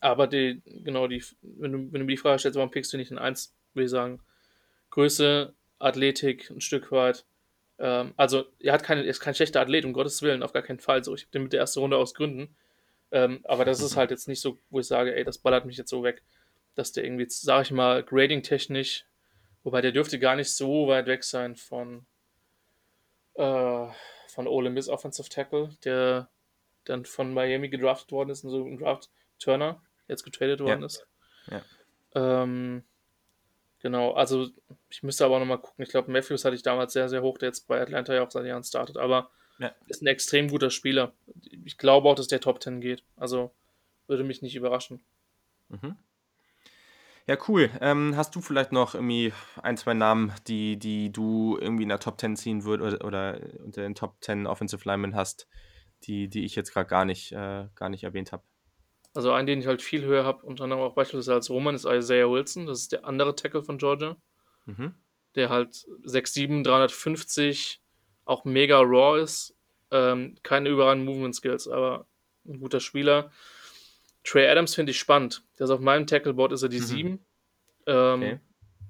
aber 0.00 0.26
die, 0.26 0.62
genau, 0.64 1.06
die, 1.06 1.22
wenn 1.42 1.72
du, 1.72 1.78
wenn 1.92 2.00
du 2.00 2.06
mir 2.06 2.12
die 2.12 2.16
Frage 2.16 2.38
stellst, 2.38 2.56
warum 2.56 2.70
pickst 2.70 2.92
du 2.92 2.96
nicht 2.96 3.10
in 3.10 3.18
1, 3.18 3.54
würde 3.74 3.84
ich 3.84 3.90
sagen, 3.90 4.20
Größe, 4.90 5.54
Athletik 5.78 6.50
ein 6.50 6.60
Stück 6.60 6.92
weit. 6.92 7.24
Ähm, 7.78 8.12
also, 8.16 8.44
er 8.60 8.74
hat 8.74 8.84
keine, 8.84 9.02
er 9.02 9.10
ist 9.10 9.20
kein 9.20 9.34
schlechter 9.34 9.60
Athlet, 9.60 9.84
um 9.84 9.92
Gottes 9.92 10.22
Willen, 10.22 10.42
auf 10.42 10.52
gar 10.52 10.62
keinen 10.62 10.78
Fall. 10.80 11.02
So, 11.02 11.14
ich 11.14 11.22
habe 11.22 11.32
den 11.32 11.42
mit 11.44 11.52
der 11.52 11.60
ersten 11.60 11.80
Runde 11.80 11.96
aus 11.96 12.14
Gründen. 12.14 12.54
Ähm, 13.10 13.40
aber 13.44 13.64
das 13.64 13.80
ist 13.80 13.96
halt 13.96 14.10
jetzt 14.10 14.28
nicht 14.28 14.40
so, 14.40 14.58
wo 14.70 14.80
ich 14.80 14.86
sage, 14.86 15.14
ey, 15.14 15.24
das 15.24 15.38
ballert 15.38 15.66
mich 15.66 15.76
jetzt 15.76 15.90
so 15.90 16.02
weg, 16.02 16.22
dass 16.74 16.92
der 16.92 17.04
irgendwie, 17.04 17.26
sag 17.28 17.62
ich 17.62 17.70
mal, 17.70 18.02
grading-technisch, 18.02 19.04
wobei 19.64 19.80
der 19.80 19.92
dürfte 19.92 20.18
gar 20.18 20.36
nicht 20.36 20.50
so 20.54 20.88
weit 20.88 21.06
weg 21.06 21.24
sein 21.24 21.56
von, 21.56 22.06
äh, 23.34 23.86
von 24.28 24.46
Ole 24.46 24.70
Miss 24.70 24.88
Offensive 24.88 25.28
Tackle, 25.28 25.70
der 25.84 26.28
dann 26.84 27.04
von 27.04 27.32
Miami 27.32 27.68
gedraftet 27.68 28.12
worden 28.12 28.30
ist, 28.30 28.44
und 28.44 28.50
so 28.50 28.64
ein 28.64 28.78
Draft 28.78 29.10
Turner, 29.38 29.82
jetzt 30.08 30.24
getradet 30.24 30.60
worden 30.60 30.80
ja. 30.80 30.86
ist. 30.86 31.06
Ja. 31.50 31.62
Ähm, 32.14 32.84
genau, 33.80 34.12
also 34.12 34.48
ich 34.90 35.02
müsste 35.02 35.24
aber 35.24 35.36
auch 35.36 35.40
nochmal 35.40 35.60
gucken. 35.60 35.84
Ich 35.84 35.90
glaube, 35.90 36.10
Matthews 36.10 36.44
hatte 36.44 36.56
ich 36.56 36.62
damals 36.62 36.92
sehr, 36.92 37.08
sehr 37.08 37.22
hoch, 37.22 37.38
der 37.38 37.48
jetzt 37.48 37.66
bei 37.68 37.80
Atlanta 37.80 38.14
ja 38.14 38.24
auch 38.24 38.30
seit 38.30 38.46
Jahren 38.46 38.64
startet, 38.64 38.96
aber 38.96 39.30
ja. 39.58 39.72
ist 39.86 40.02
ein 40.02 40.06
extrem 40.08 40.48
guter 40.48 40.70
Spieler. 40.70 41.12
Ich 41.64 41.78
glaube 41.78 42.08
auch, 42.08 42.14
dass 42.14 42.26
der 42.26 42.40
Top 42.40 42.62
10 42.62 42.80
geht. 42.80 43.04
Also 43.16 43.52
würde 44.06 44.24
mich 44.24 44.42
nicht 44.42 44.56
überraschen. 44.56 45.02
Mhm. 45.68 45.96
Ja, 47.26 47.36
cool. 47.48 47.70
Ähm, 47.80 48.16
hast 48.16 48.34
du 48.34 48.40
vielleicht 48.40 48.72
noch 48.72 48.94
irgendwie 48.94 49.32
ein, 49.62 49.76
zwei 49.76 49.94
Namen, 49.94 50.32
die, 50.48 50.76
die 50.76 51.12
du 51.12 51.56
irgendwie 51.60 51.84
in 51.84 51.88
der 51.88 52.00
Top 52.00 52.20
10 52.20 52.36
ziehen 52.36 52.64
würdest 52.64 53.02
oder, 53.02 53.06
oder 53.06 53.40
unter 53.64 53.82
den 53.82 53.94
Top 53.94 54.16
10 54.22 54.46
Offensive 54.46 54.82
Linemen 54.84 55.14
hast, 55.14 55.46
die, 56.04 56.28
die 56.28 56.44
ich 56.44 56.56
jetzt 56.56 56.72
gerade 56.72 56.88
gar 56.88 57.04
nicht, 57.04 57.32
äh, 57.32 57.68
gar 57.76 57.88
nicht 57.88 58.02
erwähnt 58.02 58.32
habe? 58.32 58.42
Also 59.14 59.30
einen, 59.32 59.46
den 59.46 59.60
ich 59.60 59.66
halt 59.66 59.82
viel 59.82 60.04
höher 60.04 60.24
habe, 60.24 60.44
unter 60.44 60.64
anderem 60.64 60.82
auch 60.82 60.94
beispielsweise 60.94 61.34
als 61.34 61.50
Roman, 61.50 61.74
ist 61.74 61.84
Isaiah 61.84 62.30
Wilson. 62.30 62.66
Das 62.66 62.80
ist 62.80 62.92
der 62.92 63.04
andere 63.04 63.36
Tackle 63.36 63.62
von 63.62 63.78
Georgia. 63.78 64.16
Mhm. 64.64 64.94
Der 65.34 65.48
halt 65.48 65.86
6'7, 66.04 66.64
350, 66.64 67.82
auch 68.24 68.44
mega 68.44 68.80
raw 68.80 69.20
ist. 69.20 69.54
Ähm, 69.90 70.36
keine 70.42 70.70
überragenden 70.70 71.06
Movement 71.06 71.34
Skills, 71.36 71.68
aber 71.68 72.06
ein 72.46 72.58
guter 72.58 72.80
Spieler. 72.80 73.30
Trey 74.24 74.48
Adams 74.48 74.74
finde 74.74 74.92
ich 74.92 74.98
spannend. 74.98 75.42
Der 75.58 75.64
ist 75.64 75.70
auf 75.70 75.80
meinem 75.80 76.06
Tackleboard 76.06 76.52
ist 76.52 76.62
er 76.62 76.68
die 76.68 76.80
mhm. 76.80 76.84
7. 76.84 77.18
Ähm, 77.86 78.22
okay. 78.22 78.40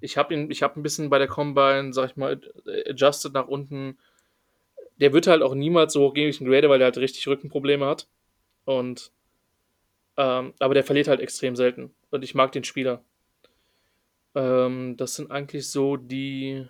Ich 0.01 0.17
habe 0.17 0.35
ihn, 0.35 0.51
ich 0.51 0.63
habe 0.63 0.79
ein 0.79 0.83
bisschen 0.83 1.11
bei 1.11 1.19
der 1.19 1.29
Combine, 1.29 1.93
sag 1.93 2.11
ich 2.11 2.17
mal, 2.17 2.41
adjusted 2.89 3.33
nach 3.33 3.49
unten. 3.49 3.99
Der 4.99 5.13
wird 5.13 5.27
halt 5.27 5.43
auch 5.43 5.55
niemals 5.55 5.93
so 5.93 6.03
hoch 6.03 6.15
gegen 6.15 6.37
den 6.37 6.47
Grader, 6.49 6.69
weil 6.69 6.79
der 6.79 6.87
halt 6.87 6.99
richtig 6.99 7.27
Rückenprobleme 7.29 7.87
hat. 7.87 8.09
Und 8.65 9.13
ähm, 10.17 10.53
aber 10.59 10.75
der 10.75 10.85
verliert 10.85 11.09
halt 11.09 11.21
extrem 11.21 11.57
selten. 11.57 11.95
Und 12.11 12.23
ich 12.23 12.35
mag 12.35 12.53
den 12.53 12.65
Spieler. 12.65 13.03
Ähm, 14.35 14.97
das 14.97 15.15
sind 15.15 15.31
eigentlich 15.31 15.71
so 15.71 15.97
die, 15.97 16.67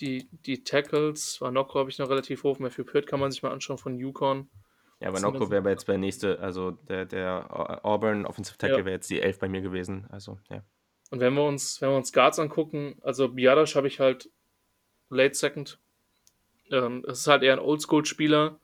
die, 0.00 0.28
die 0.46 0.62
Tackles. 0.62 1.40
Wanoko 1.40 1.78
habe 1.78 1.90
ich 1.90 1.98
noch 1.98 2.08
relativ 2.08 2.44
hoch. 2.44 2.58
Matthew 2.58 2.84
Pitt 2.84 3.06
kann 3.06 3.20
man 3.20 3.30
sich 3.30 3.42
mal 3.42 3.52
anschauen 3.52 3.78
von 3.78 3.98
Yukon. 3.98 4.48
Ja, 5.00 5.08
aber 5.08 5.20
Noko 5.20 5.50
wäre 5.50 5.68
jetzt 5.70 5.86
bei 5.86 5.96
nächste, 5.96 6.38
also 6.40 6.72
der, 6.72 7.06
der 7.06 7.84
Auburn 7.84 8.26
Offensive 8.26 8.58
Tackle 8.58 8.78
ja. 8.78 8.84
wäre 8.84 8.96
jetzt 8.96 9.08
die 9.08 9.20
11 9.20 9.38
bei 9.38 9.48
mir 9.48 9.62
gewesen. 9.62 10.06
Also, 10.10 10.38
ja. 10.50 10.62
Und 11.10 11.20
wenn 11.20 11.34
wir 11.34 11.44
uns, 11.44 11.80
wenn 11.80 11.88
wir 11.88 11.96
uns 11.96 12.12
Guards 12.12 12.38
angucken, 12.38 12.96
also 13.02 13.28
Biadasch 13.28 13.76
habe 13.76 13.88
ich 13.88 13.98
halt 13.98 14.30
Late 15.08 15.34
Second. 15.34 15.78
Ähm, 16.70 17.04
es 17.08 17.20
ist 17.20 17.26
halt 17.26 17.42
eher 17.42 17.54
ein 17.54 17.58
Oldschool-Spieler, 17.58 18.60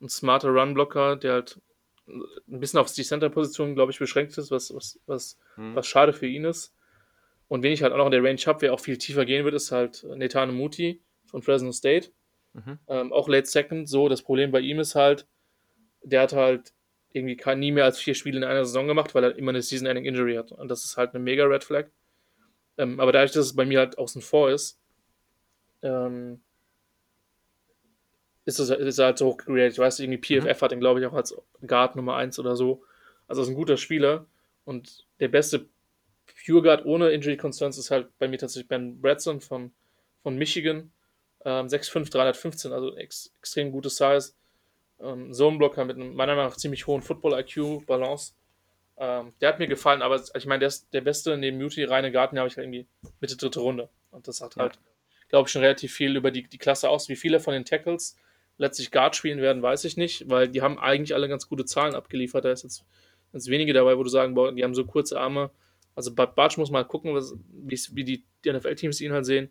ein 0.00 0.08
smarter 0.08 0.50
Runblocker, 0.50 1.16
der 1.16 1.32
halt 1.32 1.60
ein 2.06 2.60
bisschen 2.60 2.78
auf 2.78 2.92
die 2.92 3.02
Center-Position, 3.02 3.74
glaube 3.74 3.92
ich, 3.92 3.98
beschränkt 3.98 4.36
ist, 4.36 4.50
was, 4.50 4.74
was, 4.74 5.00
was, 5.06 5.38
hm. 5.54 5.74
was 5.74 5.86
schade 5.86 6.12
für 6.12 6.26
ihn 6.26 6.44
ist. 6.44 6.74
Und 7.48 7.62
wen 7.62 7.72
ich 7.72 7.82
halt 7.82 7.92
auch 7.92 7.98
noch 7.98 8.06
in 8.06 8.12
der 8.12 8.22
Range 8.22 8.40
habe, 8.46 8.62
wer 8.62 8.74
auch 8.74 8.80
viel 8.80 8.98
tiefer 8.98 9.24
gehen 9.24 9.44
wird, 9.44 9.54
ist 9.54 9.72
halt 9.72 10.04
Netane 10.04 10.52
Muti 10.52 11.02
von 11.26 11.42
Fresno 11.42 11.72
State. 11.72 12.10
Mhm. 12.54 12.78
Ähm, 12.88 13.12
auch 13.12 13.28
Late 13.28 13.46
Second. 13.46 13.88
So, 13.88 14.08
das 14.08 14.22
Problem 14.22 14.50
bei 14.50 14.60
ihm 14.60 14.78
ist 14.78 14.94
halt, 14.94 15.26
der 16.02 16.22
hat 16.22 16.32
halt 16.32 16.72
irgendwie 17.12 17.36
kein, 17.36 17.58
nie 17.58 17.72
mehr 17.72 17.84
als 17.84 17.98
vier 17.98 18.14
Spiele 18.14 18.38
in 18.38 18.44
einer 18.44 18.64
Saison 18.64 18.86
gemacht, 18.86 19.14
weil 19.14 19.24
er 19.24 19.36
immer 19.36 19.50
eine 19.50 19.62
Season-Ending-Injury 19.62 20.36
hat. 20.36 20.52
Und 20.52 20.68
das 20.68 20.84
ist 20.84 20.96
halt 20.96 21.14
eine 21.14 21.22
mega 21.22 21.44
Red 21.44 21.64
Flag. 21.64 21.86
Ähm, 22.78 23.00
aber 23.00 23.12
dadurch, 23.12 23.32
dass 23.32 23.46
es 23.46 23.56
bei 23.56 23.66
mir 23.66 23.80
halt 23.80 23.98
außen 23.98 24.22
vor 24.22 24.50
ist, 24.50 24.80
ähm, 25.82 26.40
ist, 28.44 28.58
es, 28.58 28.70
ist 28.70 28.98
er 28.98 29.06
halt 29.06 29.18
so 29.18 29.26
hoch 29.26 29.36
gegradet. 29.36 29.74
Ich 29.74 29.78
weiß, 29.78 30.00
irgendwie 30.00 30.20
PFF 30.20 30.60
mhm. 30.60 30.64
hat 30.64 30.72
ihn, 30.72 30.80
glaube 30.80 31.00
ich, 31.00 31.06
auch 31.06 31.12
als 31.12 31.36
Guard 31.66 31.96
Nummer 31.96 32.16
1 32.16 32.38
oder 32.38 32.56
so. 32.56 32.82
Also 33.28 33.42
ist 33.42 33.48
ein 33.48 33.54
guter 33.54 33.76
Spieler. 33.76 34.26
Und 34.64 35.06
der 35.20 35.28
beste 35.28 35.68
Pure 36.46 36.62
Guard 36.62 36.86
ohne 36.86 37.10
Injury 37.10 37.36
Concerns 37.36 37.78
ist 37.78 37.90
halt 37.90 38.08
bei 38.18 38.28
mir 38.28 38.38
tatsächlich 38.38 38.68
Ben 38.68 39.00
Bradson 39.00 39.40
von, 39.40 39.72
von 40.22 40.36
Michigan. 40.36 40.92
Ähm, 41.44 41.66
6'5, 41.66 42.10
315, 42.10 42.72
also 42.72 42.96
ex, 42.96 43.32
extrem 43.38 43.72
gutes 43.72 43.96
Size 43.96 44.32
ähm, 45.02 45.32
Zoneblocker 45.32 45.84
mit 45.84 45.96
einem 45.96 46.14
meiner 46.14 46.34
Meinung 46.34 46.50
nach 46.50 46.56
ziemlich 46.56 46.86
hohen 46.86 47.02
Football-IQ, 47.02 47.86
Balance. 47.86 48.34
Ähm, 48.96 49.32
der 49.40 49.48
hat 49.48 49.58
mir 49.58 49.66
gefallen, 49.66 50.02
aber 50.02 50.22
ich 50.34 50.46
meine, 50.46 50.60
der 50.60 50.68
ist 50.68 50.92
der 50.92 51.00
beste 51.00 51.36
neben 51.36 51.58
Muti, 51.58 51.84
reine 51.84 52.12
Garten, 52.12 52.38
habe 52.38 52.48
ich 52.48 52.56
halt 52.56 52.66
irgendwie 52.66 52.86
Mitte 53.20 53.36
dritte 53.36 53.60
Runde. 53.60 53.88
Und 54.10 54.28
das 54.28 54.40
hat 54.40 54.56
halt, 54.56 54.78
glaube 55.28 55.48
ich, 55.48 55.52
schon 55.52 55.62
relativ 55.62 55.92
viel 55.92 56.16
über 56.16 56.30
die, 56.30 56.44
die 56.44 56.58
Klasse 56.58 56.88
aus. 56.88 57.08
Wie 57.08 57.16
viele 57.16 57.40
von 57.40 57.54
den 57.54 57.64
Tackles 57.64 58.16
letztlich 58.58 58.90
Guard 58.90 59.16
spielen 59.16 59.40
werden, 59.40 59.62
weiß 59.62 59.84
ich 59.84 59.96
nicht, 59.96 60.28
weil 60.28 60.48
die 60.48 60.62
haben 60.62 60.78
eigentlich 60.78 61.14
alle 61.14 61.28
ganz 61.28 61.48
gute 61.48 61.64
Zahlen 61.64 61.94
abgeliefert. 61.94 62.44
Da 62.44 62.52
ist 62.52 62.62
jetzt 62.62 62.84
ganz 63.32 63.48
wenige 63.48 63.72
dabei, 63.72 63.96
wo 63.96 64.02
du 64.02 64.10
sagen, 64.10 64.34
boah, 64.34 64.52
die 64.52 64.62
haben 64.62 64.74
so 64.74 64.84
kurze 64.84 65.18
Arme. 65.18 65.50
Also 65.94 66.14
bei 66.14 66.26
Bartsch 66.26 66.58
muss 66.58 66.70
mal 66.70 66.84
gucken, 66.84 67.14
was, 67.14 67.34
wie 67.50 68.04
die, 68.04 68.24
die 68.44 68.52
NFL-Teams 68.52 69.00
ihn 69.00 69.12
halt 69.12 69.26
sehen. 69.26 69.50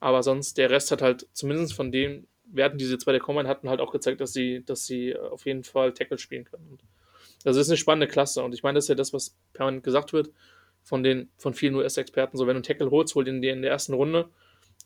Aber 0.00 0.22
sonst, 0.22 0.58
der 0.58 0.70
Rest 0.70 0.90
hat 0.90 1.02
halt, 1.02 1.28
zumindest 1.32 1.74
von 1.74 1.92
dem, 1.92 2.26
Werten, 2.54 2.78
die 2.78 2.84
sie 2.84 2.92
jetzt 2.92 3.04
bei 3.04 3.12
der 3.12 3.20
Combine 3.20 3.48
hatten, 3.48 3.68
halt 3.68 3.80
auch 3.80 3.92
gezeigt, 3.92 4.20
dass 4.20 4.32
sie, 4.32 4.64
dass 4.64 4.86
sie 4.86 5.16
auf 5.16 5.46
jeden 5.46 5.64
Fall 5.64 5.92
Tackle 5.92 6.18
spielen 6.18 6.44
können. 6.44 6.68
Und 6.70 6.84
das 7.44 7.56
ist 7.56 7.68
eine 7.68 7.76
spannende 7.76 8.06
Klasse. 8.06 8.42
Und 8.42 8.54
ich 8.54 8.62
meine, 8.62 8.76
das 8.76 8.84
ist 8.84 8.88
ja 8.88 8.94
das, 8.94 9.12
was 9.12 9.36
permanent 9.52 9.84
gesagt 9.84 10.12
wird 10.12 10.30
von 10.82 11.02
den, 11.02 11.30
von 11.36 11.54
vielen 11.54 11.74
US-Experten. 11.74 12.36
So, 12.36 12.46
wenn 12.46 12.54
du 12.54 12.58
einen 12.58 12.62
Tackle 12.64 12.90
holst, 12.90 13.14
hol 13.14 13.24
den 13.24 13.42
in 13.42 13.62
der 13.62 13.70
ersten 13.70 13.94
Runde. 13.94 14.28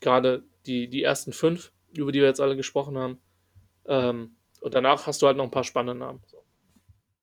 Gerade 0.01 0.45
die, 0.67 0.89
die 0.89 1.03
ersten 1.03 1.33
fünf, 1.33 1.73
über 1.97 2.13
die 2.13 2.21
wir 2.21 2.27
jetzt 2.27 2.41
alle 2.41 2.57
gesprochen 2.57 2.99
haben. 2.99 3.19
Ähm, 3.87 4.37
und 4.61 4.75
danach 4.75 5.07
hast 5.07 5.23
du 5.23 5.27
halt 5.27 5.37
noch 5.37 5.45
ein 5.45 5.51
paar 5.51 5.65
spannende 5.65 5.99
Namen. 5.99 6.23
So. 6.27 6.43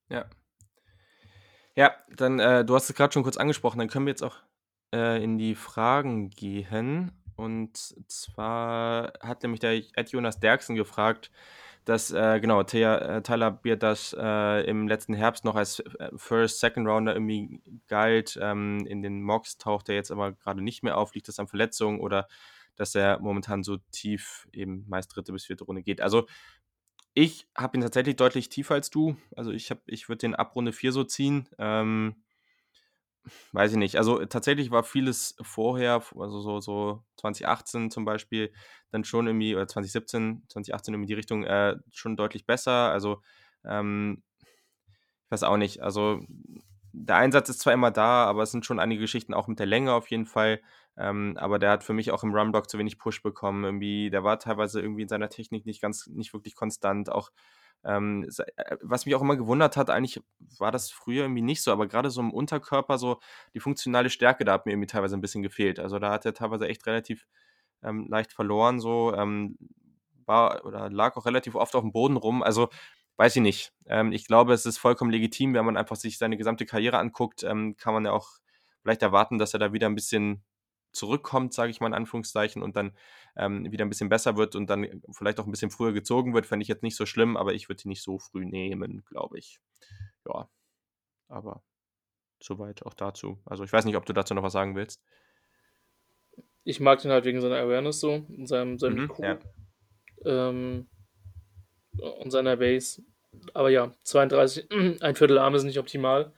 Ja. 0.08 0.26
Ja, 1.76 1.94
dann, 2.16 2.38
äh, 2.38 2.64
du 2.64 2.74
hast 2.74 2.88
es 2.88 2.96
gerade 2.96 3.12
schon 3.12 3.24
kurz 3.24 3.36
angesprochen, 3.36 3.78
dann 3.78 3.88
können 3.88 4.06
wir 4.06 4.12
jetzt 4.12 4.22
auch 4.22 4.36
äh, 4.92 5.22
in 5.22 5.38
die 5.38 5.56
Fragen 5.56 6.30
gehen. 6.30 7.10
Und 7.36 7.76
zwar 8.08 9.12
hat 9.20 9.42
nämlich 9.42 9.60
der 9.60 9.72
Ed 9.72 10.10
Jonas 10.10 10.40
Derksen 10.40 10.76
gefragt, 10.76 11.30
dass, 11.84 12.10
äh, 12.10 12.40
genau, 12.40 12.62
Thea, 12.62 12.96
äh, 12.96 13.22
Tyler 13.22 13.50
Bierdas 13.50 14.16
äh, 14.18 14.64
im 14.66 14.88
letzten 14.88 15.14
Herbst 15.14 15.44
noch 15.44 15.54
als 15.54 15.80
äh, 15.80 16.10
First, 16.16 16.60
Second 16.60 16.86
Rounder 16.88 17.14
irgendwie 17.14 17.60
galt. 17.88 18.38
Ähm, 18.40 18.86
in 18.86 19.02
den 19.02 19.22
Mocks 19.22 19.58
taucht 19.58 19.88
er 19.88 19.94
jetzt 19.94 20.10
aber 20.10 20.32
gerade 20.32 20.62
nicht 20.62 20.82
mehr 20.82 20.96
auf. 20.96 21.14
Liegt 21.14 21.28
das 21.28 21.38
an 21.38 21.48
Verletzungen 21.48 22.00
oder 22.00 22.26
dass 22.76 22.94
er 22.94 23.20
momentan 23.20 23.62
so 23.62 23.76
tief 23.92 24.48
eben 24.52 24.84
meist 24.88 25.14
dritte 25.14 25.32
bis 25.32 25.44
vierte 25.44 25.64
Runde 25.64 25.82
geht? 25.82 26.00
Also, 26.00 26.26
ich 27.12 27.46
habe 27.56 27.76
ihn 27.76 27.82
tatsächlich 27.82 28.16
deutlich 28.16 28.48
tiefer 28.48 28.74
als 28.74 28.90
du. 28.90 29.16
Also, 29.36 29.52
ich, 29.52 29.70
ich 29.86 30.08
würde 30.08 30.20
den 30.20 30.34
ab 30.34 30.56
Runde 30.56 30.72
4 30.72 30.90
so 30.92 31.04
ziehen. 31.04 31.48
Ähm, 31.58 32.16
weiß 33.52 33.72
ich 33.72 33.78
nicht. 33.78 33.96
Also 33.96 34.24
tatsächlich 34.26 34.70
war 34.70 34.82
vieles 34.82 35.36
vorher, 35.42 36.02
also 36.18 36.40
so, 36.40 36.60
so 36.60 37.04
2018 37.16 37.90
zum 37.90 38.04
Beispiel, 38.04 38.52
dann 38.90 39.04
schon 39.04 39.26
irgendwie, 39.26 39.54
oder 39.54 39.66
2017, 39.66 40.44
2018 40.48 40.94
irgendwie 40.94 41.08
die 41.08 41.14
Richtung 41.14 41.44
äh, 41.44 41.76
schon 41.90 42.16
deutlich 42.16 42.46
besser. 42.46 42.90
Also, 42.90 43.22
ähm, 43.64 44.22
ich 44.40 45.30
weiß 45.30 45.42
auch 45.42 45.56
nicht. 45.56 45.82
Also, 45.82 46.20
der 46.92 47.16
Einsatz 47.16 47.48
ist 47.48 47.60
zwar 47.60 47.72
immer 47.72 47.90
da, 47.90 48.24
aber 48.24 48.44
es 48.44 48.52
sind 48.52 48.64
schon 48.64 48.78
einige 48.78 49.00
Geschichten 49.00 49.34
auch 49.34 49.48
mit 49.48 49.58
der 49.58 49.66
Länge 49.66 49.92
auf 49.92 50.08
jeden 50.08 50.26
Fall. 50.26 50.60
Ähm, 50.96 51.36
aber 51.38 51.58
der 51.58 51.70
hat 51.70 51.82
für 51.82 51.92
mich 51.92 52.12
auch 52.12 52.22
im 52.22 52.32
Runblock 52.32 52.70
zu 52.70 52.78
wenig 52.78 52.98
Push 52.98 53.22
bekommen. 53.22 53.64
Irgendwie, 53.64 54.10
der 54.10 54.22
war 54.22 54.38
teilweise 54.38 54.80
irgendwie 54.80 55.02
in 55.02 55.08
seiner 55.08 55.28
Technik 55.28 55.66
nicht 55.66 55.82
ganz, 55.82 56.06
nicht 56.06 56.32
wirklich 56.32 56.54
konstant. 56.54 57.10
Auch 57.10 57.30
ähm, 57.84 58.28
äh, 58.56 58.76
was 58.82 59.06
mich 59.06 59.14
auch 59.14 59.22
immer 59.22 59.36
gewundert 59.36 59.76
hat, 59.76 59.90
eigentlich 59.90 60.20
war 60.58 60.72
das 60.72 60.90
früher 60.90 61.24
irgendwie 61.24 61.42
nicht 61.42 61.62
so, 61.62 61.72
aber 61.72 61.86
gerade 61.86 62.10
so 62.10 62.20
im 62.20 62.32
Unterkörper, 62.32 62.98
so 62.98 63.20
die 63.54 63.60
funktionale 63.60 64.10
Stärke, 64.10 64.44
da 64.44 64.52
hat 64.54 64.66
mir 64.66 64.72
irgendwie 64.72 64.86
teilweise 64.86 65.16
ein 65.16 65.20
bisschen 65.20 65.42
gefehlt. 65.42 65.78
Also 65.78 65.98
da 65.98 66.10
hat 66.10 66.24
er 66.26 66.34
teilweise 66.34 66.68
echt 66.68 66.86
relativ 66.86 67.26
ähm, 67.82 68.06
leicht 68.08 68.32
verloren, 68.32 68.80
so 68.80 69.14
ähm, 69.14 69.58
war 70.26 70.64
oder 70.64 70.90
lag 70.90 71.16
auch 71.16 71.26
relativ 71.26 71.54
oft 71.54 71.74
auf 71.74 71.82
dem 71.82 71.92
Boden 71.92 72.16
rum. 72.16 72.42
Also 72.42 72.68
weiß 73.16 73.36
ich 73.36 73.42
nicht. 73.42 73.72
Ähm, 73.86 74.12
ich 74.12 74.26
glaube, 74.26 74.52
es 74.54 74.66
ist 74.66 74.78
vollkommen 74.78 75.10
legitim, 75.10 75.54
wenn 75.54 75.64
man 75.64 75.76
einfach 75.76 75.96
sich 75.96 76.18
seine 76.18 76.36
gesamte 76.36 76.66
Karriere 76.66 76.98
anguckt, 76.98 77.42
ähm, 77.42 77.76
kann 77.76 77.94
man 77.94 78.04
ja 78.04 78.12
auch 78.12 78.28
vielleicht 78.82 79.02
erwarten, 79.02 79.38
dass 79.38 79.54
er 79.54 79.60
da 79.60 79.72
wieder 79.72 79.86
ein 79.88 79.94
bisschen 79.94 80.42
zurückkommt, 80.94 81.52
sage 81.52 81.70
ich 81.70 81.80
mal 81.80 81.88
in 81.88 81.94
Anführungszeichen, 81.94 82.62
und 82.62 82.76
dann 82.76 82.96
ähm, 83.36 83.70
wieder 83.70 83.84
ein 83.84 83.88
bisschen 83.88 84.08
besser 84.08 84.36
wird 84.36 84.56
und 84.56 84.70
dann 84.70 85.02
vielleicht 85.12 85.40
auch 85.40 85.46
ein 85.46 85.50
bisschen 85.50 85.70
früher 85.70 85.92
gezogen 85.92 86.34
wird, 86.34 86.46
fände 86.46 86.62
ich 86.62 86.68
jetzt 86.68 86.82
nicht 86.82 86.96
so 86.96 87.04
schlimm, 87.04 87.36
aber 87.36 87.52
ich 87.52 87.68
würde 87.68 87.82
ihn 87.84 87.88
nicht 87.90 88.02
so 88.02 88.18
früh 88.18 88.44
nehmen, 88.44 89.04
glaube 89.10 89.38
ich. 89.38 89.60
Ja, 90.26 90.48
aber 91.28 91.62
soweit 92.40 92.84
auch 92.86 92.94
dazu. 92.94 93.38
Also 93.44 93.64
ich 93.64 93.72
weiß 93.72 93.84
nicht, 93.84 93.96
ob 93.96 94.06
du 94.06 94.12
dazu 94.12 94.34
noch 94.34 94.42
was 94.42 94.52
sagen 94.52 94.76
willst. 94.76 95.02
Ich 96.62 96.80
mag 96.80 97.00
den 97.02 97.10
halt 97.10 97.24
wegen 97.24 97.40
seiner 97.40 97.58
Awareness 97.58 98.00
so, 98.00 98.12
und 98.12 98.46
seinem, 98.46 98.78
seinem 98.78 99.04
mhm, 99.04 99.12
ja. 99.18 99.38
ähm, 100.24 100.88
und 101.98 102.30
seiner 102.30 102.56
Base. 102.56 103.02
Aber 103.52 103.68
ja, 103.68 103.92
32, 104.04 104.70
ein 105.02 105.14
Viertel 105.16 105.38
Arm 105.38 105.54
ist 105.54 105.64
nicht 105.64 105.78
optimal. 105.78 106.32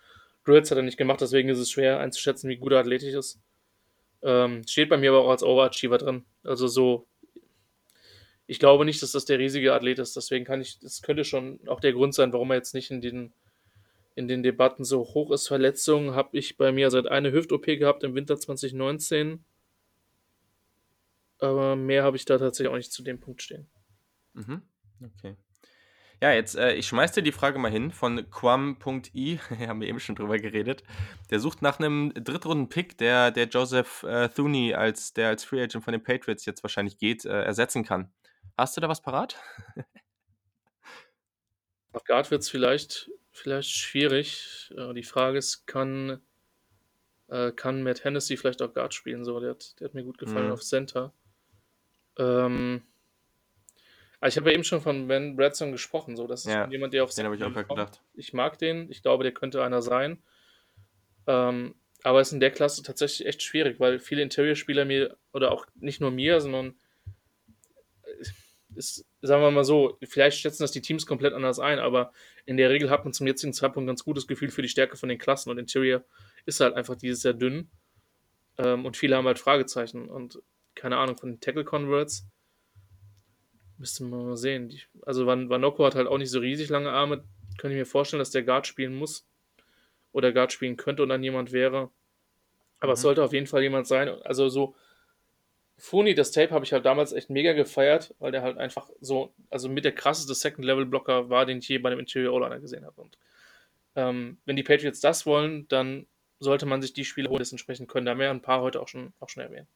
Drills 0.44 0.70
hat 0.70 0.78
er 0.78 0.82
nicht 0.82 0.98
gemacht, 0.98 1.20
deswegen 1.20 1.48
ist 1.48 1.58
es 1.58 1.70
schwer 1.70 1.98
einzuschätzen, 1.98 2.48
wie 2.48 2.56
gut 2.56 2.72
er 2.72 2.78
athletisch 2.78 3.14
ist. 3.14 3.42
Ähm, 4.26 4.66
steht 4.66 4.88
bei 4.88 4.96
mir 4.96 5.10
aber 5.12 5.20
auch 5.20 5.30
als 5.30 5.44
Overachiever 5.44 5.98
drin. 5.98 6.24
Also 6.42 6.66
so, 6.66 7.06
ich 8.48 8.58
glaube 8.58 8.84
nicht, 8.84 9.00
dass 9.00 9.12
das 9.12 9.24
der 9.24 9.38
riesige 9.38 9.72
Athlet 9.72 10.00
ist. 10.00 10.16
Deswegen 10.16 10.44
kann 10.44 10.60
ich, 10.60 10.80
das 10.80 11.00
könnte 11.00 11.24
schon 11.24 11.60
auch 11.68 11.78
der 11.78 11.92
Grund 11.92 12.12
sein, 12.12 12.32
warum 12.32 12.50
er 12.50 12.56
jetzt 12.56 12.74
nicht 12.74 12.90
in 12.90 13.00
den, 13.00 13.32
in 14.16 14.26
den 14.26 14.42
Debatten 14.42 14.82
so 14.82 14.98
hoch 15.14 15.30
ist. 15.30 15.46
Verletzungen 15.46 16.16
habe 16.16 16.36
ich 16.36 16.56
bei 16.56 16.72
mir 16.72 16.90
seit 16.90 17.06
eine 17.06 17.30
Hüft-OP 17.30 17.66
gehabt 17.66 18.02
im 18.02 18.16
Winter 18.16 18.36
2019. 18.36 19.44
Aber 21.38 21.76
mehr 21.76 22.02
habe 22.02 22.16
ich 22.16 22.24
da 22.24 22.36
tatsächlich 22.36 22.72
auch 22.72 22.76
nicht 22.76 22.90
zu 22.90 23.04
dem 23.04 23.20
Punkt 23.20 23.42
stehen. 23.42 23.68
Mhm. 24.32 24.62
Okay. 25.04 25.36
Ja, 26.22 26.32
jetzt, 26.32 26.56
äh, 26.56 26.72
ich 26.72 26.86
schmeiß 26.86 27.12
dir 27.12 27.22
die 27.22 27.32
Frage 27.32 27.58
mal 27.58 27.70
hin 27.70 27.90
von 27.90 28.30
Quam.i, 28.30 29.38
haben 29.66 29.80
wir 29.80 29.88
eben 29.88 30.00
schon 30.00 30.14
drüber 30.14 30.38
geredet. 30.38 30.82
Der 31.30 31.40
sucht 31.40 31.60
nach 31.60 31.78
einem 31.78 32.12
Drittrunden-Pick, 32.14 32.96
der, 32.96 33.30
der 33.30 33.48
Joseph 33.48 34.02
äh, 34.02 34.28
Thuney, 34.30 34.74
als, 34.74 35.12
der 35.12 35.28
als 35.28 35.44
Free 35.44 35.62
Agent 35.62 35.84
von 35.84 35.92
den 35.92 36.02
Patriots 36.02 36.46
jetzt 36.46 36.62
wahrscheinlich 36.62 36.96
geht, 36.98 37.26
äh, 37.26 37.42
ersetzen 37.42 37.84
kann. 37.84 38.10
Hast 38.56 38.76
du 38.76 38.80
da 38.80 38.88
was 38.88 39.02
parat? 39.02 39.36
Auf 41.92 42.04
Guard 42.04 42.30
wird 42.30 42.42
es 42.42 42.48
vielleicht, 42.48 43.10
vielleicht 43.30 43.70
schwierig. 43.70 44.72
Äh, 44.76 44.94
die 44.94 45.02
Frage 45.02 45.36
ist, 45.36 45.66
kann, 45.66 46.22
äh, 47.28 47.52
kann 47.52 47.82
Matt 47.82 48.04
Hennessy 48.04 48.38
vielleicht 48.38 48.62
auch 48.62 48.72
Guard 48.72 48.94
spielen? 48.94 49.24
So, 49.24 49.38
der, 49.38 49.50
hat, 49.50 49.78
der 49.80 49.88
hat 49.88 49.94
mir 49.94 50.04
gut 50.04 50.16
gefallen 50.16 50.46
mhm. 50.46 50.52
auf 50.52 50.62
Center. 50.62 51.12
Ähm, 52.18 52.82
aber 54.20 54.28
ich 54.28 54.36
habe 54.36 54.48
ja 54.48 54.54
eben 54.54 54.64
schon 54.64 54.80
von 54.80 55.08
Ben 55.08 55.36
Bradson 55.36 55.72
gesprochen, 55.72 56.16
so 56.16 56.26
das 56.26 56.46
ist 56.46 56.52
ja, 56.52 56.68
jemand, 56.68 56.94
der 56.94 57.04
auf 57.04 57.14
den 57.14 57.24
habe 57.24 57.36
ich 57.36 57.44
auch 57.44 57.52
gerade 57.52 57.68
gedacht. 57.68 58.02
Ich 58.14 58.32
mag 58.32 58.58
den, 58.58 58.90
ich 58.90 59.02
glaube, 59.02 59.24
der 59.24 59.32
könnte 59.32 59.62
einer 59.62 59.82
sein. 59.82 60.22
Ähm, 61.26 61.74
aber 62.02 62.20
es 62.20 62.28
ist 62.28 62.34
in 62.34 62.40
der 62.40 62.50
Klasse 62.50 62.82
tatsächlich 62.82 63.26
echt 63.26 63.42
schwierig, 63.42 63.80
weil 63.80 63.98
viele 63.98 64.22
Interior-Spieler 64.22 64.84
mir, 64.84 65.16
oder 65.32 65.52
auch 65.52 65.66
nicht 65.74 66.00
nur 66.00 66.10
mir, 66.10 66.40
sondern 66.40 66.76
ist, 68.74 69.06
sagen 69.22 69.42
wir 69.42 69.50
mal 69.50 69.64
so, 69.64 69.98
vielleicht 70.04 70.38
schätzen 70.38 70.62
das 70.62 70.72
die 70.72 70.82
Teams 70.82 71.06
komplett 71.06 71.32
anders 71.32 71.58
ein, 71.58 71.78
aber 71.78 72.12
in 72.44 72.56
der 72.56 72.70
Regel 72.70 72.90
hat 72.90 73.04
man 73.04 73.12
zum 73.12 73.26
jetzigen 73.26 73.52
Zeitpunkt 73.52 73.84
ein 73.84 73.88
ganz 73.88 74.04
gutes 74.04 74.26
Gefühl 74.26 74.50
für 74.50 74.62
die 74.62 74.68
Stärke 74.68 74.96
von 74.96 75.08
den 75.08 75.18
Klassen 75.18 75.50
und 75.50 75.58
Interior 75.58 76.04
ist 76.44 76.60
halt 76.60 76.74
einfach 76.74 76.94
dieses 76.94 77.22
sehr 77.22 77.32
dünn 77.32 77.70
ähm, 78.58 78.84
und 78.84 78.96
viele 78.96 79.16
haben 79.16 79.26
halt 79.26 79.38
Fragezeichen 79.38 80.08
und 80.08 80.40
keine 80.74 80.98
Ahnung 80.98 81.16
von 81.16 81.30
den 81.30 81.40
Tackle-Converts 81.40 82.26
Müsste 83.78 84.04
man 84.04 84.26
mal 84.26 84.36
sehen. 84.36 84.72
also 85.02 85.26
Van 85.26 85.48
Vanoko 85.50 85.84
hat 85.84 85.94
halt 85.94 86.06
auch 86.06 86.18
nicht 86.18 86.30
so 86.30 86.40
riesig 86.40 86.68
lange 86.68 86.90
Arme. 86.90 87.24
Könnte 87.58 87.74
ich 87.76 87.80
mir 87.80 87.86
vorstellen, 87.86 88.20
dass 88.20 88.30
der 88.30 88.42
Guard 88.42 88.66
spielen 88.66 88.94
muss. 88.94 89.26
Oder 90.12 90.32
Guard 90.32 90.52
spielen 90.52 90.76
könnte 90.76 91.02
und 91.02 91.10
dann 91.10 91.22
jemand 91.22 91.52
wäre. 91.52 91.90
Aber 92.80 92.92
mhm. 92.92 92.94
es 92.94 93.00
sollte 93.02 93.22
auf 93.22 93.32
jeden 93.32 93.46
Fall 93.46 93.62
jemand 93.62 93.86
sein. 93.86 94.08
Also 94.08 94.48
so, 94.48 94.74
Funi, 95.78 96.14
das 96.14 96.32
Tape 96.32 96.52
habe 96.52 96.64
ich 96.64 96.72
halt 96.72 96.86
damals 96.86 97.12
echt 97.12 97.28
mega 97.28 97.52
gefeiert, 97.52 98.14
weil 98.18 98.32
der 98.32 98.42
halt 98.42 98.56
einfach 98.56 98.88
so, 99.00 99.34
also 99.50 99.68
mit 99.68 99.84
der 99.84 99.92
krasseste 99.92 100.34
Second-Level-Blocker 100.34 101.28
war, 101.28 101.44
den 101.44 101.58
ich 101.58 101.68
je 101.68 101.78
bei 101.78 101.90
einem 101.90 102.00
Interior 102.00 102.32
O-Liner 102.34 102.60
gesehen 102.60 102.86
habe. 102.86 103.00
Und 103.00 103.18
ähm, 103.94 104.38
wenn 104.46 104.56
die 104.56 104.62
Patriots 104.62 105.00
das 105.00 105.26
wollen, 105.26 105.68
dann 105.68 106.06
sollte 106.38 106.66
man 106.66 106.80
sich 106.80 106.92
die 106.92 107.04
Spiele 107.04 107.28
holen, 107.28 107.38
das 107.38 107.52
entsprechend 107.52 107.88
können. 107.88 108.06
Da 108.06 108.12
haben 108.12 108.20
wir 108.20 108.30
ein 108.30 108.42
paar 108.42 108.62
heute 108.62 108.80
auch 108.80 108.88
schon, 108.88 109.12
auch 109.20 109.28
schon 109.28 109.42
erwähnt. 109.42 109.68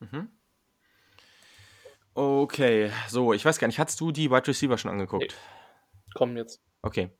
Mhm. 0.00 0.28
Okay, 2.16 2.90
so, 3.08 3.34
ich 3.34 3.44
weiß 3.44 3.58
gar 3.58 3.66
nicht, 3.66 3.78
hast 3.78 4.00
du 4.00 4.10
die 4.10 4.30
Wide 4.30 4.46
Receiver 4.46 4.78
schon 4.78 4.90
angeguckt? 4.90 5.34
Nee. 5.34 6.14
Kommen 6.14 6.38
jetzt. 6.38 6.62
Okay. 6.80 7.10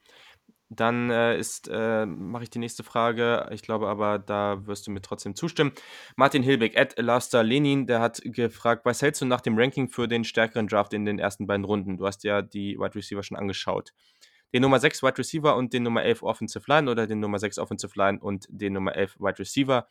Dann 0.70 1.10
äh, 1.10 1.36
ist, 1.36 1.68
äh, 1.70 2.06
mache 2.06 2.44
ich 2.44 2.51
die 2.51 2.59
nächste 2.59 2.82
Frage. 2.82 3.47
Ich 3.52 3.60
glaube 3.60 3.89
aber, 3.89 4.18
da 4.18 4.66
wirst 4.66 4.86
du 4.86 4.90
mir 4.90 5.02
trotzdem 5.02 5.35
zustimmen. 5.35 5.73
Martin 6.16 6.43
Hilbeck, 6.43 6.74
Ed 6.77 6.94
Laster 6.98 7.43
Lenin, 7.43 7.86
der 7.86 8.01
hat 8.01 8.23
gefragt, 8.24 8.86
was 8.86 9.02
hältst 9.02 9.20
du 9.20 9.27
nach 9.27 9.43
dem 9.43 9.59
Ranking 9.59 9.90
für 9.90 10.09
den 10.09 10.24
stärkeren 10.24 10.66
Draft 10.66 10.94
in 10.94 11.05
den 11.05 11.18
ersten 11.18 11.47
beiden 11.47 11.66
Runden? 11.66 11.98
Du 11.98 12.06
hast 12.06 12.24
ja 12.24 12.40
die 12.40 12.78
Wide 12.78 12.94
Receiver 12.94 13.23
schon 13.23 13.36
angeschaut. 13.36 13.93
Den 14.55 14.62
Nummer 14.62 14.81
6 14.81 15.02
Wide 15.02 15.18
Receiver 15.18 15.56
und 15.56 15.74
den 15.74 15.82
Nummer 15.82 16.05
11 16.05 16.23
Offensive 16.23 16.64
Line 16.68 16.90
oder 16.90 17.06
den 17.06 17.20
Nummer 17.20 17.39
6 17.39 17.59
Offensive 17.59 17.93
Line 17.97 18.18
und 18.18 18.47
den 18.48 18.73
Nummer 18.73 18.97
11 18.97 19.20
Wide 19.20 19.40
Receiver? 19.40 19.86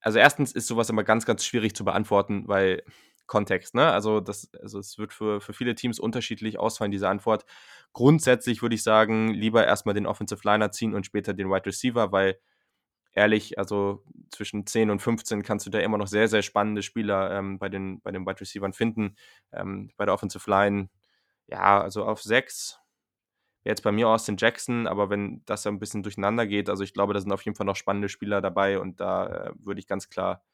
Also 0.00 0.18
erstens 0.18 0.52
ist 0.52 0.66
sowas 0.66 0.88
immer 0.88 1.04
ganz, 1.04 1.26
ganz 1.26 1.44
schwierig 1.44 1.76
zu 1.76 1.84
beantworten, 1.84 2.48
weil 2.48 2.82
Kontext. 3.26 3.74
Ne? 3.74 3.90
Also, 3.90 4.20
das, 4.20 4.50
also 4.60 4.78
es 4.78 4.98
wird 4.98 5.12
für, 5.12 5.40
für 5.40 5.52
viele 5.52 5.74
Teams 5.74 5.98
unterschiedlich 5.98 6.58
ausfallen, 6.58 6.92
diese 6.92 7.08
Antwort. 7.08 7.44
Grundsätzlich 7.92 8.62
würde 8.62 8.74
ich 8.74 8.82
sagen, 8.82 9.28
lieber 9.28 9.66
erstmal 9.66 9.94
den 9.94 10.06
Offensive 10.06 10.40
Liner 10.44 10.70
ziehen 10.72 10.94
und 10.94 11.06
später 11.06 11.34
den 11.34 11.50
Wide 11.50 11.66
Receiver, 11.66 12.12
weil 12.12 12.38
ehrlich, 13.14 13.58
also 13.58 14.04
zwischen 14.30 14.66
10 14.66 14.90
und 14.90 15.00
15 15.00 15.42
kannst 15.42 15.66
du 15.66 15.70
da 15.70 15.78
immer 15.78 15.98
noch 15.98 16.08
sehr, 16.08 16.28
sehr 16.28 16.42
spannende 16.42 16.82
Spieler 16.82 17.30
ähm, 17.30 17.58
bei, 17.58 17.68
den, 17.68 18.00
bei 18.02 18.10
den 18.10 18.26
Wide 18.26 18.40
Receivern 18.40 18.72
finden. 18.72 19.16
Ähm, 19.52 19.90
bei 19.96 20.04
der 20.04 20.14
Offensive 20.14 20.48
Line, 20.50 20.90
ja, 21.46 21.80
also 21.80 22.04
auf 22.04 22.22
6 22.22 22.80
wäre 23.64 23.72
jetzt 23.72 23.82
bei 23.82 23.92
mir 23.92 24.08
Austin 24.08 24.36
Jackson, 24.38 24.86
aber 24.86 25.10
wenn 25.10 25.42
das 25.46 25.66
ein 25.66 25.78
bisschen 25.78 26.02
durcheinander 26.02 26.46
geht, 26.46 26.68
also 26.68 26.84
ich 26.84 26.92
glaube, 26.92 27.14
da 27.14 27.20
sind 27.20 27.32
auf 27.32 27.42
jeden 27.42 27.56
Fall 27.56 27.66
noch 27.66 27.76
spannende 27.76 28.08
Spieler 28.08 28.40
dabei 28.40 28.78
und 28.78 29.00
da 29.00 29.26
äh, 29.26 29.52
würde 29.58 29.80
ich 29.80 29.86
ganz 29.86 30.10
klar, 30.10 30.44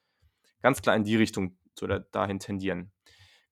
ganz 0.62 0.80
klar 0.80 0.94
in 0.96 1.04
die 1.04 1.16
Richtung 1.16 1.58
oder 1.82 2.00
dahin 2.00 2.38
tendieren. 2.38 2.92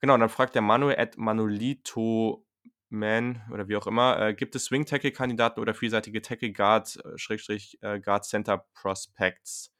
Genau, 0.00 0.14
und 0.14 0.20
dann 0.20 0.28
fragt 0.28 0.54
der 0.54 0.62
Manuel 0.62 0.98
at 0.98 1.16
Manolito 1.18 2.46
Man 2.88 3.42
oder 3.52 3.68
wie 3.68 3.76
auch 3.76 3.86
immer, 3.86 4.20
äh, 4.20 4.34
gibt 4.34 4.54
es 4.54 4.66
Swing-Tackle-Kandidaten 4.66 5.60
oder 5.60 5.74
vielseitige 5.74 6.22
Tackle-Guard, 6.22 7.04
äh, 7.04 7.18
Schrägstrich, 7.18 7.78
äh, 7.82 8.00
Guard 8.00 8.24
Center 8.24 8.64
Prospects? 8.74 9.74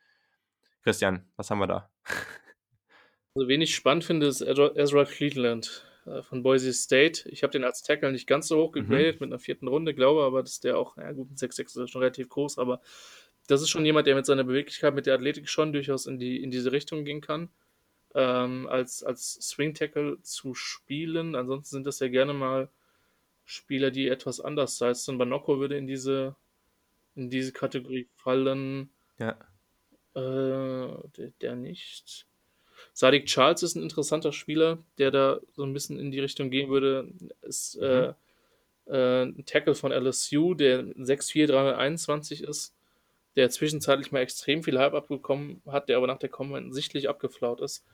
Christian, 0.83 1.31
was 1.37 1.51
haben 1.51 1.59
wir 1.59 1.66
da? 1.66 1.91
Also, 3.35 3.49
wen 3.49 3.61
ich 3.61 3.75
spannend 3.75 4.05
finde, 4.05 4.27
ist 4.27 4.41
Ezra 4.41 5.05
Cleveland. 5.05 5.85
äh, 6.09 6.23
von 6.23 6.43
Boise 6.43 6.73
State. 6.73 7.29
Ich 7.29 7.43
habe 7.43 7.53
den 7.53 7.65
als 7.65 7.83
Tackle 7.83 8.11
nicht 8.12 8.27
ganz 8.27 8.49
so 8.49 8.59
hoch 8.59 8.75
mhm. 8.75 8.81
gegradet 8.81 9.20
mhm. 9.20 9.27
mit 9.27 9.33
einer 9.33 9.39
vierten 9.39 9.69
Runde, 9.69 9.95
glaube 9.95 10.23
aber, 10.23 10.43
dass 10.43 10.61
der 10.61 10.79
auch, 10.79 10.97
ja 10.97 11.12
gut, 11.12 11.31
ein 11.31 11.37
6-6 11.37 11.83
ist 11.83 11.91
schon 11.91 12.03
relativ 12.03 12.29
groß, 12.29 12.59
aber 12.59 12.81
das 13.47 13.62
ist 13.62 13.70
schon 13.70 13.85
jemand, 13.85 14.07
der 14.07 14.15
mit 14.15 14.27
seiner 14.27 14.45
Beweglichkeit, 14.45 14.95
mit 14.95 15.07
der 15.07 15.15
Athletik 15.15 15.49
schon 15.49 15.73
durchaus 15.73 16.07
in, 16.07 16.19
die, 16.19 16.43
in 16.43 16.51
diese 16.51 16.73
Richtung 16.73 17.05
gehen 17.05 17.20
kann. 17.20 17.51
Ähm, 18.14 18.66
als, 18.68 19.02
als 19.02 19.35
Swing 19.35 19.74
Tackle 19.74 20.20
zu 20.22 20.55
spielen. 20.55 21.35
Ansonsten 21.35 21.76
sind 21.76 21.86
das 21.86 22.01
ja 22.01 22.09
gerne 22.09 22.32
mal 22.32 22.68
Spieler, 23.44 23.90
die 23.90 24.09
etwas 24.09 24.40
anders 24.40 24.78
sind. 24.78 25.18
Banocco 25.18 25.59
würde 25.59 25.76
in 25.76 25.86
diese, 25.86 26.35
in 27.16 27.30
diese 27.30 27.52
Kategorie 27.52 28.09
fallen. 28.16 28.90
Ja. 29.18 29.36
Äh, 30.14 30.97
der, 31.16 31.32
der, 31.40 31.56
nicht. 31.56 32.26
Sadik 32.93 33.26
Charles 33.26 33.62
ist 33.62 33.76
ein 33.76 33.82
interessanter 33.82 34.32
Spieler, 34.32 34.78
der 34.98 35.10
da 35.10 35.40
so 35.55 35.64
ein 35.64 35.72
bisschen 35.72 35.98
in 35.98 36.10
die 36.10 36.20
Richtung 36.20 36.51
gehen 36.51 36.70
würde. 36.70 37.09
Ist 37.43 37.76
mhm. 37.76 37.82
äh, 37.85 38.14
äh, 38.86 39.22
ein 39.24 39.44
Tackle 39.44 39.74
von 39.74 39.93
LSU, 39.93 40.55
der 40.55 40.85
6'4, 40.85 41.47
321 41.47 42.43
ist 42.43 42.74
der 43.39 43.51
zwischenzeitlich 43.51 44.10
mal 44.10 44.20
extrem 44.20 44.64
viel 44.64 44.80
Hype 44.80 44.94
abbekommen 44.94 45.62
hat, 45.64 45.89
der 45.89 45.97
aber 45.97 46.09
nach 46.09 46.18
der 46.18 46.28
Combine 46.28 46.72
sichtlich 46.72 47.09
abgeflaut 47.09 47.60
ist. 47.60 47.85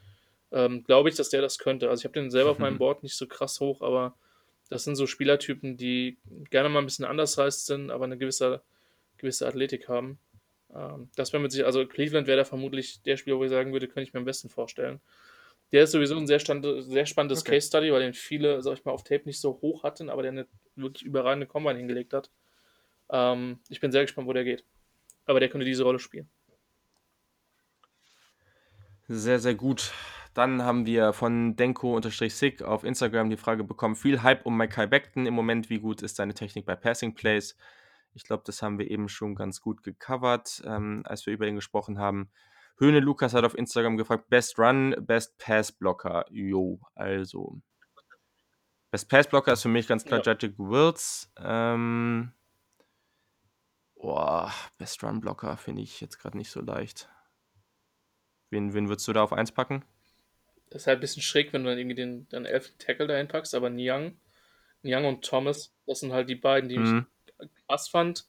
Ähm, 0.55 0.83
Glaube 0.83 1.09
ich, 1.09 1.15
dass 1.15 1.29
der 1.29 1.41
das 1.41 1.59
könnte. 1.59 1.89
Also 1.89 2.01
ich 2.01 2.05
habe 2.05 2.19
den 2.19 2.31
selber 2.31 2.51
auf 2.51 2.59
meinem 2.59 2.77
Board 2.79 3.03
nicht 3.03 3.15
so 3.15 3.27
krass 3.27 3.59
hoch, 3.59 3.81
aber 3.81 4.15
das 4.69 4.83
sind 4.83 4.95
so 4.95 5.05
Spielertypen, 5.05 5.77
die 5.77 6.17
gerne 6.49 6.69
mal 6.69 6.79
ein 6.79 6.85
bisschen 6.85 7.05
anders 7.05 7.37
heißt 7.37 7.67
sind, 7.67 7.91
aber 7.91 8.05
eine 8.05 8.17
gewisse, 8.17 8.61
gewisse 9.17 9.47
Athletik 9.47 9.87
haben. 9.87 10.17
Ähm, 10.73 11.09
das 11.15 11.33
wäre 11.33 11.43
mit 11.43 11.51
sich, 11.51 11.63
also 11.65 11.85
Cleveland 11.85 12.25
wäre 12.25 12.37
da 12.37 12.45
vermutlich 12.45 13.03
der 13.03 13.17
Spieler, 13.17 13.37
wo 13.37 13.43
ich 13.43 13.51
sagen 13.51 13.71
würde, 13.71 13.87
könnte 13.87 14.07
ich 14.07 14.13
mir 14.13 14.19
am 14.19 14.25
besten 14.25 14.49
vorstellen. 14.49 14.99
Der 15.71 15.83
ist 15.83 15.91
sowieso 15.91 16.15
ein 16.15 16.27
sehr, 16.27 16.39
stand, 16.39 16.65
sehr 16.79 17.05
spannendes 17.05 17.41
okay. 17.41 17.51
Case 17.51 17.67
Study, 17.67 17.91
weil 17.91 18.01
den 18.01 18.13
viele, 18.13 18.61
sag 18.63 18.73
ich 18.73 18.85
mal, 18.85 18.91
auf 18.91 19.03
Tape 19.03 19.23
nicht 19.25 19.39
so 19.39 19.59
hoch 19.61 19.83
hatten, 19.83 20.09
aber 20.09 20.23
der 20.23 20.31
eine 20.31 20.47
wirklich 20.75 21.03
überragende 21.03 21.47
Combine 21.47 21.77
hingelegt 21.77 22.13
hat. 22.13 22.31
Ähm, 23.11 23.59
ich 23.69 23.79
bin 23.79 23.91
sehr 23.91 24.03
gespannt, 24.03 24.27
wo 24.27 24.33
der 24.33 24.43
geht 24.43 24.63
aber 25.25 25.39
der 25.39 25.49
könnte 25.49 25.65
diese 25.65 25.83
Rolle 25.83 25.99
spielen. 25.99 26.29
Sehr, 29.07 29.39
sehr 29.39 29.55
gut. 29.55 29.91
Dann 30.35 30.61
haben 30.63 30.85
wir 30.85 31.13
von 31.13 31.55
Denko-Sick 31.55 32.61
auf 32.61 32.83
Instagram 32.83 33.29
die 33.29 33.37
Frage 33.37 33.63
bekommen: 33.63 33.95
viel 33.95 34.21
Hype 34.21 34.45
um 34.45 34.57
Mackay 34.57 34.85
Beckton 34.85 35.25
im 35.25 35.33
Moment. 35.33 35.69
Wie 35.69 35.79
gut 35.79 36.01
ist 36.01 36.17
seine 36.17 36.33
Technik 36.33 36.65
bei 36.65 36.75
Passing 36.75 37.15
Plays? 37.15 37.55
Ich 38.13 38.23
glaube, 38.25 38.43
das 38.45 38.61
haben 38.61 38.77
wir 38.77 38.91
eben 38.91 39.09
schon 39.09 39.33
ganz 39.33 39.61
gut 39.61 39.81
gecovert, 39.81 40.61
ähm, 40.65 41.03
als 41.05 41.25
wir 41.25 41.33
über 41.33 41.47
ihn 41.47 41.55
gesprochen 41.55 41.97
haben. 41.99 42.29
Höhne 42.77 42.99
Lukas 42.99 43.33
hat 43.33 43.45
auf 43.45 43.57
Instagram 43.57 43.95
gefragt: 43.95 44.29
Best 44.29 44.59
Run, 44.59 44.93
Best 44.99 45.37
Pass 45.37 45.71
Blocker. 45.71 46.25
Jo, 46.29 46.81
also. 46.93 47.61
Best 48.91 49.09
Pass 49.09 49.27
Blocker 49.27 49.53
ist 49.53 49.61
für 49.61 49.69
mich 49.69 49.87
ganz 49.87 50.03
klar 50.03 50.19
ja. 50.19 50.33
Jadrick 50.33 50.59
Wills. 50.59 51.31
Ähm, 51.37 52.33
Boah, 53.95 54.51
Best 54.77 55.01
Run 55.01 55.21
Blocker 55.21 55.55
finde 55.55 55.81
ich 55.81 56.01
jetzt 56.01 56.19
gerade 56.19 56.37
nicht 56.37 56.51
so 56.51 56.59
leicht. 56.59 57.09
Wen, 58.49 58.73
wen 58.73 58.89
würdest 58.89 59.07
du 59.07 59.13
da 59.13 59.23
auf 59.23 59.33
1 59.33 59.53
packen? 59.53 59.83
Das 60.69 60.83
ist 60.83 60.87
halt 60.87 60.97
ein 60.97 61.01
bisschen 61.01 61.21
schräg, 61.21 61.53
wenn 61.53 61.63
du 61.63 61.69
dann 61.69 61.77
irgendwie 61.77 61.95
den, 61.95 62.27
den 62.29 62.45
elften 62.45 62.77
Tackle 62.79 63.07
dahin 63.07 63.27
packst, 63.27 63.55
aber 63.55 63.69
Niang, 63.69 64.17
Niang 64.81 65.05
und 65.05 65.23
Thomas, 65.23 65.73
das 65.85 65.99
sind 65.99 66.11
halt 66.11 66.29
die 66.29 66.35
beiden, 66.35 66.69
die 66.69 66.77
mhm. 66.77 67.05
ich 67.39 67.49
krass 67.67 67.87
fand. 67.87 68.25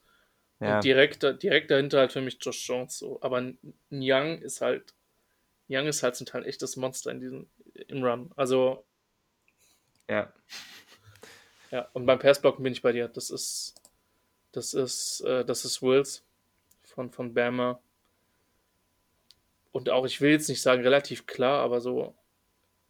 Ja. 0.59 0.75
Und 0.75 0.83
direkt, 0.83 1.23
direkt 1.43 1.69
dahinter 1.69 1.99
halt 1.99 2.11
für 2.11 2.21
mich 2.21 2.37
Josh 2.41 2.67
Jones 2.67 2.97
so. 2.97 3.19
Aber 3.21 3.53
Niang 3.89 4.41
ist 4.41 4.61
halt, 4.61 4.93
Niang 5.67 5.87
ist 5.87 6.01
halt 6.03 6.15
zum 6.15 6.25
Teil 6.25 6.41
ein 6.41 6.47
echtes 6.47 6.77
Monster 6.77 7.11
in 7.11 7.19
diesem, 7.19 7.47
im 7.87 8.03
Run. 8.03 8.31
Also. 8.35 8.83
Ja. 10.09 10.33
Ja, 11.69 11.89
und 11.93 12.05
beim 12.05 12.19
Passblocken 12.19 12.63
bin 12.63 12.73
ich 12.73 12.81
bei 12.81 12.91
dir. 12.91 13.07
Das 13.07 13.29
ist, 13.29 13.75
das 14.51 14.73
ist, 14.73 15.21
äh, 15.21 15.43
das 15.43 15.65
ist 15.65 15.81
Wills 15.81 16.23
von, 16.85 17.11
von 17.11 17.33
Bama. 17.33 17.79
Und 19.71 19.89
auch, 19.89 20.05
ich 20.05 20.21
will 20.21 20.31
jetzt 20.31 20.49
nicht 20.49 20.61
sagen 20.61 20.81
relativ 20.81 21.27
klar, 21.27 21.61
aber 21.61 21.81
so 21.81 22.15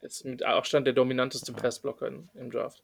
ist 0.02 0.26
mit 0.26 0.44
Abstand 0.44 0.88
der 0.88 0.94
dominanteste 0.94 1.54
Passblocker 1.54 2.08
in, 2.08 2.30
im 2.36 2.52
Draft. 2.52 2.84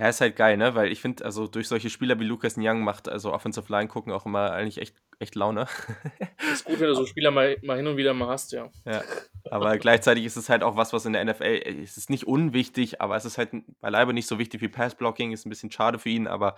Ja, 0.00 0.08
ist 0.08 0.22
halt 0.22 0.34
geil, 0.34 0.56
ne? 0.56 0.74
Weil 0.74 0.90
ich 0.90 1.00
finde, 1.02 1.26
also 1.26 1.46
durch 1.46 1.68
solche 1.68 1.90
Spieler 1.90 2.18
wie 2.18 2.24
Lucas 2.24 2.54
Young 2.56 2.82
macht 2.82 3.06
also 3.06 3.34
Offensive 3.34 3.70
Line 3.70 3.86
gucken 3.86 4.14
auch 4.14 4.24
immer 4.24 4.50
eigentlich 4.50 4.78
echt, 4.78 4.96
echt 5.18 5.34
Laune. 5.34 5.66
ist 6.52 6.64
gut, 6.64 6.80
wenn 6.80 6.86
du 6.86 6.94
so 6.94 7.04
Spieler 7.04 7.30
mal, 7.30 7.58
mal 7.62 7.76
hin 7.76 7.86
und 7.86 7.98
wieder 7.98 8.14
mal 8.14 8.28
hast, 8.28 8.52
ja. 8.52 8.70
Ja, 8.86 9.02
aber 9.50 9.76
gleichzeitig 9.76 10.24
ist 10.24 10.36
es 10.36 10.48
halt 10.48 10.62
auch 10.62 10.76
was, 10.76 10.94
was 10.94 11.04
in 11.04 11.12
der 11.12 11.22
NFL, 11.22 11.82
es 11.82 11.98
ist 11.98 12.08
nicht 12.08 12.26
unwichtig, 12.26 13.02
aber 13.02 13.14
es 13.14 13.26
ist 13.26 13.36
halt 13.36 13.50
beileibe 13.82 14.14
nicht 14.14 14.26
so 14.26 14.38
wichtig 14.38 14.62
wie 14.62 14.68
Passblocking, 14.68 15.32
ist 15.32 15.44
ein 15.44 15.50
bisschen 15.50 15.70
schade 15.70 15.98
für 15.98 16.08
ihn, 16.08 16.26
aber 16.26 16.56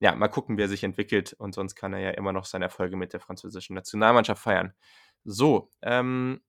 ja, 0.00 0.16
mal 0.16 0.26
gucken, 0.26 0.58
wie 0.58 0.62
er 0.62 0.68
sich 0.68 0.82
entwickelt 0.82 1.34
und 1.34 1.54
sonst 1.54 1.76
kann 1.76 1.92
er 1.92 2.00
ja 2.00 2.10
immer 2.10 2.32
noch 2.32 2.46
seine 2.46 2.64
Erfolge 2.64 2.96
mit 2.96 3.12
der 3.12 3.20
französischen 3.20 3.74
Nationalmannschaft 3.74 4.42
feiern. 4.42 4.74
So, 5.22 5.70
ähm, 5.82 6.40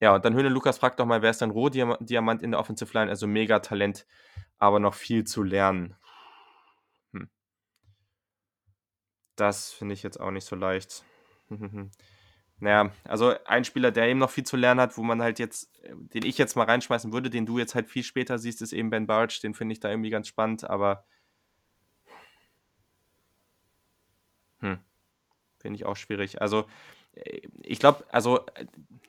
ja, 0.00 0.14
und 0.14 0.24
dann 0.24 0.34
Höhne 0.34 0.48
Lukas 0.48 0.78
fragt 0.78 1.00
doch 1.00 1.06
mal, 1.06 1.22
wer 1.22 1.30
ist 1.30 1.40
dein 1.42 1.50
Rohdiamant 1.50 2.42
in 2.42 2.50
der 2.50 2.60
Offensive 2.60 2.92
Line? 2.92 3.10
Also 3.10 3.26
mega 3.26 3.60
Talent, 3.60 4.06
aber 4.58 4.80
noch 4.80 4.94
viel 4.94 5.24
zu 5.24 5.42
lernen. 5.42 5.96
Hm. 7.12 7.28
Das 9.36 9.72
finde 9.72 9.94
ich 9.94 10.02
jetzt 10.02 10.20
auch 10.20 10.30
nicht 10.30 10.46
so 10.46 10.56
leicht. 10.56 11.04
naja, 12.58 12.92
also 13.04 13.34
ein 13.44 13.64
Spieler, 13.64 13.92
der 13.92 14.08
eben 14.08 14.18
noch 14.18 14.30
viel 14.30 14.44
zu 14.44 14.56
lernen 14.56 14.80
hat, 14.80 14.96
wo 14.96 15.02
man 15.02 15.22
halt 15.22 15.38
jetzt, 15.38 15.70
den 15.88 16.24
ich 16.24 16.38
jetzt 16.38 16.56
mal 16.56 16.64
reinschmeißen 16.64 17.12
würde, 17.12 17.30
den 17.30 17.46
du 17.46 17.58
jetzt 17.58 17.74
halt 17.74 17.88
viel 17.88 18.02
später 18.02 18.38
siehst, 18.38 18.62
ist 18.62 18.72
eben 18.72 18.90
Ben 18.90 19.06
Barge. 19.06 19.38
Den 19.42 19.54
finde 19.54 19.74
ich 19.74 19.80
da 19.80 19.90
irgendwie 19.90 20.10
ganz 20.10 20.28
spannend, 20.28 20.64
aber 20.68 21.04
hm, 24.60 24.78
finde 25.58 25.76
ich 25.76 25.84
auch 25.84 25.96
schwierig. 25.96 26.40
Also 26.40 26.66
äh, 27.14 27.42
ich 27.62 27.78
glaube, 27.78 28.04
also 28.10 28.44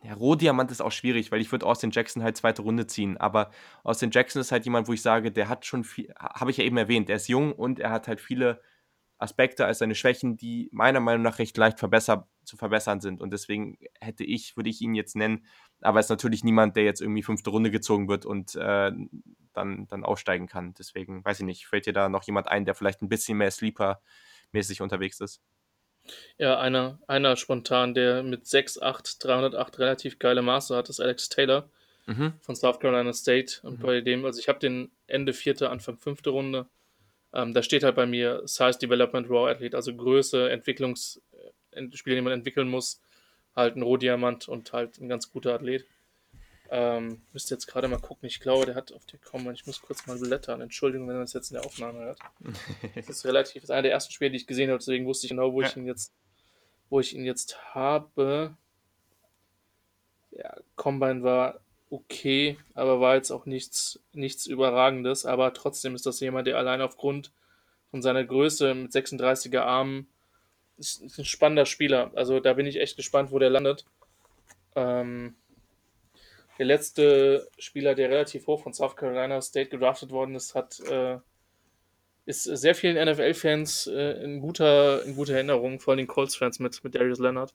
ja, 0.06 0.14
Rohdiamant 0.14 0.72
ist 0.72 0.82
auch 0.82 0.92
schwierig, 0.92 1.32
weil 1.32 1.42
ich 1.42 1.52
würde 1.52 1.66
Austin 1.66 1.90
Jackson 1.92 2.22
halt 2.22 2.38
zweite 2.38 2.62
Runde 2.62 2.86
ziehen. 2.86 3.18
Aber 3.18 3.50
Austin 3.84 4.12
Jackson 4.12 4.40
ist 4.40 4.52
halt 4.52 4.66
jemand, 4.66 4.88
wo 4.88 4.94
ich 4.94 5.02
sage, 5.02 5.32
der 5.32 5.50
hat 5.50 5.66
schon 5.66 5.84
viel, 5.84 6.14
habe 6.20 6.52
ich 6.52 6.58
ja 6.58 6.64
eben 6.64 6.78
erwähnt, 6.78 7.10
der 7.10 7.16
ist 7.16 7.28
jung 7.28 7.54
und 7.54 7.80
er 7.80 7.90
hat 7.90 8.08
halt 8.08 8.22
viele 8.22 8.62
Aspekte 9.18 9.66
als 9.66 9.80
seine 9.80 9.96
Schwächen, 9.96 10.38
die 10.38 10.70
meiner 10.72 11.00
Meinung 11.00 11.24
nach 11.24 11.40
recht 11.40 11.58
leicht 11.58 11.80
verbesser, 11.80 12.28
zu 12.44 12.56
verbessern 12.58 13.02
sind. 13.02 13.22
Und 13.22 13.32
deswegen 13.32 13.78
hätte 14.00 14.24
ich, 14.24 14.56
würde 14.58 14.70
ich 14.70 14.82
ihn 14.82 14.94
jetzt 14.94 15.16
nennen. 15.16 15.46
Aber 15.82 16.00
es 16.00 16.08
ist 16.08 16.12
natürlich 16.12 16.44
niemand, 16.44 16.76
der 16.76 16.84
jetzt 16.84 17.02
irgendwie 17.02 17.24
fünfte 17.24 17.50
Runde 17.50 17.72
gezogen 17.72 18.08
wird 18.08 18.26
und 18.26 18.56
äh, 18.56 18.92
dann, 19.54 19.88
dann 19.88 20.04
aufsteigen 20.04 20.48
kann. 20.48 20.74
Deswegen 20.76 21.26
weiß 21.26 21.40
ich 21.40 21.46
nicht, 21.46 21.66
fällt 21.66 21.88
dir 21.88 21.94
da 21.94 22.10
noch 22.10 22.24
jemand 22.24 22.48
ein, 22.48 22.66
der 22.66 22.76
vielleicht 22.76 23.02
ein 23.02 23.10
bisschen 23.10 23.38
mehr 23.40 23.50
Sleeper-mäßig 23.50 24.82
unterwegs 24.82 25.20
ist? 25.20 25.42
Ja, 26.38 26.60
einer, 26.60 27.00
einer 27.08 27.36
spontan, 27.36 27.94
der 27.94 28.24
mit 28.24 28.44
6'8, 28.44 29.22
308 29.22 29.80
relativ 29.80 30.20
geile 30.20 30.42
Maße 30.42 30.76
hat, 30.76 30.90
ist 30.90 31.00
Alex 31.00 31.30
Taylor 31.30 31.70
mhm. 32.06 32.34
von 32.42 32.56
South 32.56 32.80
Carolina 32.80 33.14
State. 33.14 33.60
Und 33.64 33.80
mhm. 33.80 33.84
bei 33.84 34.02
dem, 34.02 34.26
also 34.26 34.40
ich 34.40 34.48
habe 34.48 34.60
den 34.60 34.92
Ende 35.08 35.34
vierte, 35.34 35.70
Anfang 35.70 35.98
fünfte 35.98 36.30
Runde. 36.30 36.68
Ähm, 37.34 37.54
da 37.54 37.62
steht 37.62 37.84
halt 37.84 37.96
bei 37.96 38.06
mir 38.06 38.42
Size 38.46 38.80
Development 38.80 39.30
Raw 39.30 39.50
Athlete, 39.50 39.76
also 39.76 39.94
Größe, 39.94 40.50
Entwicklungs, 40.50 41.22
äh, 41.72 41.88
Spieler, 41.94 42.16
die 42.16 42.22
man 42.22 42.34
entwickeln 42.34 42.70
muss, 42.70 43.02
halt 43.56 43.76
ein 43.76 43.82
Rohdiamant 43.82 44.48
und 44.48 44.72
halt 44.74 45.00
ein 45.00 45.10
ganz 45.10 45.32
guter 45.32 45.54
Athlet. 45.54 45.86
Ähm, 46.78 47.22
müsste 47.32 47.56
jetzt 47.56 47.68
gerade 47.68 47.88
mal 47.88 48.02
gucken. 48.02 48.28
Ich 48.28 48.42
glaube, 48.42 48.66
der 48.66 48.76
hat 48.76 48.92
auf 48.92 49.06
der 49.06 49.18
Combine. 49.20 49.54
Ich 49.54 49.66
muss 49.66 49.82
kurz 49.82 50.08
mal 50.08 50.20
blättern. 50.20 50.60
Entschuldigung, 50.60 51.08
wenn 51.08 51.16
man 51.16 51.24
das 51.24 51.32
jetzt 51.32 51.50
in 51.52 51.56
der 51.56 51.66
Aufnahme 51.66 52.00
hört. 52.00 52.20
das 52.96 53.08
ist 53.08 53.26
relativ, 53.26 53.62
das 53.62 53.70
ist 53.70 53.72
einer 53.72 53.84
der 53.84 53.94
ersten 53.94 54.12
Spiele, 54.12 54.32
die 54.32 54.38
ich 54.38 54.46
gesehen 54.46 54.70
habe. 54.70 54.80
Deswegen 54.80 55.06
wusste 55.06 55.26
ich 55.26 55.30
genau, 55.30 55.54
wo 55.54 55.62
ja. 55.62 55.70
ich 55.70 55.78
ihn 55.78 55.86
jetzt, 55.86 56.14
wo 56.90 57.00
ich 57.00 57.16
ihn 57.16 57.24
jetzt 57.24 57.74
habe. 57.74 58.58
Ja, 60.32 60.58
Combine 60.76 61.24
war 61.24 61.62
okay, 61.90 62.58
aber 62.74 63.00
war 63.00 63.16
jetzt 63.16 63.32
auch 63.32 63.46
nichts, 63.46 64.02
nichts 64.12 64.46
Überragendes. 64.46 65.26
Aber 65.26 65.54
trotzdem 65.54 65.96
ist 65.96 66.06
das 66.06 66.20
jemand, 66.20 66.46
der 66.46 66.58
allein 66.58 66.82
aufgrund 66.82 67.32
von 67.90 68.02
seiner 68.02 68.26
Größe 68.26 68.74
mit 68.74 68.92
36er 68.92 69.62
Armen 69.62 70.10
ist, 70.78 71.02
ist 71.02 71.20
ein 71.20 71.24
spannender 71.24 71.66
Spieler. 71.66 72.12
Also 72.16 72.42
da 72.42 72.52
bin 72.52 72.66
ich 72.66 72.82
echt 72.82 72.98
gespannt, 72.98 73.32
wo 73.32 73.40
der 73.40 73.50
landet. 73.50 73.86
Ähm, 74.76 75.36
der 76.58 76.66
letzte 76.66 77.48
Spieler, 77.58 77.96
der 77.96 78.10
relativ 78.10 78.48
hoch 78.48 78.64
von 78.64 78.74
South 78.74 78.96
Carolina 78.96 79.42
State 79.42 79.70
gedraftet 79.70 80.12
worden 80.12 80.36
ist, 80.36 80.56
hat 80.56 80.80
äh, 80.82 81.18
ist 82.26 82.44
sehr 82.44 82.74
vielen 82.74 82.98
NFL-Fans 83.10 83.88
äh, 83.88 84.24
in, 84.24 84.42
guter, 84.42 85.04
in 85.06 85.16
guter 85.16 85.36
Erinnerung, 85.36 85.80
vor 85.80 85.92
allem 85.92 86.00
den 86.00 86.08
Colts-Fans 86.08 86.60
mit, 86.60 86.84
mit 86.84 86.96
Darius 86.96 87.20
Leonard. 87.20 87.54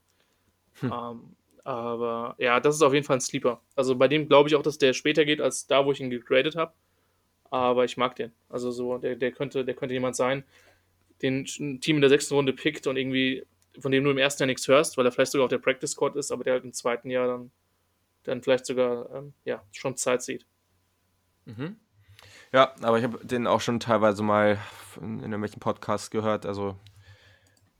Hm. 0.81 0.93
Ähm, 0.93 1.37
aber 1.65 2.37
ja, 2.39 2.61
das 2.61 2.77
ist 2.77 2.83
auf 2.83 2.95
jeden 2.95 3.05
Fall 3.05 3.17
ein 3.17 3.21
Sleeper. 3.21 3.61
Also 3.75 3.97
bei 3.97 4.09
dem 4.09 4.29
glaube 4.29 4.49
ich 4.49 4.55
auch, 4.55 4.63
dass 4.63 4.79
der 4.79 4.93
später 4.93 5.25
geht 5.25 5.41
als 5.41 5.67
da, 5.67 5.85
wo 5.85 5.93
ich 5.93 6.01
ihn 6.01 6.11
gegradet 6.11 6.57
habe. 6.57 6.73
Aber 7.51 7.85
ich 7.85 7.97
mag 7.97 8.15
den. 8.15 8.33
Also 8.49 8.71
so, 8.71 8.99
der, 8.99 9.17
der, 9.17 9.33
könnte, 9.33 9.65
der 9.65 9.75
könnte 9.75 9.93
jemand 9.93 10.15
sein, 10.15 10.45
den 11.21 11.47
ein 11.59 11.81
Team 11.81 11.97
in 11.97 12.01
der 12.01 12.11
sechsten 12.11 12.35
Runde 12.35 12.53
pickt 12.53 12.87
und 12.87 12.97
irgendwie, 12.97 13.45
von 13.79 13.91
dem 13.91 14.05
du 14.05 14.11
im 14.11 14.19
ersten 14.19 14.45
Jahr 14.45 14.47
nichts 14.47 14.69
hörst, 14.69 14.97
weil 14.97 15.05
er 15.05 15.13
vielleicht 15.13 15.33
sogar 15.33 15.47
auf 15.47 15.51
der 15.51 15.59
Practice 15.59 15.91
Squad 15.91 16.15
ist, 16.15 16.31
aber 16.31 16.45
der 16.45 16.55
halt 16.55 16.65
im 16.65 16.73
zweiten 16.73 17.11
Jahr 17.11 17.27
dann 17.27 17.51
dann 18.31 18.43
vielleicht 18.43 18.67
sogar 18.67 19.11
ähm, 19.15 19.35
ja, 19.45 19.63
schon 19.73 19.97
Zeit 19.97 20.23
sieht. 20.23 20.47
Mhm. 21.45 21.77
Ja, 22.53 22.75
aber 22.83 22.99
ich 22.99 23.05
habe 23.05 23.25
den 23.25 23.47
auch 23.47 23.61
schon 23.61 23.81
teilweise 23.81 24.23
mal 24.23 24.59
in 25.01 25.21
irgendwelchen 25.21 25.61
Podcasts 25.61 26.11
gehört. 26.11 26.47
Also 26.47 26.77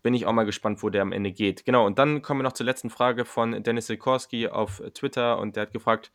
bin 0.03 0.15
ich 0.15 0.27
auch 0.27 0.33
mal 0.33 0.45
gespannt, 0.45 0.83
wo 0.83 0.91
der 0.91 1.03
am 1.03 1.13
Ende 1.13 1.33
geht. 1.33 1.65
Genau, 1.65 1.87
und 1.87 1.99
dann 1.99 2.23
kommen 2.23 2.41
wir 2.41 2.45
noch 2.45 2.53
zur 2.53 2.67
letzten 2.67 2.91
Frage 2.91 3.25
von 3.25 3.63
Dennis 3.63 3.87
Sikorski 3.87 4.49
auf 4.49 4.83
Twitter 4.95 5.39
und 5.39 5.57
der 5.57 5.63
hat 5.63 5.73
gefragt, 5.73 6.13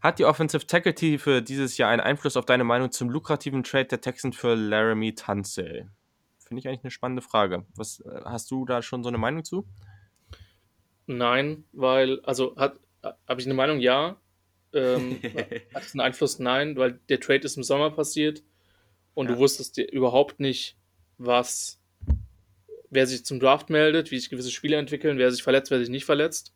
hat 0.00 0.18
die 0.18 0.24
Offensive 0.24 0.66
Tackle 0.66 1.18
für 1.18 1.42
dieses 1.42 1.76
Jahr 1.78 1.90
einen 1.90 2.00
Einfluss 2.00 2.36
auf 2.36 2.44
deine 2.44 2.64
Meinung 2.64 2.90
zum 2.90 3.08
lukrativen 3.08 3.62
Trade 3.62 3.86
der 3.86 4.00
Texans 4.00 4.36
für 4.36 4.54
Laramie 4.54 5.14
Tunsil? 5.14 5.90
Finde 6.40 6.60
ich 6.60 6.68
eigentlich 6.68 6.82
eine 6.82 6.90
spannende 6.90 7.22
Frage. 7.22 7.64
Was 7.76 8.00
äh, 8.00 8.20
hast 8.24 8.50
du 8.50 8.64
da 8.64 8.82
schon 8.82 9.02
so 9.04 9.08
eine 9.08 9.18
Meinung 9.18 9.44
zu? 9.44 9.66
Nein, 11.06 11.64
weil, 11.72 12.20
also 12.24 12.56
habe 13.02 13.40
ich 13.40 13.46
eine 13.46 13.54
Meinung, 13.54 13.80
ja. 13.80 14.16
Ähm, 14.72 15.20
hat 15.74 15.82
es 15.82 15.94
einen 15.94 16.00
Einfluss? 16.00 16.38
Nein, 16.38 16.76
weil 16.76 16.98
der 17.08 17.20
Trade 17.20 17.40
ist 17.40 17.56
im 17.56 17.62
Sommer 17.62 17.90
passiert 17.90 18.42
und 19.14 19.28
ja. 19.28 19.34
du 19.34 19.38
wusstest 19.38 19.76
dir 19.76 19.90
überhaupt 19.90 20.40
nicht, 20.40 20.76
was, 21.18 21.80
wer 22.90 23.06
sich 23.06 23.24
zum 23.24 23.40
Draft 23.40 23.70
meldet, 23.70 24.10
wie 24.10 24.18
sich 24.18 24.30
gewisse 24.30 24.50
Spiele 24.50 24.76
entwickeln, 24.76 25.18
wer 25.18 25.30
sich 25.30 25.42
verletzt, 25.42 25.70
wer 25.70 25.78
sich 25.78 25.88
nicht 25.88 26.04
verletzt. 26.04 26.54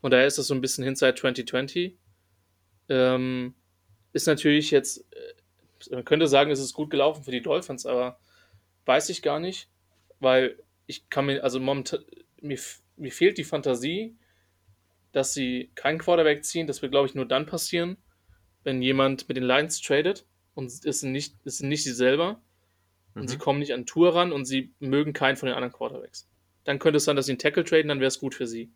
Und 0.00 0.10
daher 0.10 0.26
ist 0.26 0.38
das 0.38 0.46
so 0.46 0.54
ein 0.54 0.60
bisschen 0.60 0.84
Hindsight 0.84 1.18
2020. 1.18 1.96
Ähm, 2.90 3.54
ist 4.12 4.26
natürlich 4.26 4.70
jetzt, 4.70 5.06
äh, 5.12 5.94
man 5.94 6.04
könnte 6.04 6.26
sagen, 6.26 6.50
es 6.50 6.60
ist 6.60 6.74
gut 6.74 6.90
gelaufen 6.90 7.24
für 7.24 7.30
die 7.30 7.40
Dolphins, 7.40 7.86
aber 7.86 8.18
weiß 8.84 9.08
ich 9.08 9.22
gar 9.22 9.40
nicht, 9.40 9.68
weil 10.20 10.58
ich 10.86 11.08
kann 11.08 11.26
mir, 11.26 11.42
also 11.42 11.58
momentan, 11.60 12.04
mir, 12.40 12.58
mir 12.96 13.12
fehlt 13.12 13.38
die 13.38 13.44
Fantasie, 13.44 14.16
dass 15.14 15.32
sie 15.32 15.70
keinen 15.76 15.98
Quarterback 15.98 16.44
ziehen. 16.44 16.66
Das 16.66 16.82
wird, 16.82 16.90
glaube 16.90 17.06
ich, 17.06 17.14
nur 17.14 17.24
dann 17.24 17.46
passieren, 17.46 17.96
wenn 18.64 18.82
jemand 18.82 19.28
mit 19.28 19.36
den 19.36 19.44
Lions 19.44 19.80
tradet 19.80 20.26
und 20.54 20.66
es 20.66 21.00
sind 21.00 21.12
nicht, 21.12 21.36
es 21.44 21.58
sind 21.58 21.68
nicht 21.68 21.84
sie 21.84 21.92
selber 21.92 22.42
und 23.14 23.22
mhm. 23.22 23.28
sie 23.28 23.38
kommen 23.38 23.60
nicht 23.60 23.72
an 23.72 23.86
Tour 23.86 24.16
ran 24.16 24.32
und 24.32 24.44
sie 24.44 24.74
mögen 24.80 25.12
keinen 25.12 25.36
von 25.36 25.46
den 25.46 25.54
anderen 25.54 25.72
Quarterbacks. 25.72 26.28
Dann 26.64 26.80
könnte 26.80 26.96
es 26.96 27.04
sein, 27.04 27.14
dass 27.14 27.26
sie 27.26 27.32
einen 27.32 27.38
Tackle 27.38 27.62
traden, 27.62 27.88
dann 27.88 28.00
wäre 28.00 28.08
es 28.08 28.18
gut 28.18 28.34
für 28.34 28.48
sie. 28.48 28.72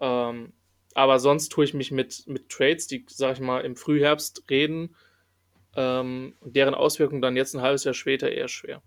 Ähm, 0.00 0.54
aber 0.94 1.18
sonst 1.18 1.50
tue 1.50 1.66
ich 1.66 1.74
mich 1.74 1.90
mit, 1.90 2.26
mit 2.26 2.48
Trades, 2.48 2.86
die, 2.86 3.04
sag 3.08 3.34
ich 3.34 3.40
mal, 3.40 3.60
im 3.60 3.76
Frühherbst 3.76 4.44
reden 4.48 4.96
ähm, 5.76 6.36
und 6.40 6.56
deren 6.56 6.74
Auswirkungen 6.74 7.20
dann 7.20 7.36
jetzt 7.36 7.54
ein 7.54 7.60
halbes 7.60 7.84
Jahr 7.84 7.94
später 7.94 8.32
eher 8.32 8.48
schwer. 8.48 8.82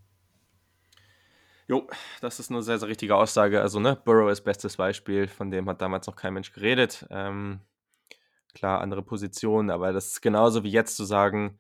Jo, 1.70 1.86
das 2.22 2.40
ist 2.40 2.50
eine 2.50 2.62
sehr, 2.62 2.80
sehr 2.80 2.88
richtige 2.88 3.16
Aussage. 3.16 3.62
Also, 3.62 3.80
ne, 3.80 3.98
Burrow 4.06 4.32
ist 4.32 4.42
bestes 4.44 4.78
Beispiel, 4.78 5.28
von 5.28 5.52
dem 5.52 5.68
hat 5.70 5.82
damals 5.82 6.08
noch 6.08 6.16
kein 6.16 6.34
Mensch 6.34 6.54
geredet. 6.54 7.06
Ähm, 7.10 7.60
klar, 8.54 8.82
andere 8.82 9.04
Positionen, 9.04 9.70
aber 9.70 9.94
das 9.94 10.08
ist 10.08 10.22
genauso 10.22 10.64
wie 10.64 10.72
jetzt 10.72 10.96
zu 10.98 11.06
sagen, 11.06 11.60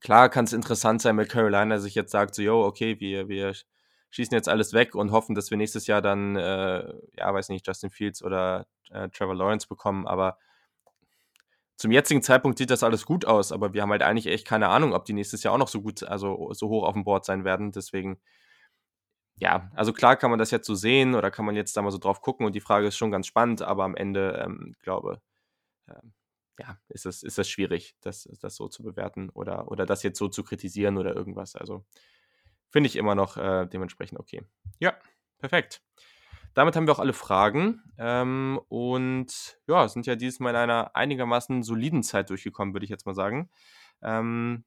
klar 0.00 0.30
kann 0.30 0.46
es 0.46 0.52
interessant 0.54 1.02
sein, 1.02 1.16
wenn 1.18 1.28
Carolina 1.28 1.78
sich 1.80 1.94
jetzt 1.94 2.12
sagt, 2.12 2.34
so, 2.34 2.42
yo, 2.42 2.64
okay, 2.64 3.00
wir, 3.00 3.28
wir 3.28 3.54
schießen 4.10 4.34
jetzt 4.34 4.48
alles 4.48 4.72
weg 4.74 4.94
und 4.94 5.12
hoffen, 5.12 5.34
dass 5.34 5.50
wir 5.50 5.58
nächstes 5.58 5.86
Jahr 5.86 6.02
dann, 6.02 6.36
äh, 6.36 6.92
ja, 7.18 7.34
weiß 7.34 7.50
nicht, 7.50 7.66
Justin 7.66 7.90
Fields 7.90 8.22
oder 8.22 8.66
äh, 8.90 9.08
Trevor 9.10 9.36
Lawrence 9.36 9.68
bekommen, 9.68 10.06
aber 10.06 10.38
zum 11.76 11.92
jetzigen 11.92 12.22
Zeitpunkt 12.22 12.58
sieht 12.58 12.70
das 12.70 12.82
alles 12.82 13.06
gut 13.06 13.24
aus, 13.24 13.52
aber 13.52 13.72
wir 13.72 13.82
haben 13.82 13.90
halt 13.92 14.02
eigentlich 14.02 14.26
echt 14.26 14.46
keine 14.46 14.68
Ahnung, 14.68 14.94
ob 14.94 15.04
die 15.04 15.12
nächstes 15.12 15.42
Jahr 15.44 15.54
auch 15.54 15.58
noch 15.58 15.68
so 15.68 15.80
gut, 15.80 16.02
also 16.02 16.52
so 16.52 16.68
hoch 16.68 16.84
auf 16.84 16.94
dem 16.94 17.04
Board 17.04 17.24
sein 17.24 17.44
werden. 17.44 17.70
Deswegen, 17.70 18.18
ja, 19.40 19.70
also 19.74 19.92
klar 19.92 20.16
kann 20.16 20.30
man 20.30 20.38
das 20.38 20.50
jetzt 20.50 20.66
so 20.66 20.74
sehen 20.74 21.14
oder 21.14 21.30
kann 21.30 21.44
man 21.44 21.54
jetzt 21.56 21.76
da 21.76 21.82
mal 21.82 21.90
so 21.90 21.98
drauf 21.98 22.20
gucken 22.20 22.46
und 22.46 22.54
die 22.54 22.60
Frage 22.60 22.88
ist 22.88 22.96
schon 22.96 23.10
ganz 23.10 23.26
spannend, 23.26 23.62
aber 23.62 23.84
am 23.84 23.94
Ende, 23.94 24.42
ähm, 24.44 24.74
glaube, 24.82 25.20
ähm, 25.88 26.12
ja, 26.58 26.78
ist 26.88 27.06
das, 27.06 27.22
ist 27.22 27.38
das 27.38 27.48
schwierig, 27.48 27.96
das, 28.00 28.28
das 28.40 28.56
so 28.56 28.68
zu 28.68 28.82
bewerten 28.82 29.30
oder, 29.30 29.70
oder 29.70 29.86
das 29.86 30.02
jetzt 30.02 30.18
so 30.18 30.28
zu 30.28 30.42
kritisieren 30.42 30.98
oder 30.98 31.14
irgendwas. 31.14 31.54
Also 31.54 31.84
finde 32.68 32.88
ich 32.88 32.96
immer 32.96 33.14
noch 33.14 33.36
äh, 33.36 33.66
dementsprechend 33.66 34.18
okay. 34.18 34.42
Ja, 34.80 34.94
perfekt. 35.38 35.82
Damit 36.54 36.74
haben 36.74 36.88
wir 36.88 36.92
auch 36.92 36.98
alle 36.98 37.12
Fragen 37.12 37.82
ähm, 37.98 38.60
und 38.68 39.60
ja, 39.68 39.86
sind 39.86 40.06
ja 40.06 40.16
dieses 40.16 40.40
Mal 40.40 40.50
in 40.50 40.56
einer 40.56 40.96
einigermaßen 40.96 41.62
soliden 41.62 42.02
Zeit 42.02 42.30
durchgekommen, 42.30 42.74
würde 42.74 42.84
ich 42.84 42.90
jetzt 42.90 43.06
mal 43.06 43.14
sagen. 43.14 43.50
Ähm, 44.02 44.64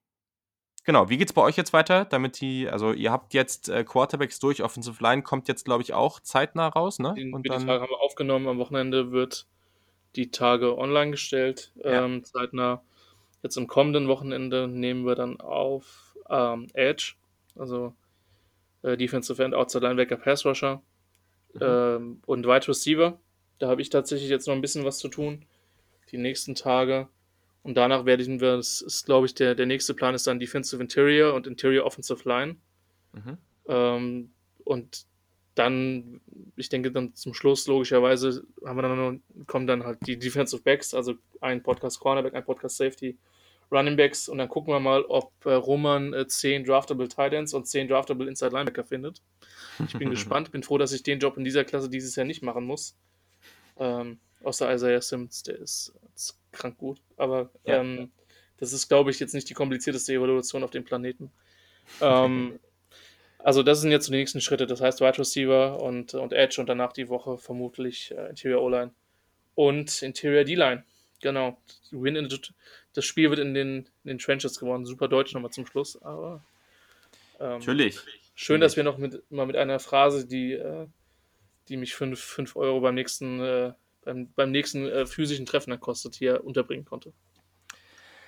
genau, 0.84 1.10
wie 1.10 1.18
geht 1.18 1.30
es 1.30 1.34
bei 1.34 1.42
euch 1.42 1.58
jetzt 1.58 1.74
weiter? 1.74 2.06
Damit 2.06 2.42
die, 2.42 2.68
also 2.68 2.94
ihr 2.94 3.12
habt 3.12 3.34
jetzt 3.34 3.70
äh, 3.70 3.84
Quarterbacks 3.84 4.40
durch, 4.40 4.64
Offensive 4.64 5.02
Line 5.04 5.24
kommt 5.24 5.48
jetzt, 5.48 5.66
glaube 5.66 5.84
ich, 5.84 5.94
auch 5.94 6.20
zeitnah 6.20 6.68
raus, 6.68 7.00
ne? 7.00 7.14
Den, 7.16 7.34
und 7.34 7.48
dann, 7.48 7.60
die 7.62 7.66
Tage 7.66 7.82
haben 7.82 7.90
wir 7.90 8.02
aufgenommen, 8.02 8.48
am 8.48 8.58
Wochenende 8.58 9.12
wird 9.12 9.48
die 10.16 10.32
Tage 10.32 10.78
online 10.78 11.12
gestellt, 11.12 11.72
ja. 11.76 12.06
ähm, 12.06 12.24
zeitnah. 12.24 12.82
Jetzt 13.44 13.58
am 13.58 13.68
kommenden 13.68 14.08
Wochenende 14.08 14.68
nehmen 14.68 15.06
wir 15.06 15.16
dann 15.16 15.40
auf 15.40 16.16
ähm, 16.30 16.68
Edge, 16.74 17.14
also 17.56 17.94
äh, 18.84 18.98
Defensive 18.98 19.44
End, 19.44 19.56
Outside 19.56 19.86
Linebacker, 19.86 20.18
Pass 20.18 20.46
Rusher 20.46 20.82
mhm. 21.54 21.62
ähm, 21.62 22.22
und 22.26 22.46
Wide 22.46 22.68
Receiver. 22.68 23.20
Da 23.60 23.68
habe 23.68 23.82
ich 23.82 23.90
tatsächlich 23.90 24.30
jetzt 24.30 24.48
noch 24.48 24.56
ein 24.56 24.62
bisschen 24.62 24.86
was 24.86 25.00
zu 25.00 25.08
tun, 25.08 25.46
die 26.12 26.18
nächsten 26.18 26.56
Tage. 26.56 27.08
Und 27.64 27.76
danach 27.76 28.06
werden 28.06 28.42
wir, 28.42 28.58
das 28.58 28.82
ist 28.82 29.06
glaube 29.06 29.28
ich, 29.28 29.36
der, 29.36 29.56
der 29.56 29.66
nächste 29.66 29.94
Plan 29.94 30.16
ist 30.16 30.28
dann 30.28 30.40
Defensive 30.40 30.82
Interior 30.82 31.34
und 31.34 31.48
Interior 31.48 31.86
Offensive 31.86 32.28
Line. 32.28 32.56
Mhm. 33.14 33.38
Ähm, 33.68 34.32
und 34.64 35.06
dann, 35.56 36.22
ich 36.56 36.70
denke, 36.70 36.92
dann 36.92 37.14
zum 37.14 37.34
Schluss, 37.34 37.68
logischerweise, 37.68 38.44
haben 38.66 38.78
wir 38.78 38.82
dann 38.84 38.98
noch, 38.98 39.46
kommen 39.48 39.68
dann 39.68 39.84
halt 39.84 40.00
die 40.08 40.18
Defensive 40.18 40.62
Backs, 40.64 40.94
also 40.94 41.16
ein 41.42 41.62
Podcast 41.62 42.00
Cornerback, 42.00 42.34
ein 42.34 42.46
Podcast 42.46 42.78
Safety, 42.78 43.18
Running 43.72 43.96
Backs 43.96 44.28
und 44.28 44.38
dann 44.38 44.50
gucken 44.50 44.74
wir 44.74 44.80
mal, 44.80 45.04
ob 45.04 45.32
äh, 45.46 45.54
Roman 45.54 46.14
äh, 46.14 46.28
10 46.28 46.66
Draftable 46.66 47.08
Titans 47.08 47.54
und 47.54 47.68
10 47.68 47.88
Draftable 47.88 48.28
Inside 48.28 48.52
Linebacker 48.52 48.84
findet. 48.84 49.22
Ich 49.88 49.98
bin 49.98 50.10
gespannt, 50.10 50.52
bin 50.52 50.64
froh, 50.64 50.78
dass 50.78 50.92
ich 50.92 51.04
den 51.04 51.20
Job 51.20 51.38
in 51.38 51.44
dieser 51.44 51.64
Klasse 51.64 51.90
dieses 51.90 52.16
Jahr 52.16 52.26
nicht 52.26 52.44
machen 52.44 52.66
muss. 52.66 52.98
Ähm, 53.78 54.20
außer 54.44 54.74
Isaiah 54.74 55.02
Sims, 55.02 55.44
der 55.44 55.60
ist, 55.60 55.94
ist 56.16 56.40
krank 56.52 56.78
gut. 56.78 57.02
Aber 57.18 57.50
ja. 57.66 57.80
ähm, 57.80 58.12
das 58.58 58.74
ist, 58.74 58.88
glaube 58.88 59.12
ich, 59.12 59.20
jetzt 59.20 59.34
nicht 59.34 59.50
die 59.50 59.54
komplizierteste 59.54 60.14
Evaluation 60.14 60.64
auf 60.64 60.72
dem 60.72 60.84
Planeten. 60.84 61.32
Ähm, 62.00 62.60
also, 63.40 63.64
das 63.64 63.82
sind 63.82 63.92
jetzt 63.92 64.08
die 64.08 64.12
nächsten 64.12 64.42
Schritte. 64.42 64.68
Das 64.68 64.82
heißt, 64.82 65.02
Wide 65.02 65.20
Receiver 65.20 65.82
und, 65.82 66.14
und 66.14 66.34
Edge 66.34 66.62
und 66.62 66.68
danach 66.68 66.94
die 66.94 67.10
Woche 67.10 67.38
vermutlich 67.38 68.12
äh, 68.12 68.30
Interior 68.30 68.62
O-Line 68.62 68.92
und 69.56 70.02
Interior 70.02 70.44
D-Line. 70.44 70.84
Genau. 71.22 71.58
Win 71.92 72.28
das 72.94 73.06
Spiel 73.06 73.30
wird 73.30 73.40
in 73.40 73.54
den, 73.54 73.90
in 74.04 74.10
den 74.10 74.18
Trenches 74.20 74.60
gewonnen. 74.60 74.86
Super 74.86 75.08
deutsch 75.08 75.34
nochmal 75.34 75.52
zum 75.52 75.66
Schluss, 75.66 76.02
aber. 76.02 76.44
Ähm, 77.40 77.60
Natürlich. 77.60 78.00
Schön, 78.36 78.62
dass 78.62 78.76
wir 78.76 78.84
noch 78.84 78.98
mit, 78.98 79.22
mal 79.32 79.46
mit 79.46 79.56
einer 79.56 79.80
Phrase, 79.80 80.26
die, 80.26 80.54
äh, 80.54 80.88
die 81.68 81.78
mich 81.78 81.94
5 81.94 82.56
Euro 82.56 82.82
beim 82.82 82.96
nächsten, 82.96 83.40
äh, 83.40 83.74
beim, 84.04 84.32
beim 84.34 84.52
nächsten 84.52 84.88
äh, 84.88 85.06
physischen 85.06 85.46
Treffen 85.46 85.72
dann 85.72 85.80
kostet, 85.80 86.16
hier 86.16 86.44
unterbringen 86.44 86.86
konnte. 86.86 87.14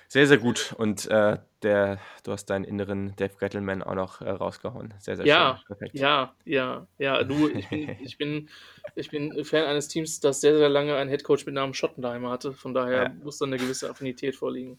Sehr, 0.08 0.26
sehr 0.26 0.38
gut. 0.38 0.74
Und 0.78 1.06
äh, 1.06 1.38
der, 1.62 1.98
du 2.22 2.32
hast 2.32 2.46
deinen 2.46 2.64
inneren 2.64 3.16
Dave 3.16 3.32
Gettleman 3.38 3.82
auch 3.82 3.94
noch 3.94 4.20
äh, 4.20 4.30
rausgehauen. 4.30 4.94
Sehr, 4.98 5.16
sehr 5.16 5.26
ja, 5.26 5.56
schön. 5.56 5.66
Perfekt. 5.66 5.98
Ja, 5.98 6.34
ja, 6.44 6.86
ja. 6.98 7.24
Du, 7.24 7.48
ich 7.48 7.68
bin, 7.68 7.96
ich, 8.00 8.18
bin, 8.18 8.48
ich 8.94 9.10
bin 9.10 9.44
Fan 9.44 9.64
eines 9.64 9.88
Teams, 9.88 10.20
das 10.20 10.40
sehr, 10.40 10.56
sehr 10.56 10.68
lange 10.68 10.94
einen 10.94 11.10
Headcoach 11.10 11.46
mit 11.46 11.54
Namen 11.54 11.74
Schottenheimer 11.74 12.30
hatte. 12.30 12.52
Von 12.52 12.74
daher 12.74 13.02
ja. 13.04 13.08
muss 13.24 13.38
da 13.38 13.46
eine 13.46 13.56
gewisse 13.56 13.90
Affinität 13.90 14.36
vorliegen. 14.36 14.78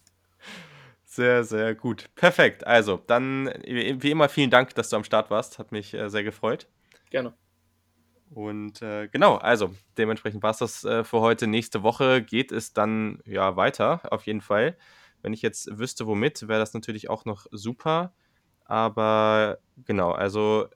Sehr, 1.03 1.43
sehr 1.43 1.75
gut. 1.75 2.09
Perfekt. 2.15 2.65
Also, 2.65 3.01
dann 3.07 3.47
wie 3.65 4.11
immer 4.11 4.29
vielen 4.29 4.51
Dank, 4.51 4.73
dass 4.75 4.89
du 4.89 4.95
am 4.95 5.03
Start 5.03 5.29
warst. 5.31 5.59
Hat 5.59 5.71
mich 5.71 5.93
äh, 5.93 6.09
sehr 6.09 6.23
gefreut. 6.23 6.67
Gerne. 7.09 7.33
Und 8.35 8.81
äh, 8.81 9.07
genau, 9.07 9.37
also 9.37 9.71
dementsprechend 9.97 10.43
war 10.43 10.51
es 10.51 10.57
das 10.57 10.83
äh, 10.83 11.05
für 11.05 11.21
heute. 11.21 11.47
Nächste 11.47 11.83
Woche 11.83 12.21
geht 12.21 12.51
es 12.51 12.73
dann 12.73 13.21
ja 13.23 13.55
weiter, 13.55 14.01
auf 14.11 14.25
jeden 14.25 14.41
Fall. 14.41 14.77
Wenn 15.21 15.31
ich 15.31 15.41
jetzt 15.41 15.69
wüsste, 15.79 16.05
womit, 16.05 16.45
wäre 16.49 16.59
das 16.59 16.73
natürlich 16.73 17.09
auch 17.09 17.23
noch 17.23 17.45
super. 17.51 18.13
Aber 18.65 19.59
genau, 19.85 20.11
also 20.11 20.67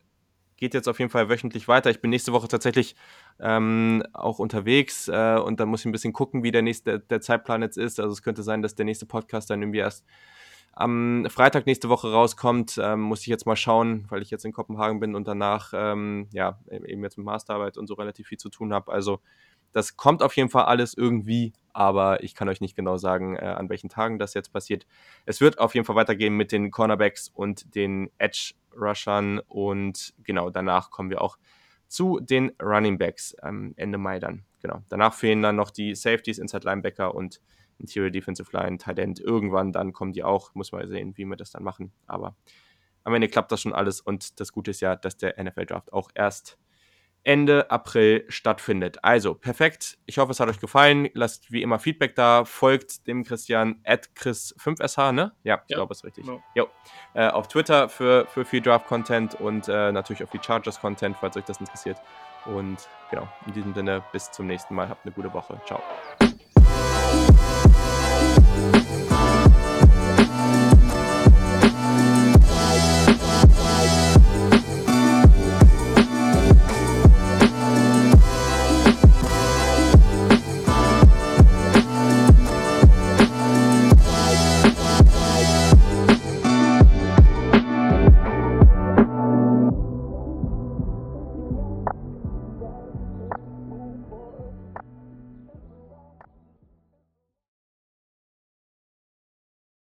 geht 0.56 0.74
jetzt 0.74 0.88
auf 0.88 1.00
jeden 1.00 1.12
Fall 1.12 1.28
wöchentlich 1.28 1.68
weiter. 1.68 1.90
Ich 1.90 2.00
bin 2.00 2.12
nächste 2.12 2.32
Woche 2.32 2.48
tatsächlich 2.48 2.96
ähm, 3.42 4.04
auch 4.14 4.40
unterwegs 4.40 5.10
äh, 5.10 5.38
und 5.38 5.60
dann 5.60 5.68
muss 5.68 5.82
ich 5.82 5.86
ein 5.86 5.92
bisschen 5.92 6.14
gucken, 6.14 6.44
wie 6.44 6.52
der 6.52 6.62
nächste 6.62 7.02
der 7.02 7.20
Zeitplan 7.20 7.62
jetzt 7.62 7.78
ist. 7.78 8.00
Also 8.00 8.14
es 8.14 8.24
könnte 8.24 8.42
sein, 8.42 8.62
dass 8.62 8.76
der 8.76 8.86
nächste 8.86 9.06
Podcast 9.06 9.50
dann 9.50 9.62
irgendwie 9.62 9.80
erst 9.80 10.06
am 10.80 11.28
Freitag 11.30 11.66
nächste 11.66 11.90
Woche 11.90 12.12
rauskommt. 12.12 12.80
Ähm, 12.82 13.02
muss 13.02 13.22
ich 13.22 13.28
jetzt 13.28 13.46
mal 13.46 13.58
schauen, 13.58 14.06
weil 14.10 14.22
ich 14.22 14.32
jetzt 14.32 14.46
in 14.46 14.54
Kopenhagen 14.54 15.02
bin 15.02 15.14
und 15.14 15.28
danach 15.28 15.74
ähm, 15.76 16.28
ja 16.32 16.58
eben 16.72 17.04
jetzt 17.04 17.18
mit 17.18 17.26
Masterarbeit 17.26 17.78
und 17.78 17.88
so 17.88 17.96
relativ 17.96 18.28
viel 18.28 18.38
zu 18.38 18.50
tun 18.50 18.74
habe. 18.74 18.92
Also 18.92 19.20
das 19.74 19.98
kommt 19.98 20.24
auf 20.24 20.36
jeden 20.38 20.50
Fall 20.50 20.66
alles 20.66 20.94
irgendwie, 20.94 21.52
aber 21.74 22.24
ich 22.24 22.34
kann 22.34 22.48
euch 22.48 22.62
nicht 22.62 22.78
genau 22.78 22.96
sagen, 22.96 23.36
äh, 23.36 23.42
an 23.42 23.70
welchen 23.70 23.90
Tagen 23.90 24.20
das 24.20 24.34
jetzt 24.34 24.54
passiert. 24.54 24.88
Es 25.26 25.42
wird 25.42 25.60
auf 25.60 25.76
jeden 25.76 25.86
Fall 25.86 25.98
weitergehen 25.98 26.34
mit 26.34 26.54
den 26.54 26.72
Cornerbacks 26.72 27.28
und 27.28 27.76
den 27.76 28.10
Edge-Rushern 28.18 29.40
und 29.48 30.14
genau, 30.24 30.50
danach 30.50 30.92
kommen 30.92 31.10
wir 31.10 31.22
auch 31.22 31.38
zu 31.90 32.20
den 32.22 32.54
Running 32.62 32.98
Backs 32.98 33.36
ähm, 33.44 33.74
Ende 33.76 33.98
Mai 33.98 34.20
dann. 34.20 34.46
Genau. 34.62 34.82
Danach 34.88 35.14
fehlen 35.14 35.42
dann 35.42 35.58
noch 35.58 35.72
die 35.72 35.94
Safeties, 35.94 36.40
Inside 36.40 36.66
Linebacker 36.66 37.14
und 37.14 37.42
Interior 37.80 38.12
Defensive 38.12 38.50
Line, 38.56 38.78
Tight 38.78 39.00
End. 39.00 39.20
Irgendwann 39.20 39.72
dann 39.72 39.94
kommen 39.94 40.14
die 40.14 40.24
auch. 40.24 40.54
Muss 40.56 40.72
mal 40.72 40.88
sehen, 40.88 41.18
wie 41.18 41.26
wir 41.26 41.38
das 41.38 41.52
dann 41.52 41.64
machen. 41.64 41.92
Aber 42.08 42.36
am 43.04 43.14
Ende 43.14 43.28
klappt 43.28 43.52
das 43.52 43.62
schon 43.62 43.74
alles. 43.74 44.02
Und 44.02 44.40
das 44.40 44.52
Gute 44.52 44.72
ist 44.72 44.82
ja, 44.82 44.96
dass 44.96 45.18
der 45.18 45.42
NFL 45.42 45.66
Draft 45.66 45.94
auch 45.94 46.10
erst 46.14 46.58
Ende 47.24 47.70
April 47.70 48.26
stattfindet. 48.30 49.04
Also, 49.04 49.36
perfekt. 49.36 49.98
Ich 50.06 50.18
hoffe, 50.18 50.32
es 50.32 50.40
hat 50.40 50.50
euch 50.50 50.60
gefallen. 50.60 51.10
Lasst 51.14 51.52
wie 51.52 51.62
immer 51.62 51.78
Feedback 51.78 52.16
da. 52.16 52.46
Folgt 52.46 53.08
dem 53.08 53.24
Christian 53.24 53.82
at 53.84 54.10
Chris5sh, 54.16 55.12
ne? 55.12 55.34
Ja, 55.44 55.62
ich 55.66 55.72
ja, 55.72 55.78
glaube, 55.78 55.92
es 55.92 56.00
ist 56.00 56.06
richtig. 56.06 56.26
Genau. 56.26 56.42
Jo. 56.56 56.68
Äh, 57.14 57.28
auf 57.28 57.48
Twitter 57.48 57.90
für, 57.90 58.26
für 58.28 58.46
viel 58.46 58.62
Draft-Content 58.62 59.36
und 59.36 59.68
äh, 59.68 59.92
natürlich 59.92 60.24
auch 60.24 60.30
viel 60.30 60.42
Chargers-Content, 60.42 61.18
falls 61.18 61.36
euch 61.36 61.46
das 61.46 61.60
interessiert. 61.60 61.98
Und 62.46 62.88
genau, 63.10 63.28
in 63.46 63.54
diesem 63.54 63.74
Sinne, 63.74 64.04
bis 64.14 64.32
zum 64.32 64.48
nächsten 64.48 64.74
Mal. 64.74 64.88
Habt 64.88 65.06
eine 65.06 65.14
gute 65.14 65.34
Woche. 65.34 65.60
Ciao. 65.66 65.82